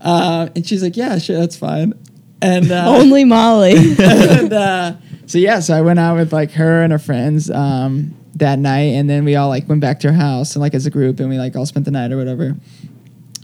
uh, 0.01 0.49
and 0.53 0.67
she's 0.67 0.83
like, 0.83 0.97
yeah, 0.97 1.17
sure, 1.19 1.37
that's 1.37 1.55
fine. 1.55 1.93
And 2.41 2.69
uh, 2.69 2.83
Only 2.85 3.23
Molly. 3.23 3.75
and 3.97 4.51
uh, 4.51 4.97
so 5.25 5.37
yeah, 5.37 5.61
so 5.61 5.73
I 5.73 5.79
went 5.79 5.99
out 5.99 6.17
with 6.17 6.33
like 6.33 6.51
her 6.51 6.83
and 6.83 6.91
her 6.91 6.99
friends 6.99 7.49
um, 7.49 8.13
that 8.35 8.59
night, 8.59 8.93
and 8.95 9.09
then 9.09 9.23
we 9.23 9.37
all 9.37 9.47
like 9.47 9.69
went 9.69 9.79
back 9.79 10.01
to 10.01 10.11
her 10.11 10.17
house 10.17 10.53
and 10.55 10.61
like 10.61 10.73
as 10.73 10.85
a 10.85 10.89
group, 10.89 11.21
and 11.21 11.29
we 11.29 11.37
like 11.37 11.55
all 11.55 11.65
spent 11.65 11.85
the 11.85 11.91
night 11.91 12.11
or 12.11 12.17
whatever. 12.17 12.57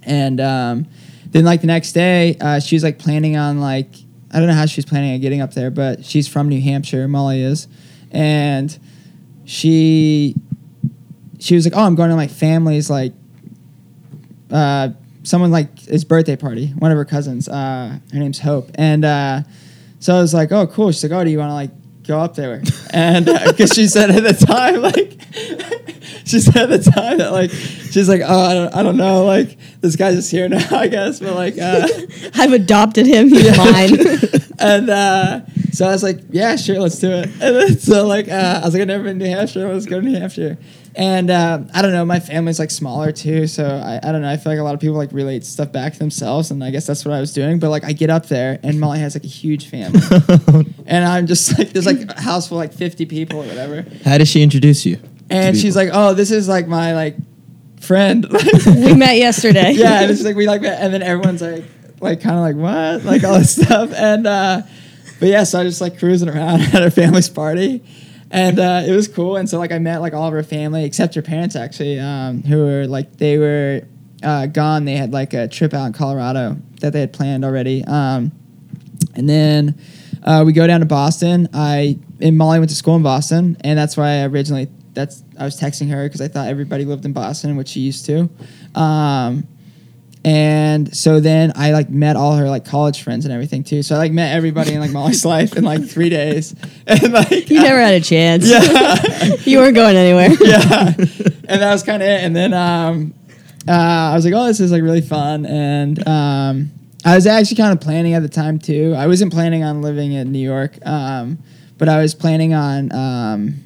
And 0.04 0.42
um, 0.42 0.88
then 1.34 1.44
like 1.44 1.62
the 1.62 1.68
next 1.68 1.92
day, 1.92 2.38
uh, 2.40 2.60
she 2.60 2.76
was 2.76 2.84
like 2.84 3.00
planning 3.00 3.36
on 3.36 3.60
like 3.60 3.90
I 4.32 4.40
don't 4.40 4.48
know 4.48 4.54
how 4.54 4.66
she's 4.66 4.86
planning 4.86 5.14
on 5.14 5.20
getting 5.20 5.42
up 5.42 5.54
there, 5.54 5.70
but 5.70 6.06
she's 6.06 6.28
from 6.28 6.48
New 6.48 6.62
Hampshire, 6.62 7.08
Molly 7.08 7.42
is, 7.42 7.68
and 8.12 8.78
she 9.44 10.36
she 11.40 11.56
was 11.56 11.66
like, 11.66 11.76
oh, 11.76 11.84
I'm 11.84 11.96
going 11.96 12.10
to 12.10 12.16
my 12.16 12.28
family's 12.28 12.90
like 12.90 13.14
uh, 14.52 14.90
someone 15.24 15.52
like 15.52 15.80
his 15.80 16.06
birthday 16.06 16.36
party, 16.36 16.68
one 16.78 16.92
of 16.92 16.98
her 16.98 17.06
cousins. 17.06 17.50
Uh, 17.50 18.00
her 18.12 18.20
name's 18.20 18.40
Hope, 18.40 18.70
and 18.76 19.04
uh, 19.04 19.42
so 20.00 20.16
I 20.16 20.22
was 20.22 20.34
like, 20.34 20.52
oh, 20.52 20.68
cool. 20.68 20.92
She's 20.92 21.04
like, 21.04 21.20
oh, 21.20 21.24
do 21.24 21.32
you 21.32 21.40
want 21.40 21.50
to 21.50 21.56
like 21.56 21.72
go 22.04 22.20
up 22.20 22.36
there? 22.36 22.62
And 22.92 23.26
because 23.26 23.74
she 23.74 23.88
said 23.88 24.12
at 24.12 24.24
the 24.24 24.46
time, 24.46 24.82
like, 24.82 25.18
she 26.26 26.40
said 26.40 26.72
at 26.72 26.84
the 26.84 26.92
time 26.92 27.18
that 27.18 27.32
like 27.32 27.52
she's 27.52 28.10
like, 28.10 28.22
oh, 28.24 28.40
I 28.40 28.54
don't, 28.54 28.76
I 28.76 28.84
don't 28.84 28.98
know, 28.98 29.26
like 29.26 29.58
this 29.82 29.96
guy's 29.96 30.16
just 30.16 30.32
here 30.32 30.48
now, 30.48 30.66
I 30.72 30.88
guess, 30.88 31.20
but 31.20 31.36
like. 31.36 31.58
Uh, 31.58 31.88
I've 32.36 32.54
adopted 32.54 33.06
him. 33.06 33.30
He's 33.30 33.58
mine. 33.58 33.98
and 34.60 34.90
uh, 34.90 35.42
so 35.72 35.88
I 35.88 35.92
was 35.92 36.04
like, 36.04 36.20
yeah, 36.30 36.56
sure, 36.56 36.80
let's 36.80 37.00
do 37.00 37.12
it. 37.12 37.26
And 37.26 37.56
then, 37.56 37.80
so 37.80 38.08
like, 38.08 38.30
uh, 38.30 38.62
I 38.62 38.66
was 38.66 38.74
like, 38.74 38.82
I've 38.82 38.88
never 38.88 39.04
been 39.04 39.20
to 39.20 39.26
New 39.26 39.32
Hampshire. 39.32 39.72
Let's 39.72 39.86
go 39.86 40.00
to 40.00 40.06
New 40.06 40.18
Hampshire. 40.18 40.58
And 40.96 41.32
uh, 41.32 41.62
I 41.74 41.82
don't 41.82 41.92
know, 41.92 42.06
my 42.06 42.20
family's 42.20 42.60
like 42.60 42.70
smaller 42.70 43.12
too, 43.12 43.48
so 43.48 43.66
I, 43.66 44.00
I 44.08 44.12
don't 44.12 44.22
know. 44.22 44.30
I 44.30 44.38
feel 44.38 44.52
like 44.52 44.60
a 44.60 44.64
lot 44.64 44.76
of 44.76 44.80
people 44.80 44.96
like 44.96 45.12
relate 45.12 45.44
stuff 45.44 45.72
back 45.72 45.94
to 45.94 46.00
themselves, 46.00 46.52
and 46.52 46.64
I 46.64 46.70
guess 46.70 46.86
that's 46.86 47.04
what 47.04 47.16
I 47.16 47.20
was 47.20 47.34
doing. 47.34 47.58
But 47.58 47.70
like, 47.70 47.84
I 47.84 47.94
get 47.94 48.12
up 48.12 48.28
there, 48.28 48.60
and 48.62 48.80
Molly 48.80 49.00
has 49.00 49.16
like 49.16 49.24
a 49.24 49.28
huge 49.28 49.70
family, 49.70 50.00
and 50.86 51.04
I'm 51.04 51.26
just 51.26 51.58
like, 51.58 51.70
there's 51.72 51.88
like 51.88 52.10
a 52.10 52.22
house 52.22 52.48
full 52.48 52.62
of 52.62 52.70
like 52.70 52.78
50 52.78 53.08
people 53.08 53.40
or 53.42 53.48
whatever, 53.48 53.86
How 54.06 54.20
did 54.20 54.28
she 54.28 54.44
introduce 54.44 54.86
you? 54.86 55.00
and 55.30 55.58
she's 55.58 55.76
like, 55.76 55.90
oh, 55.92 56.14
this 56.14 56.30
is 56.30 56.48
like 56.48 56.68
my 56.68 56.94
like 56.94 57.16
friend. 57.82 58.28
we 58.66 58.94
met 58.94 59.18
yesterday. 59.18 59.72
yeah, 59.76 60.02
and 60.02 60.12
it's 60.12 60.24
like 60.24 60.36
we 60.36 60.46
like 60.48 60.62
that, 60.62 60.80
and 60.82 60.94
then 60.94 61.02
everyone's 61.02 61.42
like, 61.42 61.64
like 62.02 62.22
kind 62.22 62.36
of 62.36 62.42
like 62.42 62.56
what, 62.56 63.04
like 63.04 63.24
all 63.24 63.40
this 63.40 63.56
stuff, 63.56 63.92
and 63.94 64.28
uh, 64.28 64.62
but 65.20 65.30
yeah, 65.30 65.44
so 65.44 65.60
I 65.60 65.64
just 65.64 65.82
like 65.82 65.98
cruising 65.98 66.30
around 66.30 66.62
at 66.62 66.84
her 66.84 66.92
family's 66.92 67.30
party, 67.30 67.84
and 68.34 68.60
uh, 68.60 68.82
it 68.86 68.92
was 68.92 69.08
cool, 69.08 69.38
and 69.38 69.48
so 69.48 69.60
like 69.60 69.72
I 69.72 69.78
met 69.78 70.02
like 70.02 70.14
all 70.14 70.28
of 70.28 70.34
her 70.34 70.44
family 70.44 70.84
except 70.84 71.14
her 71.16 71.22
parents 71.22 71.56
actually, 71.56 72.00
um, 72.00 72.42
who 72.42 72.66
were 72.66 72.88
like 72.88 73.18
they 73.18 73.38
were 73.38 73.84
uh, 74.24 74.48
gone. 74.48 74.86
They 74.86 74.96
had 74.96 75.14
like 75.14 75.34
a 75.34 75.48
trip 75.48 75.74
out 75.74 75.86
in 75.86 75.94
Colorado 75.94 76.58
that 76.82 76.94
they 76.94 77.00
had 77.00 77.14
planned 77.14 77.46
already, 77.46 77.86
um, 77.86 78.32
and 79.16 79.30
then. 79.30 79.80
Uh, 80.26 80.42
we 80.46 80.54
go 80.54 80.66
down 80.66 80.80
to 80.80 80.86
Boston. 80.86 81.50
I 81.54 82.00
and 82.22 82.38
Molly 82.38 82.58
went 82.58 82.70
to 82.70 82.78
school 82.78 82.96
in 82.96 83.04
Boston, 83.04 83.58
and 83.60 83.78
that's 83.78 83.98
why 83.98 84.22
I 84.22 84.28
originally 84.28 84.70
that's 84.94 85.22
I 85.38 85.44
was 85.44 85.60
texting 85.60 85.90
her 85.90 86.06
because 86.06 86.22
I 86.22 86.30
thought 86.30 86.48
everybody 86.48 86.86
lived 86.86 87.04
in 87.04 87.12
Boston, 87.12 87.58
which 87.58 87.68
she 87.68 87.82
used 87.82 88.06
to. 88.06 88.30
Um, 88.74 89.46
and 90.26 90.96
so 90.96 91.20
then 91.20 91.52
I 91.56 91.72
like 91.72 91.90
met 91.90 92.16
all 92.16 92.36
her 92.38 92.48
like 92.50 92.64
college 92.66 93.02
friends 93.04 93.26
and 93.26 93.34
everything 93.34 93.64
too. 93.64 93.84
So 93.84 93.96
I 93.96 93.98
like 93.98 94.12
met 94.14 94.36
everybody 94.36 94.74
in 94.74 94.80
like 94.80 94.92
Molly's 94.92 95.26
life 95.36 95.58
in 95.58 95.64
like 95.64 95.86
three 95.86 96.10
days, 96.10 96.56
and 96.88 97.14
like 97.14 97.50
You 97.50 97.62
never 97.62 97.80
had 97.80 97.94
a 97.94 98.02
chance. 98.02 98.48
yeah, 98.50 99.36
you 99.44 99.60
weren't 99.60 99.76
going 99.76 99.96
anywhere. 99.96 100.30
yeah, 100.40 100.94
and 100.98 101.62
that 101.62 101.72
was 101.72 101.84
kind 101.84 102.02
of 102.02 102.08
it. 102.08 102.24
And 102.24 102.36
then 102.36 102.54
um, 102.54 103.14
uh, 103.68 103.72
I 103.72 104.16
was 104.16 104.24
like, 104.26 104.34
oh, 104.34 104.46
this 104.48 104.60
is 104.60 104.72
like 104.72 104.82
really 104.82 105.02
fun, 105.02 105.46
and 105.46 106.08
um, 106.08 106.72
I 107.06 107.16
was 107.16 107.28
actually 107.28 107.58
kind 107.58 107.74
of 107.74 107.82
planning 107.82 108.14
at 108.14 108.22
the 108.22 108.30
time 108.30 108.60
too. 108.60 108.94
I 108.98 109.08
wasn't 109.08 109.34
planning 109.34 109.64
on 109.64 109.82
living 109.82 110.14
in 110.14 110.32
New 110.32 110.40
York, 110.40 110.78
um, 110.86 111.38
but 111.78 111.90
I 111.90 112.02
was 112.02 112.16
planning 112.16 112.54
on 112.54 112.94
um, 112.94 113.64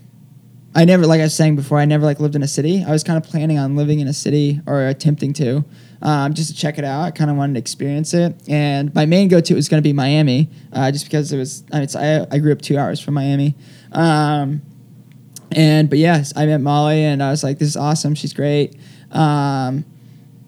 I 0.78 0.86
never, 0.86 1.08
like 1.08 1.20
I 1.20 1.24
was 1.24 1.36
saying 1.36 1.56
before, 1.56 1.80
I 1.80 1.86
never 1.86 2.06
like 2.06 2.20
lived 2.20 2.36
in 2.36 2.44
a 2.44 2.48
city. 2.48 2.84
I 2.84 2.92
was 2.92 3.04
kind 3.04 3.18
of 3.18 3.28
planning 3.28 3.58
on 3.58 3.76
living 3.76 4.00
in 4.00 4.08
a 4.08 4.14
city 4.14 4.62
or 4.68 4.86
attempting 4.88 5.34
to, 5.34 5.66
um, 6.02 6.34
just 6.34 6.50
to 6.50 6.56
check 6.56 6.78
it 6.78 6.84
out. 6.84 7.02
I 7.04 7.12
kind 7.12 7.30
of 7.30 7.38
wanted 7.38 7.54
to 7.54 7.60
experience 7.60 8.14
it, 8.14 8.36
and 8.48 8.94
my 8.94 9.06
main 9.06 9.28
go-to 9.28 9.56
was 9.56 9.70
going 9.70 9.82
to 9.82 9.88
be 9.88 9.94
Miami, 9.94 10.50
uh, 10.74 10.92
just 10.92 11.06
because 11.06 11.32
it 11.32 11.38
was. 11.38 11.64
I, 11.72 11.80
mean, 11.80 11.90
I, 11.96 12.28
I 12.36 12.40
grew 12.40 12.52
up 12.52 12.62
two 12.62 12.78
hours 12.78 13.00
from 13.00 13.16
Miami, 13.16 13.56
um, 13.92 14.62
and 15.52 15.90
but 15.90 16.00
yes, 16.00 16.34
I 16.36 16.46
met 16.46 16.62
Molly, 16.62 17.04
and 17.04 17.24
I 17.24 17.32
was 17.32 17.44
like, 17.44 17.60
this 17.60 17.70
is 17.70 17.78
awesome. 17.78 18.16
She's 18.16 18.34
great, 18.34 18.76
um, 19.12 19.86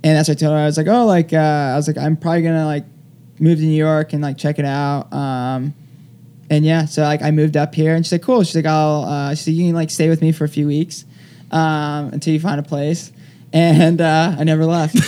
and 0.04 0.18
that's 0.18 0.30
what 0.30 0.38
I 0.38 0.39
told 0.39 0.54
her. 0.54 0.60
I 0.60 0.66
was 0.66 0.78
like, 0.78 0.88
oh, 0.88 1.06
like 1.06 1.34
uh, 1.34 1.38
I 1.38 1.76
was 1.76 1.88
like, 1.88 1.97
I'm 1.97 2.16
probably 2.16 2.43
gonna 2.43 2.66
like 2.66 2.86
move 3.39 3.60
to 3.60 3.66
New 3.66 3.78
York 3.78 4.14
and 4.14 4.22
like 4.22 4.38
check 4.38 4.60
it 4.60 4.66
out. 4.66 5.12
Um, 5.14 5.74
and 6.50 6.66
yeah, 6.66 6.86
so 6.86 7.04
like 7.04 7.22
I 7.22 7.32
moved 7.32 7.58
up 7.58 7.76
here, 7.76 7.95
and 7.95 8.06
she's 8.06 8.12
like, 8.12 8.24
"Cool." 8.24 8.43
She's 8.43 8.56
like, 8.56 8.66
"I'll." 8.66 9.04
Uh, 9.04 9.36
she 9.36 9.43
said, 9.43 9.54
"You 9.54 9.68
can 9.68 9.76
like 9.76 9.89
stay 9.89 10.10
with 10.10 10.22
me 10.22 10.32
for 10.32 10.45
a 10.45 10.50
few 10.50 10.68
weeks 10.68 11.06
um, 11.52 12.10
until 12.12 12.34
you 12.34 12.39
find 12.39 12.60
a 12.60 12.64
place." 12.64 13.12
And 13.52 14.00
uh, 14.02 14.36
I 14.38 14.43
never 14.43 14.66
left. 14.66 14.95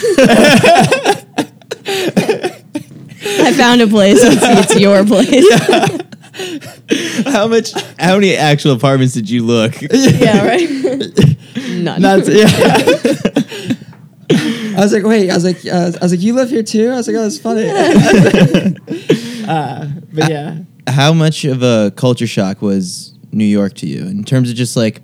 I 3.23 3.53
found 3.53 3.81
a 3.81 3.87
place. 3.87 4.19
It's, 4.21 4.71
it's 4.73 4.79
your 4.79 5.05
place. 5.05 5.45
How 7.25 7.47
much? 7.47 7.71
How 7.99 8.15
many 8.15 8.35
actual 8.35 8.71
apartments 8.73 9.13
did 9.13 9.29
you 9.29 9.45
look? 9.45 9.75
Yeah, 9.81 10.45
right. 10.45 10.69
None. 11.69 12.01
That's 12.01 12.27
yeah. 12.27 12.47
I 14.77 14.83
was 14.83 14.93
like, 14.93 15.03
wait. 15.03 15.29
I 15.29 15.35
was 15.35 15.43
like, 15.43 15.65
uh, 15.65 15.91
I 15.99 16.03
was 16.03 16.11
like, 16.11 16.21
you 16.21 16.33
live 16.33 16.49
here 16.49 16.63
too. 16.63 16.89
I 16.89 16.95
was 16.95 17.07
like, 17.07 17.15
oh, 17.17 17.21
that's 17.23 17.37
funny. 17.37 17.69
uh, 19.47 19.87
but 20.13 20.29
yeah, 20.29 20.59
How 20.87 21.13
much 21.13 21.45
of 21.45 21.61
a 21.61 21.91
culture 21.95 22.27
shock 22.27 22.61
was 22.61 23.13
New 23.31 23.45
York 23.45 23.73
to 23.75 23.87
you 23.87 24.05
in 24.07 24.23
terms 24.23 24.49
of 24.49 24.55
just 24.55 24.75
like 24.75 25.01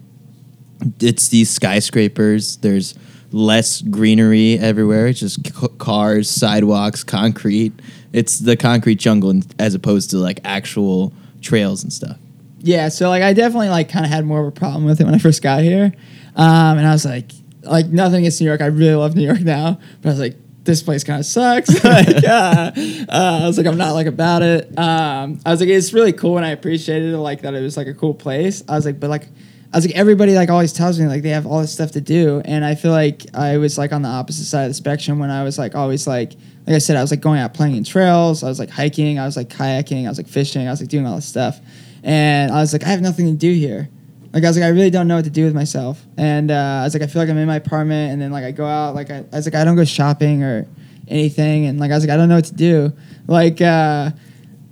it's 1.00 1.28
these 1.28 1.50
skyscrapers? 1.50 2.58
There's 2.58 2.94
less 3.38 3.82
greenery 3.82 4.58
everywhere. 4.60 5.08
It's 5.08 5.20
just 5.20 5.46
c- 5.46 5.68
cars, 5.78 6.30
sidewalks, 6.30 7.04
concrete. 7.04 7.74
It's 8.14 8.40
the 8.40 8.58
concrete 8.58 8.96
jungle 8.96 9.42
as 9.60 9.76
opposed 9.76 10.10
to 10.12 10.18
like 10.18 10.40
actual 10.44 11.14
trails 11.42 11.84
and 11.84 11.94
stuff. 11.94 12.18
yeah. 12.60 12.90
So 12.90 13.10
like, 13.10 13.24
I 13.24 13.34
definitely 13.34 13.70
like 13.70 13.90
kind 13.90 14.06
of 14.06 14.12
had 14.12 14.26
more 14.26 14.42
of 14.42 14.48
a 14.48 14.52
problem 14.52 14.86
with 14.86 15.00
it 15.00 15.06
when 15.06 15.14
I 15.14 15.20
first 15.20 15.42
got 15.42 15.62
here, 15.62 15.94
um, 16.36 16.78
and 16.78 16.88
I 16.88 16.92
was 16.92 17.06
like, 17.06 17.32
like 17.64 17.88
nothing 17.88 18.20
against 18.20 18.42
New 18.42 18.48
York. 18.48 18.62
I 18.62 18.68
really 18.68 18.96
love 18.96 19.16
New 19.16 19.26
York 19.26 19.42
now, 19.42 19.80
but 20.02 20.10
I 20.10 20.12
was 20.12 20.20
like. 20.20 20.36
This 20.68 20.84
place 20.84 21.06
kind 21.06 21.18
of 21.18 21.26
sucks. 21.26 21.70
like, 21.86 22.08
uh, 22.26 22.72
uh, 23.08 23.40
I 23.42 23.48
was 23.48 23.58
like, 23.58 23.66
I'm 23.66 23.78
not 23.78 23.94
like 23.94 24.06
about 24.06 24.42
it. 24.42 24.78
Um, 24.78 25.40
I 25.46 25.52
was 25.52 25.62
like, 25.62 25.70
it's 25.70 25.94
really 25.94 26.12
cool, 26.12 26.36
and 26.36 26.46
I 26.46 26.50
appreciated 26.50 27.14
it, 27.14 27.18
like 27.20 27.44
that 27.44 27.54
it 27.54 27.62
was 27.62 27.78
like 27.78 27.88
a 27.88 27.94
cool 27.94 28.14
place. 28.14 28.66
I 28.68 28.76
was 28.76 28.86
like, 28.86 29.00
but 29.00 29.10
like, 29.10 29.30
I 29.74 29.78
was 29.78 29.86
like, 29.86 29.96
everybody 29.96 30.34
like 30.34 30.50
always 30.50 30.72
tells 30.72 30.98
me 30.98 31.08
like 31.08 31.24
they 31.24 31.30
have 31.30 31.46
all 31.46 31.60
this 31.60 31.74
stuff 31.74 31.92
to 31.92 32.02
do, 32.02 32.42
and 32.46 32.64
I 32.64 32.76
feel 32.76 32.92
like 32.92 33.24
I 33.34 33.58
was 33.58 33.78
like 33.78 33.92
on 33.92 34.02
the 34.02 34.08
opposite 34.08 34.46
side 34.46 34.64
of 34.64 34.70
the 34.70 34.74
spectrum 34.74 35.20
when 35.20 35.30
I 35.30 35.44
was 35.44 35.58
like 35.58 35.76
always 35.76 36.08
like, 36.08 36.34
like 36.66 36.76
I 36.76 36.78
said, 36.78 36.96
I 36.96 37.02
was 37.02 37.12
like 37.12 37.20
going 37.20 37.40
out 37.42 37.54
playing 37.54 37.76
in 37.76 37.84
trails, 37.84 38.44
I 38.44 38.48
was 38.48 38.60
like 38.60 38.70
hiking, 38.70 39.20
I 39.20 39.26
was 39.26 39.36
like 39.36 39.50
kayaking, 39.50 40.06
I 40.06 40.10
was 40.10 40.18
like 40.18 40.30
fishing, 40.30 40.68
I 40.68 40.72
was 40.72 40.80
like 40.80 40.90
doing 40.90 41.06
all 41.06 41.18
this 41.18 41.26
stuff, 41.26 41.60
and 42.02 42.50
I 42.52 42.62
was 42.62 42.72
like, 42.72 42.86
I 42.86 42.88
have 42.88 43.02
nothing 43.02 43.26
to 43.26 43.34
do 43.34 43.52
here. 43.52 43.90
Like 44.32 44.46
I 44.46 44.48
was 44.48 44.58
like, 44.58 44.66
I 44.66 44.70
really 44.70 44.90
don't 44.90 45.08
know 45.08 45.18
what 45.18 45.26
to 45.26 45.32
do 45.32 45.44
with 45.44 45.54
myself, 45.54 46.02
and 46.16 46.50
uh, 46.50 46.80
I 46.82 46.84
was 46.84 46.94
like, 46.94 47.04
I 47.04 47.08
feel 47.08 47.22
like 47.22 47.30
I'm 47.30 47.38
in 47.38 47.48
my 47.48 47.58
apartment, 47.58 48.14
and 48.14 48.22
then 48.22 48.32
like 48.32 48.46
I 48.46 48.52
go 48.52 48.66
out, 48.66 48.96
like 48.96 49.12
I, 49.12 49.18
I 49.18 49.36
was 49.36 49.46
like, 49.46 49.56
I 49.56 49.66
don't 49.66 49.76
go 49.76 49.84
shopping 49.84 50.44
or 50.44 50.66
anything, 51.10 51.66
and 51.66 51.78
like 51.78 51.92
I 51.92 51.96
was 51.96 52.06
like, 52.06 52.14
I 52.14 52.16
don't 52.16 52.30
know 52.30 52.36
what 52.36 52.46
to 52.46 52.56
do, 52.56 52.94
like. 53.28 53.60
Uh, 53.62 54.12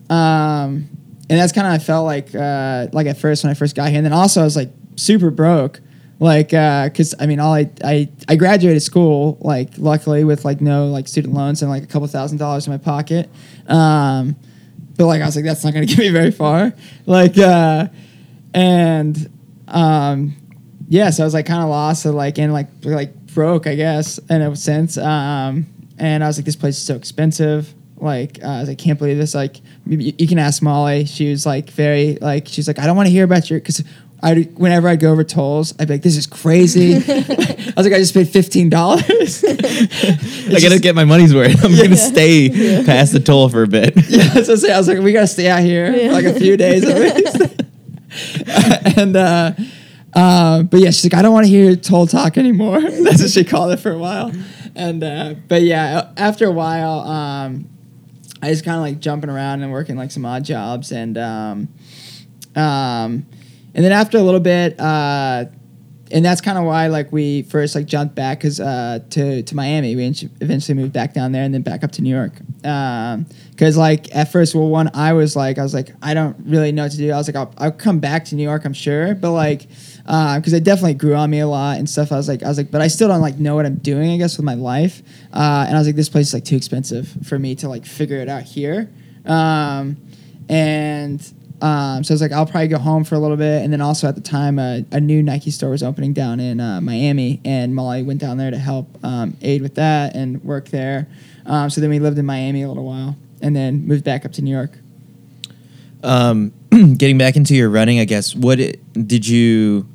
um, 0.10 0.90
and 1.28 1.40
that's 1.40 1.52
kind 1.54 1.66
of 1.66 1.74
I 1.74 1.80
felt 1.80 2.06
like 2.06 2.36
uh, 2.36 2.88
like 2.94 3.08
at 3.08 3.18
first 3.18 3.44
when 3.44 3.50
I 3.50 3.56
first 3.56 3.76
got 3.76 3.90
here, 3.90 3.98
and 3.98 4.06
then 4.06 4.14
also 4.14 4.42
I 4.42 4.44
was 4.44 4.56
like 4.56 4.70
super 4.96 5.30
broke, 5.30 5.82
like 6.20 6.50
because 6.50 7.14
I 7.20 7.26
mean 7.26 7.40
all 7.40 7.54
I, 7.54 7.70
I 7.84 8.10
I 8.28 8.36
graduated 8.36 8.82
school 8.82 9.38
like 9.42 9.78
luckily 9.78 10.24
with 10.24 10.46
like 10.46 10.62
no 10.62 10.88
like 10.88 11.08
student 11.08 11.34
loans 11.34 11.62
and 11.62 11.70
like 11.70 11.84
a 11.84 11.88
couple 11.88 12.08
thousand 12.08 12.38
dollars 12.38 12.68
in 12.68 12.74
my 12.74 12.78
pocket, 12.78 13.30
um, 13.68 14.36
but 14.98 15.08
like 15.08 15.22
I 15.22 15.26
was 15.26 15.36
like 15.36 15.46
that's 15.46 15.64
not 15.64 15.74
gonna 15.74 15.86
get 15.88 16.00
me 16.00 16.10
very 16.10 16.32
far, 16.32 16.74
like 17.06 17.38
uh, 17.38 17.88
and 18.54 19.30
um, 19.68 20.36
yeah, 20.88 21.10
so 21.10 21.24
I 21.24 21.26
was 21.26 21.34
like 21.34 21.46
kind 21.46 21.64
of 21.64 21.70
lost, 21.70 22.04
so 22.04 22.12
like 22.12 22.38
and 22.40 22.54
like 22.54 22.68
like 22.84 23.14
broke 23.28 23.68
I 23.68 23.76
guess 23.76 24.18
in 24.30 24.42
a 24.42 24.56
sense, 24.56 24.98
um, 24.98 25.66
and 25.98 26.24
I 26.24 26.28
was 26.28 26.38
like 26.38 26.46
this 26.46 26.56
place 26.56 26.78
is 26.78 26.84
so 26.84 26.96
expensive. 26.96 27.74
Like 27.98 28.44
uh, 28.44 28.48
I 28.48 28.60
was 28.60 28.70
like, 28.70 28.78
can't 28.78 29.00
believe 29.00 29.18
this. 29.18 29.34
Like 29.34 29.58
you, 29.86 30.14
you 30.18 30.28
can 30.28 30.38
ask 30.38 30.62
Molly. 30.62 31.06
She 31.06 31.30
was 31.30 31.46
like 31.46 31.70
very 31.70 32.18
like 32.22 32.48
she's 32.48 32.68
like 32.68 32.80
I 32.80 32.86
don't 32.86 32.96
want 32.96 33.08
to 33.08 33.12
hear 33.12 33.24
about 33.24 33.50
your 33.50 33.60
because 33.60 33.84
I 34.26 34.34
whenever 34.56 34.88
I'd 34.88 35.00
go 35.00 35.12
over 35.12 35.24
tolls 35.24 35.74
I'd 35.80 35.88
be 35.88 35.94
like 35.96 36.02
this 36.02 36.18
is 36.18 36.26
crazy. 36.26 36.96
I 36.96 37.74
was 37.78 37.86
like 37.86 37.94
I 37.94 38.00
just 38.00 38.14
paid 38.16 38.28
fifteen 38.28 38.70
dollars. 38.72 39.44
I 39.48 40.58
gotta 40.60 40.80
get 40.82 40.96
my 40.96 41.06
money's 41.06 41.34
worth. 41.34 41.64
I'm 41.64 41.76
gonna 41.76 41.96
stay 41.96 42.50
past 42.86 43.14
the 43.14 43.20
toll 43.20 43.50
for 43.50 43.62
a 43.64 43.68
bit. 43.68 43.94
yeah, 44.10 44.34
so 44.34 44.38
I 44.38 44.40
was 44.52 44.64
like- 44.64 44.72
I 44.72 44.78
was 44.80 44.88
like 44.88 45.00
we 45.00 45.14
gotta 45.14 45.28
stay 45.28 45.48
out 45.48 45.62
here 45.62 45.94
for 45.94 46.12
like 46.14 46.26
a 46.26 46.34
few 46.34 46.58
days 46.58 46.84
at 46.84 46.98
least. 47.00 48.98
and 48.98 49.16
uh, 49.16 49.52
uh, 50.14 50.64
but 50.64 50.80
yeah, 50.80 50.90
she's 50.90 51.06
like 51.06 51.14
I 51.14 51.22
don't 51.22 51.34
want 51.34 51.46
to 51.46 51.50
hear 51.52 51.76
toll 51.76 52.08
talk 52.08 52.38
anymore. 52.38 52.82
That's 52.82 53.22
what 53.22 53.30
she 53.32 53.44
called 53.44 53.74
it 53.74 53.78
for 53.78 53.92
a 53.92 53.98
while. 54.00 54.32
And 54.76 55.04
uh, 55.04 55.36
but 55.48 55.62
yeah, 55.62 56.12
after 56.18 56.46
a 56.48 56.52
while. 56.52 57.00
Um, 57.02 57.70
I 58.42 58.50
was 58.50 58.62
kind 58.62 58.76
of 58.76 58.84
like 58.84 59.00
jumping 59.00 59.30
around 59.32 59.64
and 59.64 59.72
working 59.72 59.96
like 59.96 60.12
some 60.12 60.24
odd 60.24 60.44
jobs 60.46 60.92
and 60.92 61.18
um, 61.18 61.70
um, 62.56 63.26
and 63.76 63.86
then 63.86 63.92
after 63.92 64.18
a 64.18 64.22
little 64.22 64.40
bit 64.40 64.80
uh, 64.80 65.46
and 66.12 66.24
that's 66.24 66.42
kind 66.42 66.58
of 66.58 66.66
why 66.66 66.88
like 66.88 67.12
we 67.12 67.44
first 67.44 67.76
like 67.76 67.86
jumped 67.86 68.16
back 68.16 68.40
because 68.40 68.60
uh, 68.60 69.00
to 69.10 69.42
to 69.44 69.56
Miami. 69.56 69.96
We 69.96 70.06
eventually 70.06 70.76
moved 70.76 70.94
back 70.94 71.14
down 71.14 71.32
there 71.32 71.44
and 71.44 71.54
then 71.54 71.62
back 71.62 71.84
up 71.84 71.92
to 71.94 72.02
New 72.02 72.14
York. 72.16 72.34
Because 72.58 73.76
like 73.76 74.14
at 74.16 74.32
first 74.32 74.54
well 74.54 74.70
one 74.70 74.92
I 74.94 75.14
was 75.14 75.36
like 75.36 75.58
I 75.58 75.64
was 75.64 75.74
like 75.74 75.90
I 76.02 76.14
don't 76.14 76.38
really 76.46 76.72
know 76.72 76.84
what 76.84 76.92
to 76.92 76.98
do. 76.98 77.12
I 77.12 77.18
was 77.18 77.28
like 77.28 77.36
I'll, 77.36 77.54
I'll 77.58 77.72
come 77.72 78.00
back 78.00 78.26
to 78.26 78.36
New 78.36 78.44
York 78.44 78.66
I'm 78.66 78.74
sure. 78.74 79.16
But 79.16 79.32
like 79.32 79.68
because 80.06 80.54
it 80.54 80.64
definitely 80.64 80.94
grew 80.94 81.16
on 81.16 81.30
me 81.30 81.40
a 81.40 81.48
lot 81.48 81.80
and 81.80 81.90
stuff. 81.90 82.12
I 82.12 82.18
was 82.18 82.28
like 82.28 82.44
I 82.44 82.48
was 82.48 82.58
like 82.58 82.70
but 82.72 82.82
I 82.82 82.88
still 82.88 83.08
don't 83.08 83.22
like 83.22 83.40
know 83.40 83.56
what 83.56 83.66
I'm 83.66 83.78
doing 83.78 84.12
I 84.12 84.18
guess 84.18 84.38
with 84.38 84.46
my 84.46 84.56
life. 84.56 85.02
Uh, 85.34 85.66
and 85.68 85.76
I 85.76 85.80
was 85.80 85.88
like 85.88 85.96
this 85.96 86.10
place 86.10 86.28
is 86.28 86.34
like 86.34 86.46
too 86.46 86.56
expensive 86.56 87.08
for 87.26 87.40
me 87.40 87.56
to 87.56 87.70
like 87.70 87.86
figure 87.86 88.18
it 88.18 88.30
out 88.30 88.44
here. 88.44 88.92
Um, 89.26 89.98
and 90.48 91.20
um, 91.62 92.04
so 92.04 92.12
I 92.12 92.16
was 92.16 92.22
like, 92.22 92.32
I'll 92.32 92.46
probably 92.46 92.68
go 92.68 92.78
home 92.78 93.04
for 93.04 93.16
a 93.16 93.20
little 93.20 93.38
bit. 93.38 93.64
And 93.64 93.72
then 93.72 93.82
also 93.82 94.08
at 94.08 94.16
the 94.16 94.22
time, 94.22 94.60
a 94.60 95.00
new 95.00 95.24
Nike 95.24 95.52
store 95.52 95.70
was 95.70 95.84
opening 95.84 96.14
down 96.14 96.40
in 96.40 96.60
uh, 96.60 96.82
Miami, 96.82 97.42
and 97.46 97.74
Molly 97.74 98.04
went 98.04 98.20
down 98.20 98.38
there 98.38 98.52
to 98.52 98.58
help 98.58 98.88
um, 99.04 99.38
aid 99.42 99.62
with 99.62 99.76
that 99.76 100.16
and 100.16 100.44
work 100.44 100.70
there. 100.70 101.08
Um, 101.46 101.70
so 101.70 101.80
then 101.82 101.90
we 101.90 102.00
lived 102.00 102.18
in 102.18 102.26
Miami 102.26 102.64
a 102.64 102.68
little 102.68 102.86
while, 102.86 103.16
and 103.42 103.56
then 103.56 103.88
moved 103.88 104.04
back 104.04 104.26
up 104.26 104.34
to 104.34 104.42
New 104.42 104.52
York. 104.52 104.78
Um, 106.04 106.54
getting 106.98 107.18
back 107.18 107.36
into 107.36 107.56
your 107.56 107.70
running, 107.70 108.00
I 108.00 108.06
guess. 108.06 108.36
What 108.36 108.58
did 108.58 109.28
you 109.28 109.88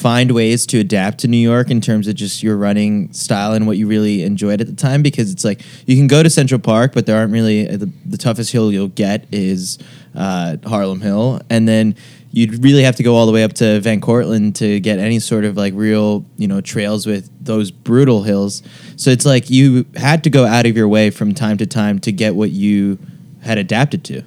find 0.00 0.32
ways 0.32 0.64
to 0.66 0.78
adapt 0.78 1.18
to 1.18 1.28
New 1.28 1.36
York 1.36 1.70
in 1.70 1.80
terms 1.80 2.08
of 2.08 2.14
just 2.14 2.42
your 2.42 2.56
running 2.56 3.12
style 3.12 3.52
and 3.52 3.66
what 3.66 3.76
you 3.76 3.86
really 3.86 4.22
enjoyed 4.22 4.60
at 4.60 4.66
the 4.66 4.74
time? 4.74 5.02
Because 5.02 5.30
it's 5.30 5.44
like 5.44 5.60
you 5.86 5.94
can 5.96 6.06
go 6.06 6.22
to 6.22 6.30
Central 6.30 6.58
Park, 6.58 6.92
but 6.94 7.04
there 7.04 7.16
aren't 7.18 7.32
really 7.32 7.66
the, 7.66 7.92
the 8.06 8.16
toughest 8.16 8.50
hill 8.50 8.72
you'll 8.72 8.88
get 8.88 9.26
is 9.30 9.78
uh, 10.14 10.56
Harlem 10.64 11.02
Hill, 11.02 11.42
and 11.50 11.68
then 11.68 11.94
you'd 12.32 12.64
really 12.64 12.82
have 12.82 12.96
to 12.96 13.02
go 13.02 13.14
all 13.14 13.26
the 13.26 13.32
way 13.32 13.44
up 13.44 13.52
to 13.54 13.80
Van 13.80 14.00
Cortlandt 14.00 14.54
to 14.54 14.80
get 14.80 14.98
any 14.98 15.18
sort 15.18 15.44
of 15.44 15.56
like 15.56 15.74
real 15.74 16.24
you 16.38 16.48
know 16.48 16.62
trails 16.62 17.06
with 17.06 17.30
those 17.44 17.70
brutal 17.70 18.22
hills. 18.22 18.62
So 18.96 19.10
it's 19.10 19.26
like 19.26 19.50
you 19.50 19.84
had 19.96 20.24
to 20.24 20.30
go 20.30 20.46
out 20.46 20.64
of 20.64 20.76
your 20.76 20.88
way 20.88 21.10
from 21.10 21.34
time 21.34 21.58
to 21.58 21.66
time 21.66 21.98
to 22.00 22.12
get 22.12 22.34
what 22.34 22.50
you 22.50 22.98
had 23.42 23.58
adapted 23.58 24.04
to. 24.04 24.22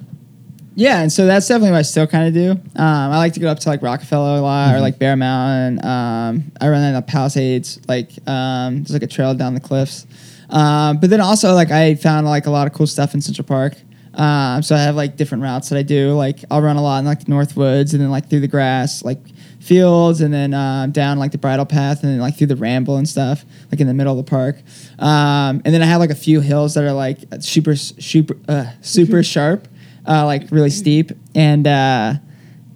Yeah, 0.76 1.02
and 1.02 1.12
so 1.12 1.26
that's 1.26 1.46
definitely 1.46 1.70
what 1.70 1.78
I 1.78 1.82
still 1.82 2.06
kind 2.06 2.26
of 2.26 2.34
do. 2.34 2.50
Um, 2.50 2.62
I 2.76 3.18
like 3.18 3.34
to 3.34 3.40
go 3.40 3.48
up 3.48 3.60
to 3.60 3.68
like 3.68 3.80
Rockefeller 3.80 4.38
a 4.38 4.40
lot 4.40 4.74
or 4.74 4.80
like 4.80 4.98
Bear 4.98 5.16
Mountain. 5.16 5.84
Um, 5.84 6.52
I 6.60 6.68
run 6.68 6.82
in 6.82 6.94
the 6.94 7.02
Palisades, 7.02 7.80
like 7.86 8.10
um, 8.26 8.78
there's 8.78 8.92
like 8.92 9.02
a 9.02 9.06
trail 9.06 9.34
down 9.34 9.54
the 9.54 9.60
cliffs. 9.60 10.06
Um, 10.50 10.98
but 10.98 11.10
then 11.10 11.20
also 11.20 11.54
like 11.54 11.70
I 11.70 11.94
found 11.94 12.26
like 12.26 12.46
a 12.46 12.50
lot 12.50 12.66
of 12.66 12.72
cool 12.72 12.86
stuff 12.86 13.14
in 13.14 13.20
Central 13.20 13.46
Park. 13.46 13.74
Um, 14.14 14.62
so 14.62 14.74
I 14.74 14.78
have 14.78 14.94
like 14.94 15.16
different 15.16 15.42
routes 15.42 15.68
that 15.70 15.78
I 15.78 15.82
do. 15.82 16.12
Like 16.12 16.44
I'll 16.50 16.62
run 16.62 16.76
a 16.76 16.82
lot 16.82 16.98
in 16.98 17.04
like 17.04 17.24
the 17.24 17.30
North 17.30 17.56
Woods 17.56 17.94
and 17.94 18.02
then 18.02 18.10
like 18.10 18.28
through 18.28 18.40
the 18.40 18.48
grass, 18.48 19.04
like 19.04 19.18
fields, 19.60 20.20
and 20.20 20.34
then 20.34 20.54
um, 20.54 20.90
down 20.90 21.18
like 21.18 21.32
the 21.32 21.38
Bridle 21.38 21.66
Path 21.66 22.02
and 22.02 22.12
then 22.12 22.20
like 22.20 22.36
through 22.36 22.48
the 22.48 22.56
Ramble 22.56 22.96
and 22.96 23.08
stuff, 23.08 23.44
like 23.70 23.80
in 23.80 23.86
the 23.86 23.94
middle 23.94 24.18
of 24.18 24.24
the 24.24 24.28
park. 24.28 24.56
Um, 24.98 25.62
and 25.64 25.72
then 25.74 25.82
I 25.82 25.86
have 25.86 26.00
like 26.00 26.10
a 26.10 26.16
few 26.16 26.40
hills 26.40 26.74
that 26.74 26.84
are 26.84 26.92
like 26.92 27.18
super, 27.40 27.76
super, 27.76 28.36
uh, 28.48 28.72
super 28.82 29.22
sharp 29.24 29.68
uh, 30.06 30.24
like 30.24 30.50
really 30.50 30.70
steep, 30.70 31.12
and 31.34 31.66
uh, 31.66 32.14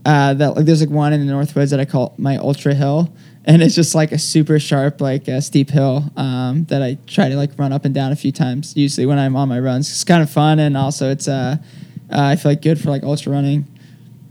uh, 0.04 0.34
that 0.34 0.56
like 0.56 0.64
there's 0.64 0.80
like 0.80 0.90
one 0.90 1.12
in 1.12 1.26
the 1.26 1.32
Northwoods 1.32 1.70
that 1.70 1.80
I 1.80 1.84
call 1.84 2.14
my 2.18 2.36
Ultra 2.36 2.74
Hill, 2.74 3.12
and 3.44 3.62
it's 3.62 3.74
just 3.74 3.94
like 3.94 4.12
a 4.12 4.18
super 4.18 4.58
sharp, 4.58 5.00
like 5.00 5.28
uh, 5.28 5.40
steep 5.40 5.70
hill 5.70 6.04
um, 6.16 6.64
that 6.66 6.82
I 6.82 6.98
try 7.06 7.28
to 7.28 7.36
like 7.36 7.58
run 7.58 7.72
up 7.72 7.84
and 7.84 7.94
down 7.94 8.12
a 8.12 8.16
few 8.16 8.32
times. 8.32 8.76
Usually 8.76 9.06
when 9.06 9.18
I'm 9.18 9.36
on 9.36 9.48
my 9.48 9.58
runs, 9.58 9.90
it's 9.90 10.04
kind 10.04 10.22
of 10.22 10.30
fun, 10.30 10.58
and 10.58 10.76
also 10.76 11.10
it's 11.10 11.28
uh, 11.28 11.56
uh, 12.10 12.22
I 12.22 12.36
feel 12.36 12.52
like 12.52 12.62
good 12.62 12.80
for 12.80 12.90
like 12.90 13.02
ultra 13.02 13.32
running. 13.32 13.66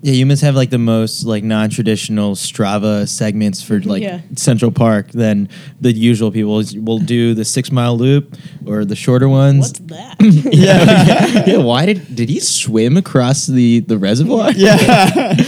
Yeah, 0.02 0.14
you 0.14 0.26
must 0.28 0.44
have 0.44 0.56
like 0.56 0.70
the 0.70 0.78
most 0.78 1.24
like 1.26 1.44
non-traditional 1.44 2.36
Strava 2.36 3.08
segments 3.10 3.64
for 3.64 3.80
like 3.82 4.04
Yeah. 4.04 4.22
Central 4.36 4.72
Park 4.72 5.10
than 5.12 5.50
the 5.82 5.92
usual 5.92 6.32
people 6.32 6.64
will 6.84 7.00
do 7.00 7.34
the 7.34 7.44
six 7.44 7.72
mile 7.72 7.98
loop 7.98 8.36
or 8.66 8.86
the 8.86 8.96
shorter 8.96 9.28
ones. 9.28 9.68
What's 9.68 9.80
that? 9.80 10.16
yeah, 10.54 11.44
yeah. 11.48 11.58
Why 11.58 11.86
did 11.88 12.16
did 12.16 12.30
he 12.30 12.40
swim 12.40 12.96
across 12.98 13.48
the 13.48 13.80
the 13.82 13.98
reservoir? 13.98 14.52
Yeah. 14.52 15.36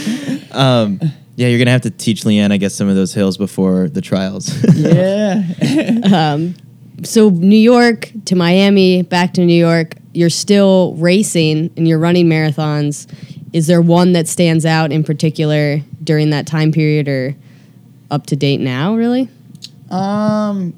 Um, 0.52 0.98
yeah, 1.36 1.46
you're 1.46 1.60
gonna 1.60 1.70
have 1.70 1.82
to 1.82 1.90
teach 1.92 2.22
Leanne, 2.24 2.50
I 2.52 2.56
guess, 2.56 2.74
some 2.74 2.88
of 2.88 2.96
those 2.96 3.14
hills 3.14 3.36
before 3.38 3.88
the 3.88 4.00
trials. 4.00 4.52
yeah. 4.76 5.44
um, 6.12 6.56
so 7.04 7.28
New 7.30 7.56
York 7.56 8.10
to 8.24 8.34
Miami, 8.34 9.02
back 9.02 9.34
to 9.34 9.46
New 9.46 9.54
York. 9.54 9.94
You're 10.12 10.28
still 10.28 10.94
racing 10.96 11.70
and 11.76 11.86
you're 11.86 12.00
running 12.00 12.26
marathons. 12.26 13.06
Is 13.52 13.66
there 13.66 13.82
one 13.82 14.12
that 14.12 14.28
stands 14.28 14.64
out 14.64 14.92
in 14.92 15.02
particular 15.02 15.80
during 16.02 16.30
that 16.30 16.46
time 16.46 16.72
period 16.72 17.08
or 17.08 17.34
up 18.10 18.26
to 18.26 18.36
date 18.36 18.60
now? 18.60 18.94
Really? 18.94 19.28
Um. 19.90 20.74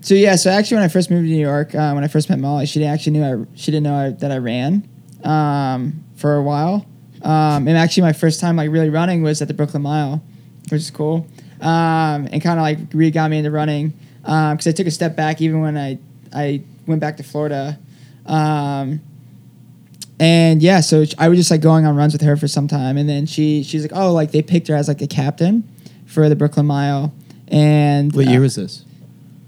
So 0.00 0.14
yeah, 0.14 0.34
so 0.34 0.50
actually, 0.50 0.78
when 0.78 0.84
I 0.84 0.88
first 0.88 1.10
moved 1.10 1.26
to 1.26 1.30
New 1.30 1.40
York, 1.40 1.74
uh, 1.74 1.92
when 1.92 2.02
I 2.02 2.08
first 2.08 2.28
met 2.28 2.38
Molly, 2.38 2.66
she 2.66 2.80
didn't 2.80 2.94
actually 2.94 3.12
knew 3.12 3.24
I 3.24 3.46
she 3.54 3.70
didn't 3.70 3.84
know 3.84 3.94
I, 3.94 4.10
that 4.10 4.32
I 4.32 4.38
ran 4.38 4.88
um, 5.24 6.04
for 6.16 6.34
a 6.36 6.42
while. 6.42 6.86
Um, 7.22 7.68
and 7.68 7.76
actually, 7.76 8.02
my 8.02 8.12
first 8.12 8.40
time 8.40 8.56
like 8.56 8.70
really 8.70 8.90
running 8.90 9.22
was 9.22 9.40
at 9.42 9.48
the 9.48 9.54
Brooklyn 9.54 9.82
Mile, 9.82 10.22
which 10.70 10.80
is 10.80 10.90
cool. 10.90 11.26
Um, 11.60 12.26
and 12.32 12.42
kind 12.42 12.58
of 12.58 12.62
like 12.62 12.78
really 12.92 13.12
got 13.12 13.30
me 13.30 13.38
into 13.38 13.52
running 13.52 13.92
because 14.22 14.66
I 14.66 14.72
took 14.72 14.86
a 14.86 14.90
step 14.90 15.14
back 15.14 15.40
even 15.40 15.60
when 15.60 15.76
I 15.76 15.98
I 16.34 16.62
went 16.86 17.00
back 17.00 17.18
to 17.18 17.22
Florida. 17.22 17.78
Um, 18.26 19.00
and 20.22 20.62
yeah, 20.62 20.80
so 20.80 21.04
I 21.18 21.28
was 21.28 21.36
just 21.36 21.50
like 21.50 21.60
going 21.62 21.84
on 21.84 21.96
runs 21.96 22.12
with 22.12 22.22
her 22.22 22.36
for 22.36 22.46
some 22.46 22.68
time, 22.68 22.96
and 22.96 23.08
then 23.08 23.26
she 23.26 23.64
she's 23.64 23.82
like, 23.82 23.90
oh, 23.92 24.12
like 24.12 24.30
they 24.30 24.40
picked 24.40 24.68
her 24.68 24.76
as 24.76 24.86
like 24.86 25.02
a 25.02 25.08
captain 25.08 25.68
for 26.06 26.28
the 26.28 26.36
Brooklyn 26.36 26.64
Mile. 26.66 27.12
And 27.48 28.14
what 28.14 28.28
uh, 28.28 28.30
year 28.30 28.40
was 28.40 28.54
this? 28.54 28.84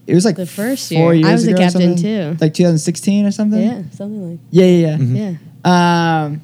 it 0.09 0.15
was 0.15 0.25
like 0.25 0.35
The 0.35 0.47
first 0.47 0.93
four 0.93 1.15
year. 1.15 1.29
I 1.29 1.33
was 1.33 1.47
a 1.47 1.53
ago 1.53 1.63
or 1.63 1.65
captain 1.65 1.97
too. 1.97 2.37
like 2.41 2.55
2016 2.55 3.25
or 3.25 3.31
something. 3.31 3.63
Yeah, 3.63 3.83
something 3.93 4.31
like 4.33 4.41
yeah, 4.51 4.65
yeah, 4.65 4.89
yeah. 4.89 4.97
Mhm. 4.97 5.39
yeah. 5.65 6.25
Um, 6.25 6.43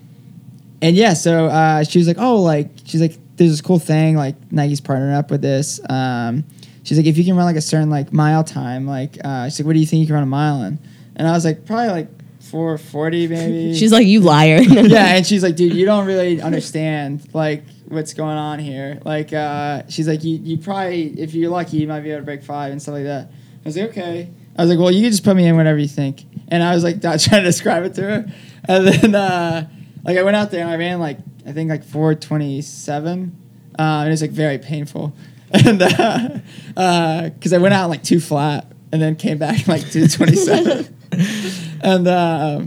and 0.81 0.95
yeah, 0.95 1.15
so 1.15 1.47
uh, 1.47 1.83
she 1.83 1.99
was 1.99 2.07
like, 2.07 2.19
oh, 2.21 2.37
like 2.41 2.69
she's 2.85 3.01
like, 3.01 3.19
there's 3.35 3.51
this 3.51 3.61
cool 3.61 3.81
thing, 3.81 4.15
like 4.15 4.37
Nike's 4.53 4.81
partnering 4.81 5.17
up 5.17 5.33
with 5.33 5.43
this. 5.43 5.81
Um, 5.91 6.45
she's 6.85 6.99
like, 6.99 7.07
if 7.09 7.19
you 7.19 7.25
can 7.25 7.35
run 7.35 7.47
like 7.47 7.57
a 7.57 7.61
certain 7.61 7.91
like 7.91 8.13
mile 8.13 8.45
time, 8.45 8.87
like 8.87 9.19
uh, 9.25 9.47
she's 9.47 9.59
like, 9.59 9.67
what 9.67 9.73
do 9.73 9.81
you 9.81 9.87
think 9.87 10.01
you 10.03 10.07
can 10.07 10.15
run 10.15 10.23
a 10.23 10.27
mile 10.27 10.63
in? 10.63 10.79
And 11.17 11.27
I 11.27 11.33
was 11.33 11.45
like, 11.45 11.67
probably 11.67 11.89
like 11.89 12.09
440 12.51 13.29
maybe. 13.29 13.75
She's 13.79 13.93
like, 13.93 14.07
you 14.07 14.21
liar. 14.21 14.57
yeah, 14.61 15.07
and 15.17 15.27
she's 15.27 15.43
like, 15.43 15.57
dude, 15.57 15.75
you 15.75 15.87
don't 15.87 16.07
really 16.07 16.41
understand 16.41 17.29
like 17.33 17.65
what's 17.87 18.15
going 18.15 18.37
on 18.37 18.59
here. 18.59 19.01
Like, 19.05 19.33
uh, 19.33 19.83
she's 19.89 20.09
like, 20.09 20.25
you, 20.25 20.39
you 20.43 20.59
probably, 20.59 21.21
if 21.21 21.35
you're 21.35 21.51
lucky, 21.51 21.79
you 21.79 21.89
might 21.89 22.01
be 22.01 22.11
able 22.11 22.21
to 22.21 22.25
break 22.25 22.43
five 22.43 22.73
and 22.73 22.81
stuff 22.81 22.95
like 22.95 23.05
that. 23.05 23.29
I 23.29 23.63
was 23.65 23.77
like, 23.77 23.91
okay. 23.91 24.31
I 24.57 24.63
was 24.63 24.71
like, 24.71 24.79
well, 24.79 24.91
you 24.91 25.03
can 25.03 25.11
just 25.11 25.25
put 25.25 25.37
me 25.37 25.47
in 25.47 25.57
whatever 25.57 25.79
you 25.79 25.89
think. 25.89 26.25
And 26.49 26.63
I 26.63 26.75
was 26.75 26.83
like, 26.83 27.01
trying 27.01 27.19
to 27.19 27.43
describe 27.43 27.85
it 27.85 27.95
to 27.95 28.03
her, 28.03 28.33
and 28.65 28.87
then 28.87 29.15
uh, 29.15 29.69
like 30.05 30.19
I 30.19 30.23
went 30.23 30.37
out 30.37 30.51
there 30.51 30.63
and 30.63 30.71
I 30.71 30.77
ran 30.77 30.99
like 30.99 31.19
I 31.47 31.53
think 31.53 31.71
like 31.71 31.85
427, 31.85 33.37
uh, 33.79 33.83
and 33.83 34.09
it 34.09 34.11
was 34.11 34.21
like 34.21 34.33
very 34.33 34.59
painful, 34.59 35.15
and 35.53 35.79
because 35.79 37.53
uh, 37.53 37.57
I 37.57 37.59
went 37.59 37.75
out 37.75 37.89
like 37.89 38.03
too 38.03 38.21
flat 38.21 38.67
and 38.93 39.01
then 39.01 39.15
came 39.17 39.39
back 39.39 39.69
like 39.69 39.83
227, 39.91 40.97
and. 41.83 42.07
Uh, 42.07 42.63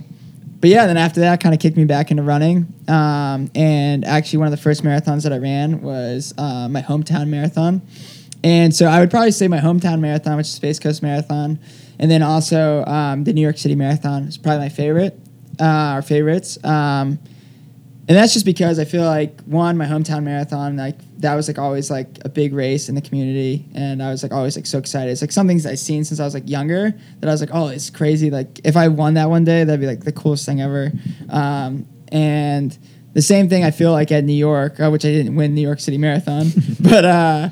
but 0.63 0.69
yeah, 0.69 0.85
then 0.85 0.95
after 0.95 1.19
that, 1.19 1.41
kind 1.41 1.53
of 1.53 1.59
kicked 1.59 1.75
me 1.75 1.83
back 1.83 2.09
into 2.09 2.23
running. 2.23 2.73
Um, 2.87 3.51
and 3.53 4.05
actually, 4.05 4.39
one 4.39 4.47
of 4.47 4.51
the 4.51 4.63
first 4.63 4.81
marathons 4.81 5.23
that 5.23 5.33
I 5.33 5.37
ran 5.37 5.81
was 5.81 6.33
uh, 6.37 6.69
my 6.69 6.81
hometown 6.81 7.27
marathon. 7.27 7.81
And 8.45 8.73
so 8.73 8.85
I 8.85 9.01
would 9.01 9.11
probably 9.11 9.31
say 9.31 9.49
my 9.49 9.59
hometown 9.59 9.99
marathon, 9.99 10.37
which 10.37 10.47
is 10.47 10.53
Space 10.53 10.79
Coast 10.79 11.03
Marathon, 11.03 11.59
and 11.99 12.09
then 12.09 12.23
also 12.23 12.85
um, 12.85 13.25
the 13.25 13.33
New 13.33 13.41
York 13.41 13.57
City 13.57 13.75
Marathon 13.75 14.23
is 14.23 14.37
probably 14.37 14.59
my 14.59 14.69
favorite, 14.69 15.19
uh, 15.59 15.65
our 15.65 16.01
favorites. 16.01 16.57
Um, 16.63 17.19
and 18.05 18.17
that's 18.17 18.33
just 18.33 18.45
because 18.45 18.79
I 18.79 18.85
feel 18.85 19.05
like 19.05 19.39
one, 19.43 19.77
my 19.77 19.85
hometown 19.85 20.23
marathon, 20.23 20.75
like 20.75 20.97
that 21.19 21.35
was 21.35 21.47
like 21.47 21.57
always 21.57 21.89
like 21.89 22.07
a 22.25 22.29
big 22.29 22.53
race 22.53 22.89
in 22.89 22.95
the 22.95 23.01
community, 23.01 23.65
and 23.73 24.03
I 24.03 24.09
was 24.09 24.23
like 24.23 24.33
always 24.33 24.57
like 24.57 24.65
so 24.65 24.77
excited. 24.77 25.09
It's 25.09 25.21
like 25.21 25.31
some 25.31 25.47
things 25.47 25.65
I've 25.65 25.79
seen 25.79 26.03
since 26.03 26.19
I 26.19 26.25
was 26.25 26.33
like 26.33 26.49
younger 26.49 26.93
that 27.19 27.29
I 27.29 27.31
was 27.31 27.39
like, 27.39 27.51
oh, 27.53 27.67
it's 27.67 27.89
crazy. 27.89 28.29
Like 28.29 28.59
if 28.65 28.75
I 28.75 28.89
won 28.89 29.13
that 29.13 29.29
one 29.29 29.45
day, 29.45 29.63
that'd 29.63 29.79
be 29.79 29.87
like 29.87 30.03
the 30.03 30.11
coolest 30.11 30.45
thing 30.45 30.59
ever. 30.59 30.91
Um, 31.29 31.87
and 32.09 32.77
the 33.13 33.21
same 33.21 33.47
thing 33.47 33.63
I 33.63 33.71
feel 33.71 33.93
like 33.93 34.11
at 34.11 34.25
New 34.25 34.33
York, 34.33 34.81
uh, 34.81 34.89
which 34.89 35.05
I 35.05 35.09
didn't 35.09 35.35
win 35.35 35.55
New 35.55 35.61
York 35.61 35.79
City 35.79 35.97
Marathon, 35.97 36.47
but 36.81 37.05
uh, 37.05 37.49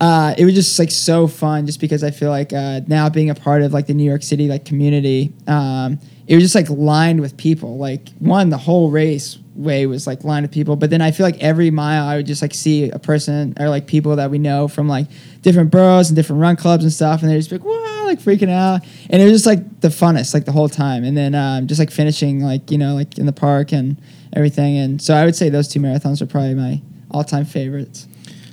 uh, 0.00 0.34
it 0.36 0.44
was 0.44 0.54
just 0.54 0.76
like 0.80 0.90
so 0.90 1.28
fun, 1.28 1.64
just 1.64 1.78
because 1.78 2.02
I 2.02 2.10
feel 2.10 2.30
like 2.30 2.52
uh, 2.52 2.80
now 2.88 3.08
being 3.08 3.30
a 3.30 3.36
part 3.36 3.62
of 3.62 3.72
like 3.72 3.86
the 3.86 3.94
New 3.94 4.04
York 4.04 4.24
City 4.24 4.48
like 4.48 4.64
community, 4.64 5.32
um, 5.46 6.00
it 6.26 6.34
was 6.34 6.42
just 6.42 6.56
like 6.56 6.68
lined 6.70 7.20
with 7.20 7.36
people. 7.36 7.78
Like 7.78 8.08
one, 8.18 8.50
the 8.50 8.58
whole 8.58 8.90
race 8.90 9.38
way 9.56 9.86
was 9.86 10.06
like 10.06 10.24
lined 10.24 10.44
with 10.44 10.52
people, 10.52 10.76
but 10.76 10.90
then 10.90 11.00
I 11.00 11.10
feel 11.10 11.24
like 11.24 11.42
every 11.42 11.70
mile 11.70 12.06
I 12.06 12.16
would 12.16 12.26
just 12.26 12.42
like 12.42 12.54
see 12.54 12.90
a 12.90 12.98
person 12.98 13.54
or 13.58 13.68
like 13.68 13.86
people 13.86 14.16
that 14.16 14.30
we 14.30 14.38
know 14.38 14.68
from 14.68 14.88
like 14.88 15.06
different 15.42 15.70
boroughs 15.70 16.08
and 16.08 16.16
different 16.16 16.40
run 16.42 16.56
clubs 16.56 16.84
and 16.84 16.92
stuff, 16.92 17.22
and 17.22 17.30
they're 17.30 17.38
just 17.38 17.52
like 17.52 17.64
wow, 17.64 18.02
like 18.04 18.20
freaking 18.20 18.50
out, 18.50 18.82
and 19.10 19.22
it 19.22 19.24
was 19.24 19.34
just 19.34 19.46
like 19.46 19.80
the 19.80 19.88
funnest 19.88 20.34
like 20.34 20.44
the 20.44 20.52
whole 20.52 20.68
time, 20.68 21.04
and 21.04 21.16
then 21.16 21.34
um, 21.34 21.66
just 21.66 21.78
like 21.78 21.90
finishing 21.90 22.40
like 22.40 22.70
you 22.70 22.78
know 22.78 22.94
like 22.94 23.18
in 23.18 23.26
the 23.26 23.32
park 23.32 23.72
and 23.72 24.00
everything, 24.34 24.76
and 24.76 25.00
so 25.00 25.14
I 25.14 25.24
would 25.24 25.36
say 25.36 25.48
those 25.48 25.68
two 25.68 25.80
marathons 25.80 26.20
are 26.20 26.26
probably 26.26 26.54
my 26.54 26.80
all 27.10 27.24
time 27.24 27.44
favorites. 27.44 28.06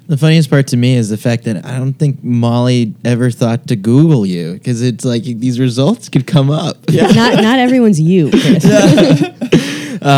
The 0.08 0.18
funniest 0.18 0.50
part 0.50 0.68
to 0.68 0.78
me 0.78 0.96
is 0.96 1.10
the 1.10 1.18
fact 1.18 1.46
that 1.46 1.66
I 1.66 1.78
don't 1.78 1.94
think 1.94 2.22
Molly 2.24 2.94
ever 3.06 3.32
thought 3.32 3.68
to 3.68 3.78
Google 3.78 4.26
you 4.26 4.54
because 4.54 4.82
it's 4.82 5.06
like 5.06 5.24
these 5.24 5.60
results 5.62 6.10
could 6.10 6.28
come 6.28 6.52
up. 6.52 6.78
Yeah. 6.90 7.08
not 7.08 7.42
not 7.42 7.60
everyone's 7.60 8.02
you. 8.02 8.30
Chris. 10.04 10.12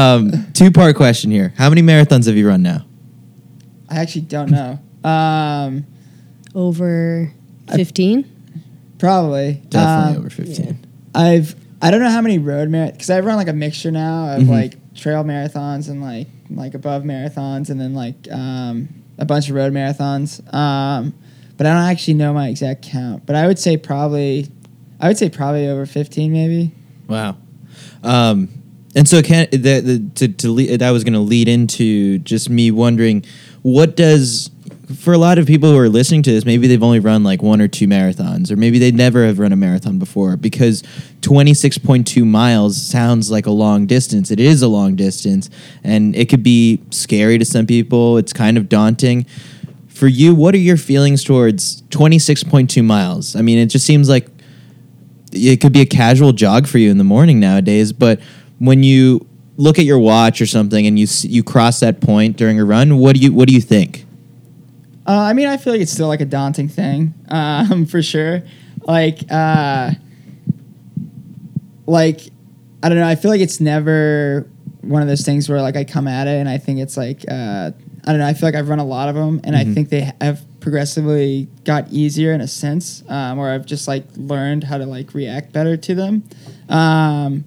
um, 0.44 0.52
two 0.54 0.72
part 0.72 0.96
question 0.96 1.32
here: 1.32 1.54
How 1.58 1.70
many 1.70 1.82
marathons 1.82 2.26
have 2.28 2.36
you 2.36 2.48
run 2.48 2.62
now? 2.64 2.86
I 3.90 3.98
actually 3.98 4.22
don't 4.22 4.50
know. 4.52 4.80
Um, 5.10 5.86
Over 6.54 7.32
fifteen. 7.74 8.26
probably. 8.98 9.62
Definitely 9.70 10.12
Um, 10.14 10.18
over 10.20 10.30
fifteen. 10.30 10.80
I've 11.14 11.56
I 11.82 11.92
don't 11.92 12.00
know 12.02 12.10
how 12.10 12.22
many 12.22 12.40
road 12.40 12.70
marathons 12.70 12.94
because 12.94 13.10
I 13.10 13.20
run 13.20 13.36
like 13.36 13.48
a 13.48 13.54
mixture 13.54 13.92
now 13.92 14.36
of 14.36 14.44
Mhm. 14.44 14.50
like 14.50 14.78
trail 14.96 15.24
marathons 15.24 15.90
and 15.90 16.02
like 16.02 16.28
like 16.50 16.74
above 16.74 17.04
marathons 17.04 17.70
and 17.70 17.80
then 17.80 17.94
like 17.94 18.16
um, 18.32 18.88
a 19.18 19.26
bunch 19.26 19.50
of 19.50 19.56
road 19.56 19.74
marathons. 19.74 20.42
Um, 20.54 21.14
but 21.58 21.68
I 21.68 21.74
don't 21.74 21.90
actually 21.90 22.16
know 22.16 22.34
my 22.34 22.48
exact 22.50 22.82
count. 22.84 23.26
But 23.26 23.36
I 23.36 23.48
would 23.48 23.60
say 23.60 23.78
probably 23.78 24.48
I 25.00 25.08
would 25.10 25.18
say 25.18 25.30
probably 25.30 25.68
over 25.68 25.86
fifteen 25.86 26.32
maybe. 26.34 26.72
Wow. 27.08 27.38
Um, 28.04 28.50
and 28.96 29.08
so 29.08 29.22
can 29.22 29.48
the, 29.52 29.58
the 29.58 30.12
to, 30.16 30.28
to 30.30 30.50
lead, 30.50 30.80
that 30.80 30.92
was 30.92 31.04
going 31.04 31.14
to 31.14 31.20
lead 31.20 31.48
into 31.48 32.20
just 32.20 32.50
me 32.50 32.72
wondering 32.72 33.24
what 33.62 33.96
does 33.96 34.50
for 34.98 35.14
a 35.14 35.18
lot 35.18 35.38
of 35.40 35.48
people 35.48 35.72
who 35.72 35.78
are 35.78 35.90
listening 35.90 36.22
to 36.24 36.32
this 36.32 36.46
maybe 36.46 36.68
they've 36.68 36.84
only 36.84 37.00
run 37.00 37.24
like 37.24 37.42
one 37.42 37.60
or 37.60 37.68
two 37.68 37.88
marathons 37.88 38.52
or 38.52 38.56
maybe 38.56 38.80
they 38.80 38.92
never 38.92 39.26
have 39.26 39.40
run 39.40 39.52
a 39.52 39.56
marathon 39.56 40.00
before 40.00 40.38
because 40.38 40.84
26.2 41.22 42.26
miles 42.26 42.80
sounds 42.80 43.32
like 43.32 43.48
a 43.48 43.52
long 43.52 43.88
distance. 43.88 44.30
It 44.30 44.40
is 44.40 44.62
a 44.62 44.68
long 44.68 44.96
distance 44.96 45.50
and 45.84 46.16
it 46.16 46.30
could 46.30 46.44
be 46.44 46.82
scary 46.92 47.40
to 47.40 47.46
some 47.46 47.66
people. 47.66 48.18
It's 48.18 48.32
kind 48.32 48.58
of 48.58 48.70
daunting. 48.70 49.26
For 49.88 50.08
you 50.08 50.36
what 50.36 50.54
are 50.54 50.60
your 50.60 50.78
feelings 50.78 51.24
towards 51.24 51.82
26.2 51.84 52.84
miles? 52.84 53.36
I 53.36 53.42
mean 53.42 53.58
it 53.58 53.68
just 53.68 53.86
seems 53.86 54.08
like 54.08 54.28
it 55.32 55.60
could 55.60 55.74
be 55.74 55.82
a 55.82 55.86
casual 55.86 56.32
jog 56.32 56.68
for 56.68 56.78
you 56.78 56.92
in 56.92 56.98
the 56.98 57.04
morning 57.04 57.40
nowadays, 57.40 57.92
but 57.92 58.22
when 58.66 58.84
you 58.84 59.26
look 59.58 59.80
at 59.80 59.86
your 59.86 60.00
watch 60.00 60.42
or 60.42 60.46
something 60.46 60.86
and 60.86 61.00
you 61.00 61.08
you 61.22 61.44
cross 61.44 61.80
that 61.80 62.02
point 62.02 62.38
during 62.38 62.60
a 62.60 62.66
run, 62.66 62.98
what 62.98 63.16
do 63.16 63.22
you 63.22 63.32
what 63.34 63.48
do 63.48 63.54
you 63.54 63.62
think? 63.62 64.06
Uh, 65.08 65.12
I 65.20 65.34
mean, 65.34 65.48
I 65.48 65.58
feel 65.58 65.72
like 65.74 65.82
it's 65.82 65.92
still 65.92 66.08
like 66.08 66.22
a 66.22 66.26
daunting 66.26 66.68
thing, 66.68 67.14
um, 67.30 67.86
for 67.86 68.02
sure. 68.02 68.42
Like, 68.88 69.20
uh, 69.32 69.92
like 71.88 72.22
I 72.84 72.90
don't 72.90 72.98
know. 73.00 73.08
I 73.08 73.16
feel 73.16 73.32
like 73.32 73.42
it's 73.42 73.60
never 73.60 74.48
one 74.82 75.02
of 75.02 75.08
those 75.08 75.24
things 75.24 75.50
where 75.50 75.62
like 75.62 75.76
I 75.76 75.84
come 75.84 76.08
at 76.08 76.28
it 76.28 76.40
and 76.40 76.48
I 76.50 76.58
think 76.58 76.80
it's 76.80 76.98
like 76.98 77.24
uh, 77.30 77.72
I 78.06 78.12
don't 78.12 78.20
know. 78.20 78.28
I 78.28 78.34
feel 78.34 78.48
like 78.48 78.56
I've 78.56 78.70
run 78.70 78.80
a 78.80 78.86
lot 78.86 79.10
of 79.10 79.16
them 79.16 79.42
and 79.44 79.56
I 79.56 79.64
Mhm. 79.66 79.74
think 79.74 79.90
they 79.90 80.12
have 80.22 80.42
progressively 80.60 81.48
got 81.64 81.88
easier 81.92 82.34
in 82.34 82.42
a 82.42 82.48
sense, 82.48 83.04
um, 83.08 83.38
or 83.40 83.50
I've 83.50 83.66
just 83.66 83.88
like 83.88 84.06
learned 84.16 84.64
how 84.64 84.78
to 84.78 84.86
like 84.86 85.14
react 85.14 85.52
better 85.54 85.78
to 85.78 85.96
them. 85.96 86.24
Um, 86.70 87.44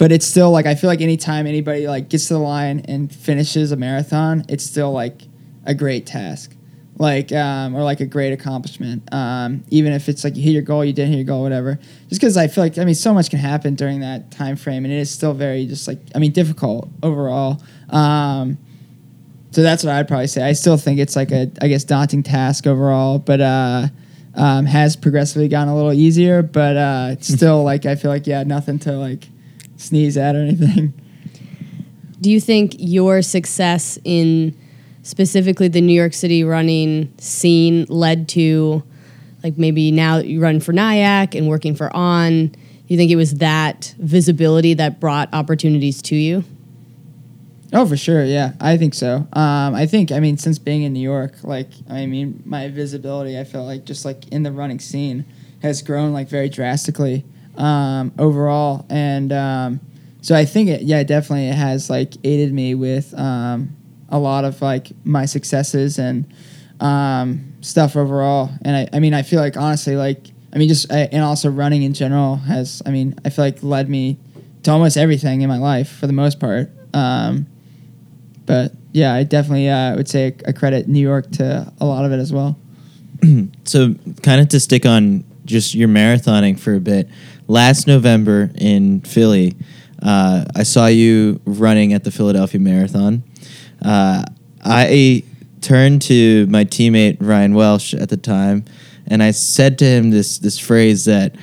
but 0.00 0.10
it's 0.10 0.24
still 0.24 0.50
like 0.50 0.64
I 0.64 0.76
feel 0.76 0.88
like 0.88 1.02
anytime 1.02 1.46
anybody 1.46 1.86
like 1.86 2.08
gets 2.08 2.28
to 2.28 2.34
the 2.34 2.40
line 2.40 2.80
and 2.88 3.14
finishes 3.14 3.70
a 3.70 3.76
marathon, 3.76 4.46
it's 4.48 4.64
still 4.64 4.92
like 4.92 5.20
a 5.66 5.74
great 5.74 6.06
task, 6.06 6.56
like 6.96 7.30
um, 7.32 7.76
or 7.76 7.82
like 7.82 8.00
a 8.00 8.06
great 8.06 8.32
accomplishment. 8.32 9.02
Um, 9.12 9.62
even 9.68 9.92
if 9.92 10.08
it's 10.08 10.24
like 10.24 10.36
you 10.36 10.42
hit 10.42 10.52
your 10.52 10.62
goal, 10.62 10.86
you 10.86 10.94
didn't 10.94 11.10
hit 11.10 11.16
your 11.16 11.26
goal, 11.26 11.42
whatever. 11.42 11.78
Just 12.08 12.18
because 12.18 12.38
I 12.38 12.48
feel 12.48 12.64
like 12.64 12.78
I 12.78 12.86
mean 12.86 12.94
so 12.94 13.12
much 13.12 13.28
can 13.28 13.40
happen 13.40 13.74
during 13.74 14.00
that 14.00 14.30
time 14.30 14.56
frame, 14.56 14.86
and 14.86 14.92
it 14.92 14.96
is 14.96 15.10
still 15.10 15.34
very 15.34 15.66
just 15.66 15.86
like 15.86 15.98
I 16.14 16.18
mean 16.18 16.32
difficult 16.32 16.88
overall. 17.02 17.62
Um, 17.90 18.56
so 19.50 19.62
that's 19.62 19.84
what 19.84 19.92
I'd 19.92 20.08
probably 20.08 20.28
say. 20.28 20.42
I 20.42 20.54
still 20.54 20.78
think 20.78 20.98
it's 20.98 21.14
like 21.14 21.30
a, 21.30 21.50
I 21.60 21.68
guess, 21.68 21.84
daunting 21.84 22.22
task 22.22 22.66
overall, 22.66 23.18
but 23.18 23.42
uh, 23.42 23.88
um, 24.34 24.64
has 24.64 24.96
progressively 24.96 25.48
gotten 25.48 25.68
a 25.68 25.76
little 25.76 25.92
easier. 25.92 26.40
But 26.40 26.76
uh, 26.78 27.08
it's 27.10 27.28
still 27.28 27.64
like 27.64 27.84
I 27.84 27.96
feel 27.96 28.10
like 28.10 28.26
yeah, 28.26 28.44
nothing 28.44 28.78
to 28.78 28.92
like 28.92 29.28
sneeze 29.80 30.16
at 30.16 30.36
or 30.36 30.40
anything. 30.40 30.92
Do 32.20 32.30
you 32.30 32.40
think 32.40 32.74
your 32.78 33.22
success 33.22 33.98
in 34.04 34.56
specifically 35.02 35.68
the 35.68 35.80
New 35.80 35.94
York 35.94 36.12
City 36.12 36.44
running 36.44 37.12
scene 37.18 37.86
led 37.88 38.28
to 38.30 38.82
like 39.42 39.56
maybe 39.56 39.90
now 39.90 40.18
that 40.18 40.26
you 40.26 40.40
run 40.40 40.60
for 40.60 40.72
NYAC 40.72 41.34
and 41.34 41.48
working 41.48 41.74
for 41.74 41.94
On? 41.96 42.48
Do 42.48 42.58
you 42.88 42.96
think 42.96 43.10
it 43.10 43.16
was 43.16 43.36
that 43.36 43.94
visibility 43.98 44.74
that 44.74 45.00
brought 45.00 45.32
opportunities 45.32 46.02
to 46.02 46.16
you? 46.16 46.44
Oh, 47.72 47.86
for 47.86 47.96
sure. 47.96 48.24
Yeah, 48.24 48.52
I 48.60 48.76
think 48.76 48.94
so. 48.94 49.28
Um, 49.32 49.74
I 49.74 49.86
think, 49.86 50.10
I 50.10 50.18
mean, 50.18 50.36
since 50.36 50.58
being 50.58 50.82
in 50.82 50.92
New 50.92 51.00
York, 51.00 51.34
like, 51.44 51.68
I 51.88 52.04
mean, 52.06 52.42
my 52.44 52.68
visibility, 52.68 53.38
I 53.38 53.44
felt 53.44 53.66
like 53.66 53.84
just 53.84 54.04
like 54.04 54.26
in 54.28 54.42
the 54.42 54.50
running 54.50 54.80
scene 54.80 55.24
has 55.62 55.80
grown 55.80 56.12
like 56.12 56.28
very 56.28 56.48
drastically 56.48 57.24
um, 57.60 58.12
overall. 58.18 58.86
And 58.88 59.32
um, 59.32 59.80
so 60.22 60.34
I 60.34 60.44
think 60.44 60.70
it, 60.70 60.82
yeah, 60.82 61.02
definitely 61.02 61.48
it 61.48 61.54
has 61.54 61.90
like 61.90 62.14
aided 62.24 62.52
me 62.52 62.74
with 62.74 63.16
um, 63.18 63.76
a 64.08 64.18
lot 64.18 64.44
of 64.44 64.60
like 64.62 64.88
my 65.04 65.26
successes 65.26 65.98
and 65.98 66.32
um, 66.80 67.54
stuff 67.60 67.96
overall. 67.96 68.50
And 68.62 68.76
I, 68.76 68.88
I 68.96 69.00
mean, 69.00 69.14
I 69.14 69.22
feel 69.22 69.40
like 69.40 69.56
honestly, 69.56 69.94
like, 69.94 70.26
I 70.52 70.58
mean, 70.58 70.68
just, 70.68 70.90
I, 70.90 71.00
and 71.12 71.22
also 71.22 71.50
running 71.50 71.82
in 71.82 71.92
general 71.92 72.36
has, 72.36 72.82
I 72.84 72.90
mean, 72.90 73.14
I 73.24 73.30
feel 73.30 73.44
like 73.44 73.62
led 73.62 73.88
me 73.88 74.16
to 74.64 74.70
almost 74.70 74.96
everything 74.96 75.42
in 75.42 75.48
my 75.48 75.58
life 75.58 75.90
for 75.90 76.06
the 76.06 76.12
most 76.12 76.40
part. 76.40 76.70
Um, 76.92 77.46
but 78.46 78.72
yeah, 78.92 79.14
I 79.14 79.22
definitely 79.22 79.68
uh, 79.68 79.94
would 79.96 80.08
say 80.08 80.34
I 80.46 80.52
credit 80.52 80.88
New 80.88 80.98
York 80.98 81.30
to 81.32 81.72
a 81.80 81.84
lot 81.84 82.04
of 82.04 82.12
it 82.12 82.18
as 82.18 82.32
well. 82.32 82.58
So, 83.64 83.94
kind 84.24 84.40
of 84.40 84.48
to 84.48 84.58
stick 84.58 84.84
on 84.84 85.22
just 85.44 85.74
your 85.74 85.88
marathoning 85.88 86.58
for 86.58 86.74
a 86.74 86.80
bit. 86.80 87.08
Last 87.50 87.88
November 87.88 88.48
in 88.54 89.00
Philly, 89.00 89.56
uh, 90.00 90.44
I 90.54 90.62
saw 90.62 90.86
you 90.86 91.40
running 91.44 91.92
at 91.92 92.04
the 92.04 92.12
Philadelphia 92.12 92.60
Marathon. 92.60 93.24
Uh, 93.82 94.22
I 94.64 95.24
turned 95.60 96.02
to 96.02 96.46
my 96.46 96.64
teammate 96.64 97.16
Ryan 97.18 97.54
Welsh 97.54 97.92
at 97.92 98.08
the 98.08 98.16
time, 98.16 98.66
and 99.08 99.20
I 99.20 99.32
said 99.32 99.80
to 99.80 99.84
him 99.84 100.10
this 100.10 100.38
this 100.38 100.60
phrase 100.60 101.06
that 101.06 101.34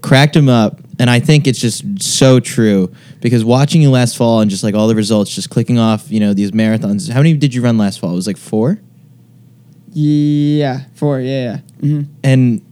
cracked 0.00 0.36
him 0.36 0.48
up, 0.48 0.78
and 1.00 1.10
I 1.10 1.18
think 1.18 1.48
it's 1.48 1.58
just 1.58 2.00
so 2.00 2.38
true 2.38 2.94
because 3.20 3.44
watching 3.44 3.82
you 3.82 3.90
last 3.90 4.16
fall 4.16 4.40
and 4.40 4.48
just 4.48 4.62
like 4.62 4.76
all 4.76 4.86
the 4.86 4.94
results, 4.94 5.34
just 5.34 5.50
clicking 5.50 5.80
off, 5.80 6.08
you 6.08 6.20
know, 6.20 6.34
these 6.34 6.52
marathons. 6.52 7.10
How 7.10 7.18
many 7.18 7.34
did 7.34 7.52
you 7.52 7.62
run 7.62 7.78
last 7.78 7.98
fall? 7.98 8.12
It 8.12 8.14
was 8.14 8.28
like 8.28 8.36
four. 8.36 8.78
Yeah, 9.92 10.84
four. 10.94 11.18
Yeah, 11.18 11.58
yeah. 11.80 11.80
hmm 11.80 12.02
And 12.22 12.62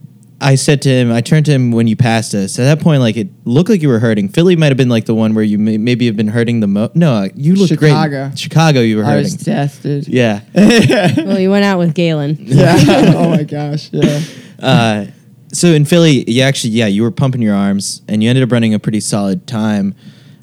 I 0.41 0.55
said 0.57 0.83
to 0.83 0.91
him, 0.91 1.11
I 1.11 1.23
turned 1.23 1.47
to 1.47 1.53
him 1.53 1.71
when 1.73 1.87
you 1.87 1.97
passed 1.97 2.35
us. 2.35 2.59
At 2.59 2.65
that 2.65 2.81
point, 2.85 3.01
like 3.01 3.17
it 3.17 3.29
looked 3.47 3.71
like 3.71 3.81
you 3.81 3.89
were 3.89 3.99
hurting. 3.99 4.29
Philly 4.29 4.55
might 4.55 4.67
have 4.69 4.77
been 4.77 4.91
like 4.91 5.07
the 5.07 5.15
one 5.15 5.35
where 5.35 5.43
you 5.45 5.57
may, 5.59 5.79
maybe 5.79 6.05
have 6.07 6.17
been 6.17 6.29
hurting 6.29 6.61
the 6.61 6.67
most. 6.67 6.95
No, 6.95 7.27
you 7.35 7.55
looked 7.55 7.71
Chicago. 7.71 8.29
great. 8.29 8.39
Chicago, 8.39 8.81
you 8.81 8.99
were 8.99 9.05
I 9.05 9.13
hurting. 9.13 9.23
was 9.25 9.35
death, 9.35 9.83
dude. 9.83 10.07
yeah. 10.09 10.41
Well, 11.25 11.39
you 11.41 11.51
went 11.51 11.65
out 11.65 11.79
with 11.79 11.95
Galen. 11.95 12.37
Yeah. 12.41 12.77
oh 13.17 13.31
my 13.31 13.43
gosh. 13.45 13.91
Yeah. 13.93 14.21
Uh, 14.59 15.05
so 15.53 15.69
in 15.69 15.85
Philly, 15.85 16.29
you 16.31 16.41
actually, 16.43 16.71
yeah, 16.71 16.87
you 16.87 17.03
were 17.03 17.11
pumping 17.11 17.43
your 17.43 17.55
arms 17.55 18.01
and 18.09 18.23
you 18.23 18.31
ended 18.31 18.43
up 18.43 18.51
running 18.51 18.73
a 18.73 18.79
pretty 18.79 19.01
solid 19.01 19.47
time. 19.47 19.95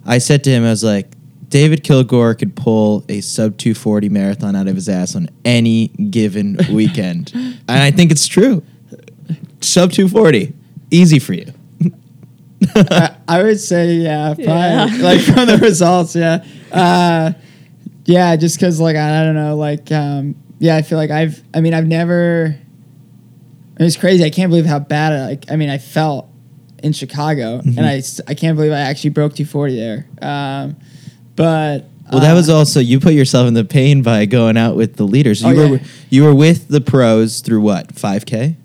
I 0.05 0.19
said 0.19 0.43
to 0.43 0.51
him, 0.51 0.63
I 0.63 0.69
was 0.69 0.83
like, 0.83 1.07
David 1.49 1.83
Kilgore 1.83 2.35
could 2.35 2.55
pull 2.55 3.03
a 3.09 3.21
sub 3.21 3.57
240 3.57 4.09
marathon 4.09 4.55
out 4.55 4.67
of 4.67 4.75
his 4.75 4.87
ass 4.87 5.15
on 5.15 5.29
any 5.43 5.87
given 5.87 6.57
weekend. 6.71 7.31
and 7.33 7.59
I 7.67 7.89
think 7.89 8.11
it's 8.11 8.27
true. 8.27 8.63
Sub 9.63 9.91
240, 9.91 10.53
easy 10.91 11.19
for 11.19 11.33
you. 11.33 11.51
I, 12.75 13.15
I 13.27 13.43
would 13.43 13.59
say 13.59 13.95
yeah, 13.95 14.33
probably 14.33 14.43
Yeah. 14.45 14.97
like 15.01 15.21
from 15.21 15.47
the 15.47 15.57
results, 15.61 16.15
yeah, 16.15 16.43
uh, 16.71 17.33
yeah, 18.05 18.35
just 18.35 18.57
because 18.57 18.79
like 18.79 18.95
I, 18.95 19.21
I 19.21 19.25
don't 19.25 19.35
know, 19.35 19.55
like 19.55 19.91
um, 19.91 20.35
yeah, 20.59 20.75
I 20.75 20.81
feel 20.81 20.97
like 20.97 21.11
I've, 21.11 21.41
I 21.53 21.61
mean, 21.61 21.73
I've 21.73 21.87
never. 21.87 22.55
It's 23.79 23.97
crazy. 23.97 24.23
I 24.23 24.29
can't 24.29 24.49
believe 24.49 24.65
how 24.65 24.79
bad 24.79 25.11
I 25.13 25.25
like. 25.25 25.51
I 25.51 25.55
mean, 25.55 25.69
I 25.69 25.77
felt 25.77 26.29
in 26.83 26.93
Chicago, 26.93 27.59
and 27.59 27.79
I 27.81 28.01
I 28.27 28.33
can't 28.33 28.55
believe 28.55 28.71
I 28.71 28.79
actually 28.79 29.09
broke 29.11 29.33
240 29.35 29.75
there. 29.75 30.05
Um, 30.21 30.75
but 31.35 31.89
Well, 32.11 32.21
that 32.21 32.31
uh, 32.31 32.35
was 32.35 32.49
also 32.49 32.79
you 32.79 32.99
put 32.99 33.13
yourself 33.13 33.47
in 33.47 33.55
the 33.55 33.65
pain 33.65 34.03
by 34.03 34.25
going 34.25 34.57
out 34.57 34.75
with 34.75 34.95
the 34.95 35.03
leaders. 35.05 35.41
You 35.41 35.49
Oh, 35.59 35.69
were 35.71 35.79
you 36.09 36.23
were 36.23 36.35
with 36.35 36.67
the 36.69 36.81
pros 36.81 37.41
through 37.41 37.61
what 37.61 37.95
five 37.95 38.25
k? 38.25 38.57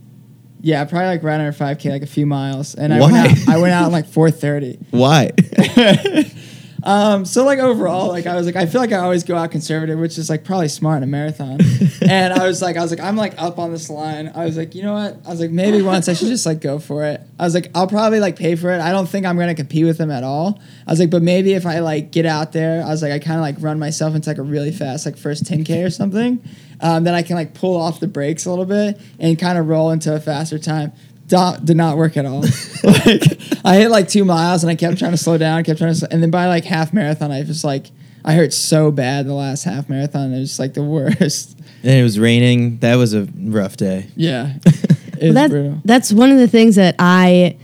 Yeah, 0.60 0.84
probably 0.84 1.06
like 1.08 1.22
right 1.22 1.40
under 1.40 1.52
5k, 1.52 1.90
like 1.90 2.02
a 2.02 2.06
few 2.06 2.26
miles, 2.26 2.74
and 2.74 2.92
I 2.92 3.00
Why? 3.00 3.12
went 3.12 3.48
out. 3.48 3.48
I 3.48 3.58
went 3.58 3.72
out 3.72 3.86
in 3.86 3.92
like 3.92 4.06
4:30. 4.06 4.78
Why? 4.90 5.30
Um, 6.82 7.24
so 7.24 7.44
like 7.44 7.58
overall, 7.58 8.08
like 8.08 8.26
I 8.26 8.36
was 8.36 8.46
like, 8.46 8.56
I 8.56 8.66
feel 8.66 8.80
like 8.80 8.92
I 8.92 8.98
always 8.98 9.24
go 9.24 9.36
out 9.36 9.50
conservative, 9.50 9.98
which 9.98 10.16
is 10.16 10.30
like 10.30 10.44
probably 10.44 10.68
smart 10.68 10.98
in 10.98 11.02
a 11.02 11.06
marathon. 11.06 11.58
and 12.08 12.32
I 12.32 12.46
was 12.46 12.62
like, 12.62 12.76
I 12.76 12.82
was 12.82 12.90
like, 12.90 13.00
I'm 13.00 13.16
like 13.16 13.34
up 13.36 13.58
on 13.58 13.72
this 13.72 13.90
line. 13.90 14.30
I 14.34 14.44
was 14.44 14.56
like, 14.56 14.74
you 14.74 14.82
know 14.82 14.94
what? 14.94 15.18
I 15.26 15.30
was 15.30 15.40
like, 15.40 15.50
maybe 15.50 15.82
once 15.82 16.08
I 16.08 16.14
should 16.14 16.28
just 16.28 16.46
like 16.46 16.60
go 16.60 16.78
for 16.78 17.04
it. 17.04 17.20
I 17.38 17.44
was 17.44 17.54
like, 17.54 17.70
I'll 17.74 17.88
probably 17.88 18.20
like 18.20 18.36
pay 18.36 18.54
for 18.54 18.70
it. 18.70 18.80
I 18.80 18.92
don't 18.92 19.08
think 19.08 19.26
I'm 19.26 19.36
gonna 19.36 19.54
compete 19.54 19.84
with 19.84 19.98
them 19.98 20.10
at 20.10 20.22
all. 20.22 20.60
I 20.86 20.92
was 20.92 21.00
like, 21.00 21.10
but 21.10 21.22
maybe 21.22 21.54
if 21.54 21.66
I 21.66 21.80
like 21.80 22.12
get 22.12 22.26
out 22.26 22.52
there, 22.52 22.82
I 22.84 22.88
was 22.88 23.02
like, 23.02 23.12
I 23.12 23.18
kind 23.18 23.36
of 23.36 23.42
like 23.42 23.56
run 23.58 23.78
myself 23.78 24.14
into 24.14 24.30
like 24.30 24.38
a 24.38 24.42
really 24.42 24.72
fast 24.72 25.04
like 25.04 25.16
first 25.16 25.44
10k 25.44 25.84
or 25.84 25.90
something. 25.90 26.42
Um, 26.80 27.04
then 27.04 27.14
I 27.14 27.22
can 27.22 27.36
like 27.36 27.54
pull 27.54 27.76
off 27.76 28.00
the 28.00 28.06
brakes 28.06 28.46
a 28.46 28.50
little 28.50 28.64
bit 28.64 29.00
and 29.18 29.38
kind 29.38 29.58
of 29.58 29.68
roll 29.68 29.90
into 29.90 30.14
a 30.14 30.20
faster 30.20 30.58
time. 30.58 30.92
Don't, 31.26 31.64
did 31.64 31.76
not 31.76 31.98
work 31.98 32.16
at 32.16 32.24
all. 32.24 32.40
like 32.84 33.22
I 33.64 33.76
hit 33.76 33.90
like 33.90 34.08
two 34.08 34.24
miles 34.24 34.62
and 34.64 34.70
I 34.70 34.76
kept 34.76 34.98
trying 34.98 35.10
to 35.10 35.18
slow 35.18 35.36
down, 35.36 35.62
kept 35.64 35.78
trying 35.78 35.92
to, 35.92 35.98
slow, 35.98 36.08
and 36.10 36.22
then 36.22 36.30
by 36.30 36.46
like 36.46 36.64
half 36.64 36.92
marathon, 36.92 37.30
I 37.30 37.42
just 37.42 37.64
like 37.64 37.86
I 38.24 38.34
hurt 38.34 38.52
so 38.52 38.90
bad 38.90 39.26
the 39.26 39.34
last 39.34 39.64
half 39.64 39.88
marathon. 39.88 40.32
It 40.32 40.40
was 40.40 40.58
like 40.58 40.74
the 40.74 40.82
worst. 40.82 41.58
and 41.82 41.92
it 41.92 42.02
was 42.02 42.18
raining. 42.18 42.78
That 42.78 42.96
was 42.96 43.14
a 43.14 43.28
rough 43.36 43.76
day. 43.76 44.06
Yeah, 44.16 44.54
it 44.66 45.26
was 45.26 45.34
that, 45.34 45.50
brutal. 45.50 45.80
that's 45.84 46.12
one 46.12 46.30
of 46.30 46.38
the 46.38 46.48
things 46.48 46.76
that 46.76 46.94
I 46.98 47.58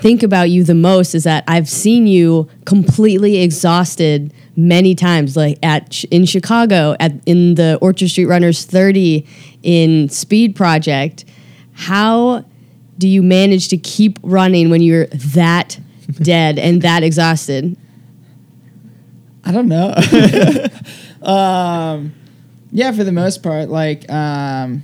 think 0.00 0.22
about 0.22 0.50
you 0.50 0.62
the 0.62 0.74
most 0.74 1.14
is 1.14 1.24
that 1.24 1.44
I've 1.48 1.68
seen 1.68 2.06
you 2.06 2.48
completely 2.64 3.38
exhausted 3.38 4.32
many 4.56 4.94
times, 4.94 5.36
like 5.36 5.58
at 5.62 6.04
in 6.04 6.24
Chicago, 6.24 6.96
at 6.98 7.12
in 7.26 7.54
the 7.54 7.78
Orchard 7.80 8.08
Street 8.08 8.26
Runners 8.26 8.64
30, 8.64 9.26
in 9.62 10.08
Speed 10.08 10.56
Project. 10.56 11.24
How 11.72 12.44
do 12.98 13.06
you 13.08 13.22
manage 13.22 13.68
to 13.68 13.76
keep 13.76 14.18
running 14.22 14.70
when 14.70 14.80
you're 14.80 15.06
that 15.06 15.78
dead 16.12 16.58
and 16.58 16.82
that 16.82 17.02
exhausted? 17.02 17.76
I 19.44 19.52
don't 19.52 19.68
know. 19.68 19.94
um, 21.22 22.14
yeah, 22.72 22.90
for 22.92 23.04
the 23.04 23.12
most 23.12 23.42
part, 23.42 23.68
like 23.68 24.10
um, 24.10 24.82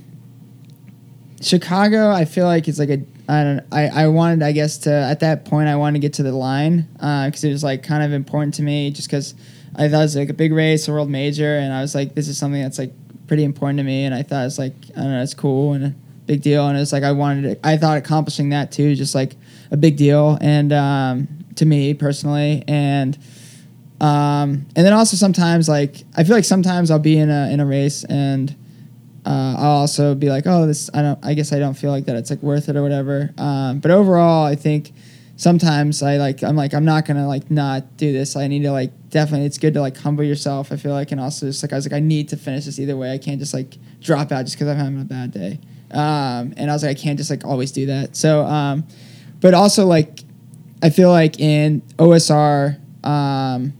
Chicago, 1.41 2.09
I 2.11 2.25
feel 2.25 2.45
like 2.45 2.67
it's 2.67 2.79
like 2.79 2.89
a 2.89 3.03
I 3.27 3.43
don't 3.43 3.61
I, 3.71 3.87
I 3.87 4.07
wanted 4.07 4.43
I 4.43 4.51
guess 4.51 4.79
to 4.79 4.91
at 4.91 5.21
that 5.21 5.45
point 5.45 5.69
I 5.69 5.75
wanted 5.75 5.93
to 5.93 5.99
get 5.99 6.13
to 6.13 6.23
the 6.23 6.31
line 6.31 6.87
because 6.93 7.43
it 7.43 7.49
was 7.49 7.63
like 7.63 7.83
kind 7.83 8.03
of 8.03 8.11
important 8.11 8.55
to 8.55 8.63
me 8.63 8.91
just 8.91 9.07
because 9.07 9.33
I 9.75 9.89
thought 9.89 9.99
it 9.99 10.03
was 10.03 10.15
like 10.15 10.29
a 10.29 10.33
big 10.33 10.53
race, 10.53 10.87
a 10.87 10.91
world 10.91 11.09
major, 11.09 11.57
and 11.57 11.73
I 11.73 11.81
was 11.81 11.95
like 11.95 12.15
this 12.15 12.27
is 12.27 12.37
something 12.37 12.61
that's 12.61 12.79
like 12.79 12.91
pretty 13.27 13.43
important 13.43 13.77
to 13.79 13.83
me, 13.83 14.05
and 14.05 14.13
I 14.13 14.23
thought 14.23 14.45
it's 14.45 14.59
like 14.59 14.73
I 14.95 15.01
don't 15.01 15.11
know 15.11 15.23
it's 15.23 15.33
cool 15.33 15.73
and 15.73 15.85
a 15.85 15.95
big 16.25 16.41
deal, 16.41 16.67
and 16.67 16.77
it's 16.77 16.91
like 16.91 17.03
I 17.03 17.11
wanted 17.11 17.61
to, 17.61 17.67
I 17.67 17.77
thought 17.77 17.97
accomplishing 17.97 18.49
that 18.49 18.71
too 18.71 18.95
just 18.95 19.15
like 19.15 19.35
a 19.71 19.77
big 19.77 19.97
deal 19.97 20.37
and 20.41 20.71
um, 20.73 21.27
to 21.55 21.65
me 21.65 21.93
personally 21.93 22.63
and. 22.67 23.17
Um, 24.01 24.65
and 24.75 24.85
then 24.85 24.91
also 24.91 25.15
sometimes 25.15 25.69
like 25.69 26.03
I 26.17 26.25
feel 26.25 26.35
like 26.35 26.43
sometimes 26.43 26.91
I'll 26.91 26.99
be 26.99 27.17
in 27.17 27.29
a 27.29 27.49
in 27.53 27.61
a 27.61 27.65
race 27.65 28.03
and 28.03 28.53
uh, 29.25 29.55
I'll 29.57 29.77
also 29.77 30.15
be 30.15 30.29
like, 30.29 30.45
oh, 30.45 30.65
this 30.67 30.89
I 30.93 31.01
don't. 31.01 31.19
I 31.23 31.33
guess 31.33 31.53
I 31.53 31.59
don't 31.59 31.75
feel 31.75 31.91
like 31.91 32.05
that. 32.05 32.15
It's 32.15 32.29
like 32.29 32.43
worth 32.43 32.67
it 32.67 32.75
or 32.75 32.83
whatever. 32.83 33.33
Um, 33.37 33.79
but 33.79 33.91
overall, 33.91 34.45
I 34.45 34.55
think 34.55 34.91
sometimes 35.43 36.01
I 36.01 36.15
like 36.15 36.41
I'm 36.41 36.55
like 36.55 36.73
I'm 36.73 36.85
not 36.85 37.05
gonna 37.05 37.27
like 37.27 37.51
not 37.51 37.97
do 37.97 38.13
this. 38.13 38.35
I 38.35 38.47
need 38.47 38.63
to 38.63 38.71
like 38.71 38.91
definitely. 39.09 39.45
It's 39.45 39.57
good 39.57 39.73
to 39.73 39.81
like 39.81 39.97
humble 39.97 40.23
yourself. 40.23 40.71
I 40.71 40.77
feel 40.77 40.93
like 40.93 41.11
and 41.11 41.19
also 41.19 41.47
just 41.47 41.61
like 41.61 41.73
I 41.73 41.75
was 41.75 41.85
like 41.85 41.93
I 41.93 41.99
need 41.99 42.29
to 42.29 42.37
finish 42.37 42.65
this 42.65 42.79
either 42.79 42.95
way. 42.95 43.13
I 43.13 43.17
can't 43.17 43.39
just 43.39 43.53
like 43.53 43.77
drop 43.99 44.31
out 44.31 44.45
just 44.45 44.55
because 44.55 44.69
I'm 44.69 44.77
having 44.77 45.01
a 45.01 45.05
bad 45.05 45.31
day. 45.31 45.59
Um, 45.91 46.53
and 46.57 46.71
I 46.71 46.73
was 46.73 46.83
like 46.83 46.97
I 46.97 46.99
can't 46.99 47.17
just 47.17 47.29
like 47.29 47.45
always 47.45 47.71
do 47.71 47.87
that. 47.87 48.15
So, 48.15 48.43
um, 48.43 48.87
but 49.41 49.53
also 49.53 49.85
like 49.85 50.21
I 50.81 50.89
feel 50.89 51.09
like 51.09 51.39
in 51.39 51.81
OSR. 51.97 52.79
Um, 53.05 53.73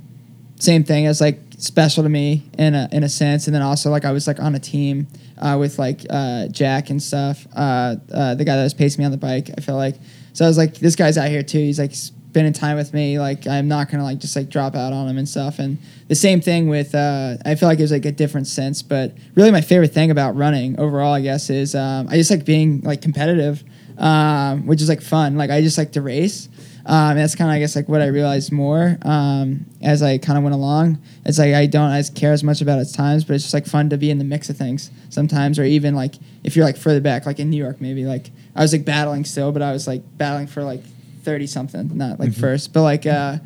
same 0.60 0.84
thing 0.84 1.06
as 1.08 1.20
like 1.22 1.40
special 1.58 2.04
to 2.04 2.10
me 2.10 2.44
in 2.58 2.76
a 2.76 2.90
in 2.92 3.04
a 3.04 3.10
sense 3.10 3.48
and 3.48 3.56
then 3.56 3.62
also 3.62 3.90
like 3.90 4.04
I 4.06 4.12
was 4.12 4.28
like 4.28 4.40
on 4.40 4.54
a 4.56 4.60
team 4.60 5.08
uh, 5.38 5.58
with 5.58 5.80
like 5.80 6.02
uh, 6.10 6.48
Jack 6.48 6.90
and 6.90 7.02
stuff 7.02 7.48
uh, 7.56 7.96
uh, 8.14 8.36
the 8.36 8.44
guy 8.44 8.56
that 8.58 8.64
was 8.64 8.74
pacing 8.74 9.02
me 9.02 9.06
on 9.06 9.12
the 9.12 9.18
bike 9.18 9.50
I 9.58 9.62
feel 9.62 9.76
like 9.76 9.96
so 10.34 10.46
I 10.46 10.48
was 10.48 10.58
like 10.58 10.76
this 10.76 10.96
guy's 10.96 11.18
out 11.18 11.30
here 11.30 11.44
too 11.44 11.60
he's 11.60 11.80
like 11.80 11.94
spending 12.34 12.52
time 12.52 12.76
with 12.76 12.96
me, 12.96 13.20
like 13.20 13.46
I'm 13.46 13.68
not 13.68 13.92
gonna 13.92 14.04
like 14.04 14.18
just 14.18 14.36
like 14.36 14.50
drop 14.50 14.74
out 14.74 14.92
on 14.92 15.08
him 15.08 15.20
and 15.20 15.30
stuff. 15.30 15.60
And 15.60 15.78
the 16.08 16.16
same 16.16 16.42
thing 16.42 16.68
with 16.68 16.96
uh, 16.96 17.38
I 17.46 17.54
feel 17.54 17.70
like 17.70 17.78
it 17.78 17.84
was 17.84 17.92
like 17.92 18.06
a 18.06 18.12
different 18.12 18.48
sense, 18.48 18.82
but 18.82 19.14
really 19.36 19.52
my 19.52 19.62
favorite 19.62 19.94
thing 19.94 20.10
about 20.10 20.36
running 20.36 20.80
overall, 20.80 21.14
I 21.14 21.22
guess, 21.22 21.52
is 21.52 21.76
um, 21.76 22.08
I 22.10 22.16
just 22.16 22.32
like 22.32 22.44
being 22.44 22.82
like 22.82 23.04
competitive, 23.04 23.64
um, 24.00 24.66
which 24.66 24.82
is 24.82 24.90
like 24.90 25.04
fun. 25.04 25.38
Like 25.38 25.52
I 25.52 25.62
just 25.62 25.78
like 25.78 25.92
to 25.92 26.02
race. 26.02 26.50
Um, 26.88 27.18
that's 27.18 27.36
kind 27.36 27.52
of 27.52 27.56
I 27.56 27.60
guess 27.60 27.76
like 27.76 27.88
what 27.88 28.02
I 28.02 28.08
realized 28.08 28.52
more 28.52 28.98
um, 29.04 29.68
as 29.84 30.02
I 30.02 30.18
kind 30.18 30.36
of 30.36 30.44
went 30.44 30.56
along. 30.56 30.98
It's 31.26 31.38
like 31.38 31.54
I 31.54 31.68
don't 31.68 31.92
as 31.92 32.10
care 32.10 32.34
as 32.34 32.44
much 32.44 32.62
about 32.62 32.80
its 32.80 32.92
times, 32.94 33.26
but 33.26 33.36
it's 33.36 33.44
just 33.44 33.54
like 33.54 33.68
fun 33.68 33.92
to 33.92 33.98
be 33.98 34.10
in 34.10 34.18
the 34.18 34.26
mix 34.26 34.50
of 34.50 34.58
things 34.58 34.90
sometimes, 35.12 35.60
or 35.60 35.66
even 35.66 35.94
like 35.94 36.16
if 36.44 36.56
you're 36.56 36.66
like 36.66 36.78
further 36.78 37.00
back, 37.00 37.28
like 37.28 37.40
in 37.40 37.52
New 37.52 37.64
York, 37.64 37.80
maybe 37.80 38.06
like 38.06 38.32
I 38.56 38.62
was 38.62 38.74
like 38.74 38.86
battling 38.86 39.26
still, 39.26 39.52
but 39.52 39.62
I 39.62 39.72
was 39.72 39.88
like 39.88 40.04
battling 40.18 40.48
for 40.48 40.64
like 40.64 40.84
thirty 41.24 41.48
something, 41.48 41.98
not 41.98 42.20
like 42.20 42.34
first, 42.34 42.74
but 42.74 42.84
like 42.84 43.06
uh, 43.06 43.38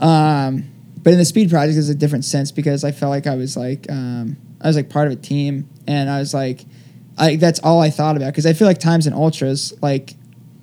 um, 0.00 0.70
but 1.02 1.12
in 1.12 1.18
the 1.18 1.24
speed 1.24 1.50
project, 1.50 1.78
it's 1.78 1.88
a 1.88 1.94
different 1.94 2.24
sense 2.24 2.52
because 2.52 2.84
I 2.84 2.92
felt 2.92 3.10
like 3.10 3.26
I 3.26 3.36
was 3.36 3.56
like 3.56 3.86
um, 3.90 4.36
I 4.60 4.66
was 4.66 4.76
like 4.76 4.90
part 4.90 5.06
of 5.06 5.12
a 5.12 5.16
team, 5.16 5.68
and 5.86 6.10
I 6.10 6.18
was 6.18 6.34
like, 6.34 6.64
I 7.16 7.36
that's 7.36 7.60
all 7.60 7.80
I 7.80 7.90
thought 7.90 8.16
about 8.16 8.32
because 8.32 8.46
I 8.46 8.52
feel 8.52 8.66
like 8.66 8.78
times 8.78 9.06
in 9.06 9.12
ultras, 9.12 9.72
like 9.82 10.14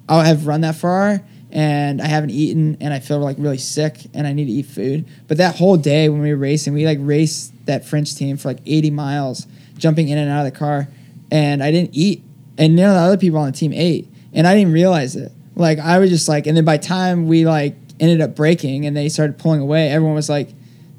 I'll 0.08 0.22
have 0.22 0.48
run 0.48 0.62
that 0.62 0.76
far 0.76 1.22
and 1.54 2.02
I 2.02 2.08
haven't 2.08 2.32
eaten 2.32 2.78
and 2.82 2.94
I 2.94 3.00
feel 3.00 3.20
like 3.20 3.38
really 3.40 3.60
sick 3.60 4.00
and 4.14 4.26
I 4.26 4.34
need 4.34 4.46
to 4.46 4.52
eat 4.52 4.66
food. 4.66 5.08
But 5.28 5.38
that 5.38 5.56
whole 5.56 5.78
day 5.78 6.10
when 6.10 6.20
we 6.20 6.32
were 6.32 6.40
racing, 6.40 6.74
we 6.74 6.86
like 6.86 6.98
raced 7.00 7.54
that 7.68 7.86
French 7.86 8.16
team 8.16 8.38
for 8.38 8.50
like 8.50 8.60
80 8.66 8.90
miles, 8.90 9.48
jumping 9.78 10.10
in 10.10 10.18
and 10.18 10.30
out 10.30 10.46
of 10.46 10.52
the 10.52 10.58
car, 10.58 10.88
and 11.32 11.64
I 11.64 11.72
didn't 11.72 11.92
eat, 11.94 12.24
and 12.58 12.76
none 12.76 12.90
of 12.90 12.96
the 12.96 13.02
other 13.02 13.18
people 13.18 13.40
on 13.40 13.48
the 13.52 13.58
team 13.58 13.74
ate, 13.74 14.08
and 14.34 14.46
I 14.48 14.56
didn't 14.56 14.74
realize 14.74 15.16
it. 15.16 15.32
Like 15.56 15.80
I 15.80 16.00
was 16.00 16.10
just 16.10 16.28
like, 16.28 16.48
and 16.48 16.56
then 16.58 16.66
by 16.66 16.78
time 16.78 17.28
we 17.28 17.46
like 17.46 17.76
ended 18.00 18.22
up 18.22 18.36
breaking 18.36 18.86
and 18.86 18.96
they 18.98 19.10
started 19.10 19.38
pulling 19.38 19.62
away, 19.62 19.90
everyone 19.90 20.16
was 20.16 20.30
like, 20.30 20.50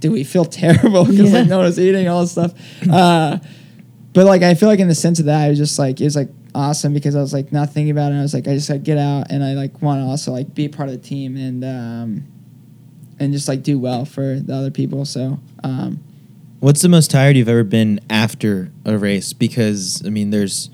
"Do 0.00 0.10
we 0.12 0.24
feel 0.24 0.44
terrible?" 0.62 1.04
Because 1.04 1.32
Yeah. 1.32 1.40
like 1.40 1.48
no 1.48 1.56
one 1.58 1.66
was 1.66 1.78
eating 1.78 2.08
all 2.08 2.20
this 2.22 2.32
stuff. 2.32 2.52
Uh, 2.90 3.38
but 4.12 4.26
like 4.26 4.42
I 4.42 4.54
feel 4.54 4.68
like 4.68 4.78
in 4.80 4.88
the 4.88 4.94
sense 4.94 5.18
of 5.18 5.26
that, 5.26 5.42
I 5.44 5.48
was 5.48 5.58
just 5.58 5.78
like 5.78 6.00
it 6.00 6.04
was 6.04 6.16
like 6.16 6.28
awesome 6.54 6.94
because 6.94 7.16
I 7.16 7.20
was 7.20 7.32
like 7.32 7.50
not 7.50 7.70
thinking 7.70 7.90
about 7.90 8.06
it. 8.06 8.10
And 8.12 8.18
I 8.20 8.22
was 8.22 8.32
like 8.34 8.46
I 8.46 8.54
just 8.54 8.70
like 8.70 8.84
get 8.84 8.96
out 8.98 9.26
and 9.30 9.42
I 9.42 9.54
like 9.54 9.82
want 9.82 10.00
to 10.00 10.04
also 10.04 10.30
like 10.32 10.54
be 10.54 10.68
part 10.68 10.88
of 10.88 10.94
the 10.94 11.00
team 11.08 11.36
and 11.36 11.64
um, 11.64 12.24
and 13.18 13.32
just 13.32 13.48
like 13.48 13.62
do 13.64 13.76
well 13.78 14.04
for 14.04 14.38
the 14.38 14.54
other 14.54 14.70
people. 14.70 15.04
So 15.04 15.40
um, 15.64 15.98
What's 16.60 16.80
the 16.80 16.88
most 16.88 17.10
tired 17.10 17.36
you've 17.36 17.48
ever 17.48 17.64
been 17.64 18.00
after 18.08 18.70
a 18.84 18.96
race? 18.96 19.32
Because 19.32 20.00
I 20.06 20.10
mean, 20.10 20.30
there's 20.30 20.70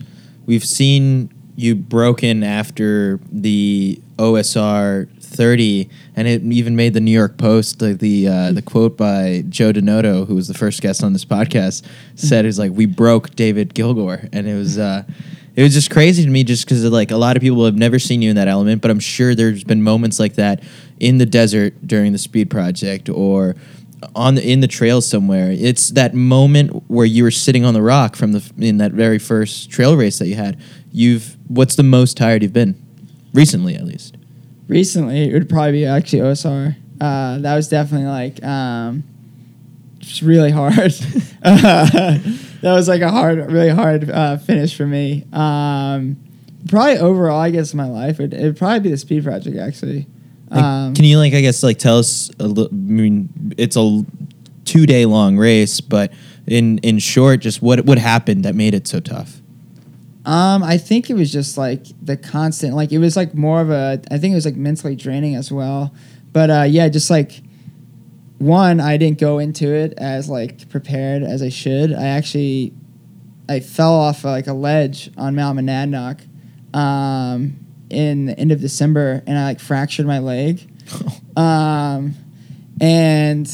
we've 0.50 0.64
seen 0.64 1.32
you 1.54 1.76
broken 1.76 2.42
after 2.42 3.20
the 3.30 4.02
OSR 4.18 5.08
30, 5.22 5.88
and 6.16 6.26
it 6.26 6.42
even 6.42 6.74
made 6.74 6.92
the 6.92 7.00
New 7.00 7.12
York 7.12 7.38
Post. 7.38 7.80
Like 7.80 8.00
the 8.00 8.26
uh, 8.26 8.52
the 8.52 8.60
quote 8.60 8.96
by 8.96 9.44
Joe 9.48 9.72
DiNoto, 9.72 10.26
who 10.26 10.34
was 10.34 10.48
the 10.48 10.54
first 10.54 10.82
guest 10.82 11.04
on 11.04 11.12
this 11.12 11.24
podcast, 11.24 11.86
said 12.16 12.44
is 12.46 12.58
like 12.58 12.72
we 12.72 12.86
broke 12.86 13.36
David 13.36 13.74
Kilgore, 13.74 14.28
and 14.32 14.48
it 14.48 14.54
was. 14.54 14.76
Uh, 14.76 15.04
it 15.56 15.64
was 15.64 15.74
just 15.74 15.90
crazy 15.90 16.24
to 16.24 16.30
me 16.30 16.44
just 16.44 16.64
because 16.64 16.84
like 16.84 17.10
a 17.10 17.16
lot 17.16 17.36
of 17.36 17.42
people 17.42 17.64
have 17.64 17.74
never 17.74 17.98
seen 17.98 18.22
you 18.22 18.30
in 18.30 18.36
that 18.36 18.46
element 18.46 18.80
but 18.80 18.90
i'm 18.90 19.00
sure 19.00 19.34
there's 19.34 19.64
been 19.64 19.82
moments 19.82 20.20
like 20.20 20.34
that 20.34 20.62
in 21.00 21.18
the 21.18 21.26
desert 21.26 21.74
during 21.84 22.12
the 22.12 22.18
speed 22.18 22.48
project 22.48 23.08
or 23.08 23.56
on 24.14 24.34
the, 24.34 24.50
in 24.50 24.60
the 24.60 24.68
trail 24.68 25.00
somewhere 25.00 25.50
it's 25.50 25.90
that 25.90 26.14
moment 26.14 26.70
where 26.88 27.06
you 27.06 27.22
were 27.22 27.30
sitting 27.30 27.64
on 27.64 27.74
the 27.74 27.82
rock 27.82 28.16
from 28.16 28.32
the 28.32 28.52
in 28.58 28.78
that 28.78 28.92
very 28.92 29.18
first 29.18 29.70
trail 29.70 29.96
race 29.96 30.18
that 30.18 30.26
you 30.26 30.36
had 30.36 30.58
you've 30.90 31.36
what's 31.48 31.76
the 31.76 31.82
most 31.82 32.16
tired 32.16 32.42
you've 32.42 32.52
been 32.52 32.74
recently 33.34 33.74
at 33.74 33.84
least 33.84 34.16
recently 34.70 35.28
it 35.28 35.32
would 35.34 35.48
probably 35.48 35.72
be 35.72 35.84
actually 35.84 36.20
OSR. 36.20 36.76
Uh, 37.00 37.38
that 37.38 37.54
was 37.54 37.68
definitely 37.68 38.06
like 38.06 38.42
um, 38.42 39.02
just 39.98 40.22
really 40.22 40.50
hard. 40.50 40.92
that 41.42 42.40
was 42.62 42.88
like 42.88 43.02
a 43.02 43.10
hard, 43.10 43.50
really 43.50 43.70
hard 43.70 44.08
uh, 44.08 44.38
finish 44.38 44.74
for 44.74 44.86
me. 44.86 45.26
Um, 45.32 46.16
probably 46.68 46.98
overall, 46.98 47.40
I 47.40 47.50
guess 47.50 47.72
in 47.72 47.78
my 47.78 47.88
life, 47.88 48.20
it 48.20 48.32
would 48.32 48.56
probably 48.56 48.80
be 48.80 48.90
the 48.90 48.96
speed 48.96 49.24
project 49.24 49.56
actually. 49.56 50.06
Like, 50.50 50.62
Um, 50.62 50.94
can 50.94 51.04
you 51.04 51.18
like 51.18 51.32
I 51.32 51.40
guess 51.40 51.62
like 51.62 51.78
tell 51.78 51.98
us 51.98 52.30
a 52.38 52.46
little? 52.46 52.72
I 52.72 52.76
mean, 52.76 53.54
it's 53.56 53.76
a 53.76 54.04
two 54.64 54.86
day 54.86 55.06
long 55.06 55.36
race, 55.36 55.80
but 55.80 56.12
in 56.46 56.78
in 56.78 56.98
short, 56.98 57.40
just 57.40 57.62
what 57.62 57.84
what 57.86 57.98
happened 57.98 58.44
that 58.44 58.54
made 58.54 58.74
it 58.74 58.86
so 58.88 59.00
tough? 59.00 59.40
Um, 60.26 60.62
I 60.62 60.76
think 60.76 61.08
it 61.08 61.14
was 61.14 61.32
just 61.32 61.56
like 61.56 61.86
the 62.02 62.16
constant, 62.16 62.74
like 62.74 62.92
it 62.92 62.98
was 62.98 63.16
like 63.16 63.34
more 63.34 63.60
of 63.60 63.70
a. 63.70 64.00
I 64.10 64.18
think 64.18 64.32
it 64.32 64.34
was 64.34 64.44
like 64.44 64.56
mentally 64.56 64.96
draining 64.96 65.34
as 65.34 65.50
well. 65.50 65.94
But 66.32 66.50
uh, 66.50 66.64
yeah, 66.68 66.88
just 66.88 67.10
like 67.10 67.42
one, 68.38 68.80
I 68.80 68.96
didn't 68.96 69.18
go 69.18 69.38
into 69.38 69.72
it 69.72 69.94
as 69.98 70.28
like 70.28 70.68
prepared 70.68 71.22
as 71.22 71.42
I 71.42 71.48
should. 71.48 71.92
I 71.92 72.06
actually, 72.06 72.72
I 73.48 73.60
fell 73.60 73.94
off 73.94 74.24
like 74.24 74.46
a 74.46 74.52
ledge 74.52 75.10
on 75.16 75.34
Mount 75.34 75.58
Monadnock, 75.58 76.20
um, 76.74 77.58
in 77.90 78.26
the 78.26 78.38
end 78.38 78.52
of 78.52 78.60
December, 78.60 79.22
and 79.26 79.38
I 79.38 79.44
like 79.44 79.60
fractured 79.60 80.06
my 80.06 80.18
leg. 80.18 80.68
Um, 81.36 82.16
and 82.80 83.48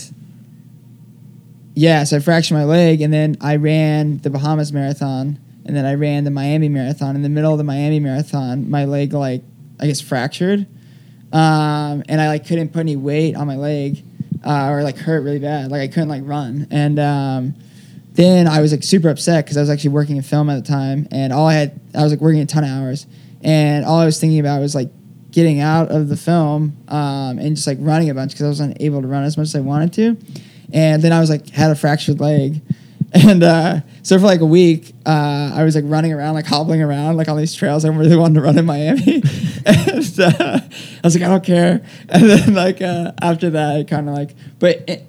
yeah, 1.74 2.04
so 2.04 2.16
I 2.16 2.20
fractured 2.20 2.56
my 2.56 2.64
leg, 2.64 3.02
and 3.02 3.12
then 3.12 3.36
I 3.40 3.56
ran 3.56 4.18
the 4.18 4.30
Bahamas 4.30 4.72
Marathon, 4.72 5.38
and 5.66 5.76
then 5.76 5.84
I 5.84 5.94
ran 5.94 6.24
the 6.24 6.30
Miami 6.30 6.70
Marathon. 6.70 7.14
In 7.16 7.22
the 7.22 7.28
middle 7.28 7.52
of 7.52 7.58
the 7.58 7.64
Miami 7.64 8.00
Marathon, 8.00 8.70
my 8.70 8.86
leg 8.86 9.12
like 9.12 9.42
I 9.78 9.86
guess 9.86 10.00
fractured, 10.00 10.66
um, 11.32 12.02
and 12.08 12.18
I 12.18 12.28
like 12.28 12.46
couldn't 12.46 12.72
put 12.72 12.80
any 12.80 12.96
weight 12.96 13.36
on 13.36 13.46
my 13.46 13.56
leg, 13.56 14.02
uh, 14.44 14.70
or 14.70 14.82
like 14.82 14.96
hurt 14.96 15.22
really 15.22 15.38
bad. 15.38 15.70
Like 15.70 15.82
I 15.82 15.88
couldn't 15.88 16.08
like 16.08 16.22
run, 16.24 16.66
and 16.70 16.98
um, 16.98 17.54
then 18.12 18.48
I 18.48 18.62
was 18.62 18.72
like 18.72 18.82
super 18.82 19.10
upset 19.10 19.44
because 19.44 19.58
I 19.58 19.60
was 19.60 19.68
actually 19.68 19.90
working 19.90 20.16
in 20.16 20.22
film 20.22 20.48
at 20.48 20.64
the 20.64 20.66
time, 20.66 21.08
and 21.10 21.30
all 21.30 21.46
I 21.46 21.54
had 21.54 21.80
I 21.94 22.02
was 22.02 22.12
like 22.12 22.22
working 22.22 22.40
a 22.40 22.46
ton 22.46 22.64
of 22.64 22.70
hours, 22.70 23.06
and 23.42 23.84
all 23.84 23.98
I 23.98 24.06
was 24.06 24.20
thinking 24.20 24.40
about 24.40 24.60
was 24.60 24.74
like 24.74 24.90
getting 25.30 25.60
out 25.60 25.90
of 25.90 26.08
the 26.08 26.16
film 26.16 26.76
um, 26.88 27.38
and 27.38 27.56
just 27.56 27.66
like 27.66 27.78
running 27.80 28.08
a 28.08 28.14
bunch 28.14 28.32
because 28.32 28.44
I 28.44 28.48
wasn't 28.48 28.80
able 28.80 29.02
to 29.02 29.08
run 29.08 29.24
as 29.24 29.36
much 29.36 29.48
as 29.48 29.56
I 29.56 29.60
wanted 29.60 29.92
to, 29.94 30.16
and 30.72 31.02
then 31.02 31.12
I 31.12 31.20
was 31.20 31.30
like 31.30 31.50
had 31.50 31.70
a 31.70 31.74
fractured 31.74 32.20
leg, 32.20 32.60
and 33.12 33.42
uh, 33.42 33.80
so 34.02 34.18
for 34.18 34.26
like 34.26 34.40
a 34.40 34.46
week 34.46 34.94
uh, 35.04 35.52
I 35.54 35.64
was 35.64 35.74
like 35.74 35.84
running 35.86 36.12
around 36.12 36.34
like 36.34 36.46
hobbling 36.46 36.82
around 36.82 37.16
like 37.16 37.28
on 37.28 37.36
these 37.36 37.54
trails 37.54 37.84
I 37.84 37.88
really 37.88 38.16
wanted 38.16 38.34
to 38.34 38.40
run 38.42 38.58
in 38.58 38.64
Miami, 38.64 39.22
and 39.66 40.20
uh, 40.20 40.60
I 40.60 41.00
was 41.04 41.14
like 41.14 41.24
I 41.24 41.28
don't 41.28 41.44
care, 41.44 41.84
and 42.08 42.22
then 42.22 42.54
like 42.54 42.80
uh, 42.80 43.12
after 43.20 43.50
that 43.50 43.76
I 43.76 43.84
kind 43.84 44.08
of 44.08 44.14
like 44.14 44.34
but. 44.58 44.88
It, 44.88 45.06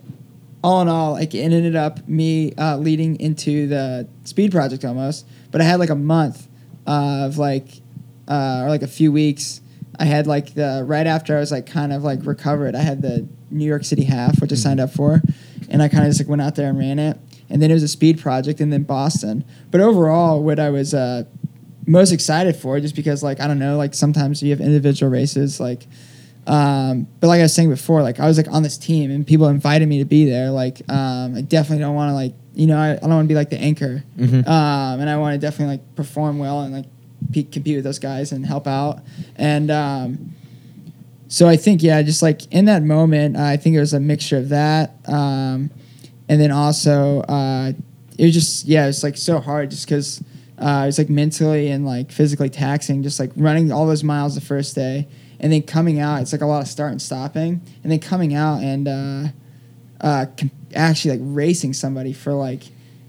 all 0.64 0.82
in 0.82 0.88
all, 0.88 1.14
like 1.14 1.34
it 1.34 1.40
ended 1.40 1.76
up 1.76 2.06
me 2.08 2.54
uh, 2.58 2.78
leading 2.78 3.20
into 3.20 3.68
the 3.68 4.08
speed 4.24 4.52
project 4.52 4.84
almost. 4.84 5.26
But 5.52 5.62
I 5.62 5.64
had 5.64 5.80
like 5.80 5.90
a 5.90 5.95
month 5.95 6.48
of 6.86 7.38
like, 7.38 7.70
uh, 8.28 8.62
or 8.64 8.70
like 8.70 8.82
a 8.84 8.88
few 8.88 9.12
weeks. 9.12 9.62
I 9.99 10.06
had 10.06 10.28
like 10.28 10.54
the 10.54 10.84
right 10.86 11.08
after 11.08 11.36
I 11.36 11.40
was 11.40 11.52
like 11.52 11.66
kind 11.66 11.91
of 11.91 12.04
like 12.04 12.26
recovered. 12.26 12.76
I 12.76 12.82
had 12.82 13.02
the 13.02 13.28
New 13.49 13.66
York 13.66 13.84
City 13.84 14.04
half, 14.04 14.40
which 14.41 14.52
I 14.52 14.56
signed 14.56 14.80
up 14.80 14.91
for, 14.91 15.22
and 15.70 15.82
I 15.82 15.88
kind 15.88 16.04
of 16.04 16.10
just 16.10 16.20
like 16.22 16.28
went 16.30 16.41
out 16.41 16.56
there 16.56 16.70
and 16.70 16.78
ran 16.78 16.99
it. 16.99 17.18
And 17.49 17.62
then 17.62 17.72
it 17.72 17.74
was 17.74 17.84
a 17.84 17.88
speed 17.88 18.20
project, 18.20 18.60
and 18.60 18.72
then 18.72 18.84
Boston. 18.84 19.44
But 19.72 19.82
overall, 19.82 20.44
what 20.44 20.60
I 20.60 20.70
was 20.70 20.94
uh, 20.94 21.24
most 21.88 22.12
excited 22.12 22.56
for, 22.58 22.80
just 22.80 22.95
because 22.95 23.24
like 23.24 23.40
I 23.40 23.48
don't 23.48 23.58
know, 23.60 23.78
like 23.78 23.94
sometimes 23.95 24.44
you 24.44 24.52
have 24.52 24.62
individual 24.62 25.12
races, 25.12 25.60
like 25.60 25.88
um, 26.45 27.08
but 27.20 27.28
like 27.28 27.40
I 27.40 27.44
was 27.44 27.54
saying 27.54 27.70
before, 27.70 28.02
like 28.04 28.20
I 28.20 28.28
was 28.28 28.38
like 28.38 28.48
on 28.49 28.64
this 28.64 28.78
team 28.78 29.12
and 29.12 29.26
people 29.28 29.48
invited 29.48 29.88
me 29.88 29.99
to 29.99 30.06
be 30.06 30.30
there. 30.30 30.49
Like 30.52 30.82
um, 30.90 31.36
I 31.36 31.41
definitely 31.41 31.80
don't 31.84 31.95
want 31.95 32.10
to 32.12 32.14
like 32.14 32.34
you 32.54 32.68
know 32.68 32.78
I, 32.78 32.91
I 32.91 32.95
don't 32.98 33.10
want 33.10 33.26
to 33.26 33.28
be 33.30 33.36
like 33.36 33.49
the 33.49 33.60
anchor, 33.60 34.04
Mhm. 34.18 34.48
um, 34.48 34.99
and 34.99 35.10
I 35.10 35.18
want 35.18 35.34
to 35.34 35.40
definitely 35.40 35.78
like 35.78 35.95
perform 35.95 36.40
well 36.40 36.62
and 36.62 36.74
like 36.74 36.86
compete 37.32 37.76
with 37.76 37.84
those 37.84 37.99
guys 37.99 38.32
and 38.32 38.45
help 38.45 38.68
out. 38.68 38.99
And 39.36 39.70
um, 39.72 40.36
so 41.28 41.48
I 41.48 41.58
think 41.58 41.84
yeah, 41.84 42.02
just 42.02 42.22
like 42.22 42.52
in 42.52 42.66
that 42.66 42.84
moment, 42.84 43.36
I 43.36 43.58
think 43.58 43.76
it 43.76 43.80
was 43.80 43.94
a 43.94 43.99
mixture 43.99 44.38
of 44.38 44.49
that, 44.49 44.95
um, 45.08 45.70
and 46.30 46.41
then 46.41 46.52
also 46.52 47.22
uh, 47.22 47.74
it 48.18 48.26
was 48.26 48.34
just 48.34 48.66
yeah, 48.66 48.86
it 48.86 48.88
was 48.88 49.04
like 49.04 49.18
so 49.18 49.40
hard 49.40 49.72
just 49.72 49.86
because 49.86 50.24
uh, 50.58 50.82
it 50.84 50.88
was 50.88 50.98
like 50.98 51.10
mentally 51.10 51.70
and 51.70 51.86
like 51.86 52.12
physically 52.12 52.49
taxing, 52.49 53.04
just 53.04 53.20
like 53.20 53.32
running 53.36 53.72
all 53.72 53.86
those 53.86 54.04
miles 54.04 54.36
the 54.36 54.41
first 54.41 54.74
day, 54.74 55.08
and 55.40 55.52
then 55.52 55.64
coming 55.64 55.99
out, 55.99 56.22
it's 56.22 56.32
like 56.32 56.41
a 56.41 56.45
lot 56.45 56.62
of 56.62 56.68
start 56.68 56.91
and 56.91 57.02
stopping, 57.02 57.62
and 57.84 57.91
then 57.91 57.99
coming 57.99 58.34
out 58.34 58.62
and 58.62 58.88
uh, 58.88 59.28
uh, 59.99 60.26
actually 60.76 61.18
like 61.18 61.22
racing 61.24 61.74
somebody 61.74 62.14
for 62.14 62.32
like 62.34 62.64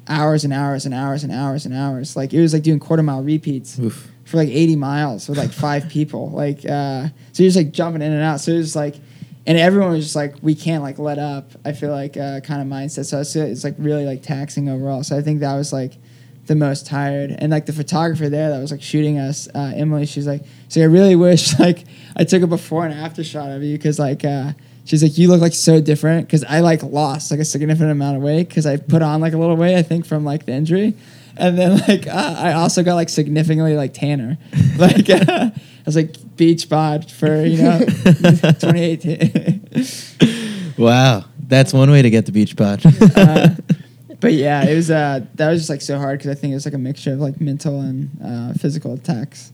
hours 0.08 0.44
and 0.44 0.52
hours 0.52 0.86
and 0.86 0.94
hours 0.94 1.24
and 1.24 1.32
hours 1.32 1.66
and 1.66 1.74
hours. 1.74 2.16
Like 2.16 2.32
it 2.32 2.40
was 2.40 2.52
like 2.52 2.62
doing 2.62 2.78
quarter 2.78 3.02
mile 3.02 3.22
repeats 3.22 3.78
Oof. 3.78 4.10
for 4.24 4.38
like 4.38 4.48
80 4.48 4.76
miles 4.76 5.28
with 5.28 5.38
like 5.38 5.52
five 5.52 5.88
people. 5.90 6.30
Like, 6.30 6.64
uh, 6.64 7.08
so 7.32 7.42
you're 7.42 7.48
just 7.48 7.56
like 7.56 7.72
jumping 7.72 8.02
in 8.02 8.12
and 8.12 8.22
out. 8.22 8.40
So 8.40 8.52
it 8.52 8.58
was 8.58 8.74
like, 8.74 8.96
and 9.46 9.56
everyone 9.56 9.92
was 9.92 10.04
just 10.04 10.16
like, 10.16 10.34
we 10.42 10.54
can't 10.54 10.82
like 10.82 10.98
let 10.98 11.18
up. 11.18 11.52
I 11.64 11.72
feel 11.72 11.90
like 11.90 12.16
uh, 12.16 12.40
kind 12.40 12.60
of 12.60 12.66
mindset. 12.68 13.06
So 13.06 13.20
it's, 13.20 13.34
it's 13.34 13.64
like 13.64 13.74
really 13.78 14.04
like 14.04 14.22
taxing 14.22 14.68
overall. 14.68 15.02
So 15.02 15.16
I 15.16 15.22
think 15.22 15.40
that 15.40 15.54
was 15.54 15.72
like 15.72 15.94
the 16.46 16.54
most 16.54 16.86
tired. 16.86 17.34
And 17.38 17.50
like 17.50 17.66
the 17.66 17.72
photographer 17.72 18.28
there 18.28 18.50
that 18.50 18.58
was 18.58 18.70
like 18.70 18.82
shooting 18.82 19.18
us, 19.18 19.48
uh, 19.54 19.72
Emily, 19.74 20.04
she's 20.06 20.26
like, 20.26 20.42
so 20.68 20.80
I 20.82 20.84
really 20.84 21.16
wish 21.16 21.58
like 21.60 21.84
I 22.16 22.24
took 22.24 22.42
a 22.42 22.46
before 22.46 22.84
and 22.84 22.92
after 22.92 23.24
shot 23.24 23.50
of 23.50 23.62
you 23.62 23.76
because 23.76 23.98
like 23.98 24.24
uh, 24.24 24.52
she's 24.88 25.02
like 25.02 25.18
you 25.18 25.28
look 25.28 25.42
like 25.42 25.52
so 25.52 25.80
different 25.80 26.26
because 26.26 26.42
I 26.44 26.60
like 26.60 26.82
lost 26.82 27.30
like 27.30 27.40
a 27.40 27.44
significant 27.44 27.90
amount 27.90 28.16
of 28.16 28.22
weight 28.22 28.48
because 28.48 28.64
I 28.64 28.78
put 28.78 29.02
on 29.02 29.20
like 29.20 29.34
a 29.34 29.38
little 29.38 29.56
weight 29.56 29.76
I 29.76 29.82
think 29.82 30.06
from 30.06 30.24
like 30.24 30.46
the 30.46 30.52
injury. 30.52 30.94
And 31.36 31.58
then 31.58 31.78
like 31.88 32.06
uh, 32.06 32.36
I 32.38 32.54
also 32.54 32.82
got 32.82 32.94
like 32.94 33.10
significantly 33.10 33.76
like 33.76 33.94
tanner, 33.94 34.38
like 34.78 35.08
uh, 35.10 35.24
I 35.28 35.52
was 35.84 35.94
like 35.94 36.16
beach 36.36 36.68
bod 36.68 37.08
for 37.10 37.44
you 37.44 37.62
know 37.62 37.78
2018. 37.78 40.74
Wow, 40.78 41.24
that's 41.46 41.72
one 41.72 41.90
way 41.90 42.02
to 42.02 42.10
get 42.10 42.26
the 42.26 42.32
beach 42.32 42.56
bod. 42.56 42.82
uh, 43.16 43.50
but 44.20 44.32
yeah, 44.32 44.64
it 44.64 44.74
was 44.74 44.90
uh, 44.90 45.20
that 45.34 45.50
was 45.50 45.60
just 45.60 45.70
like 45.70 45.82
so 45.82 45.98
hard 45.98 46.18
because 46.18 46.36
I 46.36 46.40
think 46.40 46.50
it 46.52 46.54
was 46.54 46.64
like 46.64 46.74
a 46.74 46.78
mixture 46.78 47.12
of 47.12 47.20
like 47.20 47.40
mental 47.40 47.80
and 47.80 48.10
uh, 48.24 48.52
physical 48.54 48.94
attacks. 48.94 49.52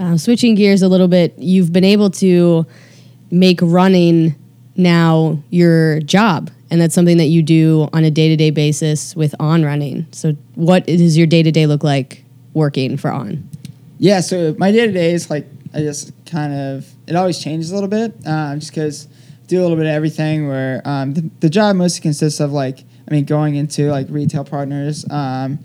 Um, 0.00 0.18
switching 0.18 0.56
gears 0.56 0.82
a 0.82 0.88
little 0.88 1.06
bit, 1.06 1.38
you've 1.38 1.72
been 1.72 1.84
able 1.84 2.10
to 2.10 2.66
make 3.34 3.58
running 3.62 4.34
now 4.76 5.38
your 5.50 6.00
job, 6.00 6.50
and 6.70 6.80
that's 6.80 6.94
something 6.94 7.18
that 7.18 7.26
you 7.26 7.42
do 7.42 7.88
on 7.92 8.04
a 8.04 8.10
day 8.10 8.28
to 8.28 8.36
day 8.36 8.50
basis 8.50 9.14
with 9.14 9.34
On 9.38 9.64
Running. 9.64 10.06
So, 10.12 10.32
what 10.54 10.86
does 10.86 11.16
your 11.16 11.26
day 11.26 11.42
to 11.42 11.52
day 11.52 11.66
look 11.66 11.84
like 11.84 12.24
working 12.54 12.96
for 12.96 13.10
On? 13.10 13.48
Yeah, 13.98 14.20
so 14.20 14.54
my 14.58 14.72
day 14.72 14.86
to 14.86 14.92
day 14.92 15.12
is 15.12 15.30
like 15.30 15.46
I 15.74 15.78
just 15.78 16.12
kind 16.26 16.52
of 16.52 16.88
it 17.06 17.16
always 17.16 17.38
changes 17.38 17.70
a 17.70 17.74
little 17.74 17.88
bit, 17.88 18.14
um, 18.26 18.60
just 18.60 18.72
because 18.72 19.08
do 19.46 19.60
a 19.60 19.62
little 19.62 19.76
bit 19.76 19.86
of 19.86 19.92
everything. 19.92 20.48
Where 20.48 20.80
um, 20.84 21.14
the, 21.14 21.30
the 21.40 21.50
job 21.50 21.76
mostly 21.76 22.02
consists 22.02 22.40
of 22.40 22.52
like 22.52 22.80
I 23.08 23.14
mean 23.14 23.24
going 23.24 23.56
into 23.56 23.90
like 23.90 24.06
retail 24.08 24.44
partners, 24.44 25.04
um, 25.10 25.58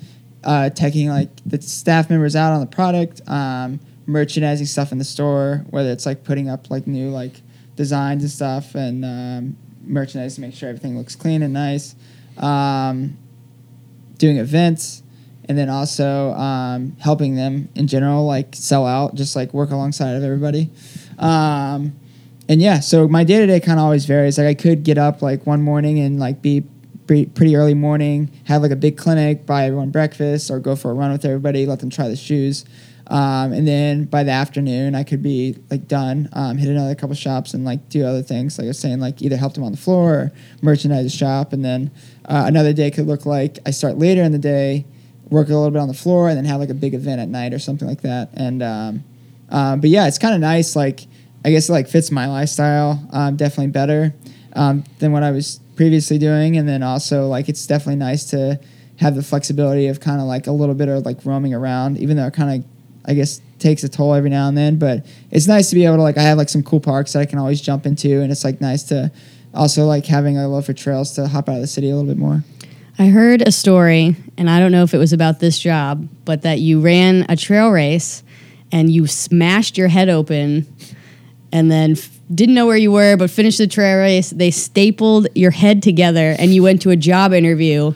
uh, 0.44 0.70
taking 0.72 1.10
like 1.10 1.30
the 1.46 1.62
staff 1.62 2.10
members 2.10 2.36
out 2.36 2.54
on 2.54 2.60
the 2.60 2.68
product, 2.68 3.22
um, 3.28 3.80
merchandising 4.06 4.66
stuff 4.66 4.92
in 4.92 4.98
the 4.98 5.04
store, 5.04 5.66
whether 5.70 5.92
it's 5.92 6.06
like 6.06 6.24
putting 6.24 6.50
up 6.50 6.70
like 6.70 6.88
new 6.88 7.10
like 7.10 7.34
designs 7.80 8.24
and 8.24 8.30
stuff 8.30 8.76
and 8.76 9.06
um, 9.06 9.58
merchandise 9.86 10.36
to 10.36 10.42
make 10.42 10.54
sure 10.54 10.68
everything 10.68 10.98
looks 10.98 11.16
clean 11.16 11.42
and 11.42 11.54
nice. 11.54 11.96
Um, 12.38 13.18
doing 14.18 14.36
events 14.36 15.02
and 15.46 15.58
then 15.58 15.70
also 15.70 16.32
um, 16.34 16.98
helping 17.00 17.36
them 17.36 17.70
in 17.76 17.88
general, 17.88 18.26
like 18.26 18.54
sell 18.54 18.86
out, 18.86 19.16
just 19.16 19.34
like 19.34 19.54
work 19.54 19.72
alongside 19.72 20.12
of 20.18 20.24
everybody. 20.26 20.70
Um, 21.18 21.98
and 22.50 22.62
yeah, 22.62 22.82
so 22.82 23.08
my 23.08 23.24
day 23.24 23.38
to 23.40 23.48
day 23.48 23.62
kind 23.62 23.80
of 23.80 23.86
always 23.86 24.04
varies. 24.04 24.38
Like 24.38 24.48
I 24.48 24.56
could 24.56 24.84
get 24.84 24.98
up 24.98 25.22
like 25.22 25.48
one 25.48 25.62
morning 25.62 26.00
and 26.00 26.20
like 26.20 26.42
be 26.42 26.66
pre- 27.08 27.28
pretty 27.28 27.56
early 27.56 27.76
morning, 27.76 28.30
have 28.44 28.62
like 28.62 28.72
a 28.72 28.76
big 28.76 28.98
clinic, 28.98 29.46
buy 29.46 29.68
everyone 29.68 29.90
breakfast, 29.90 30.52
or 30.52 30.60
go 30.60 30.76
for 30.76 30.92
a 30.92 30.94
run 30.94 31.14
with 31.14 31.24
everybody, 31.24 31.66
let 31.66 31.80
them 31.80 31.90
try 31.90 32.10
the 32.10 32.18
shoes. 32.18 32.66
Um, 33.10 33.54
and 33.54 33.68
then 33.68 34.06
by 34.06 34.24
the 34.24 34.32
afternoon, 34.32 34.94
I 34.94 35.04
could 35.04 35.24
be 35.24 35.58
like 35.72 35.88
done, 35.88 36.30
um, 36.34 36.58
hit 36.58 36.70
another 36.70 36.94
couple 36.94 37.16
shops 37.16 37.56
and 37.56 37.66
like 37.66 37.90
do 37.90 38.06
other 38.06 38.22
things. 38.22 38.58
Like 38.58 38.66
I 38.66 38.68
was 38.68 38.80
saying, 38.80 39.00
like 39.00 39.22
either 39.22 39.36
help 39.36 39.56
them 39.56 39.64
on 39.64 39.72
the 39.72 39.78
floor 39.80 40.14
or 40.14 40.32
merchandise 40.62 41.06
the 41.06 41.10
shop. 41.10 41.52
And 41.52 41.66
then 41.66 41.90
uh, 42.26 42.44
another 42.46 42.72
day 42.72 42.92
could 42.92 43.08
look 43.08 43.26
like 43.26 43.58
I 43.66 43.72
start 43.72 43.98
later 43.98 44.22
in 44.22 44.32
the 44.32 44.38
day, 44.38 44.86
work 45.30 45.50
a 45.50 45.54
little 45.54 45.72
bit 45.72 45.80
on 45.80 45.88
the 45.88 45.94
floor, 45.96 46.30
and 46.30 46.38
then 46.38 46.46
have 46.46 46.60
like 46.60 46.70
a 46.70 46.76
big 46.76 46.94
event 46.94 47.20
at 47.20 47.30
night 47.30 47.52
or 47.52 47.60
something 47.60 47.88
like 47.88 48.02
that. 48.02 48.30
And 48.34 48.62
um, 48.62 49.04
um, 49.50 49.82
but 49.82 49.90
yeah, 49.90 50.08
it's 50.08 50.20
kind 50.20 50.36
of 50.36 50.42
nice. 50.42 50.76
Like 50.76 51.08
I 51.44 51.50
guess 51.50 51.68
it 51.68 51.72
like 51.72 51.88
fits 51.88 52.12
my 52.12 52.28
lifestyle 52.28 53.08
um, 53.12 53.38
definitely 53.38 53.72
better 53.72 54.14
um, 54.54 54.84
than 55.00 55.12
what 55.12 55.24
I 55.24 55.32
was 55.32 55.60
previously 55.76 56.20
doing. 56.20 56.58
And 56.58 56.68
then 56.68 56.84
also 56.84 57.28
like 57.28 57.50
it's 57.50 57.66
definitely 57.66 57.96
nice 57.96 58.26
to 58.26 58.60
have 58.98 59.16
the 59.16 59.24
flexibility 59.24 59.88
of 59.88 60.00
kind 60.00 60.20
of 60.20 60.28
like 60.28 60.46
a 60.46 60.52
little 60.52 60.76
bit 60.76 60.90
of 60.90 61.06
like 61.06 61.26
roaming 61.26 61.54
around, 61.54 61.98
even 61.98 62.18
though 62.18 62.28
it 62.28 62.34
kind 62.34 62.62
of 62.62 62.70
I 63.06 63.14
guess 63.14 63.42
takes 63.60 63.84
a 63.84 63.90
toll 63.90 64.14
every 64.14 64.30
now 64.30 64.48
and 64.48 64.58
then. 64.58 64.78
But 64.78 65.06
it's 65.32 65.48
nice 65.48 65.70
to 65.70 65.76
be 65.76 65.86
able 65.86 65.98
to 65.98 66.02
like 66.02 66.18
I 66.18 66.24
have 66.24 66.38
like 66.38 66.50
some 66.50 66.64
cool 66.64 66.80
parks 66.80 67.14
that 67.14 67.20
I 67.20 67.26
can 67.26 67.40
always 67.40 67.62
jump 67.62 67.86
into, 67.86 68.22
and 68.22 68.32
it's 68.32 68.44
like 68.44 68.62
nice 68.62 68.84
to 68.84 69.12
also 69.54 69.86
like 69.86 70.06
having 70.06 70.38
a 70.38 70.48
love 70.48 70.66
for 70.66 70.74
trails 70.74 71.14
to 71.14 71.28
hop 71.28 71.50
out 71.50 71.56
of 71.56 71.62
the 71.62 71.68
city 71.68 71.90
a 71.90 71.96
little 71.96 72.10
bit 72.10 72.18
more. 72.18 72.44
I 72.98 73.08
heard 73.08 73.48
a 73.48 73.52
story, 73.52 74.16
and 74.38 74.50
I 74.50 74.60
don't 74.60 74.72
know 74.72 74.84
if 74.84 74.94
it 74.94 74.98
was 74.98 75.14
about 75.14 75.40
this 75.40 75.58
job, 75.58 76.08
but 76.26 76.42
that 76.42 76.60
you 76.60 76.82
ran 76.82 77.26
a 77.30 77.36
trail 77.36 77.70
race 77.70 78.24
and 78.72 78.92
you 78.92 79.08
smashed 79.08 79.78
your 79.78 79.88
head 79.88 80.10
open 80.10 80.68
and 81.52 81.72
then 81.72 81.92
f- 81.92 82.20
didn't 82.34 82.56
know 82.56 82.68
where 82.68 82.78
you 82.78 82.92
were, 82.92 83.18
but 83.18 83.30
finished 83.30 83.58
the 83.58 83.68
trail 83.68 84.00
race. 84.00 84.30
They 84.30 84.52
stapled 84.52 85.28
your 85.34 85.52
head 85.52 85.82
together 85.82 86.36
and 86.38 86.54
you 86.54 86.62
went 86.62 86.82
to 86.84 86.90
a 86.92 86.96
job 86.96 87.34
interview 87.34 87.94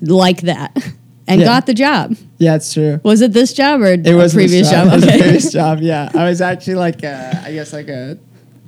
like 0.00 0.42
that 0.42 0.76
and 1.28 1.40
Yeah. 1.40 1.46
got 1.46 1.66
the 1.66 1.74
job. 1.74 2.16
Yeah, 2.38 2.56
it's 2.56 2.72
true. 2.74 3.00
Was 3.04 3.20
it 3.20 3.32
this 3.32 3.52
job 3.52 3.80
or 3.82 3.86
It 3.86 4.06
a 4.06 4.16
was 4.16 4.34
previous 4.34 4.70
job? 4.70 4.88
It 4.88 4.92
was 4.94 5.04
Okay. 5.04 5.18
previous 5.20 5.52
job. 5.60 5.80
Yeah, 5.80 6.08
I 6.14 6.28
was 6.28 6.40
actually 6.40 6.74
like 6.76 7.04
uh, 7.04 7.32
I 7.44 7.52
guess 7.52 7.72
like 7.72 7.88
a 7.88 8.18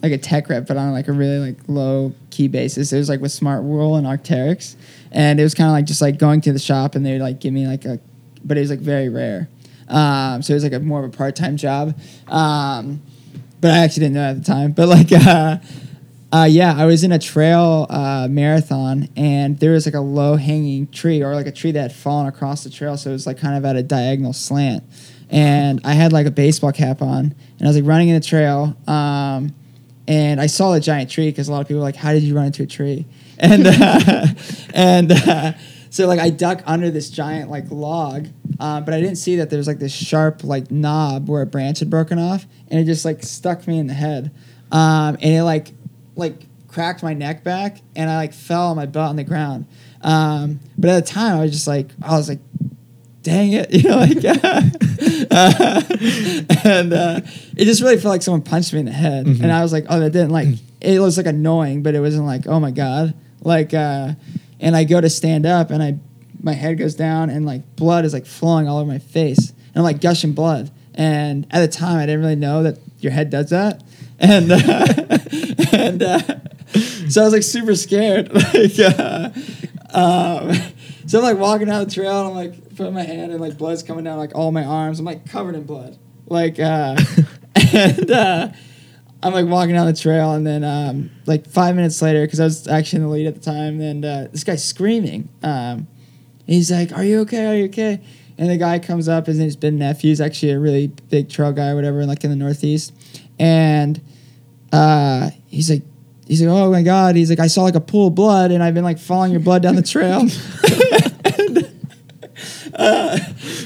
like 0.02 0.12
a 0.12 0.18
tech 0.18 0.48
rep, 0.48 0.66
but 0.66 0.76
on 0.76 0.92
like 0.92 1.08
a 1.08 1.12
really 1.12 1.38
like 1.38 1.56
low 1.66 2.12
key 2.30 2.48
basis. 2.48 2.92
It 2.92 2.98
was 2.98 3.08
like 3.08 3.20
with 3.20 3.32
Smartwool 3.32 3.98
and 3.98 4.06
Arc'teryx, 4.06 4.76
and 5.12 5.40
it 5.40 5.42
was 5.42 5.54
kind 5.54 5.68
of 5.68 5.72
like 5.72 5.86
just 5.86 6.00
like 6.00 6.18
going 6.18 6.40
to 6.42 6.52
the 6.52 6.58
shop 6.58 6.94
and 6.94 7.04
they 7.04 7.12
would 7.12 7.20
like 7.22 7.40
give 7.40 7.52
me 7.52 7.66
like 7.66 7.84
a, 7.84 7.98
but 8.44 8.56
it 8.56 8.60
was 8.60 8.70
like 8.70 8.80
very 8.80 9.08
rare. 9.08 9.48
Um, 9.88 10.40
so 10.42 10.52
it 10.52 10.56
was 10.56 10.62
like 10.62 10.72
a 10.72 10.80
more 10.80 11.04
of 11.04 11.12
a 11.12 11.16
part 11.16 11.34
time 11.36 11.56
job. 11.56 11.98
Um, 12.28 13.02
but 13.60 13.72
I 13.72 13.78
actually 13.78 14.02
didn't 14.04 14.14
know 14.14 14.30
at 14.30 14.36
the 14.38 14.44
time. 14.44 14.72
But 14.72 14.88
like, 14.88 15.12
uh, 15.26 15.58
uh, 16.32 16.46
yeah, 16.48 16.74
I 16.76 16.86
was 16.86 17.02
in 17.02 17.10
a 17.10 17.18
trail 17.18 17.86
uh, 17.90 18.28
marathon, 18.30 19.08
and 19.16 19.58
there 19.58 19.72
was 19.72 19.86
like 19.86 19.96
a 19.96 20.00
low 20.00 20.36
hanging 20.36 20.86
tree 20.88 21.22
or 21.22 21.34
like 21.34 21.48
a 21.48 21.52
tree 21.52 21.72
that 21.72 21.80
had 21.80 21.92
fallen 21.92 22.28
across 22.28 22.62
the 22.62 22.70
trail, 22.70 22.96
so 22.96 23.10
it 23.10 23.14
was 23.14 23.26
like 23.26 23.38
kind 23.38 23.56
of 23.56 23.64
at 23.64 23.74
a 23.74 23.82
diagonal 23.82 24.32
slant. 24.32 24.84
And 25.28 25.80
I 25.84 25.94
had 25.94 26.12
like 26.12 26.26
a 26.26 26.30
baseball 26.30 26.72
cap 26.72 27.02
on, 27.02 27.34
and 27.58 27.62
I 27.62 27.66
was 27.66 27.76
like 27.76 27.86
running 27.86 28.08
in 28.08 28.14
the 28.14 28.20
trail. 28.20 28.76
Um, 28.86 29.54
and 30.06 30.40
I 30.40 30.46
saw 30.46 30.72
the 30.72 30.80
giant 30.80 31.10
tree 31.10 31.30
because 31.30 31.48
a 31.48 31.52
lot 31.52 31.60
of 31.62 31.68
people 31.68 31.78
were 31.78 31.84
like, 31.84 31.96
"How 31.96 32.12
did 32.12 32.22
you 32.22 32.34
run 32.34 32.46
into 32.46 32.62
a 32.62 32.66
tree?" 32.66 33.06
And 33.42 33.66
uh, 33.66 34.26
and 34.74 35.12
uh, 35.12 35.52
so 35.88 36.06
like 36.06 36.20
I 36.20 36.28
duck 36.28 36.62
under 36.66 36.90
this 36.90 37.08
giant 37.08 37.50
like 37.50 37.64
log, 37.70 38.28
uh, 38.60 38.82
but 38.82 38.92
I 38.92 39.00
didn't 39.00 39.16
see 39.16 39.36
that 39.36 39.48
there 39.48 39.56
was 39.56 39.66
like 39.66 39.78
this 39.78 39.92
sharp 39.92 40.44
like 40.44 40.70
knob 40.70 41.28
where 41.28 41.40
a 41.40 41.46
branch 41.46 41.78
had 41.78 41.88
broken 41.88 42.18
off, 42.18 42.46
and 42.68 42.78
it 42.78 42.84
just 42.84 43.04
like 43.04 43.22
stuck 43.22 43.66
me 43.66 43.78
in 43.78 43.86
the 43.86 43.94
head, 43.94 44.30
um, 44.70 45.16
and 45.22 45.34
it 45.34 45.42
like 45.42 45.72
like 46.20 46.46
cracked 46.68 47.02
my 47.02 47.14
neck 47.14 47.42
back, 47.42 47.78
and 47.96 48.08
I 48.08 48.16
like 48.16 48.32
fell 48.32 48.68
on 48.68 48.76
my 48.76 48.86
butt 48.86 49.08
on 49.08 49.16
the 49.16 49.24
ground. 49.24 49.66
Um, 50.02 50.60
but 50.78 50.90
at 50.90 51.04
the 51.04 51.12
time, 51.12 51.38
I 51.38 51.42
was 51.42 51.50
just 51.50 51.66
like, 51.66 51.88
I 52.02 52.16
was 52.16 52.28
like, 52.28 52.38
dang 53.22 53.52
it, 53.52 53.70
you 53.74 53.88
know, 53.88 53.96
like, 53.96 54.24
uh, 55.30 55.82
and 56.64 56.92
uh, 56.92 57.20
it 57.56 57.64
just 57.64 57.82
really 57.82 57.96
felt 57.96 58.12
like 58.12 58.22
someone 58.22 58.42
punched 58.42 58.72
me 58.72 58.80
in 58.80 58.86
the 58.86 58.92
head, 58.92 59.26
and 59.26 59.52
I 59.52 59.62
was 59.62 59.72
like, 59.72 59.86
oh, 59.88 60.00
that 60.00 60.10
didn't 60.10 60.30
like, 60.30 60.48
it 60.80 61.00
was 61.00 61.16
like 61.16 61.26
annoying, 61.26 61.82
but 61.82 61.94
it 61.94 62.00
wasn't 62.00 62.26
like, 62.26 62.46
oh 62.46 62.60
my 62.60 62.70
god, 62.70 63.14
like, 63.42 63.74
uh, 63.74 64.12
and 64.60 64.76
I 64.76 64.84
go 64.84 65.00
to 65.00 65.10
stand 65.10 65.46
up, 65.46 65.70
and 65.70 65.82
I, 65.82 65.98
my 66.42 66.52
head 66.52 66.78
goes 66.78 66.94
down, 66.94 67.30
and 67.30 67.44
like 67.44 67.76
blood 67.76 68.04
is 68.04 68.12
like 68.12 68.26
flowing 68.26 68.68
all 68.68 68.78
over 68.78 68.90
my 68.90 68.98
face, 68.98 69.50
and 69.50 69.76
I'm 69.76 69.82
like 69.82 70.00
gushing 70.00 70.32
blood, 70.32 70.70
and 70.94 71.46
at 71.50 71.60
the 71.60 71.68
time, 71.68 71.98
I 71.98 72.06
didn't 72.06 72.20
really 72.20 72.36
know 72.36 72.62
that 72.62 72.78
your 73.00 73.12
head 73.12 73.30
does 73.30 73.50
that, 73.50 73.82
and 74.20 74.52
uh, 74.52 74.86
and. 75.72 76.02
Uh, 76.02 76.20
so 77.08 77.22
I 77.22 77.24
was 77.24 77.32
like 77.32 77.42
super 77.42 77.74
scared. 77.74 78.30
Like, 78.54 78.78
uh, 78.78 79.30
um, 79.92 80.52
so 81.06 81.18
I'm 81.18 81.24
like 81.24 81.38
walking 81.38 81.66
down 81.66 81.84
the 81.84 81.90
trail 81.90 82.20
and 82.20 82.28
I'm 82.28 82.34
like 82.34 82.76
putting 82.76 82.94
my 82.94 83.02
hand 83.02 83.32
and 83.32 83.40
like 83.40 83.58
blood's 83.58 83.82
coming 83.82 84.04
down 84.04 84.18
like 84.18 84.34
all 84.34 84.52
my 84.52 84.64
arms. 84.64 84.98
I'm 84.98 85.04
like 85.04 85.28
covered 85.28 85.54
in 85.54 85.64
blood. 85.64 85.98
Like, 86.26 86.60
uh, 86.60 86.96
and 87.74 88.10
uh, 88.10 88.48
I'm 89.22 89.32
like 89.32 89.46
walking 89.46 89.74
down 89.74 89.86
the 89.86 89.92
trail 89.92 90.32
and 90.32 90.46
then 90.46 90.62
um, 90.62 91.10
like 91.26 91.48
five 91.48 91.74
minutes 91.74 92.00
later, 92.02 92.24
because 92.24 92.38
I 92.38 92.44
was 92.44 92.68
actually 92.68 92.98
in 92.98 93.02
the 93.02 93.08
lead 93.08 93.26
at 93.26 93.34
the 93.34 93.40
time, 93.40 93.80
and 93.80 94.04
uh, 94.04 94.28
this 94.30 94.44
guy's 94.44 94.64
screaming. 94.64 95.28
Um, 95.42 95.88
he's 96.46 96.70
like, 96.70 96.92
"Are 96.92 97.04
you 97.04 97.20
okay? 97.20 97.46
Are 97.46 97.56
you 97.56 97.64
okay?" 97.66 98.00
And 98.38 98.48
the 98.48 98.56
guy 98.56 98.78
comes 98.78 99.08
up. 99.08 99.26
His 99.26 99.38
name's 99.38 99.56
Ben 99.56 99.76
Neff. 99.78 100.00
He's 100.00 100.20
actually 100.20 100.52
a 100.52 100.58
really 100.58 100.86
big 100.86 101.28
trail 101.28 101.52
guy, 101.52 101.70
or 101.70 101.74
whatever, 101.74 102.06
like 102.06 102.22
in 102.22 102.30
the 102.30 102.36
Northeast. 102.36 102.92
And 103.38 104.00
uh, 104.72 105.30
he's 105.46 105.70
like, 105.70 105.82
he's 106.26 106.42
like, 106.42 106.50
oh 106.50 106.70
my 106.70 106.82
god. 106.82 107.16
He's 107.16 107.30
like, 107.30 107.40
I 107.40 107.48
saw 107.48 107.62
like 107.62 107.74
a 107.74 107.80
pool 107.80 108.08
of 108.08 108.14
blood, 108.14 108.50
and 108.50 108.62
I've 108.62 108.74
been 108.74 108.84
like 108.84 108.98
following 108.98 109.32
your 109.32 109.40
blood 109.40 109.62
down 109.62 109.76
the 109.76 109.82
trail. 109.82 110.26
And, 111.24 111.70
uh, 112.78 113.18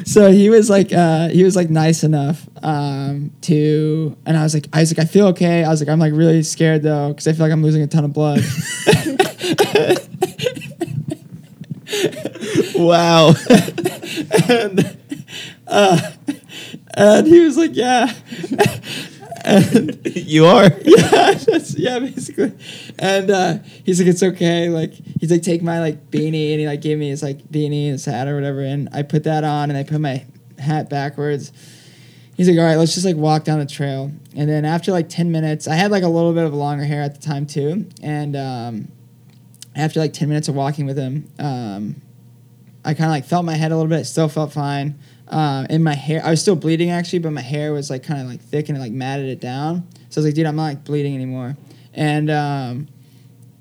so 0.05 0.31
he 0.31 0.51
was 0.51 0.71
like, 0.71 0.93
uh, 0.93 1.29
he 1.29 1.45
was 1.45 1.57
like 1.57 1.71
nice 1.71 2.05
enough 2.05 2.49
um, 2.63 3.33
to, 3.43 4.17
and 4.27 4.37
I 4.37 4.43
was 4.43 4.55
like, 4.55 4.69
I 4.73 4.81
was 4.81 4.97
like, 4.97 5.05
I 5.05 5.09
feel 5.09 5.27
okay. 5.29 5.65
I 5.65 5.69
was 5.69 5.81
like, 5.81 5.89
I'm 5.89 5.99
like 5.99 6.15
really 6.15 6.43
scared 6.43 6.83
though, 6.83 7.09
because 7.09 7.29
I 7.29 7.33
feel 7.33 7.47
like 7.47 7.53
I'm 7.53 7.63
losing 7.63 7.83
a 7.83 7.87
ton 7.87 8.05
of 8.05 8.13
blood. 8.13 8.41
wow. 12.75 13.29
and, 14.49 14.97
uh, 15.67 16.11
and 16.97 17.27
he 17.27 17.41
was 17.41 17.57
like, 17.57 17.75
yeah. 17.75 18.13
And 19.45 20.01
you 20.17 20.47
are. 20.47 20.65
yeah, 20.85 21.39
yeah, 21.77 21.99
basically. 21.99 22.53
And 22.99 23.31
uh, 23.31 23.59
he's 23.85 24.01
like, 24.01 24.09
it's 24.09 24.23
okay. 24.23 24.69
Like 24.69 24.93
he's 24.93 25.31
like, 25.31 25.43
take 25.43 25.63
my 25.63 25.81
like 25.81 26.11
beanie, 26.11 26.53
and 26.53 26.61
he 26.61 26.67
like 26.67 26.81
gave 26.81 26.99
me 26.99 27.11
his 27.11 27.23
like 27.23 27.39
beanie 27.49 27.85
and 27.85 27.93
his 27.93 28.05
hat 28.05 28.27
or 28.29 28.35
whatever, 28.35 28.61
and 28.61 28.89
I 28.93 29.03
put 29.03 29.25
that 29.25 29.45
on, 29.45 29.71
and 29.71 29.79
I 29.79 29.83
put 29.85 30.01
my 30.01 30.25
hat 30.59 30.89
backwards. 30.89 31.53
He's 32.37 32.49
like, 32.49 32.59
all 32.59 32.65
right, 32.65 32.77
let's 32.77 32.95
just 32.95 33.07
like 33.07 33.17
walk 33.17 33.45
down 33.45 33.61
the 33.61 33.67
trail. 33.67 34.11
And 34.35 34.49
then 34.49 34.65
after 34.65 34.91
like 34.91 35.09
ten 35.09 35.31
minutes, 35.31 35.69
I 35.69 35.75
had 35.75 35.91
like 35.91 36.03
a 36.03 36.09
little 36.09 36.33
bit 36.33 36.45
of 36.45 36.55
longer 36.55 36.85
hair 36.85 37.03
at 37.03 37.15
the 37.15 37.21
time 37.21 37.47
too, 37.47 37.87
and 38.03 38.35
um, 38.35 38.89
after 39.77 40.01
like 40.01 40.13
ten 40.13 40.29
minutes 40.29 40.49
of 40.49 40.55
walking 40.55 40.87
with 40.87 40.97
him, 40.97 41.31
um, 41.39 41.97
I 42.85 42.95
kind 42.95 43.07
of 43.07 43.11
like 43.11 43.25
felt 43.25 43.45
my 43.45 43.55
head 43.55 43.73
a 43.73 43.77
little 43.77 43.91
bit, 43.91 44.05
still 44.05 44.29
felt 44.29 44.53
fine. 44.53 44.99
Um, 45.29 45.67
and 45.71 45.83
my 45.83 45.95
hair, 45.95 46.21
I 46.25 46.31
was 46.31 46.41
still 46.41 46.57
bleeding 46.57 46.91
actually, 46.91 47.21
but 47.21 47.33
my 47.33 47.41
hair 47.41 47.73
was 47.73 47.91
like 47.91 48.03
kind 48.03 48.21
of 48.21 48.29
like 48.29 48.43
thick 48.43 48.69
and 48.69 48.77
it 48.77 48.81
like 48.81 48.93
matted 48.93 49.27
it 49.27 49.41
down. 49.41 49.87
So 50.11 50.21
I 50.21 50.21
was 50.21 50.27
like, 50.27 50.35
dude, 50.35 50.47
I'm 50.47 50.57
not 50.57 50.65
like 50.65 50.85
bleeding 50.85 51.15
anymore. 51.15 51.57
And 51.95 52.31
um, 52.31 52.89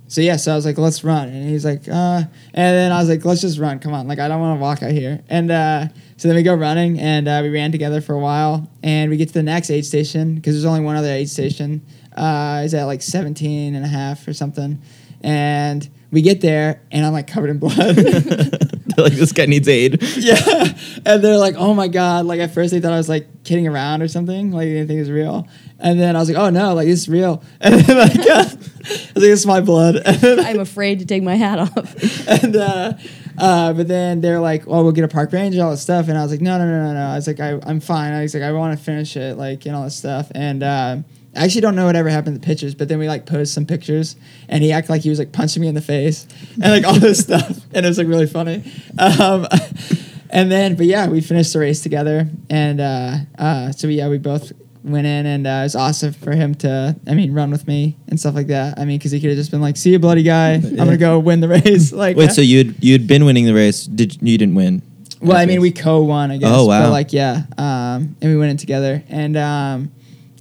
so 0.08 0.22
yeah, 0.22 0.36
so 0.36 0.52
I 0.52 0.56
was 0.56 0.66
like, 0.66 0.78
let's 0.78 1.04
run. 1.04 1.30
And 1.30 1.50
he's 1.50 1.66
like, 1.66 1.88
uh, 1.88 2.22
and 2.22 2.30
then 2.54 2.92
I 2.92 3.00
was 3.00 3.10
like, 3.10 3.24
let's 3.26 3.42
just 3.42 3.60
run. 3.60 3.80
Come 3.80 3.94
on. 3.94 4.08
Like, 4.08 4.20
I 4.20 4.28
don't 4.28 4.42
want 4.42 4.58
to 4.60 4.62
walk 4.62 4.84
out 4.84 4.92
here. 4.92 5.24
And 5.30 5.50
uh, 5.50 5.88
so 6.18 6.28
then 6.28 6.36
we 6.36 6.44
go 6.44 6.54
running 6.54 7.00
and 7.00 7.28
uh, 7.28 7.40
we 7.42 7.50
ran 7.50 7.72
together 7.72 8.02
for 8.02 8.14
a 8.14 8.20
while 8.20 8.70
and 8.84 9.10
we 9.10 9.18
get 9.18 9.30
to 9.30 9.34
the 9.34 9.44
next 9.44 9.72
aid 9.72 9.86
station 9.86 10.36
because 10.36 10.54
there's 10.54 10.66
only 10.66 10.82
one 10.82 10.96
other 10.96 11.08
aid 11.08 11.30
station. 11.30 11.86
Uh, 12.16 12.62
is 12.64 12.76
at 12.76 12.84
like 12.84 13.02
17 13.02 13.74
and 13.74 13.84
a 13.84 13.88
half 13.88 14.28
or 14.28 14.34
something. 14.34 14.80
And 15.22 15.90
we 16.12 16.22
get 16.22 16.42
there 16.42 16.82
and 16.92 17.06
I'm 17.06 17.14
like 17.14 17.26
covered 17.26 17.50
in 17.50 17.58
blood. 17.58 17.98
They're 18.96 19.06
like 19.10 19.14
this 19.14 19.32
guy 19.32 19.46
needs 19.46 19.68
aid. 19.68 20.02
yeah. 20.18 20.74
And 21.06 21.24
they're 21.24 21.38
like, 21.38 21.56
oh 21.56 21.74
my 21.74 21.88
God. 21.88 22.26
Like 22.26 22.40
at 22.40 22.54
first 22.54 22.72
they 22.72 22.80
thought 22.80 22.94
I 22.94 22.98
was 22.98 23.10
like 23.10 23.44
kidding 23.44 23.68
around 23.68 24.02
or 24.02 24.08
something. 24.08 24.52
Like 24.52 24.66
they 24.66 24.74
didn't 24.74 24.88
think 24.88 24.98
it 24.98 25.02
was 25.02 25.12
real. 25.12 25.48
And 25.80 26.00
then 26.00 26.16
I 26.16 26.20
was 26.20 26.30
like, 26.30 26.38
oh 26.38 26.50
no, 26.50 26.74
like 26.74 26.88
this 26.88 27.02
is 27.02 27.10
real. 27.10 27.44
And 27.62 27.76
then 27.82 27.98
like, 27.98 28.20
uh, 28.20 28.34
I 28.34 28.44
was 28.44 29.16
like, 29.16 29.24
it's 29.24 29.46
my 29.46 29.62
blood. 29.62 29.96
And 29.98 30.18
then, 30.18 30.40
I'm 30.40 30.60
afraid 30.60 31.00
to 31.00 31.06
take 31.06 31.24
my 31.24 31.36
hat 31.36 31.60
off. 31.60 32.28
and 32.28 32.56
uh, 32.56 32.94
uh, 33.38 33.74
but 33.74 33.88
then 33.88 34.22
they're 34.22 34.40
like, 34.40 34.68
"Oh, 34.68 34.84
we'll 34.84 34.92
get 34.92 35.04
a 35.04 35.08
park 35.08 35.32
ranger, 35.32 35.64
all 35.64 35.72
this 35.72 35.82
stuff," 35.82 36.08
and 36.08 36.18
I 36.18 36.22
was 36.22 36.32
like, 36.32 36.42
"No, 36.42 36.58
no, 36.58 36.66
no, 36.66 36.84
no, 36.84 36.94
no." 36.94 37.06
I 37.08 37.16
was 37.16 37.28
like, 37.28 37.40
I, 37.40 37.60
"I'm 37.64 37.80
fine." 37.80 38.14
I 38.14 38.22
was 38.22 38.34
like, 38.34 38.44
"I 38.44 38.52
want 38.52 38.78
to 38.78 38.84
finish 38.84 39.18
it, 39.18 39.38
like, 39.38 39.66
and 39.66 39.76
all 39.76 39.86
this 39.86 39.96
stuff." 39.96 40.32
And 40.36 40.62
uh, 40.62 40.98
I 41.36 41.46
actually 41.46 41.62
don't 41.62 41.76
know 41.76 41.86
whatever 41.86 42.10
happened 42.10 42.36
to 42.36 42.40
the 42.40 42.46
pictures, 42.46 42.76
but 42.76 42.90
then 42.90 43.00
we 43.00 43.08
like 43.08 43.26
posed 43.26 43.54
some 43.54 43.66
pictures, 43.66 44.16
and 44.48 44.64
he 44.64 44.72
acted 44.72 44.92
like 44.92 45.02
he 45.02 45.10
was 45.10 45.20
like 45.20 45.32
punching 45.32 45.62
me 45.62 45.68
in 45.68 45.76
the 45.76 45.82
face 45.82 46.28
and 46.62 46.72
like 46.72 46.86
all 46.86 47.00
this 47.00 47.20
stuff, 47.20 47.50
and 47.74 47.86
it 47.86 47.90
was 47.90 47.98
like 47.98 48.08
really 48.08 48.28
funny. 48.28 48.64
Um, 49.00 49.48
and 50.30 50.52
then, 50.52 50.76
but 50.76 50.86
yeah, 50.86 51.08
we 51.08 51.22
finished 51.22 51.54
the 51.54 51.60
race 51.60 51.82
together, 51.82 52.28
and 52.50 52.80
uh, 52.80 53.18
uh, 53.38 53.72
so 53.72 53.88
yeah, 53.88 54.10
we 54.10 54.20
both 54.20 54.52
went 54.84 55.08
in, 55.08 55.26
and 55.26 55.48
uh, 55.48 55.50
it 55.50 55.64
was 55.64 55.76
awesome 55.76 56.14
for 56.14 56.34
him 56.34 56.54
to, 56.56 56.96
I 57.08 57.14
mean, 57.16 57.34
run 57.34 57.50
with 57.50 57.68
me 57.68 57.98
and 58.10 58.20
stuff 58.20 58.36
like 58.36 58.48
that. 58.48 58.78
I 58.78 58.86
mean, 58.86 59.00
because 59.00 59.12
he 59.12 59.20
could 59.20 59.30
have 59.30 59.38
just 59.38 59.50
been 59.50 59.62
like, 59.62 59.76
"See 59.76 59.92
you, 59.92 60.00
bloody 60.00 60.24
guy, 60.24 60.54
I'm 60.54 60.76
gonna 60.76 60.98
go 60.98 61.18
win 61.18 61.40
the 61.40 61.48
race." 61.48 61.92
Like, 62.04 62.18
Wait, 62.18 62.32
so 62.32 62.42
you'd 62.42 62.84
you'd 62.84 63.08
been 63.08 63.24
winning 63.26 63.46
the 63.46 63.54
race? 63.54 63.86
Did 63.86 64.22
you 64.22 64.38
didn't 64.38 64.56
win? 64.56 64.82
well, 65.22 65.38
I 65.38 65.46
mean, 65.46 65.62
we 65.62 65.72
co-won, 65.72 66.32
I 66.32 66.38
guess. 66.38 66.50
Oh, 66.52 66.66
wow. 66.66 66.84
But 66.84 66.92
like, 66.92 67.14
yeah, 67.14 67.44
um, 67.58 68.16
and 68.22 68.24
we 68.24 68.36
went 68.36 68.52
in 68.52 68.58
together, 68.58 69.04
and 69.08 69.38
um, 69.38 69.92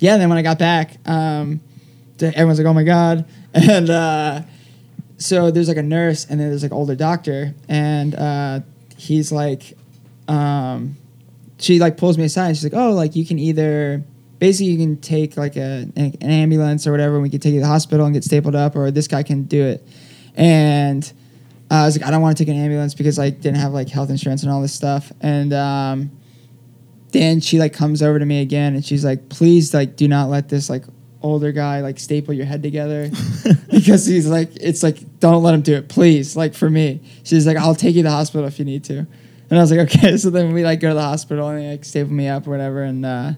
yeah. 0.02 0.16
Then 0.16 0.28
when 0.28 0.36
I 0.36 0.42
got 0.42 0.58
back, 0.58 0.96
um, 1.06 1.60
everyone's 2.20 2.58
like, 2.58 2.66
"Oh 2.66 2.74
my 2.74 2.84
god!" 2.84 3.24
And 3.54 3.90
uh, 3.90 4.42
so 5.18 5.50
there's 5.50 5.68
like 5.68 5.76
a 5.76 5.82
nurse, 5.82 6.26
and 6.28 6.40
then 6.40 6.48
there's 6.48 6.62
like 6.62 6.72
older 6.72 6.96
doctor, 6.96 7.54
and 7.68 8.14
uh, 8.14 8.60
he's 8.96 9.30
like, 9.30 9.74
um, 10.26 10.96
she 11.58 11.78
like 11.78 11.98
pulls 11.98 12.18
me 12.18 12.24
aside. 12.24 12.56
She's 12.56 12.64
like, 12.64 12.74
"Oh, 12.74 12.92
like 12.92 13.16
you 13.16 13.24
can 13.24 13.38
either." 13.38 14.02
Basically, 14.38 14.72
you 14.72 14.78
can 14.78 14.96
take 14.96 15.36
like 15.36 15.56
a, 15.56 15.86
an 15.94 16.16
ambulance 16.20 16.84
or 16.84 16.90
whatever, 16.90 17.14
and 17.14 17.22
we 17.22 17.30
can 17.30 17.38
take 17.38 17.52
you 17.54 17.60
to 17.60 17.64
the 17.64 17.70
hospital 17.70 18.04
and 18.04 18.12
get 18.12 18.24
stapled 18.24 18.56
up, 18.56 18.74
or 18.74 18.90
this 18.90 19.06
guy 19.06 19.22
can 19.22 19.44
do 19.44 19.62
it. 19.62 19.86
And 20.34 21.04
uh, 21.70 21.74
I 21.74 21.84
was 21.84 21.96
like, 21.96 22.04
I 22.04 22.10
don't 22.10 22.22
want 22.22 22.36
to 22.36 22.44
take 22.44 22.52
an 22.52 22.60
ambulance 22.60 22.94
because 22.94 23.20
I 23.20 23.30
didn't 23.30 23.58
have 23.58 23.72
like 23.72 23.88
health 23.88 24.10
insurance 24.10 24.42
and 24.42 24.50
all 24.50 24.60
this 24.60 24.74
stuff. 24.74 25.12
And 25.20 25.52
um, 25.52 26.10
then 27.12 27.40
she 27.40 27.58
like 27.58 27.72
comes 27.72 28.02
over 28.02 28.18
to 28.18 28.24
me 28.26 28.40
again 28.42 28.74
and 28.74 28.84
she's 28.84 29.04
like, 29.04 29.28
please 29.28 29.72
like 29.72 29.96
do 29.96 30.08
not 30.08 30.28
let 30.28 30.48
this 30.48 30.68
like 30.68 30.84
older 31.22 31.52
guy 31.52 31.80
like 31.82 32.00
staple 32.00 32.34
your 32.34 32.46
head 32.46 32.62
together 32.62 33.08
because 33.70 34.04
he's 34.06 34.26
like, 34.28 34.50
it's 34.56 34.82
like 34.82 35.20
don't 35.20 35.42
let 35.42 35.54
him 35.54 35.62
do 35.62 35.74
it, 35.74 35.88
please. 35.88 36.36
Like 36.36 36.54
for 36.54 36.68
me, 36.68 37.00
she's 37.22 37.46
like, 37.46 37.56
I'll 37.56 37.74
take 37.74 37.94
you 37.94 38.02
to 38.02 38.08
the 38.08 38.14
hospital 38.14 38.46
if 38.46 38.58
you 38.58 38.64
need 38.64 38.82
to. 38.84 38.98
And 39.50 39.58
I 39.58 39.62
was 39.62 39.70
like, 39.70 39.80
okay. 39.94 40.16
So 40.22 40.30
then 40.30 40.52
we 40.52 40.64
like 40.64 40.80
go 40.80 40.88
to 40.88 40.94
the 40.94 41.02
hospital 41.02 41.48
and 41.48 41.60
they 41.62 41.70
like 41.72 41.84
staple 41.84 42.12
me 42.12 42.26
up 42.28 42.46
or 42.46 42.50
whatever 42.50 42.82
and 42.82 43.04
uh, 43.06 43.32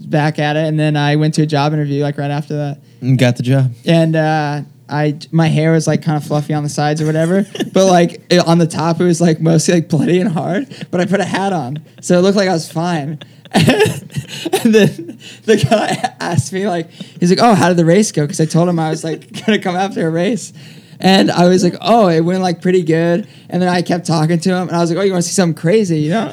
back 0.00 0.38
at 0.38 0.56
it. 0.56 0.64
And 0.66 0.80
then 0.80 0.96
I 0.96 1.16
went 1.16 1.34
to 1.34 1.42
a 1.42 1.46
job 1.46 1.72
interview 1.72 2.02
like 2.02 2.18
right 2.18 2.30
after 2.30 2.56
that 2.56 2.80
And 3.00 3.18
got 3.18 3.36
the 3.36 3.42
job. 3.42 3.72
and 3.84 4.16
uh, 4.16 4.62
I 4.88 5.18
my 5.32 5.48
hair 5.48 5.72
was 5.72 5.86
like 5.86 6.02
kind 6.02 6.16
of 6.16 6.24
fluffy 6.24 6.52
on 6.52 6.62
the 6.62 6.68
sides 6.68 7.00
or 7.00 7.06
whatever, 7.06 7.46
but 7.72 7.86
like 7.86 8.22
it, 8.30 8.46
on 8.46 8.58
the 8.58 8.66
top 8.66 9.00
it 9.00 9.04
was 9.04 9.20
like 9.20 9.40
mostly 9.40 9.74
like 9.74 9.88
bloody 9.88 10.20
and 10.20 10.30
hard. 10.30 10.86
But 10.90 11.00
I 11.00 11.06
put 11.06 11.20
a 11.20 11.24
hat 11.24 11.52
on, 11.52 11.84
so 12.00 12.18
it 12.18 12.22
looked 12.22 12.36
like 12.36 12.48
I 12.48 12.52
was 12.52 12.70
fine. 12.70 13.18
and 13.54 14.74
then 14.74 15.18
the 15.44 15.64
guy 15.68 16.14
asked 16.18 16.52
me 16.52 16.66
like, 16.68 16.90
he's 16.90 17.30
like, 17.30 17.38
"Oh, 17.40 17.54
how 17.54 17.68
did 17.68 17.76
the 17.76 17.84
race 17.84 18.10
go?" 18.12 18.22
Because 18.22 18.40
I 18.40 18.46
told 18.46 18.68
him 18.68 18.78
I 18.78 18.90
was 18.90 19.04
like 19.04 19.30
gonna 19.46 19.58
come 19.58 19.76
after 19.76 20.06
a 20.06 20.10
race. 20.10 20.52
And 21.00 21.30
I 21.30 21.48
was 21.48 21.64
like, 21.64 21.74
oh, 21.80 22.08
it 22.08 22.20
went 22.20 22.40
like 22.40 22.62
pretty 22.62 22.82
good. 22.82 23.28
And 23.50 23.60
then 23.60 23.68
I 23.68 23.82
kept 23.82 24.06
talking 24.06 24.38
to 24.38 24.50
him, 24.50 24.68
and 24.68 24.76
I 24.76 24.80
was 24.80 24.90
like, 24.90 24.98
oh, 24.98 25.02
you 25.02 25.12
want 25.12 25.24
to 25.24 25.28
see 25.28 25.34
something 25.34 25.60
crazy, 25.60 25.98
you 26.00 26.10
know? 26.10 26.32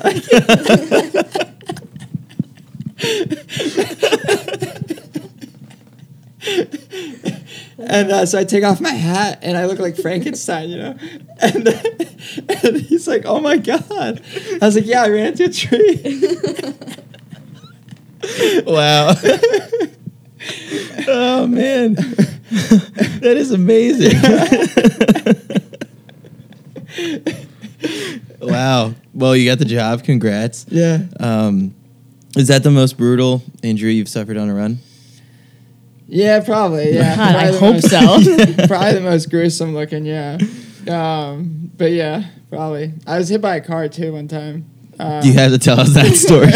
And 7.88 8.12
uh, 8.12 8.26
so 8.26 8.40
I 8.40 8.44
take 8.44 8.64
off 8.64 8.80
my 8.82 8.90
hat 8.92 9.40
and 9.42 9.58
I 9.58 9.66
look 9.66 9.80
like 9.80 9.96
Frankenstein, 9.98 10.70
you 10.70 10.78
know? 10.78 10.96
And, 11.44 11.68
and 12.64 12.78
he's 12.82 13.08
like, 13.08 13.26
oh 13.26 13.40
my 13.40 13.58
God. 13.58 14.22
I 14.62 14.66
was 14.66 14.76
like, 14.76 14.86
yeah, 14.86 15.02
I 15.02 15.10
ran 15.10 15.26
into 15.28 15.46
a 15.46 15.50
tree. 15.50 16.22
Wow. 18.68 19.10
oh 21.08 21.48
man, 21.48 21.96
that 21.96 23.34
is 23.36 23.52
amazing. 23.52 24.14
wow. 28.40 28.94
Well, 29.14 29.36
you 29.36 29.50
got 29.50 29.60
the 29.60 29.66
job. 29.66 30.04
Congrats. 30.04 30.66
yeah. 30.70 31.00
Um, 31.20 31.74
is 32.38 32.48
that 32.48 32.64
the 32.64 32.72
most 32.72 32.98
brutal 32.98 33.42
injury 33.62 33.96
you've 33.96 34.08
suffered 34.08 34.38
on 34.38 34.50
a 34.50 34.54
run? 34.54 34.80
Yeah, 36.14 36.42
probably. 36.44 36.92
Yeah. 36.94 37.16
God, 37.16 37.36
I 37.36 37.58
Probably 37.58 37.80
the 37.80 37.98
hope 38.00 38.26
most- 38.26 38.58
so. 38.58 38.68
probably 38.68 38.94
the 38.96 39.02
most 39.10 39.30
gruesome 39.30 39.74
looking, 39.74 40.06
yeah. 40.06 40.38
Um, 40.90 41.72
but 41.78 41.92
yeah, 41.94 42.26
probably. 42.50 42.94
I 43.08 43.18
was 43.18 43.30
hit 43.30 43.40
by 43.42 43.56
a 43.56 43.62
car 43.62 43.88
too 43.88 44.12
one 44.14 44.28
time. 44.28 44.66
Um, 45.00 45.24
You 45.24 45.32
have 45.34 45.52
to 45.52 45.58
tell 45.58 45.80
us 45.80 45.94
that 45.94 46.14
story. 46.16 46.52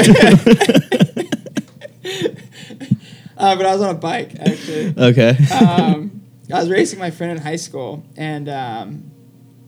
uh, 3.38 3.56
but 3.56 3.66
I 3.66 3.74
was 3.74 3.82
on 3.82 3.96
a 3.96 3.98
bike 3.98 4.32
actually. 4.40 4.94
okay. 4.98 5.38
um, 5.54 6.22
I 6.54 6.60
was 6.60 6.70
racing 6.70 7.00
my 7.00 7.12
friend 7.12 7.32
in 7.32 7.38
high 7.40 7.56
school, 7.56 8.04
and 8.18 8.48
um, 8.50 9.12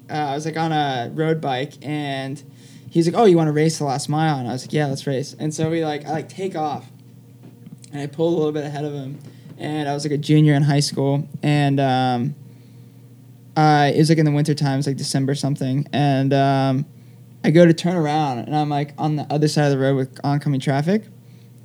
uh, 0.09 0.14
I 0.14 0.35
was 0.35 0.45
like 0.45 0.57
on 0.57 0.72
a 0.72 1.09
road 1.14 1.41
bike, 1.41 1.73
and 1.81 2.41
he's 2.89 3.07
like, 3.07 3.15
"Oh, 3.19 3.26
you 3.26 3.35
want 3.38 3.47
to 3.47 3.51
race 3.53 3.77
the 3.80 3.85
last 3.85 4.09
mile?" 4.09 4.38
And 4.38 4.47
I 4.47 4.51
was 4.51 4.64
like, 4.65 4.73
"Yeah, 4.73 4.85
let's 4.88 5.07
race." 5.07 5.35
And 5.39 5.53
so 5.53 5.69
we 5.72 5.84
like, 5.84 6.05
I 6.05 6.11
like 6.11 6.30
take 6.30 6.55
off, 6.55 6.85
and 7.91 8.01
I 8.01 8.05
pulled 8.07 8.34
a 8.34 8.38
little 8.38 8.51
bit 8.51 8.64
ahead 8.65 8.85
of 8.85 8.93
him, 8.93 9.18
and 9.57 9.88
I 9.89 9.93
was 9.93 10.03
like 10.05 10.11
a 10.13 10.17
junior 10.17 10.53
in 10.53 10.63
high 10.63 10.79
school, 10.79 11.27
and 11.43 11.79
um, 11.79 12.35
uh, 13.55 13.91
it 13.93 13.97
was 13.97 14.09
like 14.09 14.17
in 14.19 14.25
the 14.25 14.31
winter 14.31 14.53
time, 14.53 14.73
it 14.73 14.77
was 14.77 14.88
like 14.88 14.97
December 14.97 15.35
something, 15.35 15.88
and 15.91 16.34
um, 16.34 16.85
I 17.43 17.49
go 17.51 17.65
to 17.65 17.73
turn 17.73 17.95
around, 17.95 18.39
and 18.39 18.55
I'm 18.55 18.69
like 18.69 18.93
on 18.97 19.15
the 19.15 19.23
other 19.31 19.47
side 19.47 19.65
of 19.65 19.71
the 19.71 19.77
road 19.79 19.95
with 19.95 20.19
oncoming 20.23 20.59
traffic. 20.59 21.03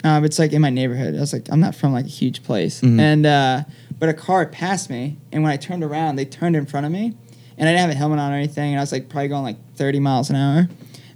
Um, 0.04 0.24
it's 0.24 0.38
like 0.38 0.52
in 0.52 0.60
my 0.62 0.70
neighborhood. 0.70 1.14
I 1.14 1.20
was 1.20 1.32
like, 1.32 1.46
I'm 1.50 1.60
not 1.60 1.74
from 1.76 1.92
like 1.92 2.06
a 2.06 2.08
huge 2.08 2.42
place, 2.42 2.80
Mhm. 2.80 2.98
and 3.00 3.26
uh, 3.26 3.64
but 3.98 4.08
a 4.08 4.14
car 4.14 4.44
passed 4.46 4.90
me, 4.90 5.18
and 5.30 5.42
when 5.42 5.52
I 5.52 5.56
turned 5.56 5.84
around, 5.84 6.16
they 6.16 6.24
turned 6.24 6.56
in 6.56 6.66
front 6.66 6.86
of 6.86 6.92
me, 6.92 7.14
and 7.58 7.68
I 7.68 7.72
didn't 7.72 7.82
have 7.82 7.90
a 7.90 7.94
helmet 7.94 8.18
on 8.18 8.32
or 8.32 8.36
anything, 8.36 8.70
and 8.72 8.80
I 8.80 8.82
was 8.82 8.90
like 8.92 9.08
probably 9.08 9.28
going 9.28 9.42
like 9.44 9.56
30 9.76 10.00
miles 10.00 10.30
an 10.30 10.36
hour, 10.36 10.68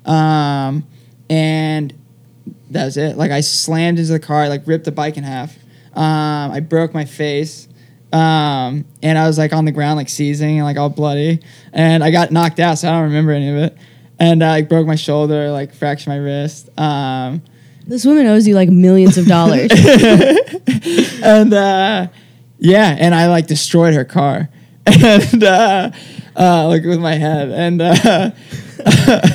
um, 0.05 0.87
and 1.31 1.93
that 2.71 2.85
was 2.85 2.97
it. 2.97 3.17
Like 3.17 3.31
I 3.33 3.41
slammed 3.41 3.99
into 3.99 4.13
the 4.13 4.21
car, 4.21 4.43
I, 4.43 4.49
like 4.49 4.67
ripped 4.67 4.85
the 4.85 4.93
bike 4.93 5.17
in 5.17 5.25
half. 5.25 5.57
Um, 5.97 6.53
I 6.53 6.61
broke 6.61 6.95
my 6.95 7.05
face. 7.05 7.69
Um, 8.13 8.85
and 9.03 9.19
I 9.19 9.27
was 9.27 9.37
like 9.37 9.53
on 9.53 9.65
the 9.65 9.73
ground, 9.73 9.97
like 9.97 10.09
seizing 10.09 10.57
and 10.59 10.65
like 10.65 10.77
all 10.77 10.89
bloody. 10.89 11.41
And 11.73 12.05
I 12.05 12.11
got 12.11 12.31
knocked 12.31 12.61
out, 12.61 12.79
so 12.79 12.89
I 12.89 12.93
don't 12.93 13.05
remember 13.05 13.33
any 13.33 13.49
of 13.49 13.57
it. 13.57 13.77
And 14.19 14.43
I 14.45 14.51
like, 14.51 14.69
broke 14.69 14.87
my 14.87 14.95
shoulder, 14.95 15.51
like 15.51 15.75
fractured 15.75 16.09
my 16.09 16.17
wrist. 16.17 16.69
Um, 16.79 17.43
This 17.87 18.05
woman 18.05 18.27
owes 18.27 18.47
you 18.47 18.55
like 18.55 18.69
millions 18.71 19.19
of 19.19 19.27
dollars. 19.27 19.71
and 21.23 21.53
uh, 21.53 22.07
yeah, 22.59 22.97
and 22.99 23.15
I 23.15 23.27
like 23.29 23.47
destroyed 23.49 23.95
her 23.95 24.05
car, 24.05 24.49
and 24.87 25.45
uh, 25.45 25.91
uh, 26.37 26.69
like 26.69 26.85
with 26.85 27.01
my 27.01 27.15
head, 27.15 27.51
and 27.51 27.83
uh, 27.83 28.31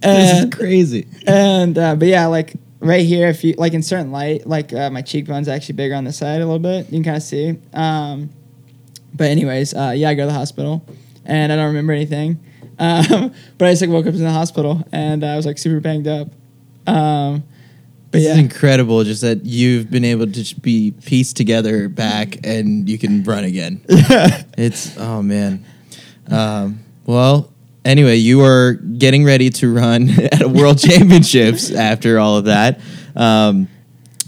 this 0.00 0.44
is 0.44 0.54
crazy. 0.54 1.06
and 1.26 1.76
uh, 1.76 1.94
but 1.96 2.08
yeah, 2.08 2.26
like 2.26 2.54
right 2.80 3.04
here, 3.04 3.28
if 3.28 3.44
you 3.44 3.54
like 3.56 3.74
in 3.74 3.82
certain 3.82 4.12
light, 4.12 4.46
like 4.46 4.72
uh, 4.72 4.90
my 4.90 5.02
cheekbone's 5.02 5.48
actually 5.48 5.74
bigger 5.74 5.94
on 5.94 6.04
the 6.04 6.12
side 6.12 6.40
a 6.40 6.44
little 6.46 6.58
bit. 6.58 6.86
You 6.86 6.98
can 6.98 7.04
kind 7.04 7.16
of 7.16 7.22
see. 7.22 7.58
Um, 7.72 8.30
but 9.14 9.28
anyways, 9.28 9.74
uh, 9.74 9.92
yeah, 9.96 10.10
I 10.10 10.14
go 10.14 10.22
to 10.22 10.26
the 10.26 10.38
hospital, 10.38 10.84
and 11.24 11.52
I 11.52 11.56
don't 11.56 11.66
remember 11.66 11.92
anything. 11.92 12.40
Um, 12.78 13.32
but 13.56 13.68
I 13.68 13.72
just 13.72 13.80
like 13.80 13.90
woke 13.90 14.06
up 14.06 14.12
in 14.12 14.22
the 14.22 14.30
hospital, 14.30 14.86
and 14.92 15.24
I 15.24 15.34
was 15.36 15.46
like 15.46 15.56
super 15.56 15.80
banged 15.80 16.06
up. 16.06 16.28
Um, 16.86 17.42
but 18.10 18.18
This 18.18 18.24
yeah, 18.24 18.32
is 18.32 18.38
incredible. 18.38 19.02
Just 19.02 19.22
that 19.22 19.46
you've 19.46 19.90
been 19.90 20.04
able 20.04 20.26
to 20.26 20.32
just 20.32 20.60
be 20.60 20.90
pieced 20.90 21.38
together 21.38 21.88
back, 21.88 22.36
and 22.44 22.86
you 22.86 22.98
can 22.98 23.22
run 23.24 23.44
again. 23.44 23.80
It's 24.58 24.94
oh 24.98 25.22
man. 25.22 25.64
Um, 26.30 26.80
well, 27.06 27.50
anyway, 27.86 28.16
you 28.16 28.42
are 28.44 28.74
getting 28.74 29.24
ready 29.24 29.48
to 29.50 29.72
run 29.72 30.10
at 30.32 30.42
a 30.42 30.48
World 30.48 30.78
Championships 30.78 31.70
after 31.70 32.18
all 32.18 32.36
of 32.36 32.44
that. 32.46 32.80
Um, 33.14 33.68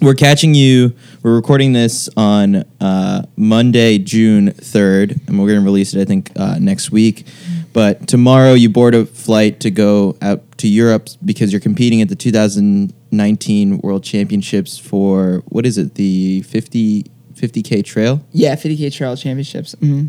we're 0.01 0.15
catching 0.15 0.55
you. 0.55 0.95
We're 1.23 1.35
recording 1.35 1.73
this 1.73 2.09
on 2.17 2.65
uh, 2.81 3.23
Monday, 3.37 3.99
June 3.99 4.53
third, 4.53 5.21
and 5.27 5.39
we're 5.39 5.49
going 5.49 5.59
to 5.59 5.65
release 5.65 5.93
it, 5.93 6.01
I 6.01 6.05
think, 6.05 6.31
uh, 6.37 6.59
next 6.61 6.93
week. 6.93 7.27
But 7.73 8.07
tomorrow, 8.07 8.55
you 8.55 8.71
board 8.71 8.95
a 8.95 9.05
flight 9.07 9.61
to 9.61 9.71
go 9.71 10.17
out 10.23 10.57
to 10.59 10.69
Europe 10.69 11.09
because 11.25 11.53
you're 11.53 11.61
competing 11.61 12.01
at 12.01 12.09
the 12.09 12.17
2019 12.17 13.79
World 13.79 14.05
Championships 14.05 14.79
for 14.79 15.43
what 15.47 15.67
is 15.67 15.79
it? 15.79 15.95
The 15.97 16.43
50 16.43 17.05
50k 17.35 17.85
trail. 17.85 18.21
yeah, 18.33 18.57
50k 18.57 18.93
trail 18.93 19.17
championships. 19.17 19.73
hmm 19.79 20.07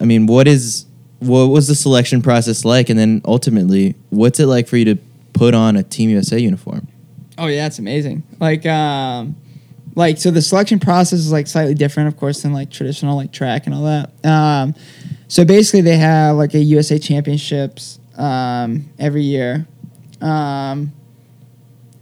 I 0.00 0.04
mean, 0.04 0.26
what 0.26 0.48
is 0.48 0.83
what 1.20 1.46
was 1.46 1.68
the 1.68 1.74
selection 1.74 2.22
process 2.22 2.64
like, 2.64 2.90
and 2.90 2.98
then 2.98 3.22
ultimately, 3.24 3.94
what's 4.10 4.40
it 4.40 4.46
like 4.46 4.68
for 4.68 4.76
you 4.76 4.84
to 4.86 4.96
put 5.32 5.54
on 5.54 5.76
a 5.76 5.82
Team 5.82 6.10
USA 6.10 6.38
uniform? 6.38 6.88
Oh 7.36 7.46
yeah, 7.46 7.66
it's 7.66 7.78
amazing. 7.78 8.22
Like 8.40 8.64
um 8.66 9.36
like 9.96 10.18
so 10.18 10.30
the 10.30 10.42
selection 10.42 10.80
process 10.80 11.18
is 11.20 11.32
like 11.32 11.46
slightly 11.46 11.74
different 11.74 12.08
of 12.08 12.16
course 12.16 12.42
than 12.42 12.52
like 12.52 12.70
traditional 12.70 13.16
like 13.16 13.32
track 13.32 13.66
and 13.66 13.74
all 13.74 13.84
that. 13.84 14.10
Um 14.24 14.74
so 15.28 15.44
basically 15.44 15.80
they 15.80 15.96
have 15.96 16.36
like 16.36 16.54
a 16.54 16.60
USA 16.60 16.98
championships 16.98 17.98
um 18.16 18.88
every 18.98 19.22
year. 19.22 19.66
Um 20.20 20.92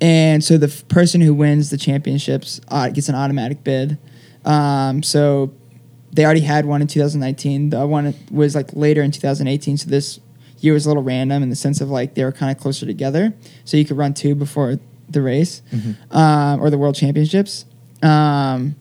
and 0.00 0.42
so 0.42 0.58
the 0.58 0.66
f- 0.66 0.86
person 0.88 1.20
who 1.20 1.32
wins 1.32 1.70
the 1.70 1.76
championships 1.76 2.60
uh, 2.68 2.88
gets 2.88 3.08
an 3.08 3.14
automatic 3.14 3.62
bid. 3.64 3.98
Um 4.44 5.02
so 5.02 5.52
they 6.12 6.24
already 6.24 6.40
had 6.40 6.66
one 6.66 6.82
in 6.82 6.88
2019. 6.88 7.70
The 7.70 7.86
one 7.86 8.14
was 8.30 8.54
like 8.54 8.70
later 8.74 9.02
in 9.02 9.10
2018. 9.10 9.78
So 9.78 9.90
this 9.90 10.20
year 10.58 10.74
was 10.74 10.86
a 10.86 10.88
little 10.88 11.02
random 11.02 11.42
in 11.42 11.50
the 11.50 11.56
sense 11.56 11.80
of 11.80 11.90
like 11.90 12.14
they 12.14 12.24
were 12.24 12.32
kind 12.32 12.54
of 12.54 12.62
closer 12.62 12.86
together. 12.86 13.32
So 13.64 13.76
you 13.76 13.84
could 13.84 13.96
run 13.96 14.14
two 14.14 14.34
before 14.34 14.78
the 15.08 15.22
race 15.22 15.62
um, 16.10 16.60
or 16.60 16.70
the 16.70 16.78
world 16.78 16.94
championships. 16.94 17.64
Um, 18.02 18.76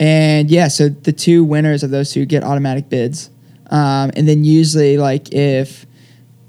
and 0.00 0.50
yeah, 0.50 0.68
so 0.68 0.88
the 0.88 1.12
two 1.12 1.44
winners 1.44 1.82
of 1.82 1.90
those 1.90 2.12
two 2.12 2.24
get 2.24 2.42
automatic 2.42 2.88
bids. 2.88 3.30
Um, 3.70 4.10
and 4.16 4.28
then 4.28 4.44
usually, 4.44 4.98
like 4.98 5.32
if 5.32 5.86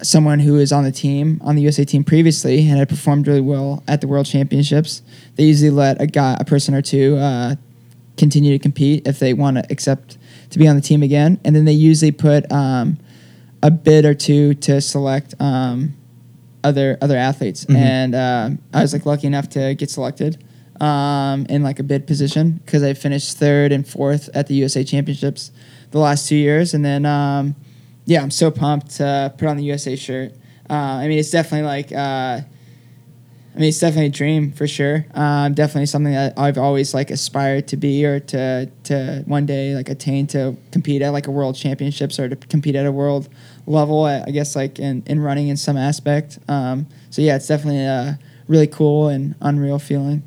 someone 0.01 0.39
who 0.39 0.57
is 0.57 0.71
on 0.71 0.83
the 0.83 0.91
team, 0.91 1.39
on 1.43 1.55
the 1.55 1.61
USA 1.61 1.85
team 1.85 2.03
previously, 2.03 2.67
and 2.67 2.77
had 2.77 2.89
performed 2.89 3.27
really 3.27 3.41
well 3.41 3.83
at 3.87 4.01
the 4.01 4.07
World 4.07 4.25
Championships, 4.25 5.01
they 5.35 5.43
usually 5.43 5.69
let 5.69 6.01
a 6.01 6.07
guy, 6.07 6.35
a 6.39 6.45
person 6.45 6.73
or 6.75 6.81
two, 6.81 7.17
uh, 7.17 7.55
continue 8.17 8.51
to 8.51 8.59
compete 8.59 9.07
if 9.07 9.19
they 9.19 9.33
want 9.33 9.57
to 9.57 9.65
accept 9.69 10.17
to 10.49 10.59
be 10.59 10.67
on 10.67 10.75
the 10.75 10.81
team 10.81 11.03
again. 11.03 11.39
And 11.43 11.55
then 11.55 11.65
they 11.65 11.73
usually 11.73 12.11
put 12.11 12.49
um, 12.51 12.97
a 13.61 13.71
bid 13.71 14.05
or 14.05 14.13
two 14.13 14.53
to 14.55 14.81
select 14.81 15.33
um, 15.39 15.95
other 16.63 16.97
other 17.01 17.17
athletes. 17.17 17.65
And 17.69 18.15
uh, 18.15 18.49
I 18.73 18.81
was 18.81 18.93
like 18.93 19.05
lucky 19.05 19.27
enough 19.27 19.49
to 19.49 19.75
get 19.75 19.89
selected 19.89 20.43
um, 20.81 21.45
in 21.49 21.63
like 21.63 21.79
a 21.79 21.83
bid 21.83 22.07
position 22.07 22.61
because 22.65 22.83
I 22.83 22.93
finished 22.93 23.37
third 23.37 23.71
and 23.71 23.87
fourth 23.87 24.29
at 24.33 24.47
the 24.47 24.55
USA 24.55 24.83
Championships 24.83 25.51
the 25.91 25.99
last 25.99 26.27
two 26.27 26.35
years. 26.35 26.73
And 26.73 26.83
then 26.83 27.05
um, 27.05 27.55
yeah, 28.05 28.21
I'm 28.21 28.31
so 28.31 28.51
pumped 28.51 28.91
to 28.97 29.33
put 29.37 29.47
on 29.47 29.57
the 29.57 29.63
USA 29.63 29.95
shirt. 29.95 30.33
Uh, 30.69 30.73
I 30.73 31.07
mean, 31.07 31.19
it's 31.19 31.31
definitely 31.31 31.67
like. 31.67 31.91
Uh, 31.91 32.41
I 33.55 33.59
mean, 33.59 33.69
it's 33.69 33.79
definitely 33.79 34.07
a 34.07 34.09
dream 34.09 34.51
for 34.51 34.67
sure. 34.67 35.05
Um, 35.13 35.53
definitely 35.53 35.85
something 35.85 36.11
that 36.11 36.37
I've 36.37 36.57
always 36.57 36.93
like 36.93 37.09
aspired 37.09 37.69
to 37.69 37.77
be 37.77 38.05
or 38.05 38.19
to 38.19 38.69
to 38.83 39.23
one 39.27 39.45
day 39.45 39.73
like 39.75 39.87
attain 39.87 40.27
to 40.27 40.57
compete 40.71 41.01
at 41.01 41.11
like 41.11 41.27
a 41.27 41.31
world 41.31 41.55
championships 41.55 42.19
or 42.19 42.27
to 42.27 42.35
compete 42.35 42.75
at 42.75 42.85
a 42.85 42.91
world 42.91 43.29
level. 43.65 44.03
I 44.03 44.23
I 44.27 44.31
guess 44.31 44.57
like 44.57 44.77
in, 44.77 45.03
in 45.05 45.21
running 45.21 45.47
in 45.47 45.55
some 45.55 45.77
aspect. 45.77 46.37
Um, 46.49 46.87
so 47.09 47.21
yeah, 47.21 47.37
it's 47.37 47.47
definitely 47.47 47.85
a 47.85 48.19
really 48.49 48.67
cool 48.67 49.07
and 49.07 49.35
unreal 49.39 49.79
feeling. 49.79 50.21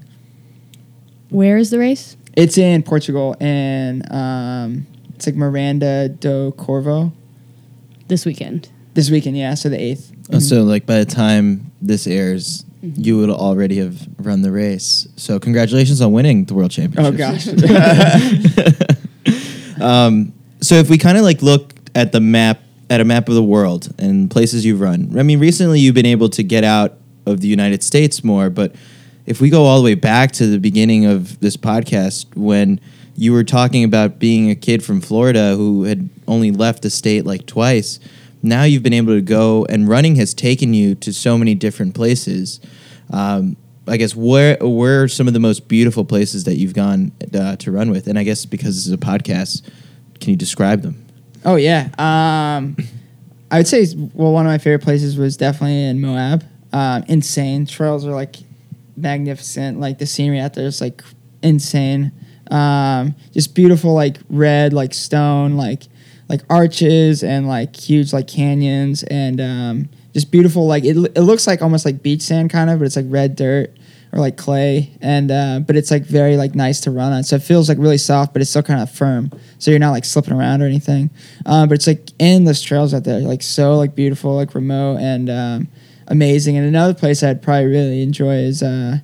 Where 1.28 1.58
is 1.58 1.70
the 1.70 1.78
race? 1.78 2.16
It's 2.34 2.56
in 2.56 2.82
Portugal 2.82 3.36
and 3.40 4.10
um, 4.10 4.86
it's 5.14 5.26
like 5.26 5.36
Miranda 5.36 6.08
do 6.08 6.52
Corvo 6.52 7.12
This 8.06 8.24
weekend. 8.24 8.70
this 8.94 9.10
weekend. 9.10 9.36
Yeah, 9.36 9.52
so 9.54 9.68
the 9.68 9.78
eighth. 9.78 10.12
Uh, 10.32 10.40
So, 10.40 10.62
like 10.62 10.86
by 10.86 10.98
the 10.98 11.04
time 11.04 11.72
this 11.82 12.06
airs, 12.06 12.64
you 12.82 13.18
would 13.18 13.30
already 13.30 13.78
have 13.78 14.06
run 14.18 14.42
the 14.42 14.52
race. 14.52 15.08
So, 15.16 15.38
congratulations 15.38 16.00
on 16.00 16.12
winning 16.12 16.44
the 16.44 16.54
World 16.54 16.70
championship. 16.70 17.14
Oh 17.14 17.16
gosh. 17.16 17.46
Um, 19.80 20.32
so 20.60 20.74
if 20.76 20.90
we 20.90 20.98
kind 20.98 21.16
of 21.16 21.24
like 21.24 21.42
look 21.42 21.74
at 21.94 22.12
the 22.12 22.20
map, 22.20 22.60
at 22.90 23.00
a 23.00 23.04
map 23.04 23.28
of 23.28 23.34
the 23.34 23.42
world 23.42 23.92
and 23.98 24.30
places 24.30 24.64
you've 24.64 24.80
run. 24.80 25.14
I 25.18 25.22
mean, 25.22 25.38
recently 25.38 25.80
you've 25.80 25.94
been 25.94 26.06
able 26.06 26.28
to 26.30 26.42
get 26.42 26.64
out 26.64 26.94
of 27.26 27.40
the 27.40 27.48
United 27.48 27.82
States 27.82 28.24
more, 28.24 28.48
but 28.48 28.74
if 29.26 29.40
we 29.40 29.50
go 29.50 29.64
all 29.64 29.78
the 29.78 29.84
way 29.84 29.94
back 29.94 30.32
to 30.32 30.46
the 30.46 30.58
beginning 30.58 31.04
of 31.04 31.38
this 31.40 31.56
podcast 31.56 32.34
when 32.34 32.80
you 33.14 33.32
were 33.32 33.44
talking 33.44 33.84
about 33.84 34.18
being 34.18 34.50
a 34.50 34.54
kid 34.54 34.82
from 34.82 35.02
Florida 35.02 35.54
who 35.54 35.84
had 35.84 36.08
only 36.26 36.50
left 36.50 36.82
the 36.82 36.88
state 36.88 37.26
like 37.26 37.44
twice, 37.46 38.00
now 38.42 38.64
you've 38.64 38.82
been 38.82 38.92
able 38.92 39.14
to 39.14 39.20
go 39.20 39.66
and 39.68 39.88
running 39.88 40.16
has 40.16 40.34
taken 40.34 40.74
you 40.74 40.94
to 40.96 41.12
so 41.12 41.36
many 41.36 41.54
different 41.54 41.94
places. 41.94 42.60
Um, 43.10 43.56
I 43.86 43.96
guess 43.96 44.14
where 44.14 44.56
where 44.60 45.04
are 45.04 45.08
some 45.08 45.26
of 45.28 45.34
the 45.34 45.40
most 45.40 45.68
beautiful 45.68 46.04
places 46.04 46.44
that 46.44 46.56
you've 46.56 46.74
gone 46.74 47.12
uh, 47.34 47.56
to 47.56 47.72
run 47.72 47.90
with? 47.90 48.06
And 48.06 48.18
I 48.18 48.22
guess 48.22 48.44
because 48.44 48.76
this 48.76 48.86
is 48.86 48.92
a 48.92 48.98
podcast, 48.98 49.68
can 50.20 50.30
you 50.30 50.36
describe 50.36 50.82
them? 50.82 51.04
Oh 51.44 51.56
yeah. 51.56 51.88
Um, 51.98 52.76
I 53.50 53.58
would 53.58 53.66
say 53.66 53.86
well, 54.14 54.32
one 54.32 54.46
of 54.46 54.50
my 54.50 54.58
favorite 54.58 54.82
places 54.82 55.16
was 55.16 55.36
definitely 55.36 55.84
in 55.84 56.00
Moab. 56.00 56.44
Um, 56.72 57.04
insane 57.08 57.64
trails 57.66 58.06
are 58.06 58.12
like 58.12 58.36
magnificent. 58.96 59.80
Like 59.80 59.98
the 59.98 60.06
scenery 60.06 60.40
out 60.40 60.54
there 60.54 60.66
is 60.66 60.80
like 60.80 61.02
insane. 61.42 62.12
Um, 62.50 63.14
just 63.32 63.54
beautiful, 63.54 63.94
like 63.94 64.18
red, 64.28 64.72
like 64.72 64.94
stone, 64.94 65.56
like 65.56 65.84
like 66.28 66.42
arches 66.50 67.22
and 67.22 67.48
like 67.48 67.74
huge 67.74 68.12
like 68.12 68.28
canyons 68.28 69.02
and 69.04 69.40
um, 69.40 69.88
just 70.12 70.30
beautiful. 70.30 70.66
Like 70.66 70.84
it, 70.84 70.96
it 71.16 71.22
looks 71.22 71.46
like 71.46 71.62
almost 71.62 71.84
like 71.84 72.02
beach 72.02 72.22
sand 72.22 72.50
kind 72.50 72.70
of, 72.70 72.78
but 72.78 72.86
it's 72.86 72.96
like 72.96 73.06
red 73.08 73.34
dirt 73.34 73.76
or 74.12 74.20
like 74.20 74.36
clay 74.38 74.90
and 75.02 75.30
uh, 75.30 75.60
but 75.60 75.76
it's 75.76 75.90
like 75.90 76.02
very 76.04 76.36
like 76.36 76.54
nice 76.54 76.80
to 76.80 76.90
run 76.90 77.12
on. 77.12 77.22
So 77.24 77.36
it 77.36 77.42
feels 77.42 77.68
like 77.68 77.78
really 77.78 77.98
soft 77.98 78.32
but 78.32 78.42
it's 78.42 78.50
still 78.50 78.62
kind 78.62 78.82
of 78.82 78.90
firm. 78.90 79.30
So 79.58 79.70
you're 79.70 79.80
not 79.80 79.92
like 79.92 80.04
slipping 80.04 80.34
around 80.34 80.62
or 80.62 80.66
anything. 80.66 81.10
Um, 81.46 81.68
but 81.68 81.76
it's 81.76 81.86
like 81.86 82.10
endless 82.20 82.62
trails 82.62 82.92
out 82.92 83.04
there 83.04 83.20
like 83.20 83.42
so 83.42 83.76
like 83.76 83.94
beautiful 83.94 84.34
like 84.34 84.54
remote 84.54 84.98
and 84.98 85.30
um, 85.30 85.68
amazing. 86.08 86.56
And 86.56 86.66
another 86.66 86.94
place 86.94 87.22
i'd 87.22 87.42
probably 87.42 87.66
really 87.66 88.02
enjoy 88.02 88.36
is 88.36 88.62
uh, 88.62 88.98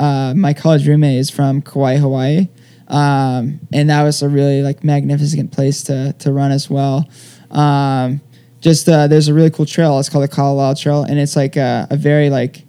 uh, 0.00 0.34
my 0.36 0.52
college 0.52 0.86
roommate 0.86 1.18
is 1.18 1.30
from 1.30 1.62
kauai 1.62 1.96
hawaii 1.96 2.48
um, 2.88 3.60
and 3.72 3.90
that 3.90 4.02
was 4.02 4.22
a 4.22 4.28
really 4.28 4.62
like 4.62 4.82
magnificent 4.82 5.52
place 5.52 5.82
to, 5.84 6.14
to 6.18 6.32
run 6.32 6.50
as 6.50 6.68
well. 6.68 7.08
Um, 7.50 8.20
just 8.60 8.88
uh, 8.88 9.06
there's 9.06 9.28
a 9.28 9.34
really 9.34 9.50
cool 9.50 9.66
trail. 9.66 9.98
It's 9.98 10.08
called 10.08 10.24
the 10.24 10.28
Kalalau 10.28 10.80
trail 10.80 11.02
and 11.02 11.18
it's 11.18 11.36
like 11.36 11.56
a, 11.56 11.86
a 11.90 11.96
very 11.96 12.28
like 12.28 12.64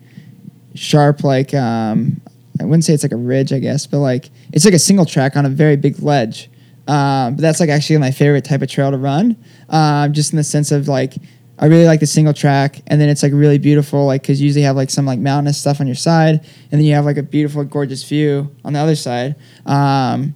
sharp 0.76 1.24
like 1.24 1.54
um 1.56 2.22
I 2.60 2.66
wouldn't 2.66 2.84
say 2.84 2.94
it's 2.94 3.04
like 3.04 3.12
a 3.12 3.18
ridge, 3.18 3.54
I 3.54 3.60
guess, 3.60 3.88
but 3.88 4.00
like 4.00 4.30
it's 4.52 4.66
like 4.66 4.74
a 4.74 4.80
single 4.80 5.06
track 5.06 5.36
on 5.38 5.46
a 5.46 5.50
very 5.50 5.78
big 5.78 6.02
ledge. 6.02 6.50
Um, 6.88 7.36
but 7.36 7.42
that's 7.42 7.60
like 7.60 7.70
actually 7.70 7.98
my 8.00 8.12
favorite 8.12 8.44
type 8.44 8.62
of 8.62 8.70
trail 8.70 8.92
to 8.92 8.98
run, 8.98 9.38
um, 9.70 10.12
just 10.12 10.34
in 10.34 10.38
the 10.38 10.44
sense 10.44 10.72
of 10.72 10.88
like 10.88 11.16
I 11.62 11.66
really 11.66 11.86
like 11.86 12.00
the 12.00 12.08
single 12.08 12.34
track, 12.34 12.82
and 12.88 13.02
then 13.02 13.10
it's 13.10 13.22
like 13.22 13.34
really 13.34 13.58
beautiful, 13.58 14.06
like 14.06 14.22
because 14.22 14.40
you 14.40 14.46
usually 14.46 14.64
have 14.64 14.78
like 14.78 14.90
some 14.90 15.06
like 15.06 15.20
mountainous 15.20 15.58
stuff 15.58 15.82
on 15.82 15.88
your 15.88 15.96
side, 15.96 16.40
and 16.72 16.80
then 16.80 16.84
you 16.84 16.94
have 16.94 17.04
like 17.04 17.18
a 17.18 17.24
beautiful, 17.24 17.64
gorgeous 17.66 18.04
view 18.04 18.50
on 18.64 18.74
the 18.74 18.80
other 18.80 18.96
side. 18.96 19.36
Um, 19.66 20.34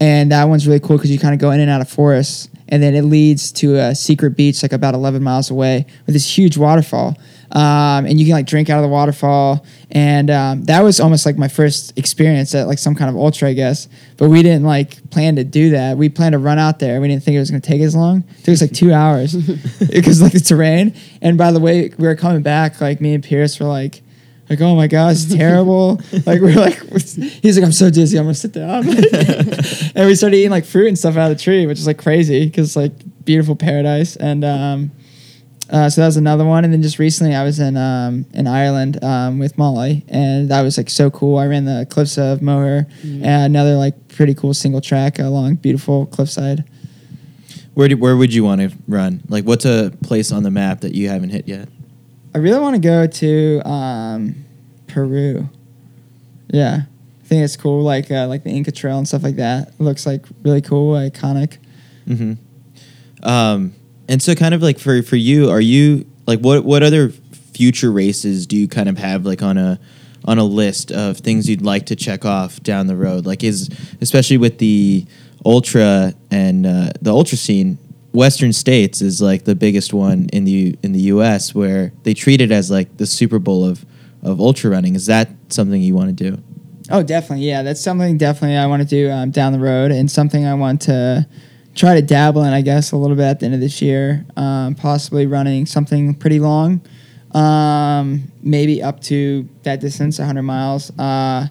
and 0.00 0.32
that 0.32 0.44
one's 0.44 0.66
really 0.66 0.80
cool 0.80 0.96
because 0.96 1.10
you 1.10 1.18
kind 1.18 1.34
of 1.34 1.40
go 1.40 1.50
in 1.50 1.60
and 1.60 1.70
out 1.70 1.80
of 1.80 1.88
forests, 1.88 2.50
and 2.68 2.82
then 2.82 2.94
it 2.94 3.02
leads 3.02 3.52
to 3.52 3.76
a 3.76 3.94
secret 3.94 4.36
beach 4.36 4.62
like 4.62 4.74
about 4.74 4.94
11 4.94 5.22
miles 5.22 5.50
away 5.50 5.86
with 6.04 6.14
this 6.14 6.38
huge 6.38 6.58
waterfall. 6.58 7.16
Um, 7.52 8.06
and 8.06 8.20
you 8.20 8.26
can 8.26 8.34
like 8.34 8.46
drink 8.46 8.70
out 8.70 8.78
of 8.78 8.82
the 8.82 8.88
waterfall, 8.88 9.66
and 9.90 10.30
um, 10.30 10.64
that 10.64 10.82
was 10.82 11.00
almost 11.00 11.26
like 11.26 11.36
my 11.36 11.48
first 11.48 11.98
experience 11.98 12.54
at 12.54 12.68
like 12.68 12.78
some 12.78 12.94
kind 12.94 13.10
of 13.10 13.16
ultra, 13.16 13.48
I 13.48 13.54
guess. 13.54 13.88
But 14.16 14.28
we 14.28 14.42
didn't 14.42 14.64
like 14.64 15.10
plan 15.10 15.36
to 15.36 15.44
do 15.44 15.70
that. 15.70 15.96
We 15.96 16.08
planned 16.08 16.34
to 16.34 16.38
run 16.38 16.58
out 16.58 16.78
there. 16.78 17.00
We 17.00 17.08
didn't 17.08 17.24
think 17.24 17.34
it 17.34 17.40
was 17.40 17.50
going 17.50 17.60
to 17.60 17.68
take 17.68 17.80
as 17.80 17.96
long. 17.96 18.24
It 18.38 18.44
took 18.44 18.52
us 18.52 18.60
like 18.60 18.72
two 18.72 18.92
hours 18.92 19.34
because 19.90 20.22
like 20.22 20.32
the 20.32 20.40
terrain. 20.40 20.94
And 21.20 21.36
by 21.36 21.50
the 21.50 21.60
way, 21.60 21.92
we 21.98 22.06
were 22.06 22.16
coming 22.16 22.42
back. 22.42 22.80
Like 22.80 23.00
me 23.00 23.14
and 23.14 23.24
Pierce 23.24 23.58
were 23.58 23.66
like, 23.66 24.02
like, 24.50 24.60
oh 24.60 24.74
my 24.74 24.88
god, 24.88 25.12
it's 25.12 25.32
terrible. 25.32 26.00
like 26.26 26.40
we're 26.40 26.56
like, 26.56 26.76
he's 26.82 27.56
like, 27.56 27.64
I'm 27.64 27.72
so 27.72 27.88
dizzy, 27.88 28.18
I'm 28.18 28.24
gonna 28.24 28.34
sit 28.34 28.52
down. 28.52 28.84
and 28.84 30.06
we 30.08 30.14
started 30.16 30.36
eating 30.36 30.50
like 30.50 30.64
fruit 30.64 30.88
and 30.88 30.98
stuff 30.98 31.16
out 31.16 31.30
of 31.30 31.38
the 31.38 31.42
tree, 31.42 31.66
which 31.66 31.78
is 31.78 31.86
like 31.86 31.98
crazy 31.98 32.46
because 32.46 32.68
it's 32.68 32.76
like 32.76 33.24
beautiful 33.24 33.54
paradise. 33.54 34.16
And 34.16 34.44
um, 34.44 34.90
uh, 35.70 35.88
so 35.88 36.00
that 36.00 36.08
was 36.08 36.16
another 36.16 36.44
one. 36.44 36.64
And 36.64 36.72
then 36.72 36.82
just 36.82 36.98
recently, 36.98 37.34
I 37.34 37.44
was 37.44 37.60
in 37.60 37.76
um, 37.76 38.26
in 38.34 38.46
Ireland 38.46 39.02
um, 39.04 39.38
with 39.38 39.56
Molly, 39.56 40.04
and 40.08 40.50
that 40.50 40.62
was 40.62 40.76
like 40.76 40.90
so 40.90 41.10
cool. 41.10 41.38
I 41.38 41.46
ran 41.46 41.64
the 41.64 41.86
cliffs 41.88 42.18
of 42.18 42.42
Moher, 42.42 42.86
and 43.02 43.24
another 43.24 43.76
like 43.76 44.08
pretty 44.08 44.34
cool 44.34 44.52
single 44.52 44.80
track 44.80 45.18
along 45.18 45.56
beautiful 45.56 46.06
cliffside. 46.06 46.64
Where 47.74 47.86
do, 47.88 47.96
where 47.96 48.16
would 48.16 48.34
you 48.34 48.42
want 48.42 48.60
to 48.60 48.76
run? 48.88 49.22
Like, 49.28 49.44
what's 49.44 49.64
a 49.64 49.92
place 50.02 50.32
on 50.32 50.42
the 50.42 50.50
map 50.50 50.80
that 50.80 50.92
you 50.92 51.08
haven't 51.08 51.30
hit 51.30 51.46
yet? 51.46 51.68
I 52.34 52.38
really 52.38 52.60
want 52.60 52.74
to 52.74 52.80
go 52.80 53.06
to 53.06 53.68
um, 53.68 54.44
Peru. 54.88 55.48
Yeah, 56.48 56.82
I 57.22 57.26
think 57.26 57.44
it's 57.44 57.56
cool, 57.56 57.84
like 57.84 58.10
uh, 58.10 58.26
like 58.26 58.42
the 58.42 58.50
Inca 58.50 58.72
Trail 58.72 58.98
and 58.98 59.06
stuff 59.06 59.22
like 59.22 59.36
that. 59.36 59.68
It 59.68 59.80
looks 59.80 60.04
like 60.04 60.26
really 60.42 60.62
cool, 60.62 60.94
iconic. 60.94 61.58
Mm-hmm. 62.08 63.28
Um, 63.28 63.74
and 64.10 64.20
so, 64.20 64.34
kind 64.34 64.54
of 64.54 64.60
like 64.60 64.80
for 64.80 65.04
for 65.04 65.14
you, 65.14 65.48
are 65.50 65.60
you 65.60 66.04
like 66.26 66.40
what 66.40 66.64
what 66.64 66.82
other 66.82 67.10
future 67.54 67.92
races 67.92 68.44
do 68.44 68.56
you 68.56 68.66
kind 68.66 68.88
of 68.88 68.98
have 68.98 69.24
like 69.24 69.40
on 69.40 69.56
a 69.56 69.78
on 70.24 70.36
a 70.36 70.44
list 70.44 70.90
of 70.90 71.18
things 71.18 71.48
you'd 71.48 71.62
like 71.62 71.86
to 71.86 71.96
check 71.96 72.24
off 72.24 72.60
down 72.64 72.88
the 72.88 72.96
road? 72.96 73.24
Like, 73.24 73.44
is 73.44 73.70
especially 74.00 74.36
with 74.36 74.58
the 74.58 75.06
ultra 75.46 76.12
and 76.28 76.66
uh, 76.66 76.90
the 77.00 77.12
ultra 77.12 77.38
scene, 77.38 77.78
Western 78.12 78.52
states 78.52 79.00
is 79.00 79.22
like 79.22 79.44
the 79.44 79.54
biggest 79.54 79.94
one 79.94 80.28
in 80.32 80.44
the 80.44 80.76
in 80.82 80.90
the 80.90 81.02
U.S. 81.02 81.54
where 81.54 81.92
they 82.02 82.12
treat 82.12 82.40
it 82.40 82.50
as 82.50 82.68
like 82.68 82.96
the 82.96 83.06
Super 83.06 83.38
Bowl 83.38 83.64
of 83.64 83.86
of 84.24 84.40
ultra 84.40 84.72
running. 84.72 84.96
Is 84.96 85.06
that 85.06 85.28
something 85.50 85.80
you 85.80 85.94
want 85.94 86.18
to 86.18 86.30
do? 86.30 86.42
Oh, 86.90 87.04
definitely. 87.04 87.46
Yeah, 87.46 87.62
that's 87.62 87.80
something 87.80 88.18
definitely 88.18 88.56
I 88.56 88.66
want 88.66 88.82
to 88.82 88.88
do 88.88 89.08
um, 89.08 89.30
down 89.30 89.52
the 89.52 89.60
road, 89.60 89.92
and 89.92 90.10
something 90.10 90.44
I 90.44 90.54
want 90.54 90.80
to 90.82 91.28
try 91.74 91.94
to 91.94 92.02
dabble 92.02 92.42
in. 92.44 92.52
I 92.52 92.62
guess 92.62 92.92
a 92.92 92.96
little 92.96 93.16
bit 93.16 93.24
at 93.24 93.40
the 93.40 93.46
end 93.46 93.54
of 93.54 93.60
this 93.60 93.80
year, 93.80 94.24
um, 94.36 94.74
possibly 94.74 95.26
running 95.26 95.66
something 95.66 96.14
pretty 96.14 96.40
long, 96.40 96.80
um, 97.32 98.30
maybe 98.42 98.82
up 98.82 99.00
to 99.02 99.48
that 99.62 99.80
distance, 99.80 100.18
100 100.18 100.42
miles, 100.42 100.90
uh, 100.98 101.46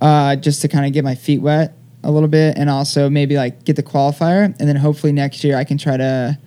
uh, 0.00 0.36
just 0.36 0.62
to 0.62 0.68
kind 0.68 0.86
of 0.86 0.92
get 0.92 1.04
my 1.04 1.14
feet 1.14 1.40
wet 1.40 1.76
a 2.02 2.10
little 2.10 2.28
bit, 2.28 2.58
and 2.58 2.68
also 2.68 3.08
maybe 3.08 3.36
like 3.36 3.64
get 3.64 3.76
the 3.76 3.82
qualifier, 3.82 4.44
and 4.58 4.68
then 4.68 4.76
hopefully 4.76 5.12
next 5.12 5.44
year 5.44 5.56
I 5.56 5.64
can 5.64 5.78
try 5.78 5.96
to. 5.96 6.38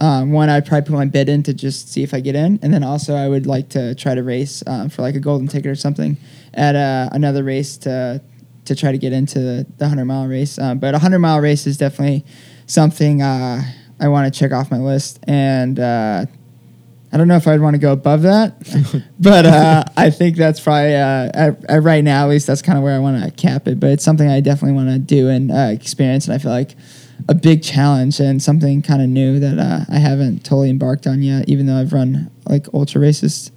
Um, 0.00 0.32
one, 0.32 0.50
I'd 0.50 0.66
probably 0.66 0.90
put 0.90 0.96
my 0.96 1.04
bid 1.06 1.28
in 1.28 1.44
to 1.44 1.54
just 1.54 1.90
see 1.90 2.02
if 2.02 2.12
I 2.12 2.20
get 2.20 2.34
in, 2.34 2.58
and 2.62 2.74
then 2.74 2.82
also 2.82 3.14
I 3.14 3.28
would 3.28 3.46
like 3.46 3.70
to 3.70 3.94
try 3.94 4.14
to 4.14 4.22
race 4.22 4.62
um, 4.66 4.90
for 4.90 5.00
like 5.02 5.14
a 5.14 5.20
golden 5.20 5.46
ticket 5.46 5.70
or 5.70 5.76
something 5.76 6.18
at 6.52 6.74
uh, 6.74 7.08
another 7.12 7.42
race 7.44 7.78
to 7.78 8.20
to 8.64 8.74
try 8.74 8.92
to 8.92 8.98
get 8.98 9.12
into 9.12 9.38
the, 9.38 9.66
the 9.78 9.88
hundred 9.88 10.06
mile 10.06 10.26
race. 10.26 10.58
Um, 10.58 10.78
but 10.78 10.94
a 10.94 10.98
hundred 10.98 11.18
mile 11.20 11.40
race 11.40 11.66
is 11.66 11.76
definitely 11.76 12.24
something 12.66 13.22
uh, 13.22 13.62
I 14.00 14.08
want 14.08 14.32
to 14.32 14.38
check 14.38 14.52
off 14.52 14.70
my 14.70 14.78
list, 14.78 15.20
and 15.24 15.78
uh, 15.78 16.26
I 17.12 17.16
don't 17.16 17.28
know 17.28 17.36
if 17.36 17.46
I'd 17.46 17.60
want 17.60 17.74
to 17.74 17.78
go 17.78 17.92
above 17.92 18.22
that, 18.22 18.56
but 19.20 19.46
uh, 19.46 19.84
I 19.96 20.10
think 20.10 20.36
that's 20.36 20.60
probably 20.60 20.96
uh, 20.96 21.30
at, 21.32 21.64
at 21.70 21.82
right 21.82 22.02
now 22.02 22.24
at 22.24 22.30
least 22.30 22.46
that's 22.46 22.62
kind 22.62 22.76
of 22.76 22.82
where 22.82 22.94
I 22.94 22.98
want 22.98 23.22
to 23.22 23.30
cap 23.30 23.68
it. 23.68 23.78
But 23.78 23.90
it's 23.90 24.04
something 24.04 24.28
I 24.28 24.40
definitely 24.40 24.74
want 24.74 24.88
to 24.88 24.98
do 24.98 25.28
and 25.28 25.52
uh, 25.52 25.70
experience, 25.70 26.26
and 26.26 26.34
I 26.34 26.38
feel 26.38 26.50
like 26.50 26.74
a 27.28 27.34
big 27.34 27.62
challenge 27.62 28.20
and 28.20 28.42
something 28.42 28.82
kind 28.82 29.00
of 29.00 29.08
new 29.08 29.38
that 29.38 29.58
uh, 29.58 29.84
I 29.88 29.98
haven't 29.98 30.44
totally 30.44 30.70
embarked 30.70 31.06
on 31.06 31.22
yet, 31.22 31.48
even 31.48 31.66
though 31.66 31.76
I've 31.76 31.92
run 31.92 32.30
like 32.48 32.66
ultra 32.74 33.00
races. 33.00 33.50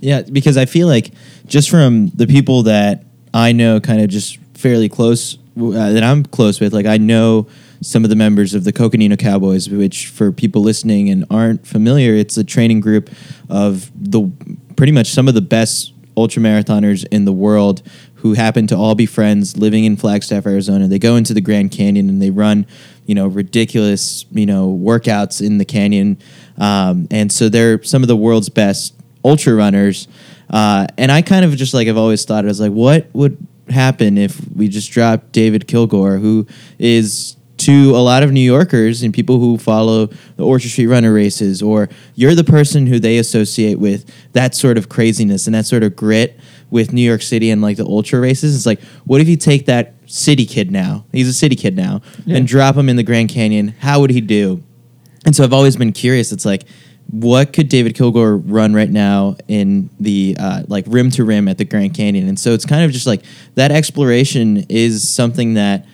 Yeah, 0.00 0.22
because 0.22 0.56
I 0.56 0.64
feel 0.64 0.88
like 0.88 1.12
just 1.46 1.68
from 1.68 2.08
the 2.10 2.26
people 2.26 2.62
that 2.64 3.04
I 3.32 3.52
know, 3.52 3.80
kind 3.80 4.00
of 4.00 4.08
just 4.08 4.38
fairly 4.54 4.88
close, 4.88 5.38
uh, 5.56 5.92
that 5.92 6.02
I'm 6.02 6.24
close 6.24 6.60
with, 6.60 6.72
like 6.72 6.86
I 6.86 6.98
know 6.98 7.46
some 7.82 8.04
of 8.04 8.10
the 8.10 8.16
members 8.16 8.54
of 8.54 8.64
the 8.64 8.72
Coconino 8.72 9.16
Cowboys, 9.16 9.68
which 9.70 10.08
for 10.08 10.32
people 10.32 10.62
listening 10.62 11.08
and 11.08 11.24
aren't 11.30 11.66
familiar, 11.66 12.14
it's 12.14 12.36
a 12.36 12.44
training 12.44 12.80
group 12.80 13.10
of 13.48 13.90
the 13.94 14.30
pretty 14.76 14.92
much 14.92 15.08
some 15.08 15.28
of 15.28 15.34
the 15.34 15.40
best 15.40 15.92
ultra 16.16 16.42
marathoners 16.42 17.06
in 17.10 17.24
the 17.24 17.32
world 17.32 17.82
who 18.16 18.34
happen 18.34 18.66
to 18.66 18.76
all 18.76 18.94
be 18.94 19.06
friends 19.06 19.56
living 19.56 19.84
in 19.84 19.96
Flagstaff, 19.96 20.46
Arizona. 20.46 20.86
They 20.88 20.98
go 20.98 21.16
into 21.16 21.32
the 21.32 21.40
Grand 21.40 21.70
Canyon 21.70 22.10
and 22.10 22.20
they 22.20 22.30
run, 22.30 22.66
you 23.06 23.14
know, 23.14 23.26
ridiculous, 23.26 24.26
you 24.30 24.44
know, 24.44 24.68
workouts 24.68 25.44
in 25.44 25.56
the 25.56 25.64
canyon. 25.64 26.18
Um, 26.58 27.08
and 27.10 27.32
so 27.32 27.48
they're 27.48 27.82
some 27.82 28.02
of 28.02 28.08
the 28.08 28.16
world's 28.16 28.50
best 28.50 28.94
ultra 29.24 29.54
runners. 29.54 30.06
Uh, 30.50 30.86
and 30.98 31.10
I 31.12 31.22
kind 31.22 31.44
of 31.44 31.56
just 31.56 31.72
like 31.74 31.86
I've 31.88 31.96
always 31.96 32.24
thought 32.24 32.44
it 32.44 32.48
was 32.48 32.60
like, 32.60 32.72
what 32.72 33.06
would 33.14 33.38
happen 33.68 34.18
if 34.18 34.40
we 34.54 34.66
just 34.68 34.90
dropped 34.90 35.30
David 35.32 35.68
Kilgore, 35.68 36.18
who 36.18 36.46
is 36.78 37.36
to 37.58 37.90
a 37.94 37.98
lot 38.02 38.22
of 38.22 38.32
New 38.32 38.40
Yorkers 38.40 39.02
and 39.02 39.12
people 39.14 39.38
who 39.38 39.58
follow 39.58 40.06
the 40.36 40.44
Orchard 40.44 40.70
Street 40.70 40.86
Runner 40.86 41.12
races, 41.12 41.62
or 41.62 41.88
you're 42.14 42.34
the 42.34 42.42
person 42.42 42.86
who 42.86 42.98
they 42.98 43.18
associate 43.18 43.78
with 43.78 44.10
that 44.32 44.54
sort 44.54 44.76
of 44.78 44.88
craziness 44.88 45.46
and 45.46 45.54
that 45.54 45.66
sort 45.66 45.82
of 45.82 45.94
grit 45.94 46.40
with 46.70 46.92
New 46.92 47.02
York 47.02 47.20
City 47.22 47.50
and 47.50 47.60
like 47.60 47.76
the 47.76 47.84
ultra 47.84 48.18
races. 48.18 48.56
It's 48.56 48.64
like, 48.66 48.80
what 49.04 49.20
if 49.20 49.28
you 49.28 49.36
take 49.36 49.66
that 49.66 49.94
city 50.06 50.46
kid 50.46 50.70
now? 50.72 51.04
He's 51.12 51.28
a 51.28 51.32
city 51.34 51.54
kid 51.54 51.76
now, 51.76 52.00
Yeah. 52.24 52.38
and 52.38 52.46
drop 52.46 52.76
him 52.76 52.88
in 52.88 52.96
the 52.96 53.02
Grand 53.02 53.28
Canyon. 53.28 53.74
How 53.80 54.00
would 54.00 54.10
he 54.10 54.20
do? 54.22 54.62
And 55.26 55.36
so 55.36 55.44
I've 55.44 55.52
always 55.52 55.76
been 55.76 55.92
curious. 55.92 56.32
It's 56.32 56.46
like, 56.46 56.64
what 57.10 57.52
could 57.52 57.68
David 57.68 57.94
Kilgore 57.94 58.36
run 58.36 58.72
right 58.72 58.90
now 58.90 59.36
in 59.48 59.90
the 59.98 60.36
uh, 60.38 60.62
like 60.68 60.84
rim 60.86 61.10
to 61.12 61.24
rim 61.24 61.48
at 61.48 61.58
the 61.58 61.64
Grand 61.64 61.94
Canyon? 61.94 62.28
And 62.28 62.38
so 62.38 62.52
it's 62.52 62.64
kind 62.64 62.84
of 62.84 62.92
just 62.92 63.06
like 63.06 63.22
that 63.54 63.72
exploration 63.72 64.64
is 64.68 65.08
something 65.08 65.54
that 65.54 65.86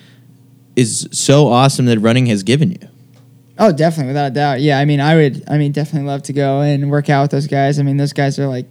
is 0.74 1.08
so 1.12 1.48
awesome 1.48 1.86
that 1.86 1.98
running 2.00 2.26
has 2.26 2.42
given 2.42 2.72
you. 2.72 2.88
Oh, 3.58 3.72
definitely, 3.72 4.08
without 4.08 4.32
a 4.32 4.34
doubt. 4.34 4.60
Yeah, 4.60 4.78
I 4.78 4.84
mean, 4.84 5.00
I 5.00 5.14
would, 5.14 5.42
I 5.48 5.56
mean, 5.56 5.72
definitely 5.72 6.06
love 6.06 6.22
to 6.24 6.34
go 6.34 6.60
and 6.60 6.90
work 6.90 7.08
out 7.08 7.22
with 7.22 7.30
those 7.30 7.46
guys. 7.46 7.78
I 7.78 7.82
mean, 7.82 7.96
those 7.96 8.12
guys 8.12 8.38
are 8.38 8.46
like 8.46 8.66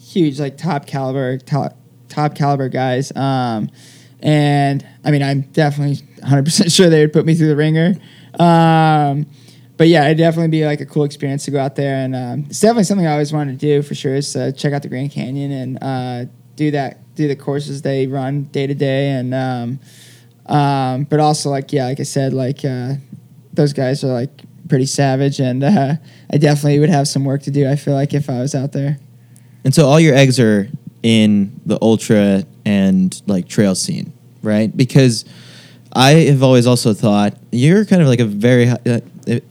huge, 0.00 0.40
like 0.40 0.56
top 0.56 0.86
caliber, 0.86 1.38
top 1.38 1.76
top 2.08 2.34
caliber 2.34 2.68
guys. 2.68 3.14
Um, 3.14 3.70
and 4.20 4.84
I 5.04 5.12
mean, 5.12 5.22
I'm 5.22 5.42
definitely 5.42 6.04
100 6.20 6.44
percent 6.44 6.72
sure 6.72 6.90
they 6.90 7.00
would 7.02 7.12
put 7.12 7.24
me 7.24 7.36
through 7.36 7.48
the 7.48 7.56
ringer. 7.56 7.94
Um, 8.40 9.26
but 9.76 9.88
yeah, 9.88 10.04
it'd 10.06 10.18
definitely 10.18 10.48
be 10.48 10.64
like 10.64 10.80
a 10.80 10.86
cool 10.86 11.04
experience 11.04 11.44
to 11.44 11.50
go 11.50 11.60
out 11.60 11.76
there, 11.76 11.96
and 11.96 12.16
um, 12.16 12.44
it's 12.48 12.60
definitely 12.60 12.84
something 12.84 13.06
I 13.06 13.12
always 13.12 13.32
wanted 13.32 13.58
to 13.60 13.66
do 13.66 13.82
for 13.82 13.94
sure. 13.94 14.14
Is 14.14 14.34
uh, 14.34 14.52
check 14.52 14.72
out 14.72 14.82
the 14.82 14.88
Grand 14.88 15.10
Canyon 15.10 15.52
and 15.52 15.78
uh, 15.82 16.30
do 16.54 16.70
that, 16.70 17.14
do 17.14 17.28
the 17.28 17.36
courses 17.36 17.82
they 17.82 18.06
run 18.06 18.44
day 18.44 18.66
to 18.66 18.74
day, 18.74 19.10
and 19.10 19.34
um, 19.34 19.80
um, 20.46 21.04
but 21.04 21.20
also 21.20 21.50
like 21.50 21.72
yeah, 21.72 21.86
like 21.86 22.00
I 22.00 22.04
said, 22.04 22.32
like 22.32 22.64
uh, 22.64 22.94
those 23.52 23.72
guys 23.72 24.02
are 24.02 24.12
like 24.12 24.30
pretty 24.68 24.86
savage, 24.86 25.40
and 25.40 25.62
uh, 25.62 25.94
I 26.32 26.38
definitely 26.38 26.78
would 26.78 26.90
have 26.90 27.06
some 27.06 27.24
work 27.24 27.42
to 27.42 27.50
do. 27.50 27.68
I 27.68 27.76
feel 27.76 27.94
like 27.94 28.14
if 28.14 28.30
I 28.30 28.40
was 28.40 28.54
out 28.54 28.72
there. 28.72 28.98
And 29.64 29.74
so 29.74 29.86
all 29.86 29.98
your 30.00 30.14
eggs 30.14 30.38
are 30.38 30.68
in 31.02 31.60
the 31.66 31.78
ultra 31.82 32.44
and 32.64 33.20
like 33.26 33.48
trail 33.48 33.74
scene, 33.74 34.12
right? 34.42 34.74
Because 34.74 35.24
I 35.92 36.10
have 36.12 36.42
always 36.42 36.66
also 36.66 36.94
thought 36.94 37.36
you're 37.52 37.84
kind 37.84 38.00
of 38.00 38.08
like 38.08 38.20
a 38.20 38.24
very. 38.24 38.70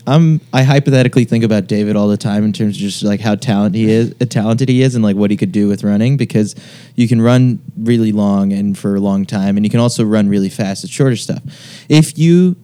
I'm. 0.08 0.42
I 0.54 0.64
hypothetically 0.64 1.26
think 1.26 1.44
about 1.44 1.68
David 1.68 1.96
all 1.96 2.08
the 2.08 2.18
time 2.18 2.44
in 2.44 2.54
terms 2.54 2.78
of 2.78 2.82
just 2.82 3.04
like 3.04 3.20
how 3.20 3.36
talented 3.36 3.80
he 3.80 3.90
is, 3.90 4.16
uh, 4.22 4.26
talented 4.26 4.70
he 4.70 4.82
is, 4.82 4.96
and 4.96 5.04
like 5.04 5.16
what 5.16 5.32
he 5.32 5.38
could 5.38 5.52
do 5.52 5.68
with 5.68 5.84
running. 5.84 6.18
Because 6.18 6.56
you 6.96 7.08
can 7.08 7.22
run 7.22 7.60
really 7.78 8.12
long 8.12 8.54
and 8.54 8.78
for 8.78 8.96
a 8.96 9.00
long 9.00 9.26
time, 9.26 9.58
and 9.58 9.66
you 9.66 9.70
can 9.70 9.80
also 9.80 10.04
run 10.04 10.30
really 10.30 10.50
fast 10.50 10.84
at 10.84 10.90
shorter 10.90 11.16
stuff. 11.16 11.42
If 11.90 12.18
you 12.18 12.56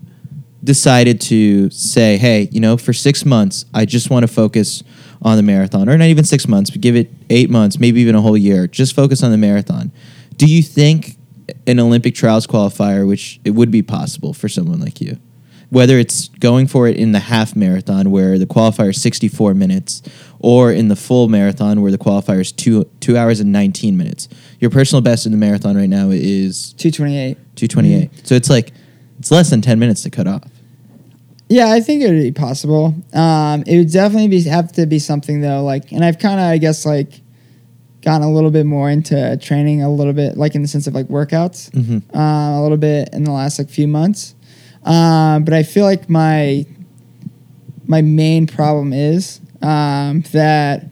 decided 0.63 1.19
to 1.19 1.69
say, 1.71 2.17
hey, 2.17 2.47
you 2.51 2.59
know, 2.59 2.77
for 2.77 2.93
six 2.93 3.25
months, 3.25 3.65
I 3.73 3.85
just 3.85 4.09
want 4.09 4.23
to 4.23 4.27
focus 4.27 4.83
on 5.21 5.38
the 5.38 5.43
marathon, 5.43 5.89
or 5.89 5.97
not 5.97 6.05
even 6.05 6.23
six 6.23 6.47
months, 6.47 6.69
but 6.69 6.81
give 6.81 6.95
it 6.95 7.11
eight 7.29 7.49
months, 7.49 7.79
maybe 7.79 8.01
even 8.01 8.15
a 8.15 8.21
whole 8.21 8.38
year, 8.38 8.67
just 8.67 8.95
focus 8.95 9.23
on 9.23 9.31
the 9.31 9.38
marathon. 9.38 9.91
Do 10.38 10.45
you 10.45 10.61
think 10.61 11.17
an 11.67 11.79
Olympic 11.79 12.15
trials 12.15 12.47
qualifier, 12.47 13.07
which 13.07 13.39
it 13.43 13.51
would 13.51 13.71
be 13.71 13.81
possible 13.81 14.33
for 14.33 14.47
someone 14.47 14.79
like 14.79 15.01
you, 15.01 15.17
whether 15.72 15.98
it's 15.98 16.27
going 16.39 16.68
for 16.68 16.88
it 16.88 16.95
in 16.98 17.14
the 17.14 17.19
half 17.19 17.56
marathon 17.56 18.11
where 18.11 18.38
the 18.38 18.45
qualifier 18.45 18.89
is 18.89 19.02
64 19.02 19.53
minutes, 19.53 20.03
or 20.39 20.72
in 20.72 20.89
the 20.89 20.95
full 20.98 21.27
marathon 21.30 21.81
where 21.81 21.91
the 21.91 21.98
qualifier 21.98 22.41
is 22.41 22.52
two 22.52 22.84
two 22.99 23.18
hours 23.18 23.39
and 23.39 23.52
19 23.52 23.98
minutes, 23.98 24.27
your 24.60 24.69
personal 24.69 25.02
best 25.02 25.26
in 25.26 25.31
the 25.31 25.38
marathon 25.38 25.76
right 25.76 25.89
now 25.89 26.10
is 26.11 26.73
228. 26.73 27.38
228. 27.56 28.27
So 28.27 28.35
it's 28.35 28.49
like 28.49 28.73
it's 29.18 29.31
less 29.31 29.49
than 29.49 29.61
10 29.61 29.80
minutes 29.80 30.03
to 30.03 30.10
cut 30.10 30.27
off. 30.27 30.43
Yeah, 31.48 31.72
I 31.72 31.80
think 31.81 32.02
it 32.02 32.07
would 32.10 32.22
be 32.22 32.31
possible. 32.31 32.95
Um, 33.14 33.64
it 33.68 33.77
would 33.77 33.91
definitely 33.91 34.27
be 34.30 34.41
have 34.43 34.72
to 34.73 34.85
be 34.85 34.99
something 34.99 35.41
though, 35.41 35.64
like, 35.64 35.91
and 35.91 36.03
I've 36.03 36.18
kind 36.19 36.39
of, 36.39 36.45
I 36.45 36.57
guess, 36.57 36.85
like, 36.85 37.19
gotten 38.02 38.26
a 38.27 38.31
little 38.31 38.52
bit 38.52 38.65
more 38.65 38.89
into 38.89 39.38
training 39.38 39.84
a 39.84 39.89
little 39.91 40.14
bit, 40.14 40.35
like 40.38 40.56
in 40.56 40.61
the 40.64 40.68
sense 40.68 40.88
of 40.88 40.93
like 40.95 41.07
workouts, 41.07 41.69
Mhm. 41.72 42.02
uh, 42.15 42.60
a 42.60 42.61
little 42.61 42.77
bit 42.77 43.10
in 43.14 43.23
the 43.26 43.31
last 43.31 43.60
like 43.60 43.69
few 43.69 43.88
months. 43.88 44.34
Um, 44.83 45.43
but 45.43 45.53
I 45.53 45.63
feel 45.63 45.85
like 45.85 46.09
my 46.09 46.65
my 47.85 48.01
main 48.01 48.47
problem 48.47 48.93
is 48.93 49.41
um, 49.61 50.21
that 50.31 50.89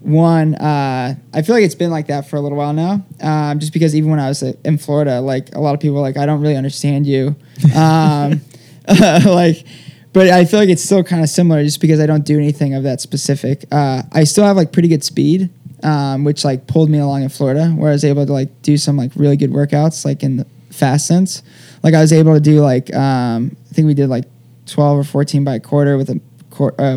one, 0.00 0.54
uh, 0.54 1.14
I 1.34 1.42
feel 1.42 1.54
like 1.54 1.64
it's 1.64 1.74
been 1.74 1.90
like 1.90 2.06
that 2.06 2.28
for 2.28 2.36
a 2.36 2.40
little 2.40 2.56
while 2.56 2.72
now. 2.72 3.04
Um, 3.20 3.58
just 3.58 3.72
because 3.72 3.94
even 3.94 4.10
when 4.10 4.18
I 4.18 4.28
was 4.28 4.42
uh, 4.42 4.54
in 4.64 4.78
Florida, 4.78 5.20
like 5.20 5.54
a 5.54 5.60
lot 5.60 5.74
of 5.74 5.80
people 5.80 5.96
were 5.96 6.02
like, 6.02 6.16
I 6.16 6.24
don't 6.26 6.40
really 6.40 6.56
understand 6.56 7.06
you. 7.06 7.36
Um, 7.76 8.40
like, 8.88 9.64
but 10.14 10.28
I 10.28 10.46
feel 10.46 10.58
like 10.60 10.70
it's 10.70 10.82
still 10.82 11.04
kind 11.04 11.22
of 11.22 11.28
similar 11.28 11.62
just 11.62 11.80
because 11.80 12.00
I 12.00 12.06
don't 12.06 12.24
do 12.24 12.38
anything 12.38 12.74
of 12.74 12.84
that 12.84 13.02
specific. 13.02 13.66
Uh, 13.70 14.02
I 14.12 14.24
still 14.24 14.44
have 14.44 14.56
like 14.56 14.72
pretty 14.72 14.88
good 14.88 15.04
speed, 15.04 15.50
um, 15.82 16.24
which 16.24 16.44
like 16.44 16.66
pulled 16.66 16.88
me 16.88 16.98
along 16.98 17.22
in 17.22 17.28
Florida, 17.28 17.68
where 17.68 17.90
I 17.90 17.92
was 17.92 18.04
able 18.04 18.24
to 18.24 18.32
like 18.32 18.62
do 18.62 18.78
some 18.78 18.96
like 18.96 19.12
really 19.14 19.36
good 19.36 19.50
workouts, 19.50 20.06
like 20.06 20.22
in 20.22 20.38
the 20.38 20.46
fast 20.70 21.06
sense. 21.06 21.42
Like 21.82 21.94
I 21.94 22.00
was 22.00 22.12
able 22.12 22.34
to 22.34 22.40
do 22.40 22.60
like 22.60 22.94
um, 22.94 23.56
I 23.70 23.74
think 23.74 23.86
we 23.86 23.94
did 23.94 24.08
like 24.08 24.24
twelve 24.66 24.98
or 24.98 25.04
fourteen 25.04 25.44
by 25.44 25.56
a 25.56 25.60
quarter 25.60 25.96
with 25.96 26.10
a, 26.10 26.20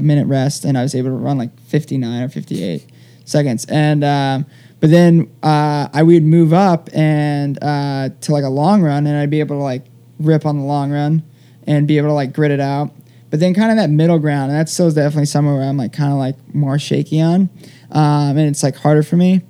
minute 0.01 0.25
rest, 0.25 0.65
and 0.65 0.75
I 0.75 0.81
was 0.81 0.95
able 0.95 1.09
to 1.09 1.15
run 1.15 1.37
like 1.37 1.57
fifty 1.61 1.97
nine 1.97 2.23
or 2.23 2.29
fifty 2.29 2.63
eight 2.63 2.85
seconds. 3.25 3.65
And 3.65 4.03
um, 4.03 4.45
but 4.79 4.89
then 4.89 5.31
uh, 5.43 5.87
I 5.93 6.01
would 6.01 6.23
move 6.23 6.53
up 6.53 6.89
and 6.93 7.61
uh, 7.61 8.09
to 8.21 8.31
like 8.31 8.43
a 8.43 8.49
long 8.49 8.81
run, 8.81 9.05
and 9.05 9.15
I'd 9.15 9.29
be 9.29 9.39
able 9.39 9.57
to 9.57 9.63
like 9.63 9.85
rip 10.19 10.45
on 10.45 10.57
the 10.57 10.65
long 10.65 10.91
run 10.91 11.23
and 11.67 11.87
be 11.87 11.97
able 11.97 12.09
to 12.09 12.13
like 12.13 12.33
grit 12.33 12.51
it 12.51 12.59
out. 12.59 12.91
But 13.29 13.39
then 13.39 13.53
kind 13.53 13.71
of 13.71 13.77
that 13.77 13.89
middle 13.89 14.19
ground, 14.19 14.51
and 14.51 14.59
that's 14.59 14.73
still 14.73 14.89
definitely 14.89 15.27
somewhere 15.27 15.55
where 15.55 15.63
I'm 15.63 15.77
like 15.77 15.93
kind 15.93 16.11
of 16.11 16.17
like 16.17 16.35
more 16.53 16.77
shaky 16.79 17.21
on, 17.21 17.49
um, 17.91 18.37
and 18.37 18.41
it's 18.41 18.63
like 18.63 18.75
harder 18.75 19.03
for 19.03 19.15
me. 19.15 19.41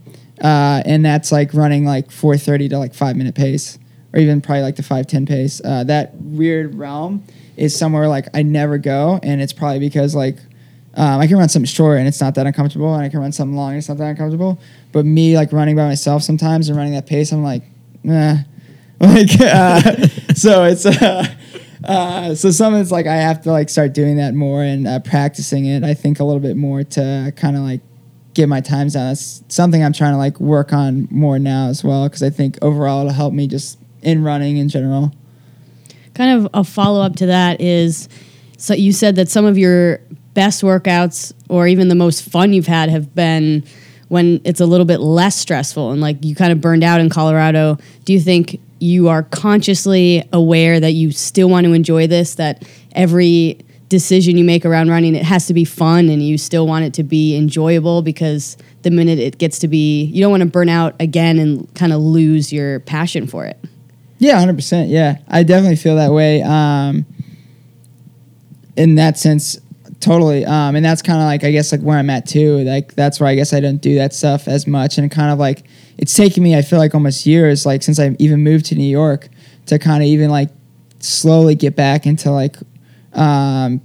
Uh, 0.41 0.81
and 0.85 1.05
that's 1.05 1.31
like 1.31 1.53
running 1.53 1.85
like 1.85 2.09
4:30 2.09 2.69
to 2.71 2.77
like 2.77 2.93
five 2.93 3.15
minute 3.15 3.35
pace, 3.35 3.79
or 4.13 4.19
even 4.19 4.41
probably 4.41 4.63
like 4.63 4.75
the 4.75 4.83
5:10 4.83 5.27
pace. 5.27 5.61
Uh, 5.63 5.83
that 5.85 6.15
weird 6.15 6.75
realm 6.75 7.23
is 7.57 7.75
somewhere 7.75 8.07
like 8.07 8.27
I 8.33 8.43
never 8.43 8.77
go, 8.77 9.19
and 9.23 9.41
it's 9.41 9.53
probably 9.53 9.79
because 9.79 10.15
like 10.15 10.37
um, 10.95 11.21
I 11.21 11.27
can 11.27 11.37
run 11.37 11.47
something 11.47 11.67
short 11.67 11.99
and 11.99 12.07
it's 12.07 12.19
not 12.19 12.35
that 12.35 12.45
uncomfortable, 12.45 12.93
and 12.93 13.03
I 13.03 13.09
can 13.09 13.19
run 13.19 13.31
something 13.31 13.55
long 13.55 13.69
and 13.69 13.77
it's 13.77 13.89
not 13.89 13.97
that 13.97 14.09
uncomfortable. 14.09 14.59
But 14.91 15.05
me 15.05 15.35
like 15.35 15.53
running 15.53 15.75
by 15.75 15.87
myself 15.87 16.23
sometimes 16.23 16.67
and 16.67 16.77
running 16.77 16.93
that 16.93 17.07
pace, 17.07 17.31
I'm 17.31 17.43
like, 17.43 17.63
nah. 18.03 18.37
Like, 19.01 19.31
uh, 19.41 19.81
so 20.35 20.63
it's 20.63 20.85
uh, 20.85 21.25
uh, 21.83 22.35
so 22.35 22.51
some 22.51 22.75
it's 22.75 22.91
like 22.91 23.07
I 23.07 23.15
have 23.15 23.41
to 23.43 23.51
like 23.51 23.69
start 23.69 23.93
doing 23.93 24.17
that 24.17 24.35
more 24.35 24.61
and 24.61 24.87
uh, 24.87 24.99
practicing 24.99 25.65
it. 25.65 25.83
I 25.83 25.95
think 25.95 26.19
a 26.19 26.23
little 26.23 26.39
bit 26.39 26.55
more 26.55 26.83
to 26.83 27.33
kind 27.35 27.57
of 27.57 27.63
like 27.63 27.81
get 28.35 28.47
my 28.47 28.61
times 28.61 28.93
down. 28.93 29.07
That's 29.07 29.43
something 29.47 29.83
I'm 29.83 29.93
trying 29.93 30.13
to 30.13 30.17
like 30.17 30.39
work 30.39 30.71
on 30.71 31.07
more 31.09 31.39
now 31.39 31.69
as 31.69 31.83
well 31.83 32.07
because 32.07 32.21
I 32.21 32.29
think 32.29 32.59
overall 32.61 33.01
it'll 33.01 33.13
help 33.13 33.33
me 33.33 33.47
just 33.47 33.79
in 34.01 34.23
running 34.23 34.57
in 34.57 34.69
general. 34.69 35.13
Kind 36.13 36.39
of 36.45 36.51
a 36.53 36.63
follow 36.63 37.01
up 37.01 37.15
to 37.17 37.27
that 37.27 37.61
is 37.61 38.09
so 38.57 38.73
you 38.73 38.93
said 38.93 39.15
that 39.15 39.29
some 39.29 39.45
of 39.45 39.57
your 39.57 39.99
best 40.33 40.61
workouts 40.61 41.33
or 41.49 41.67
even 41.67 41.87
the 41.87 41.95
most 41.95 42.23
fun 42.23 42.53
you've 42.53 42.67
had 42.67 42.89
have 42.89 43.13
been 43.15 43.63
when 44.07 44.41
it's 44.43 44.59
a 44.59 44.65
little 44.65 44.85
bit 44.85 44.99
less 44.99 45.35
stressful 45.35 45.91
and 45.91 46.01
like 46.01 46.23
you 46.23 46.35
kind 46.35 46.51
of 46.51 46.61
burned 46.61 46.83
out 46.83 46.99
in 46.99 47.09
Colorado. 47.09 47.77
Do 48.05 48.13
you 48.13 48.19
think 48.19 48.59
you 48.79 49.07
are 49.07 49.23
consciously 49.23 50.27
aware 50.33 50.79
that 50.79 50.91
you 50.91 51.11
still 51.11 51.49
want 51.49 51.65
to 51.65 51.73
enjoy 51.73 52.07
this, 52.07 52.35
that 52.35 52.67
every 52.93 53.59
decision 53.89 54.37
you 54.37 54.43
make 54.43 54.65
around 54.65 54.89
running 54.89 55.15
it 55.15 55.23
has 55.23 55.47
to 55.47 55.53
be 55.53 55.65
fun 55.65 56.07
and 56.09 56.25
you 56.25 56.37
still 56.37 56.65
want 56.65 56.85
it 56.85 56.93
to 56.93 57.03
be 57.03 57.35
enjoyable 57.35 58.01
because 58.01 58.57
the 58.83 58.89
minute 58.89 59.19
it 59.19 59.37
gets 59.37 59.59
to 59.59 59.67
be 59.67 60.05
you 60.05 60.21
don't 60.21 60.31
want 60.31 60.41
to 60.41 60.47
burn 60.47 60.69
out 60.69 60.95
again 60.99 61.37
and 61.37 61.73
kind 61.75 61.91
of 61.91 61.99
lose 61.99 62.53
your 62.53 62.79
passion 62.81 63.27
for 63.27 63.45
it. 63.45 63.57
Yeah, 64.21 64.37
hundred 64.37 64.55
percent. 64.55 64.89
Yeah, 64.89 65.17
I 65.27 65.41
definitely 65.41 65.77
feel 65.77 65.95
that 65.95 66.11
way. 66.11 66.43
Um, 66.43 67.07
in 68.77 68.93
that 68.95 69.17
sense, 69.17 69.59
totally. 69.99 70.45
Um, 70.45 70.75
and 70.75 70.85
that's 70.85 71.01
kind 71.01 71.19
of 71.19 71.25
like 71.25 71.43
I 71.43 71.49
guess 71.49 71.71
like 71.71 71.81
where 71.81 71.97
I'm 71.97 72.07
at 72.11 72.27
too. 72.27 72.59
Like 72.59 72.93
that's 72.93 73.19
where 73.19 73.27
I 73.27 73.33
guess 73.33 73.51
I 73.51 73.59
don't 73.59 73.81
do 73.81 73.95
that 73.95 74.13
stuff 74.13 74.47
as 74.47 74.67
much, 74.67 74.99
and 74.99 75.09
kind 75.09 75.31
of 75.31 75.39
like 75.39 75.63
it's 75.97 76.13
taken 76.13 76.43
me. 76.43 76.55
I 76.55 76.61
feel 76.61 76.77
like 76.77 76.93
almost 76.93 77.25
years, 77.25 77.65
like 77.65 77.81
since 77.81 77.97
I 77.97 78.15
even 78.19 78.43
moved 78.43 78.67
to 78.67 78.75
New 78.75 78.83
York, 78.83 79.27
to 79.65 79.79
kind 79.79 80.03
of 80.03 80.07
even 80.07 80.29
like 80.29 80.49
slowly 80.99 81.55
get 81.55 81.75
back 81.75 82.05
into 82.05 82.29
like 82.29 82.57
um, 83.13 83.81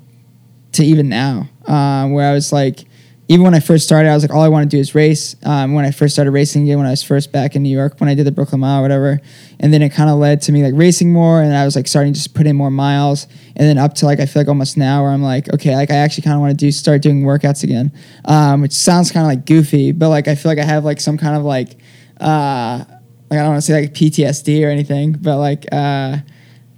to 0.73 0.85
even 0.85 1.09
now, 1.09 1.49
um, 1.65 2.13
where 2.13 2.31
I 2.31 2.35
was 2.35 2.53
like, 2.53 2.85
even 3.29 3.45
when 3.45 3.55
I 3.55 3.61
first 3.61 3.85
started, 3.85 4.09
I 4.09 4.15
was 4.15 4.23
like, 4.23 4.33
all 4.33 4.43
I 4.43 4.49
want 4.49 4.71
to 4.71 4.77
do 4.77 4.81
is 4.81 4.95
race. 4.95 5.35
Um, 5.43 5.75
when 5.75 5.85
I 5.85 5.91
first 5.91 6.15
started 6.15 6.31
racing 6.31 6.63
again, 6.63 6.79
when 6.79 6.87
I 6.87 6.91
was 6.91 7.03
first 7.03 7.33
back 7.33 7.57
in 7.57 7.63
New 7.63 7.77
York, 7.77 7.99
when 7.99 8.09
I 8.09 8.15
did 8.15 8.25
the 8.25 8.31
Brooklyn 8.31 8.61
Mile, 8.61 8.79
or 8.79 8.83
whatever, 8.83 9.21
and 9.59 9.73
then 9.73 9.83
it 9.83 9.91
kind 9.91 10.09
of 10.09 10.19
led 10.19 10.43
to 10.43 10.53
me 10.53 10.63
like 10.63 10.75
racing 10.77 11.13
more, 11.13 11.43
and 11.43 11.53
I 11.55 11.65
was 11.65 11.75
like 11.75 11.89
starting 11.89 12.13
to 12.13 12.19
just 12.19 12.35
put 12.35 12.47
in 12.47 12.55
more 12.55 12.71
miles, 12.71 13.27
and 13.57 13.67
then 13.67 13.79
up 13.79 13.95
to 13.95 14.07
like 14.07 14.21
I 14.21 14.27
feel 14.27 14.41
like 14.41 14.49
almost 14.49 14.77
now 14.77 15.03
where 15.03 15.11
I'm 15.11 15.23
like, 15.23 15.53
okay, 15.55 15.75
like 15.75 15.91
I 15.91 15.97
actually 15.97 16.23
kind 16.23 16.35
of 16.35 16.41
want 16.41 16.53
to 16.53 16.57
do 16.57 16.71
start 16.71 17.03
doing 17.03 17.23
workouts 17.23 17.65
again, 17.65 17.93
um, 18.27 18.63
which 18.63 18.73
sounds 18.73 19.11
kind 19.11 19.25
of 19.25 19.29
like 19.29 19.45
goofy, 19.45 19.91
but 19.91 20.09
like 20.09 20.29
I 20.29 20.37
feel 20.37 20.51
like 20.51 20.61
I 20.61 20.65
have 20.65 20.85
like 20.85 21.01
some 21.01 21.19
kind 21.19 21.37
of 21.37 21.43
like, 21.43 21.77
uh, 22.21 22.85
like 23.29 23.41
I 23.41 23.43
don't 23.43 23.49
want 23.49 23.59
to 23.59 23.63
say 23.63 23.81
like 23.81 23.93
PTSD 23.93 24.65
or 24.65 24.71
anything, 24.71 25.13
but 25.13 25.39
like. 25.39 25.67
Uh, 25.73 26.19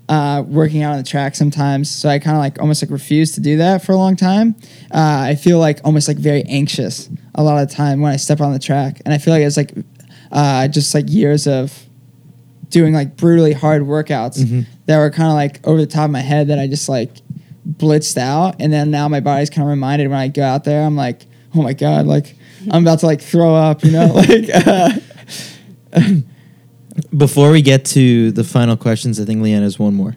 uh, 0.09 0.43
working 0.47 0.83
out 0.83 0.93
on 0.93 0.99
the 0.99 1.09
track 1.09 1.35
sometimes. 1.35 1.91
So 1.91 2.09
I 2.09 2.19
kind 2.19 2.37
of 2.37 2.41
like 2.41 2.61
almost 2.61 2.83
like 2.83 2.91
refuse 2.91 3.33
to 3.33 3.41
do 3.41 3.59
that 3.59 3.85
for 3.85 3.93
a 3.93 3.97
long 3.97 4.17
time. 4.17 4.57
Uh, 4.91 5.27
I 5.29 5.35
feel 5.35 5.59
like 5.59 5.81
almost 5.85 6.09
like 6.09 6.17
very 6.17 6.43
anxious 6.45 7.09
a 7.35 7.43
lot 7.43 7.63
of 7.63 7.69
the 7.69 7.75
time 7.75 8.01
when 8.01 8.13
I 8.13 8.17
step 8.17 8.41
on 8.41 8.53
the 8.53 8.59
track, 8.59 9.01
and 9.05 9.13
I 9.13 9.19
feel 9.19 9.35
like 9.35 9.43
it's 9.43 9.57
like 9.57 9.73
uh, 10.33 10.69
just 10.69 10.95
like 10.95 11.09
years 11.09 11.47
of 11.47 11.87
doing 12.69 12.93
like 12.93 13.17
brutally 13.17 13.53
hard 13.53 13.83
workouts 13.83 14.67
that 14.87 14.99
were 14.99 15.11
kind 15.11 15.29
of 15.29 15.35
like 15.35 15.67
over 15.67 15.81
the 15.81 15.87
top 15.87 16.07
of 16.07 16.11
my 16.11 16.21
head 16.21 16.49
that 16.49 16.59
I 16.59 16.67
just 16.67 16.89
like 16.89 17.17
blitzed 17.69 18.17
out, 18.17 18.57
and 18.59 18.73
then 18.73 18.91
now 18.91 19.09
my 19.09 19.21
body's 19.21 19.51
kind 19.51 19.63
of 19.63 19.69
reminded 19.71 20.09
when 20.09 20.19
I 20.19 20.29
go 20.29 20.43
out 20.43 20.65
there, 20.65 20.85
I'm 20.85 20.97
like, 20.97 21.27
oh 21.55 21.63
my 21.63 21.75
god, 21.75 22.07
like 22.07 22.35
I'm 22.71 22.83
about 22.83 23.01
to 23.01 23.07
like 23.07 23.21
throw 23.21 23.55
up, 23.55 23.85
you 23.85 23.91
know, 23.93 24.07
like. 24.15 24.49
Before 27.17 27.51
we 27.51 27.63
get 27.63 27.85
to 27.87 28.33
the 28.33 28.45
final 28.45 28.77
questions, 28.77 29.21
I 29.21 29.25
think 29.25 29.41
Leanne 29.43 29.63
has 29.63 29.79
one 29.79 29.95
more. 29.95 30.17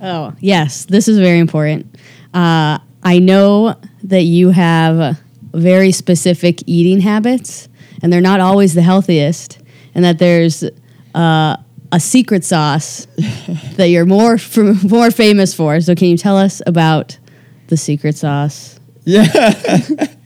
Oh, 0.00 0.34
yes, 0.40 0.84
this 0.84 1.08
is 1.08 1.18
very 1.18 1.38
important. 1.38 1.86
Uh, 2.34 2.78
I 3.02 3.18
know 3.20 3.76
that 4.02 4.22
you 4.22 4.50
have 4.50 5.18
very 5.52 5.92
specific 5.92 6.60
eating 6.66 7.00
habits, 7.00 7.68
and 8.02 8.12
they're 8.12 8.20
not 8.20 8.40
always 8.40 8.74
the 8.74 8.82
healthiest, 8.82 9.60
and 9.94 10.04
that 10.04 10.18
there's 10.18 10.64
uh, 11.14 11.56
a 11.92 12.00
secret 12.00 12.44
sauce 12.44 13.06
that 13.76 13.88
you're 13.88 14.04
more 14.04 14.34
f- 14.34 14.56
more 14.84 15.10
famous 15.10 15.54
for. 15.54 15.80
So, 15.80 15.94
can 15.94 16.08
you 16.08 16.16
tell 16.16 16.36
us 16.36 16.60
about 16.66 17.16
the 17.68 17.76
secret 17.76 18.16
sauce? 18.16 18.78
yeah. 19.04 19.86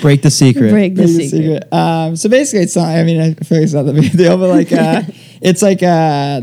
Break 0.00 0.22
the 0.22 0.30
secret. 0.30 0.70
Break 0.70 0.94
the 0.94 1.02
Big 1.02 1.30
secret. 1.30 1.72
Um, 1.72 2.16
so 2.16 2.28
basically, 2.28 2.62
it's 2.62 2.76
not. 2.76 2.88
I 2.88 3.04
mean, 3.04 3.20
I 3.20 3.34
feel 3.34 3.58
like 3.58 3.64
it's 3.64 3.72
not 3.72 3.84
the 3.84 3.92
big 3.92 4.12
deal, 4.12 4.36
but 4.36 4.48
like, 4.48 4.72
uh, 4.72 5.02
it's 5.40 5.62
like 5.62 5.82
uh, 5.82 6.42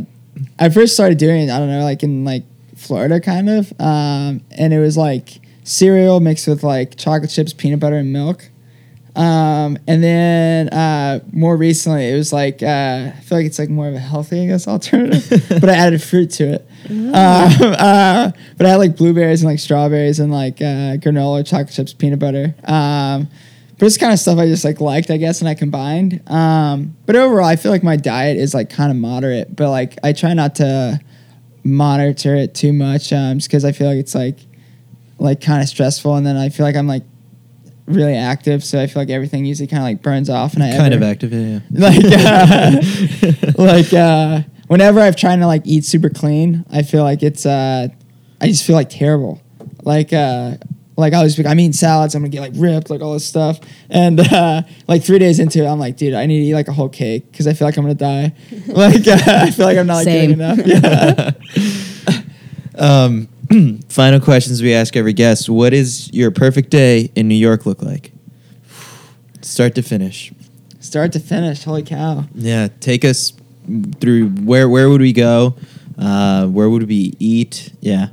I 0.60 0.70
first 0.70 0.94
started 0.94 1.18
doing 1.18 1.48
it. 1.48 1.52
I 1.52 1.60
don't 1.60 1.70
know, 1.70 1.84
like 1.84 2.04
in 2.04 2.26
like 2.26 2.44
Florida, 2.76 3.20
kind 3.20 3.50
of, 3.50 3.74
um, 3.80 4.42
and 4.52 4.74
it 4.74 4.80
was 4.80 4.98
like 4.98 5.42
cereal 5.64 6.20
mixed 6.20 6.48
with 6.48 6.64
like 6.64 6.98
chocolate 6.98 7.32
chips, 7.32 7.54
peanut 7.54 7.80
butter, 7.80 7.98
and 7.98 8.12
milk. 8.12 8.50
Um, 9.16 9.78
and 9.88 10.04
then 10.04 10.70
uh, 10.70 11.20
more 11.32 11.56
recently, 11.56 12.10
it 12.10 12.16
was 12.16 12.34
like 12.34 12.64
uh, 12.64 13.12
I 13.16 13.20
feel 13.22 13.38
like 13.38 13.46
it's 13.46 13.60
like 13.60 13.70
more 13.70 13.88
of 13.88 13.94
a 13.94 14.00
healthy, 14.00 14.44
I 14.44 14.48
guess, 14.48 14.68
alternative. 14.68 15.46
but 15.62 15.70
I 15.70 15.76
added 15.76 16.02
fruit 16.02 16.32
to 16.32 16.54
it. 16.54 16.68
Um, 16.90 16.96
uh, 17.14 18.32
but 18.58 18.66
I 18.66 18.70
had 18.70 18.76
like 18.78 18.98
blueberries 18.98 19.42
and 19.42 19.52
like 19.52 19.60
strawberries 19.60 20.20
and 20.20 20.32
like 20.32 20.62
uh, 20.62 20.98
granola, 20.98 21.46
chocolate 21.46 21.74
chips, 21.74 21.94
peanut 21.94 22.20
butter. 22.20 22.56
Um, 22.66 23.28
but 23.80 23.88
it's 23.88 23.98
kind 23.98 24.14
of 24.14 24.20
stuff 24.20 24.38
I 24.38 24.48
just 24.48 24.64
like 24.64 24.80
liked, 24.80 25.10
I 25.12 25.18
guess, 25.18 25.40
and 25.42 25.50
I 25.50 25.56
combined. 25.56 26.22
Um, 26.30 26.96
but 27.06 27.16
overall, 27.16 27.46
I 27.46 27.56
feel 27.56 27.72
like 27.72 27.84
my 27.84 27.96
diet 27.98 28.38
is 28.38 28.54
like 28.54 28.70
kind 28.70 28.92
of 28.92 28.98
moderate, 28.98 29.56
but 29.56 29.70
like 29.70 29.98
I 30.04 30.14
try 30.14 30.34
not 30.34 30.56
to 30.56 31.00
monitor 31.64 32.36
it 32.36 32.54
too 32.54 32.72
much, 32.74 33.12
um, 33.14 33.40
just 33.40 33.50
because 33.50 33.66
I 33.66 33.72
feel 33.72 33.88
like 33.88 33.98
it's 33.98 34.16
like 34.16 34.38
like 35.20 35.42
kind 35.42 35.62
of 35.62 35.68
stressful, 35.70 36.16
and 36.16 36.26
then 36.26 36.38
I 36.38 36.50
feel 36.50 36.66
like 36.66 36.76
I'm 36.76 36.88
like 36.88 37.04
really 37.86 38.16
active, 38.16 38.64
so 38.64 38.82
I 38.82 38.88
feel 38.88 39.02
like 39.02 39.10
everything 39.10 39.44
usually 39.46 39.68
kind 39.68 39.82
of 39.82 39.86
like 39.86 40.02
burns 40.02 40.30
off, 40.30 40.54
and 40.54 40.64
I 40.64 40.78
Kind 40.78 40.94
of 40.94 41.02
ever- 41.02 41.12
active, 41.12 41.34
yeah. 41.34 41.60
like 41.72 42.04
uh, 42.06 42.82
like 43.62 43.94
uh, 43.94 44.42
whenever 44.74 45.00
I've 45.00 45.16
tried 45.16 45.36
to 45.36 45.46
like 45.46 45.62
eat 45.66 45.86
super 45.86 46.10
clean, 46.10 46.66
I 46.72 46.82
feel 46.82 47.04
like 47.04 47.22
it's 47.22 47.46
uh, 47.46 47.90
I 48.42 48.48
just 48.48 48.66
feel 48.66 48.76
like 48.76 48.90
terrible. 48.90 49.40
Like 49.84 50.12
uh, 50.12 50.56
like 50.98 51.14
I 51.14 51.22
was 51.22 51.40
I'm 51.40 51.60
eating 51.60 51.74
salads, 51.74 52.16
I'm 52.16 52.24
gonna 52.24 52.30
get 52.30 52.42
like 52.42 52.54
ripped, 52.56 52.90
like 52.90 53.00
all 53.00 53.14
this 53.14 53.26
stuff, 53.26 53.60
and 53.92 54.20
uh, 54.20 54.64
like 54.88 55.04
three 55.04 55.20
days 55.20 55.40
into 55.40 55.64
it, 55.64 55.68
I'm 55.68 55.78
like, 55.78 55.96
dude, 55.96 56.16
I 56.16 56.26
need 56.26 56.40
to 56.40 56.46
eat 56.46 56.54
like 56.56 56.70
a 56.70 56.74
whole 56.74 56.90
cake 56.90 57.32
because 57.32 57.46
I 57.46 57.54
feel 57.54 57.68
like 57.68 57.78
I'm 57.78 57.84
gonna 57.84 57.94
die. 57.94 58.34
like 58.68 59.08
uh, 59.08 59.20
I 59.28 59.52
feel 59.52 59.68
like 59.68 59.78
I'm 59.78 59.86
not 59.86 59.98
like, 59.98 60.06
Same. 60.06 60.38
doing 60.38 60.40
enough. 60.40 60.66
Yeah. 60.66 61.32
Um, 62.76 63.28
final 63.88 64.20
questions 64.20 64.64
we 64.64 64.74
ask 64.74 64.96
every 64.96 65.14
guest. 65.14 65.48
What 65.48 65.76
is 65.76 66.12
your 66.12 66.32
perfect 66.32 66.72
day 66.72 67.12
in 67.16 67.28
New 67.28 67.36
York 67.36 67.68
look 67.68 67.84
like? 67.84 68.12
Start 69.42 69.76
to 69.76 69.84
finish. 69.84 70.34
Start 70.80 71.14
to 71.14 71.20
finish, 71.20 71.64
holy 71.64 71.84
cow. 71.84 72.26
Yeah, 72.34 72.70
take 72.80 73.06
us 73.06 73.32
through 74.00 74.30
where 74.30 74.70
where 74.70 74.90
would 74.90 75.02
we 75.02 75.14
go? 75.14 75.56
Uh, 75.98 76.48
where 76.48 76.70
would 76.70 76.88
we 76.88 77.14
eat? 77.20 77.72
Yeah. 77.80 78.10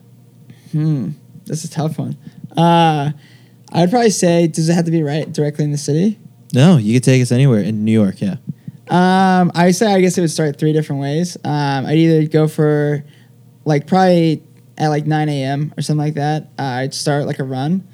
Hmm. 0.73 1.11
This 1.45 1.65
is 1.65 1.71
a 1.71 1.75
tough 1.75 1.99
one. 1.99 2.17
Uh, 2.57 3.13
I'd 3.73 3.91
probably 3.91 4.11
say, 4.11 4.47
does 4.47 4.69
it 4.69 4.75
have 4.75 4.85
to 4.85 4.91
be 4.91 5.03
right 5.03 5.31
directly 5.33 5.65
in 5.65 5.73
the 5.73 5.79
city? 5.79 6.19
No, 6.53 6.77
you 6.77 6.95
could 6.95 7.05
take 7.05 7.23
us 7.23 7.33
anywhere 7.33 7.61
in 7.61 7.85
New 7.85 7.93
York. 7.93 8.21
Yeah. 8.21 8.37
Um, 8.89 9.53
I 9.55 9.71
say 9.71 9.93
I 9.93 10.01
guess 10.01 10.19
it 10.19 10.21
would 10.21 10.31
start 10.31 10.59
three 10.59 10.73
different 10.73 11.01
ways. 11.01 11.37
Um, 11.45 11.87
I'd 11.87 11.97
either 11.97 12.27
go 12.27 12.49
for 12.49 13.05
like 13.65 13.87
probably 13.87 14.43
at 14.79 14.89
like 14.89 15.07
9 15.07 15.29
a.m. 15.29 15.73
or 15.77 15.83
something 15.83 16.05
like 16.05 16.15
that. 16.15 16.45
Uh, 16.59 16.63
I'd 16.63 16.95
start 16.95 17.27
like 17.27 17.39
a 17.39 17.45
run, 17.45 17.87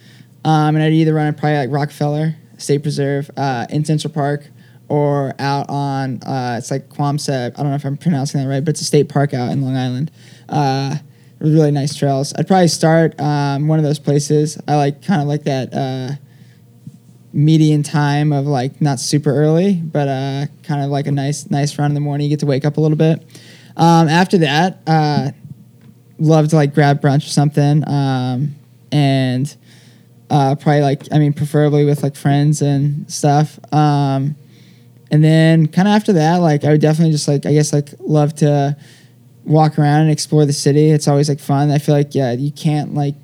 um, 0.45 0.75
and 0.75 0.83
I'd 0.83 0.93
either 0.93 1.13
run 1.13 1.27
at 1.27 1.37
probably 1.37 1.59
like 1.59 1.71
Rockefeller 1.71 2.37
State 2.57 2.83
Preserve 2.83 3.31
uh, 3.37 3.67
in 3.69 3.85
Central 3.85 4.13
Park 4.13 4.47
or 4.89 5.35
out 5.39 5.69
on 5.69 6.23
uh, 6.23 6.57
it's 6.59 6.71
like 6.71 6.89
Caumsett. 6.89 7.59
I 7.59 7.63
don't 7.63 7.71
know 7.71 7.77
if 7.77 7.85
I'm 7.85 7.97
pronouncing 7.97 8.41
that 8.41 8.49
right, 8.49 8.65
but 8.65 8.71
it's 8.71 8.81
a 8.81 8.85
state 8.85 9.09
park 9.09 9.35
out 9.35 9.51
in 9.51 9.63
Long 9.63 9.77
Island. 9.77 10.11
Uh, 10.49 10.97
really 11.39 11.71
nice 11.71 11.95
trails. 11.95 12.33
I'd 12.39 12.47
probably 12.47 12.69
start 12.69 13.19
um, 13.21 13.69
one 13.69 13.79
of 13.79 13.85
those 13.85 13.99
places. 13.99 14.59
I 14.67 14.77
like 14.77 15.03
kind 15.03 15.21
of 15.21 15.29
like 15.29 15.45
that 15.45 15.75
uh, 15.75 16.17
median 17.33 17.83
time 17.83 18.33
of 18.33 18.47
like 18.47 18.81
not 18.81 19.01
super 19.01 19.31
early, 19.31 19.75
but 19.75 20.09
uh, 20.09 20.47
kind 20.63 20.83
of 20.83 20.91
like 20.91 21.07
a 21.07 21.13
nice 21.13 21.51
nice 21.51 21.79
run 21.79 21.91
in 21.91 21.95
the 21.95 22.01
morning. 22.01 22.25
You 22.25 22.31
get 22.31 22.41
to 22.41 22.47
wake 22.47 22.65
up 22.65 22.77
a 22.77 22.81
little 22.81 22.97
bit. 22.97 23.23
Um, 23.77 24.09
after 24.09 24.39
that, 24.39 24.81
uh, 24.87 25.31
love 26.19 26.49
to 26.49 26.57
like 26.57 26.75
grab 26.75 27.01
brunch 27.01 27.27
or 27.27 27.31
something, 27.31 27.87
um, 27.89 28.55
and 28.91 29.55
uh, 30.31 30.55
probably 30.55 30.81
like 30.81 31.03
I 31.13 31.19
mean 31.19 31.33
preferably 31.33 31.85
with 31.85 32.03
like 32.03 32.17
friends 32.17 32.63
and 32.63 33.11
stuff. 33.13 33.59
Um, 33.73 34.37
and 35.11 35.23
then 35.23 35.69
kind 35.69 35.89
of 35.89 35.93
after 35.93 36.13
that, 36.15 36.37
like 36.37 36.65
I 36.65 36.71
would 36.71 36.81
definitely 36.81 37.13
just 37.13 37.29
like 37.29 37.47
I 37.47 37.53
guess 37.53 37.73
like 37.73 37.91
love 38.01 38.35
to 38.37 38.77
walk 39.45 39.79
around 39.79 40.03
and 40.03 40.11
explore 40.11 40.45
the 40.45 40.53
city. 40.53 40.91
It's 40.91 41.07
always 41.07 41.29
like 41.29 41.41
fun. 41.41 41.71
I 41.71 41.79
feel 41.79 41.95
like 41.95 42.15
yeah, 42.15 42.33
you 42.33 42.51
can't 42.51 42.95
like 42.95 43.15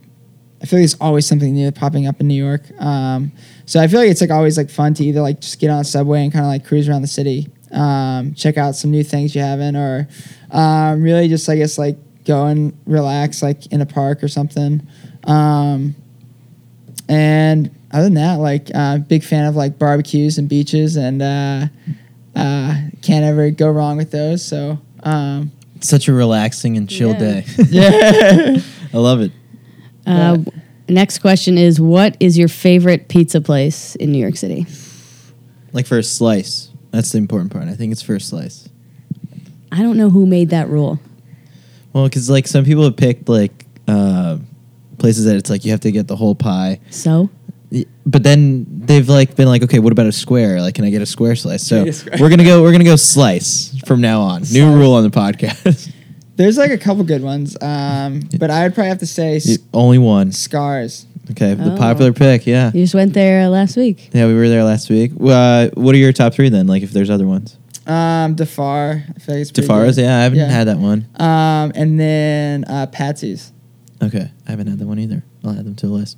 I 0.62 0.66
feel 0.66 0.78
like 0.78 0.82
there's 0.82 1.00
always 1.00 1.26
something 1.26 1.52
new 1.52 1.72
popping 1.72 2.06
up 2.06 2.20
in 2.20 2.28
New 2.28 2.42
York. 2.42 2.62
Um, 2.80 3.32
so 3.66 3.80
I 3.80 3.88
feel 3.88 3.98
like 3.98 4.10
it's 4.10 4.20
like 4.20 4.30
always 4.30 4.56
like 4.56 4.70
fun 4.70 4.94
to 4.94 5.04
either 5.04 5.20
like 5.20 5.40
just 5.40 5.58
get 5.58 5.70
on 5.70 5.80
a 5.80 5.84
subway 5.84 6.22
and 6.22 6.32
kind 6.32 6.44
of 6.44 6.48
like 6.48 6.64
cruise 6.64 6.88
around 6.88 7.02
the 7.02 7.08
city, 7.08 7.48
um, 7.72 8.32
check 8.34 8.56
out 8.56 8.76
some 8.76 8.92
new 8.92 9.02
things 9.02 9.34
you 9.34 9.40
haven't, 9.40 9.74
or 9.74 10.08
um, 10.52 11.02
really 11.02 11.26
just 11.26 11.48
I 11.48 11.56
guess 11.56 11.78
like 11.78 11.96
go 12.24 12.46
and 12.46 12.78
relax 12.86 13.42
like 13.42 13.66
in 13.72 13.80
a 13.80 13.86
park 13.86 14.22
or 14.22 14.28
something. 14.28 14.86
Um, 15.24 15.96
and 17.08 17.74
other 17.92 18.04
than 18.04 18.14
that, 18.14 18.34
like 18.38 18.70
uh, 18.74 18.98
big 18.98 19.22
fan 19.24 19.46
of 19.46 19.56
like 19.56 19.78
barbecues 19.78 20.38
and 20.38 20.48
beaches, 20.48 20.96
and 20.96 21.20
uh, 21.22 21.66
uh, 22.34 22.76
can't 23.02 23.24
ever 23.24 23.50
go 23.50 23.70
wrong 23.70 23.96
with 23.96 24.10
those. 24.10 24.44
So 24.44 24.78
um, 25.02 25.52
Such 25.80 26.08
a 26.08 26.12
relaxing 26.12 26.76
and 26.76 26.88
chill 26.88 27.10
Yeah. 27.12 27.18
day. 27.18 27.44
yeah. 27.68 28.56
I 28.94 28.98
love 28.98 29.20
it. 29.20 29.32
Uh, 30.06 30.38
next 30.88 31.18
question 31.18 31.58
is 31.58 31.80
What 31.80 32.16
is 32.20 32.36
your 32.38 32.48
favorite 32.48 33.08
pizza 33.08 33.40
place 33.40 33.94
in 33.96 34.12
New 34.12 34.18
York 34.18 34.36
City? 34.36 34.66
Like 35.72 35.86
for 35.86 35.98
a 35.98 36.02
slice. 36.02 36.70
That's 36.90 37.12
the 37.12 37.18
important 37.18 37.52
part. 37.52 37.68
I 37.68 37.74
think 37.74 37.92
it's 37.92 38.02
for 38.02 38.14
a 38.16 38.20
slice. 38.20 38.68
I 39.70 39.78
don't 39.82 39.96
know 39.96 40.10
who 40.10 40.26
made 40.26 40.50
that 40.50 40.68
rule. 40.68 41.00
Well, 41.94 42.04
because 42.04 42.28
like 42.28 42.46
some 42.46 42.64
people 42.64 42.84
have 42.84 42.96
picked 42.96 43.28
like 43.28 43.64
uh, 43.88 44.36
places 44.98 45.24
that 45.24 45.36
it's 45.36 45.48
like 45.48 45.64
you 45.64 45.70
have 45.70 45.80
to 45.80 45.90
get 45.92 46.08
the 46.08 46.16
whole 46.16 46.34
pie. 46.34 46.80
So? 46.90 47.30
Y- 47.72 47.86
But 48.04 48.22
then 48.22 48.66
they've 48.84 49.08
like 49.08 49.34
been 49.34 49.48
like, 49.48 49.62
okay, 49.62 49.78
what 49.78 49.92
about 49.92 50.06
a 50.06 50.12
square? 50.12 50.60
Like, 50.60 50.74
can 50.74 50.84
I 50.84 50.90
get 50.90 51.00
a 51.02 51.06
square 51.06 51.34
slice? 51.36 51.66
So 51.66 51.90
square. 51.90 52.16
we're 52.20 52.28
gonna 52.28 52.44
go. 52.44 52.62
We're 52.62 52.72
gonna 52.72 52.84
go 52.84 52.96
slice 52.96 53.74
from 53.86 54.00
now 54.00 54.20
on. 54.20 54.40
New 54.42 54.46
Slice. 54.46 54.74
rule 54.76 54.92
on 54.94 55.02
the 55.04 55.10
podcast. 55.10 55.92
There's 56.36 56.56
like 56.58 56.70
a 56.70 56.78
couple 56.78 57.04
good 57.04 57.22
ones, 57.22 57.56
um, 57.62 58.22
but 58.38 58.50
I 58.50 58.62
would 58.64 58.74
probably 58.74 58.88
have 58.88 58.98
to 59.00 59.06
say 59.06 59.36
s- 59.36 59.58
Only 59.72 59.98
one. 59.98 60.32
Scarr's. 60.32 61.06
Okay, 61.30 61.54
the 61.54 61.74
Oh. 61.74 61.76
popular 61.76 62.12
pick. 62.12 62.46
Yeah, 62.46 62.72
You 62.74 62.82
just 62.82 62.94
went 62.94 63.14
there 63.14 63.48
last 63.48 63.76
week. 63.76 64.10
yeah, 64.12 64.26
we 64.26 64.34
were 64.34 64.48
there 64.48 64.64
last 64.64 64.90
week. 64.90 65.12
Uh, 65.20 65.68
what 65.74 65.94
are 65.94 65.98
your 65.98 66.12
top 66.12 66.34
three 66.34 66.48
then? 66.48 66.66
Like, 66.66 66.82
if 66.82 66.90
there's 66.92 67.10
other 67.10 67.26
ones, 67.26 67.56
Um, 67.86 68.34
Di 68.34 68.44
Fara. 68.44 69.04
I 69.14 69.18
feel 69.20 69.34
like 69.36 69.42
it's 69.42 69.52
pretty 69.52 69.66
Di 69.68 69.72
Fara's. 69.72 69.96
good. 69.96 70.02
Yeah, 70.02 70.18
I 70.18 70.22
haven't 70.24 70.38
Yeah. 70.38 70.48
had 70.50 70.66
that 70.68 70.78
one. 70.78 71.06
Um, 71.16 71.72
and 71.74 71.98
then 72.00 72.64
uh, 72.64 72.86
Patsy's. 72.86 73.52
Okay, 74.02 74.30
I 74.46 74.50
haven't 74.50 74.66
had 74.66 74.78
that 74.80 74.86
one 74.86 74.98
either. 74.98 75.22
I'll 75.44 75.50
add 75.52 75.64
them 75.64 75.76
to 75.76 75.86
the 75.86 75.92
list. 75.92 76.16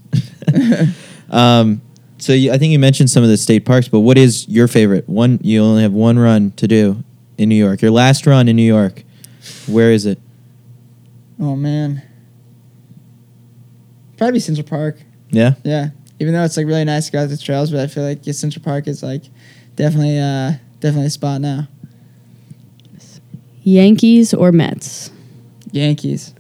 um, 1.35 1.83
so 2.19 2.33
you, 2.33 2.53
I 2.53 2.59
think 2.59 2.73
you 2.73 2.79
mentioned 2.79 3.11
some 3.11 3.23
of 3.23 3.29
the 3.29 3.37
state 3.37 3.65
parks, 3.65 3.89
but 3.89 4.01
what 4.01 4.17
is 4.17 4.49
your 4.49 4.69
favorite 4.69 5.09
one? 5.09 5.41
You 5.43 5.63
only 5.63 5.83
have 5.83 5.93
one 5.93 6.19
run 6.19 6.53
to 6.53 6.69
do 6.69 7.03
in 7.37 7.49
New 7.49 7.57
York. 7.57 7.83
Your 7.83 7.91
last 7.91 8.27
run 8.27 8.49
in 8.49 8.57
New 8.57 8.63
York. 8.63 9.03
Where 9.67 9.91
is 9.91 10.07
it? 10.07 10.19
Oh 11.41 11.57
man. 11.57 12.03
Probably 14.17 14.41
Central 14.41 14.67
Park. 14.67 14.99
Yeah. 15.31 15.55
Yeah. 15.65 15.91
Even 16.21 16.33
though 16.33 16.45
it's 16.45 16.57
like 16.57 16.67
really 16.67 16.85
nice 16.85 17.07
to 17.07 17.13
go 17.13 17.23
out 17.23 17.29
the 17.29 17.37
trails, 17.37 17.73
but 17.73 17.81
I 17.81 17.89
feel 17.89 18.05
like 18.05 18.27
yeah, 18.27 18.33
Central 18.33 18.65
Park 18.65 18.87
is 18.87 19.03
like 19.03 19.25
definitely 19.75 20.19
uh 20.19 20.53
definitely 20.81 21.07
a 21.07 21.11
spot 21.11 21.41
now. 21.41 21.67
Yankees 23.65 24.33
or 24.33 24.53
Mets? 24.53 25.11
Yankees. 25.73 26.35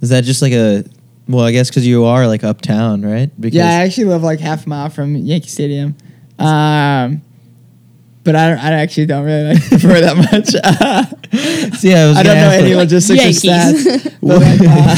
Is 0.00 0.08
that 0.08 0.24
just 0.24 0.42
like 0.42 0.52
a? 0.52 0.84
Well, 1.30 1.44
I 1.44 1.52
guess 1.52 1.68
because 1.70 1.86
you 1.86 2.04
are 2.04 2.26
like 2.26 2.42
uptown, 2.44 3.02
right? 3.02 3.30
Because 3.40 3.56
yeah, 3.56 3.66
I 3.68 3.84
actually 3.84 4.04
live 4.06 4.22
like 4.22 4.40
half 4.40 4.66
a 4.66 4.68
mile 4.68 4.88
from 4.90 5.16
Yankee 5.16 5.48
Stadium. 5.48 5.96
Um 6.38 7.22
but 8.22 8.36
I, 8.36 8.50
don't, 8.50 8.58
I 8.58 8.72
actually 8.72 9.06
don't 9.06 9.24
really 9.24 9.54
like 9.54 9.62
prefer 9.68 10.00
that 10.02 10.16
much. 10.16 10.48
See, 11.78 11.94
I, 11.94 12.06
was 12.06 12.18
I 12.18 12.22
don't 12.22 12.34
know 12.36 12.42
ask, 12.42 12.60
any 12.60 12.74
like- 12.74 12.84
logistics 12.84 13.20
or 13.20 13.22
Yankees. 13.22 13.42
stats. 13.42 14.16
But, 14.20 14.40
like, 14.42 14.60
uh, 14.60 14.96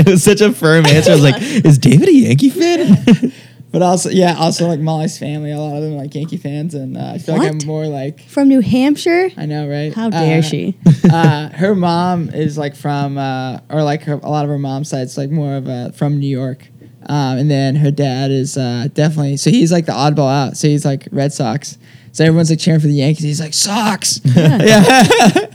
it 0.00 0.08
was 0.08 0.24
such 0.24 0.40
a 0.40 0.52
firm 0.52 0.84
answer. 0.86 1.12
I 1.12 1.14
was 1.14 1.22
like, 1.22 1.40
"Is 1.40 1.78
David 1.78 2.08
a 2.08 2.12
Yankee 2.12 2.50
fan?" 2.50 3.32
But 3.70 3.82
also, 3.82 4.08
yeah, 4.08 4.34
also 4.38 4.66
like 4.66 4.80
Molly's 4.80 5.18
family. 5.18 5.50
A 5.52 5.58
lot 5.58 5.76
of 5.76 5.82
them 5.82 5.92
are 5.94 5.98
like 5.98 6.14
Yankee 6.14 6.38
fans, 6.38 6.74
and 6.74 6.96
uh, 6.96 7.12
I 7.14 7.18
feel 7.18 7.34
like 7.36 7.52
What? 7.52 7.62
I'm 7.62 7.66
more 7.66 7.86
like 7.86 8.20
From 8.22 8.48
New 8.48 8.60
Hampshire? 8.60 9.28
I 9.36 9.44
know, 9.44 9.68
right? 9.68 9.92
How 9.92 10.08
dare 10.08 10.38
Uh, 10.38 10.42
she? 10.42 10.74
uh, 11.12 11.50
her 11.50 11.74
mom 11.74 12.30
is 12.30 12.56
like 12.56 12.74
from, 12.74 13.18
uh, 13.18 13.60
or 13.68 13.82
like 13.82 14.02
her, 14.04 14.14
a 14.14 14.28
lot 14.30 14.44
of 14.44 14.50
her 14.50 14.58
mom's 14.58 14.88
side's 14.88 15.18
like 15.18 15.30
more 15.30 15.54
of 15.56 15.68
a 15.68 15.92
from 15.92 16.18
New 16.18 16.28
York, 16.30 16.66
um, 17.10 17.36
and 17.38 17.50
then 17.50 17.76
her 17.76 17.90
dad 17.90 18.30
is 18.30 18.56
uh, 18.56 18.88
definitely 18.94 19.36
so 19.36 19.50
he's 19.50 19.70
like 19.70 19.84
the 19.86 19.92
oddball 19.92 20.30
out. 20.32 20.56
So 20.56 20.66
he's 20.68 20.84
like 20.86 21.06
Red 21.12 21.32
Sox. 21.34 21.76
So 22.12 22.24
everyone's 22.24 22.48
like 22.50 22.58
cheering 22.58 22.80
for 22.80 22.86
the 22.86 22.94
Yankees. 22.94 23.24
He's 23.24 23.40
like 23.40 23.52
Sox. 23.54 24.20
yeah. 24.34 25.46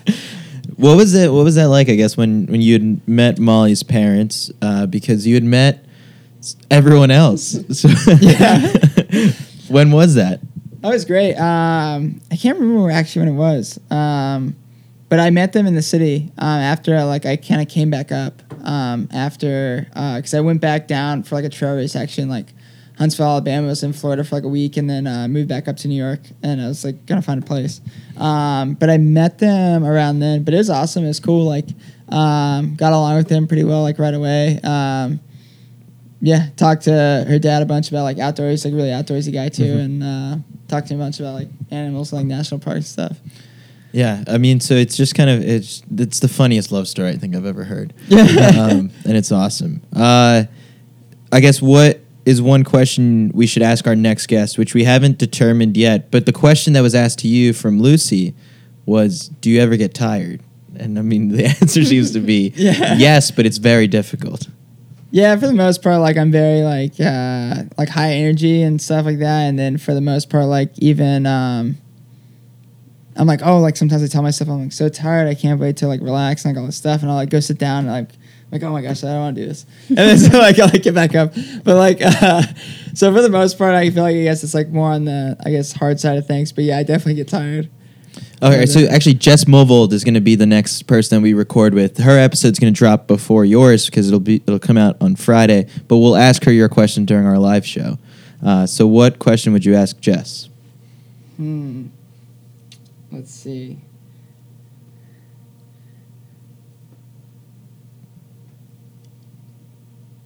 What 0.77 0.97
was 0.97 1.13
it? 1.13 1.31
What 1.31 1.43
was 1.43 1.55
that 1.55 1.69
like? 1.69 1.89
I 1.89 1.95
guess 1.95 2.17
when 2.17 2.45
when 2.47 2.61
you 2.61 2.73
had 2.73 3.07
met 3.07 3.39
Molly's 3.39 3.83
parents, 3.83 4.51
uh, 4.61 4.85
because 4.85 5.25
you 5.27 5.33
had 5.35 5.43
met 5.43 5.75
s- 5.75 5.82
everyone 6.69 7.11
else. 7.11 7.57
So 7.73 7.89
Yeah. 8.19 8.59
when 9.67 9.91
was 9.91 10.15
that? 10.15 10.39
That 10.81 10.89
was 10.89 11.05
great. 11.05 11.35
Um, 11.35 12.19
I 12.29 12.35
can't 12.35 12.59
remember 12.59 12.91
actually 12.91 13.25
when 13.25 13.35
it 13.35 13.37
was, 13.37 13.79
um, 13.89 14.55
but 15.07 15.19
I 15.19 15.29
met 15.29 15.53
them 15.53 15.65
in 15.65 15.75
the 15.75 15.81
city 15.81 16.31
um, 16.37 16.59
after 16.59 17.01
like 17.05 17.25
I 17.25 17.37
kind 17.37 17.61
of 17.61 17.69
came 17.69 17.89
back 17.89 18.11
up 18.11 18.41
um, 18.65 19.07
after 19.11 19.85
because 19.87 20.33
I 20.33 20.41
went 20.41 20.59
back 20.59 20.87
down 20.87 21.23
for 21.23 21.35
like 21.35 21.45
a 21.45 21.49
trail 21.49 21.75
race 21.75 21.95
actually 21.95 22.23
in 22.23 22.29
like 22.29 22.47
Huntsville, 22.97 23.27
Alabama. 23.27 23.67
I 23.67 23.69
was 23.69 23.83
in 23.83 23.93
Florida 23.93 24.23
for 24.23 24.35
like 24.35 24.43
a 24.43 24.49
week 24.49 24.75
and 24.77 24.89
then 24.89 25.07
uh, 25.07 25.27
moved 25.27 25.47
back 25.47 25.67
up 25.67 25.77
to 25.77 25.87
New 25.87 25.95
York 25.95 26.19
and 26.43 26.61
I 26.61 26.67
was 26.67 26.83
like 26.83 27.05
gonna 27.05 27.21
find 27.21 27.41
a 27.41 27.45
place. 27.45 27.79
Um, 28.17 28.73
but 28.73 28.89
I 28.89 28.97
met 28.97 29.39
them 29.39 29.85
around 29.85 30.19
then. 30.19 30.43
But 30.43 30.53
it 30.53 30.57
was 30.57 30.69
awesome. 30.69 31.05
It 31.05 31.07
was 31.07 31.19
cool. 31.19 31.45
Like 31.45 31.67
um, 32.09 32.75
got 32.75 32.91
along 32.93 33.15
with 33.15 33.29
them 33.29 33.47
pretty 33.47 33.63
well 33.63 33.81
like 33.81 33.99
right 33.99 34.13
away. 34.13 34.59
Yeah, 36.25 36.47
talked 36.55 36.83
to 36.83 37.25
her 37.27 37.37
dad 37.37 37.61
a 37.61 37.65
bunch 37.65 37.89
about 37.89 38.03
like 38.03 38.17
outdoors, 38.17 38.63
like 38.63 38.73
really 38.73 38.89
outdoorsy 38.91 39.33
guy 39.33 39.49
too, 39.49 39.65
and 39.73 40.01
uh, 40.01 40.35
talked 40.69 40.87
to 40.87 40.93
him 40.93 41.01
a 41.01 41.03
bunch 41.03 41.19
about 41.19 41.33
like 41.33 41.49
animals, 41.69 42.13
like 42.13 42.25
national 42.25 42.61
parks 42.61 42.87
stuff. 42.87 43.17
Yeah, 43.91 44.23
I 44.27 44.37
mean, 44.37 44.61
so 44.61 44.73
it's 44.73 44.95
just 44.95 45.15
kind 45.15 45.29
of 45.29 45.43
it's 45.43 45.83
it's 45.97 46.21
the 46.21 46.29
funniest 46.29 46.71
love 46.71 46.87
story 46.87 47.09
I 47.09 47.17
think 47.17 47.35
I've 47.35 47.45
ever 47.45 47.65
heard. 47.65 47.93
Yeah. 48.07 48.51
um, 48.57 48.91
and 49.05 49.17
it's 49.17 49.33
awesome. 49.33 49.81
Uh, 49.93 50.45
I 51.31 51.39
guess 51.41 51.61
what 51.61 51.99
is 52.25 52.41
one 52.41 52.63
question 52.63 53.29
we 53.33 53.45
should 53.45 53.61
ask 53.61 53.85
our 53.85 53.95
next 53.97 54.27
guest, 54.27 54.57
which 54.57 54.73
we 54.73 54.85
haven't 54.85 55.17
determined 55.17 55.75
yet, 55.75 56.09
but 56.09 56.25
the 56.25 56.31
question 56.31 56.71
that 56.73 56.81
was 56.81 56.95
asked 56.95 57.19
to 57.19 57.27
you 57.27 57.51
from 57.51 57.81
Lucy 57.81 58.33
was, 58.85 59.27
"Do 59.41 59.49
you 59.49 59.59
ever 59.59 59.75
get 59.75 59.93
tired?" 59.93 60.39
And 60.77 60.97
I 60.97 61.01
mean, 61.01 61.27
the 61.27 61.45
answer 61.61 61.83
seems 61.83 62.11
to 62.11 62.21
be 62.21 62.53
Yeah. 62.55 62.95
yes, 62.95 63.29
but 63.29 63.45
it's 63.45 63.57
very 63.57 63.87
difficult. 63.87 64.47
Yeah, 65.13 65.35
for 65.35 65.45
the 65.45 65.53
most 65.53 65.83
part, 65.83 66.01
like 66.01 66.17
I'm 66.17 66.31
very 66.31 66.63
like 66.63 66.99
uh, 66.99 67.65
like 67.77 67.87
high 67.87 68.13
energy 68.13 68.63
and 68.63 68.81
stuff 68.81 69.05
like 69.05 69.19
that, 69.19 69.41
and 69.41 69.59
then 69.59 69.77
for 69.77 69.93
the 69.93 70.01
most 70.01 70.27
part, 70.27 70.45
like 70.45 70.71
even 70.79 71.27
um, 71.27 71.77
I'm 73.15 73.27
like 73.27 73.41
oh 73.45 73.59
like 73.59 73.77
sometimes 73.77 74.01
I 74.01 74.07
tell 74.07 74.23
myself 74.23 74.49
I'm 74.49 74.63
like 74.63 74.71
so 74.71 74.89
tired 74.89 75.27
I 75.27 75.35
can't 75.35 75.59
wait 75.59 75.77
to 75.77 75.87
like 75.87 76.01
relax 76.01 76.43
and 76.43 76.55
like 76.55 76.59
all 76.59 76.65
this 76.65 76.77
stuff, 76.77 77.03
and 77.03 77.11
I'll 77.11 77.15
like 77.15 77.29
go 77.29 77.39
sit 77.39 77.59
down 77.59 77.85
and 77.85 77.89
like 77.89 78.09
like 78.51 78.63
oh 78.63 78.71
my 78.71 78.81
gosh 78.81 79.03
I 79.03 79.09
don't 79.09 79.19
want 79.19 79.35
to 79.35 79.41
do 79.43 79.47
this, 79.49 79.67
and 79.89 79.99
then 79.99 80.17
so 80.17 80.39
like 80.39 80.57
I 80.57 80.65
like 80.65 80.81
get 80.81 80.95
back 80.95 81.13
up, 81.13 81.35
but 81.63 81.75
like 81.75 82.01
uh, 82.01 82.41
so 82.95 83.13
for 83.13 83.21
the 83.21 83.29
most 83.29 83.59
part 83.59 83.75
I 83.75 83.91
feel 83.91 84.01
like 84.01 84.15
I 84.15 84.23
guess 84.23 84.43
it's 84.43 84.55
like 84.55 84.69
more 84.69 84.89
on 84.89 85.05
the 85.05 85.37
I 85.45 85.51
guess 85.51 85.73
hard 85.73 85.99
side 85.99 86.17
of 86.17 86.25
things, 86.25 86.51
but 86.51 86.63
yeah 86.63 86.79
I 86.79 86.81
definitely 86.81 87.13
get 87.13 87.27
tired. 87.27 87.69
Okay, 88.41 88.65
so 88.65 88.81
actually, 88.87 89.13
Jess 89.13 89.45
Movold 89.45 89.93
is 89.93 90.03
going 90.03 90.13
to 90.15 90.21
be 90.21 90.35
the 90.35 90.45
next 90.45 90.83
person 90.83 91.17
that 91.17 91.23
we 91.23 91.33
record 91.33 91.73
with. 91.73 91.97
Her 91.97 92.19
episode's 92.19 92.59
going 92.59 92.73
to 92.73 92.77
drop 92.77 93.07
before 93.07 93.45
yours 93.45 93.85
because 93.85 94.07
it'll 94.07 94.19
be 94.19 94.35
it'll 94.45 94.59
come 94.59 94.77
out 94.77 94.97
on 95.01 95.15
Friday. 95.15 95.67
But 95.87 95.97
we'll 95.97 96.17
ask 96.17 96.43
her 96.43 96.51
your 96.51 96.69
question 96.69 97.05
during 97.05 97.25
our 97.25 97.39
live 97.39 97.65
show. 97.65 97.97
Uh, 98.45 98.67
so, 98.67 98.85
what 98.85 99.19
question 99.19 99.53
would 99.53 99.63
you 99.63 99.75
ask 99.75 99.99
Jess? 99.99 100.49
Hmm. 101.37 101.87
Let's 103.11 103.31
see. 103.31 103.79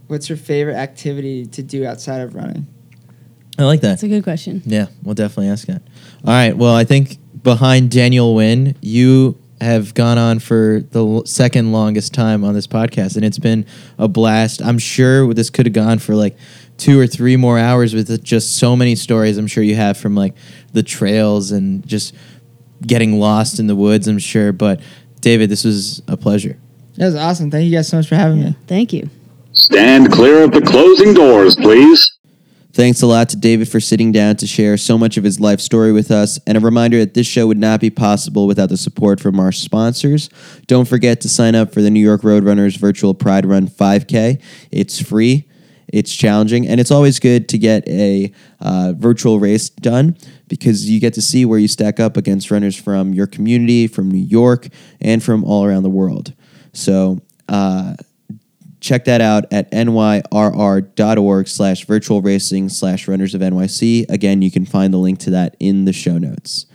What's 0.08 0.30
your 0.30 0.38
favorite 0.38 0.76
activity 0.76 1.46
to 1.48 1.62
do 1.62 1.86
outside 1.86 2.22
of 2.22 2.34
running? 2.34 2.66
I 3.60 3.64
like 3.64 3.82
that. 3.82 3.90
That's 3.90 4.04
a 4.04 4.08
good 4.08 4.24
question. 4.24 4.62
Yeah, 4.66 4.88
we'll 5.04 5.16
definitely 5.16 5.50
ask 5.50 5.68
that. 5.68 5.82
All 6.24 6.34
right. 6.34 6.56
Well, 6.56 6.76
I 6.76 6.84
think 6.84 7.18
behind 7.48 7.90
Daniel 7.90 8.36
Wynn, 8.36 8.76
you 8.82 9.38
have 9.62 9.94
gone 9.94 10.18
on 10.18 10.40
for 10.40 10.84
the 10.92 11.22
second 11.26 11.72
longest 11.72 12.14
time 12.14 12.44
on 12.44 12.54
this 12.54 12.68
podcast, 12.68 13.16
and 13.16 13.24
it's 13.24 13.40
been 13.40 13.66
a 13.98 14.10
blast. 14.10 14.62
I'm 14.62 14.78
sure 14.78 15.34
this 15.34 15.50
could 15.50 15.66
have 15.66 15.72
gone 15.72 16.00
for 16.00 16.14
like 16.14 16.36
two 16.76 17.00
or 17.00 17.08
three 17.08 17.38
more 17.38 17.58
hours 17.58 17.94
with 17.94 18.22
just 18.22 18.58
so 18.58 18.76
many 18.76 18.96
stories. 18.96 19.38
I'm 19.38 19.48
sure 19.48 19.64
you 19.64 19.76
have 19.76 19.98
from 19.98 20.14
like 20.14 20.36
the 20.74 20.84
trails 20.84 21.52
and 21.52 21.88
just 21.88 22.14
getting 22.86 23.18
lost 23.18 23.62
in 23.62 23.68
the 23.68 23.78
woods. 23.78 24.10
I'm 24.10 24.20
sure, 24.20 24.52
but 24.52 24.82
David, 25.22 25.50
this 25.50 25.64
was 25.64 26.02
a 26.10 26.18
pleasure. 26.18 26.58
That 26.98 27.06
was 27.06 27.16
awesome. 27.16 27.50
Thank 27.50 27.64
you 27.64 27.72
guys 27.78 27.88
so 27.88 27.96
much 27.96 28.10
for 28.10 28.16
having 28.16 28.44
me. 28.44 28.58
Thank 28.68 28.92
you. 28.92 29.10
Stand 29.54 30.12
clear 30.12 30.44
of 30.44 30.52
the 30.52 30.62
closing 30.62 31.14
doors, 31.14 31.56
please. 31.56 32.07
Thanks 32.78 33.02
a 33.02 33.08
lot 33.08 33.30
to 33.30 33.38
David 33.38 33.68
for 33.68 33.80
sitting 33.80 34.12
down 34.12 34.36
to 34.36 34.46
share 34.46 34.78
so 34.78 35.00
much 35.00 35.18
of 35.18 35.24
his 35.24 35.40
life 35.40 35.60
story 35.60 35.92
with 35.92 36.12
us. 36.12 36.40
And 36.46 36.56
a 36.56 36.62
reminder 36.62 37.00
that 37.00 37.16
this 37.16 37.26
show 37.26 37.48
would 37.48 37.58
not 37.58 37.80
be 37.80 37.90
possible 37.90 38.46
without 38.46 38.70
the 38.70 38.78
support 38.78 39.20
from 39.20 39.40
our 39.40 39.52
sponsors. 39.52 40.30
Don't 40.68 40.88
forget 40.88 41.20
to 41.22 41.28
sign 41.28 41.56
up 41.56 41.74
for 41.74 41.82
the 41.82 41.90
New 41.90 42.00
York 42.00 42.22
Roadrunners 42.22 42.78
Virtual 42.78 43.16
Pride 43.16 43.48
Run 43.48 43.68
5K. 43.68 44.40
It's 44.70 45.02
free, 45.02 45.50
it's 45.88 46.16
challenging, 46.16 46.68
and 46.68 46.80
it's 46.80 46.92
always 46.92 47.20
good 47.20 47.50
to 47.50 47.58
get 47.58 47.88
a 47.88 48.32
uh, 48.60 48.94
virtual 48.96 49.40
race 49.40 49.72
done 49.72 50.16
because 50.48 50.88
you 50.88 51.00
get 51.00 51.16
to 51.16 51.22
see 51.24 51.46
where 51.46 51.58
you 51.58 51.68
stack 51.68 52.00
up 52.00 52.16
against 52.16 52.52
runners 52.52 52.76
from 52.76 53.12
your 53.12 53.26
community, 53.26 53.88
from 53.88 54.12
New 54.12 54.24
York, 54.24 54.68
and 55.02 55.24
from 55.24 55.44
all 55.44 55.66
around 55.66 55.82
the 55.82 55.90
world. 55.90 56.32
So, 56.74 57.22
uh, 57.50 57.96
check 58.88 59.06
that 59.06 59.22
out 59.22 59.46
at 59.52 59.70
nyrr.org 59.72 61.48
slash 61.48 61.86
virtual 61.86 62.22
racing 62.22 62.70
slash 62.70 63.08
runners 63.08 63.36
of 63.36 63.42
NYC. 63.42 64.10
Again, 64.10 64.42
you 64.42 64.50
can 64.50 64.66
find 64.66 64.94
the 64.94 64.98
link 64.98 65.20
to 65.20 65.32
that 65.32 65.56
in 65.60 65.86
the 65.86 65.94
show 65.94 66.18
notes. 66.18 66.66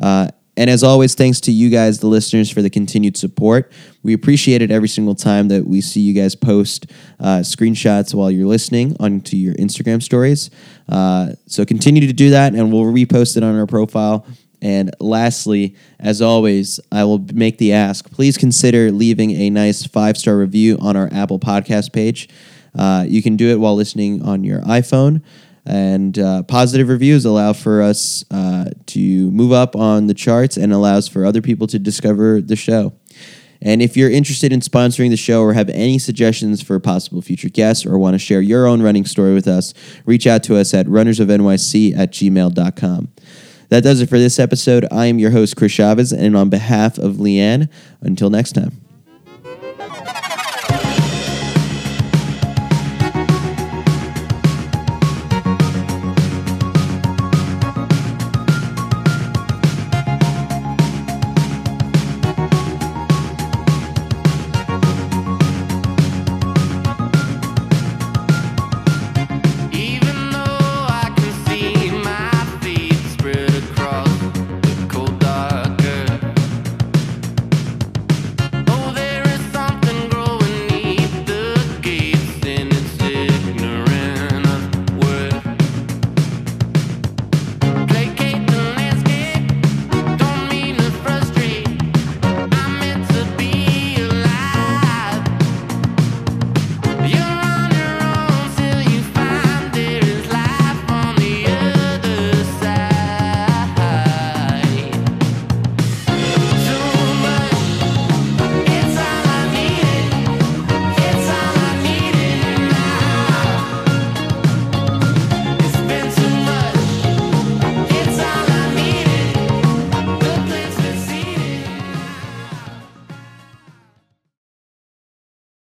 Uh, 0.00 0.28
and 0.56 0.68
as 0.68 0.82
always, 0.82 1.14
thanks 1.14 1.40
to 1.42 1.52
you 1.52 1.70
guys, 1.70 2.00
the 2.00 2.08
listeners, 2.08 2.50
for 2.50 2.60
the 2.60 2.68
continued 2.68 3.16
support. 3.16 3.72
We 4.02 4.12
appreciate 4.12 4.60
it 4.60 4.70
every 4.70 4.88
single 4.88 5.14
time 5.14 5.48
that 5.48 5.66
we 5.66 5.80
see 5.80 6.00
you 6.00 6.12
guys 6.12 6.34
post 6.34 6.90
uh, 7.18 7.38
screenshots 7.38 8.14
while 8.14 8.30
you're 8.30 8.46
listening 8.46 8.94
onto 9.00 9.36
your 9.36 9.54
Instagram 9.54 10.02
stories. 10.02 10.50
Uh, 10.90 11.32
so 11.46 11.64
continue 11.64 12.06
to 12.06 12.12
do 12.12 12.30
that, 12.30 12.54
and 12.54 12.70
we'll 12.70 12.84
repost 12.84 13.38
it 13.38 13.42
on 13.42 13.58
our 13.58 13.66
profile. 13.66 14.26
And 14.62 14.94
lastly, 15.00 15.74
as 15.98 16.22
always, 16.22 16.78
I 16.92 17.04
will 17.04 17.18
make 17.34 17.58
the 17.58 17.72
ask 17.72 18.10
please 18.10 18.38
consider 18.38 18.92
leaving 18.92 19.32
a 19.32 19.50
nice 19.50 19.84
five 19.84 20.16
star 20.16 20.38
review 20.38 20.78
on 20.80 20.96
our 20.96 21.08
Apple 21.12 21.40
Podcast 21.40 21.92
page. 21.92 22.28
Uh, 22.74 23.04
you 23.06 23.22
can 23.22 23.36
do 23.36 23.50
it 23.50 23.60
while 23.60 23.74
listening 23.74 24.22
on 24.22 24.44
your 24.44 24.60
iPhone. 24.60 25.22
And 25.64 26.18
uh, 26.18 26.42
positive 26.44 26.88
reviews 26.88 27.24
allow 27.24 27.52
for 27.52 27.82
us 27.82 28.24
uh, 28.30 28.70
to 28.86 29.30
move 29.30 29.52
up 29.52 29.76
on 29.76 30.06
the 30.06 30.14
charts 30.14 30.56
and 30.56 30.72
allows 30.72 31.08
for 31.08 31.24
other 31.24 31.42
people 31.42 31.66
to 31.68 31.78
discover 31.78 32.40
the 32.40 32.56
show. 32.56 32.94
And 33.64 33.80
if 33.80 33.96
you're 33.96 34.10
interested 34.10 34.52
in 34.52 34.58
sponsoring 34.58 35.10
the 35.10 35.16
show 35.16 35.40
or 35.42 35.52
have 35.52 35.68
any 35.70 36.00
suggestions 36.00 36.60
for 36.60 36.80
possible 36.80 37.22
future 37.22 37.48
guests 37.48 37.86
or 37.86 37.96
want 37.96 38.14
to 38.14 38.18
share 38.18 38.40
your 38.40 38.66
own 38.66 38.82
running 38.82 39.04
story 39.04 39.34
with 39.34 39.46
us, 39.46 39.72
reach 40.04 40.26
out 40.26 40.42
to 40.44 40.56
us 40.56 40.74
at 40.74 40.86
runnersofnyc 40.86 41.96
at 41.96 42.10
gmail.com. 42.10 43.08
That 43.72 43.82
does 43.82 44.02
it 44.02 44.10
for 44.10 44.18
this 44.18 44.38
episode. 44.38 44.86
I 44.92 45.06
am 45.06 45.18
your 45.18 45.30
host, 45.30 45.56
Chris 45.56 45.72
Chavez, 45.72 46.12
and 46.12 46.36
on 46.36 46.50
behalf 46.50 46.98
of 46.98 47.14
Leanne, 47.14 47.70
until 48.02 48.28
next 48.28 48.52
time. 48.52 48.91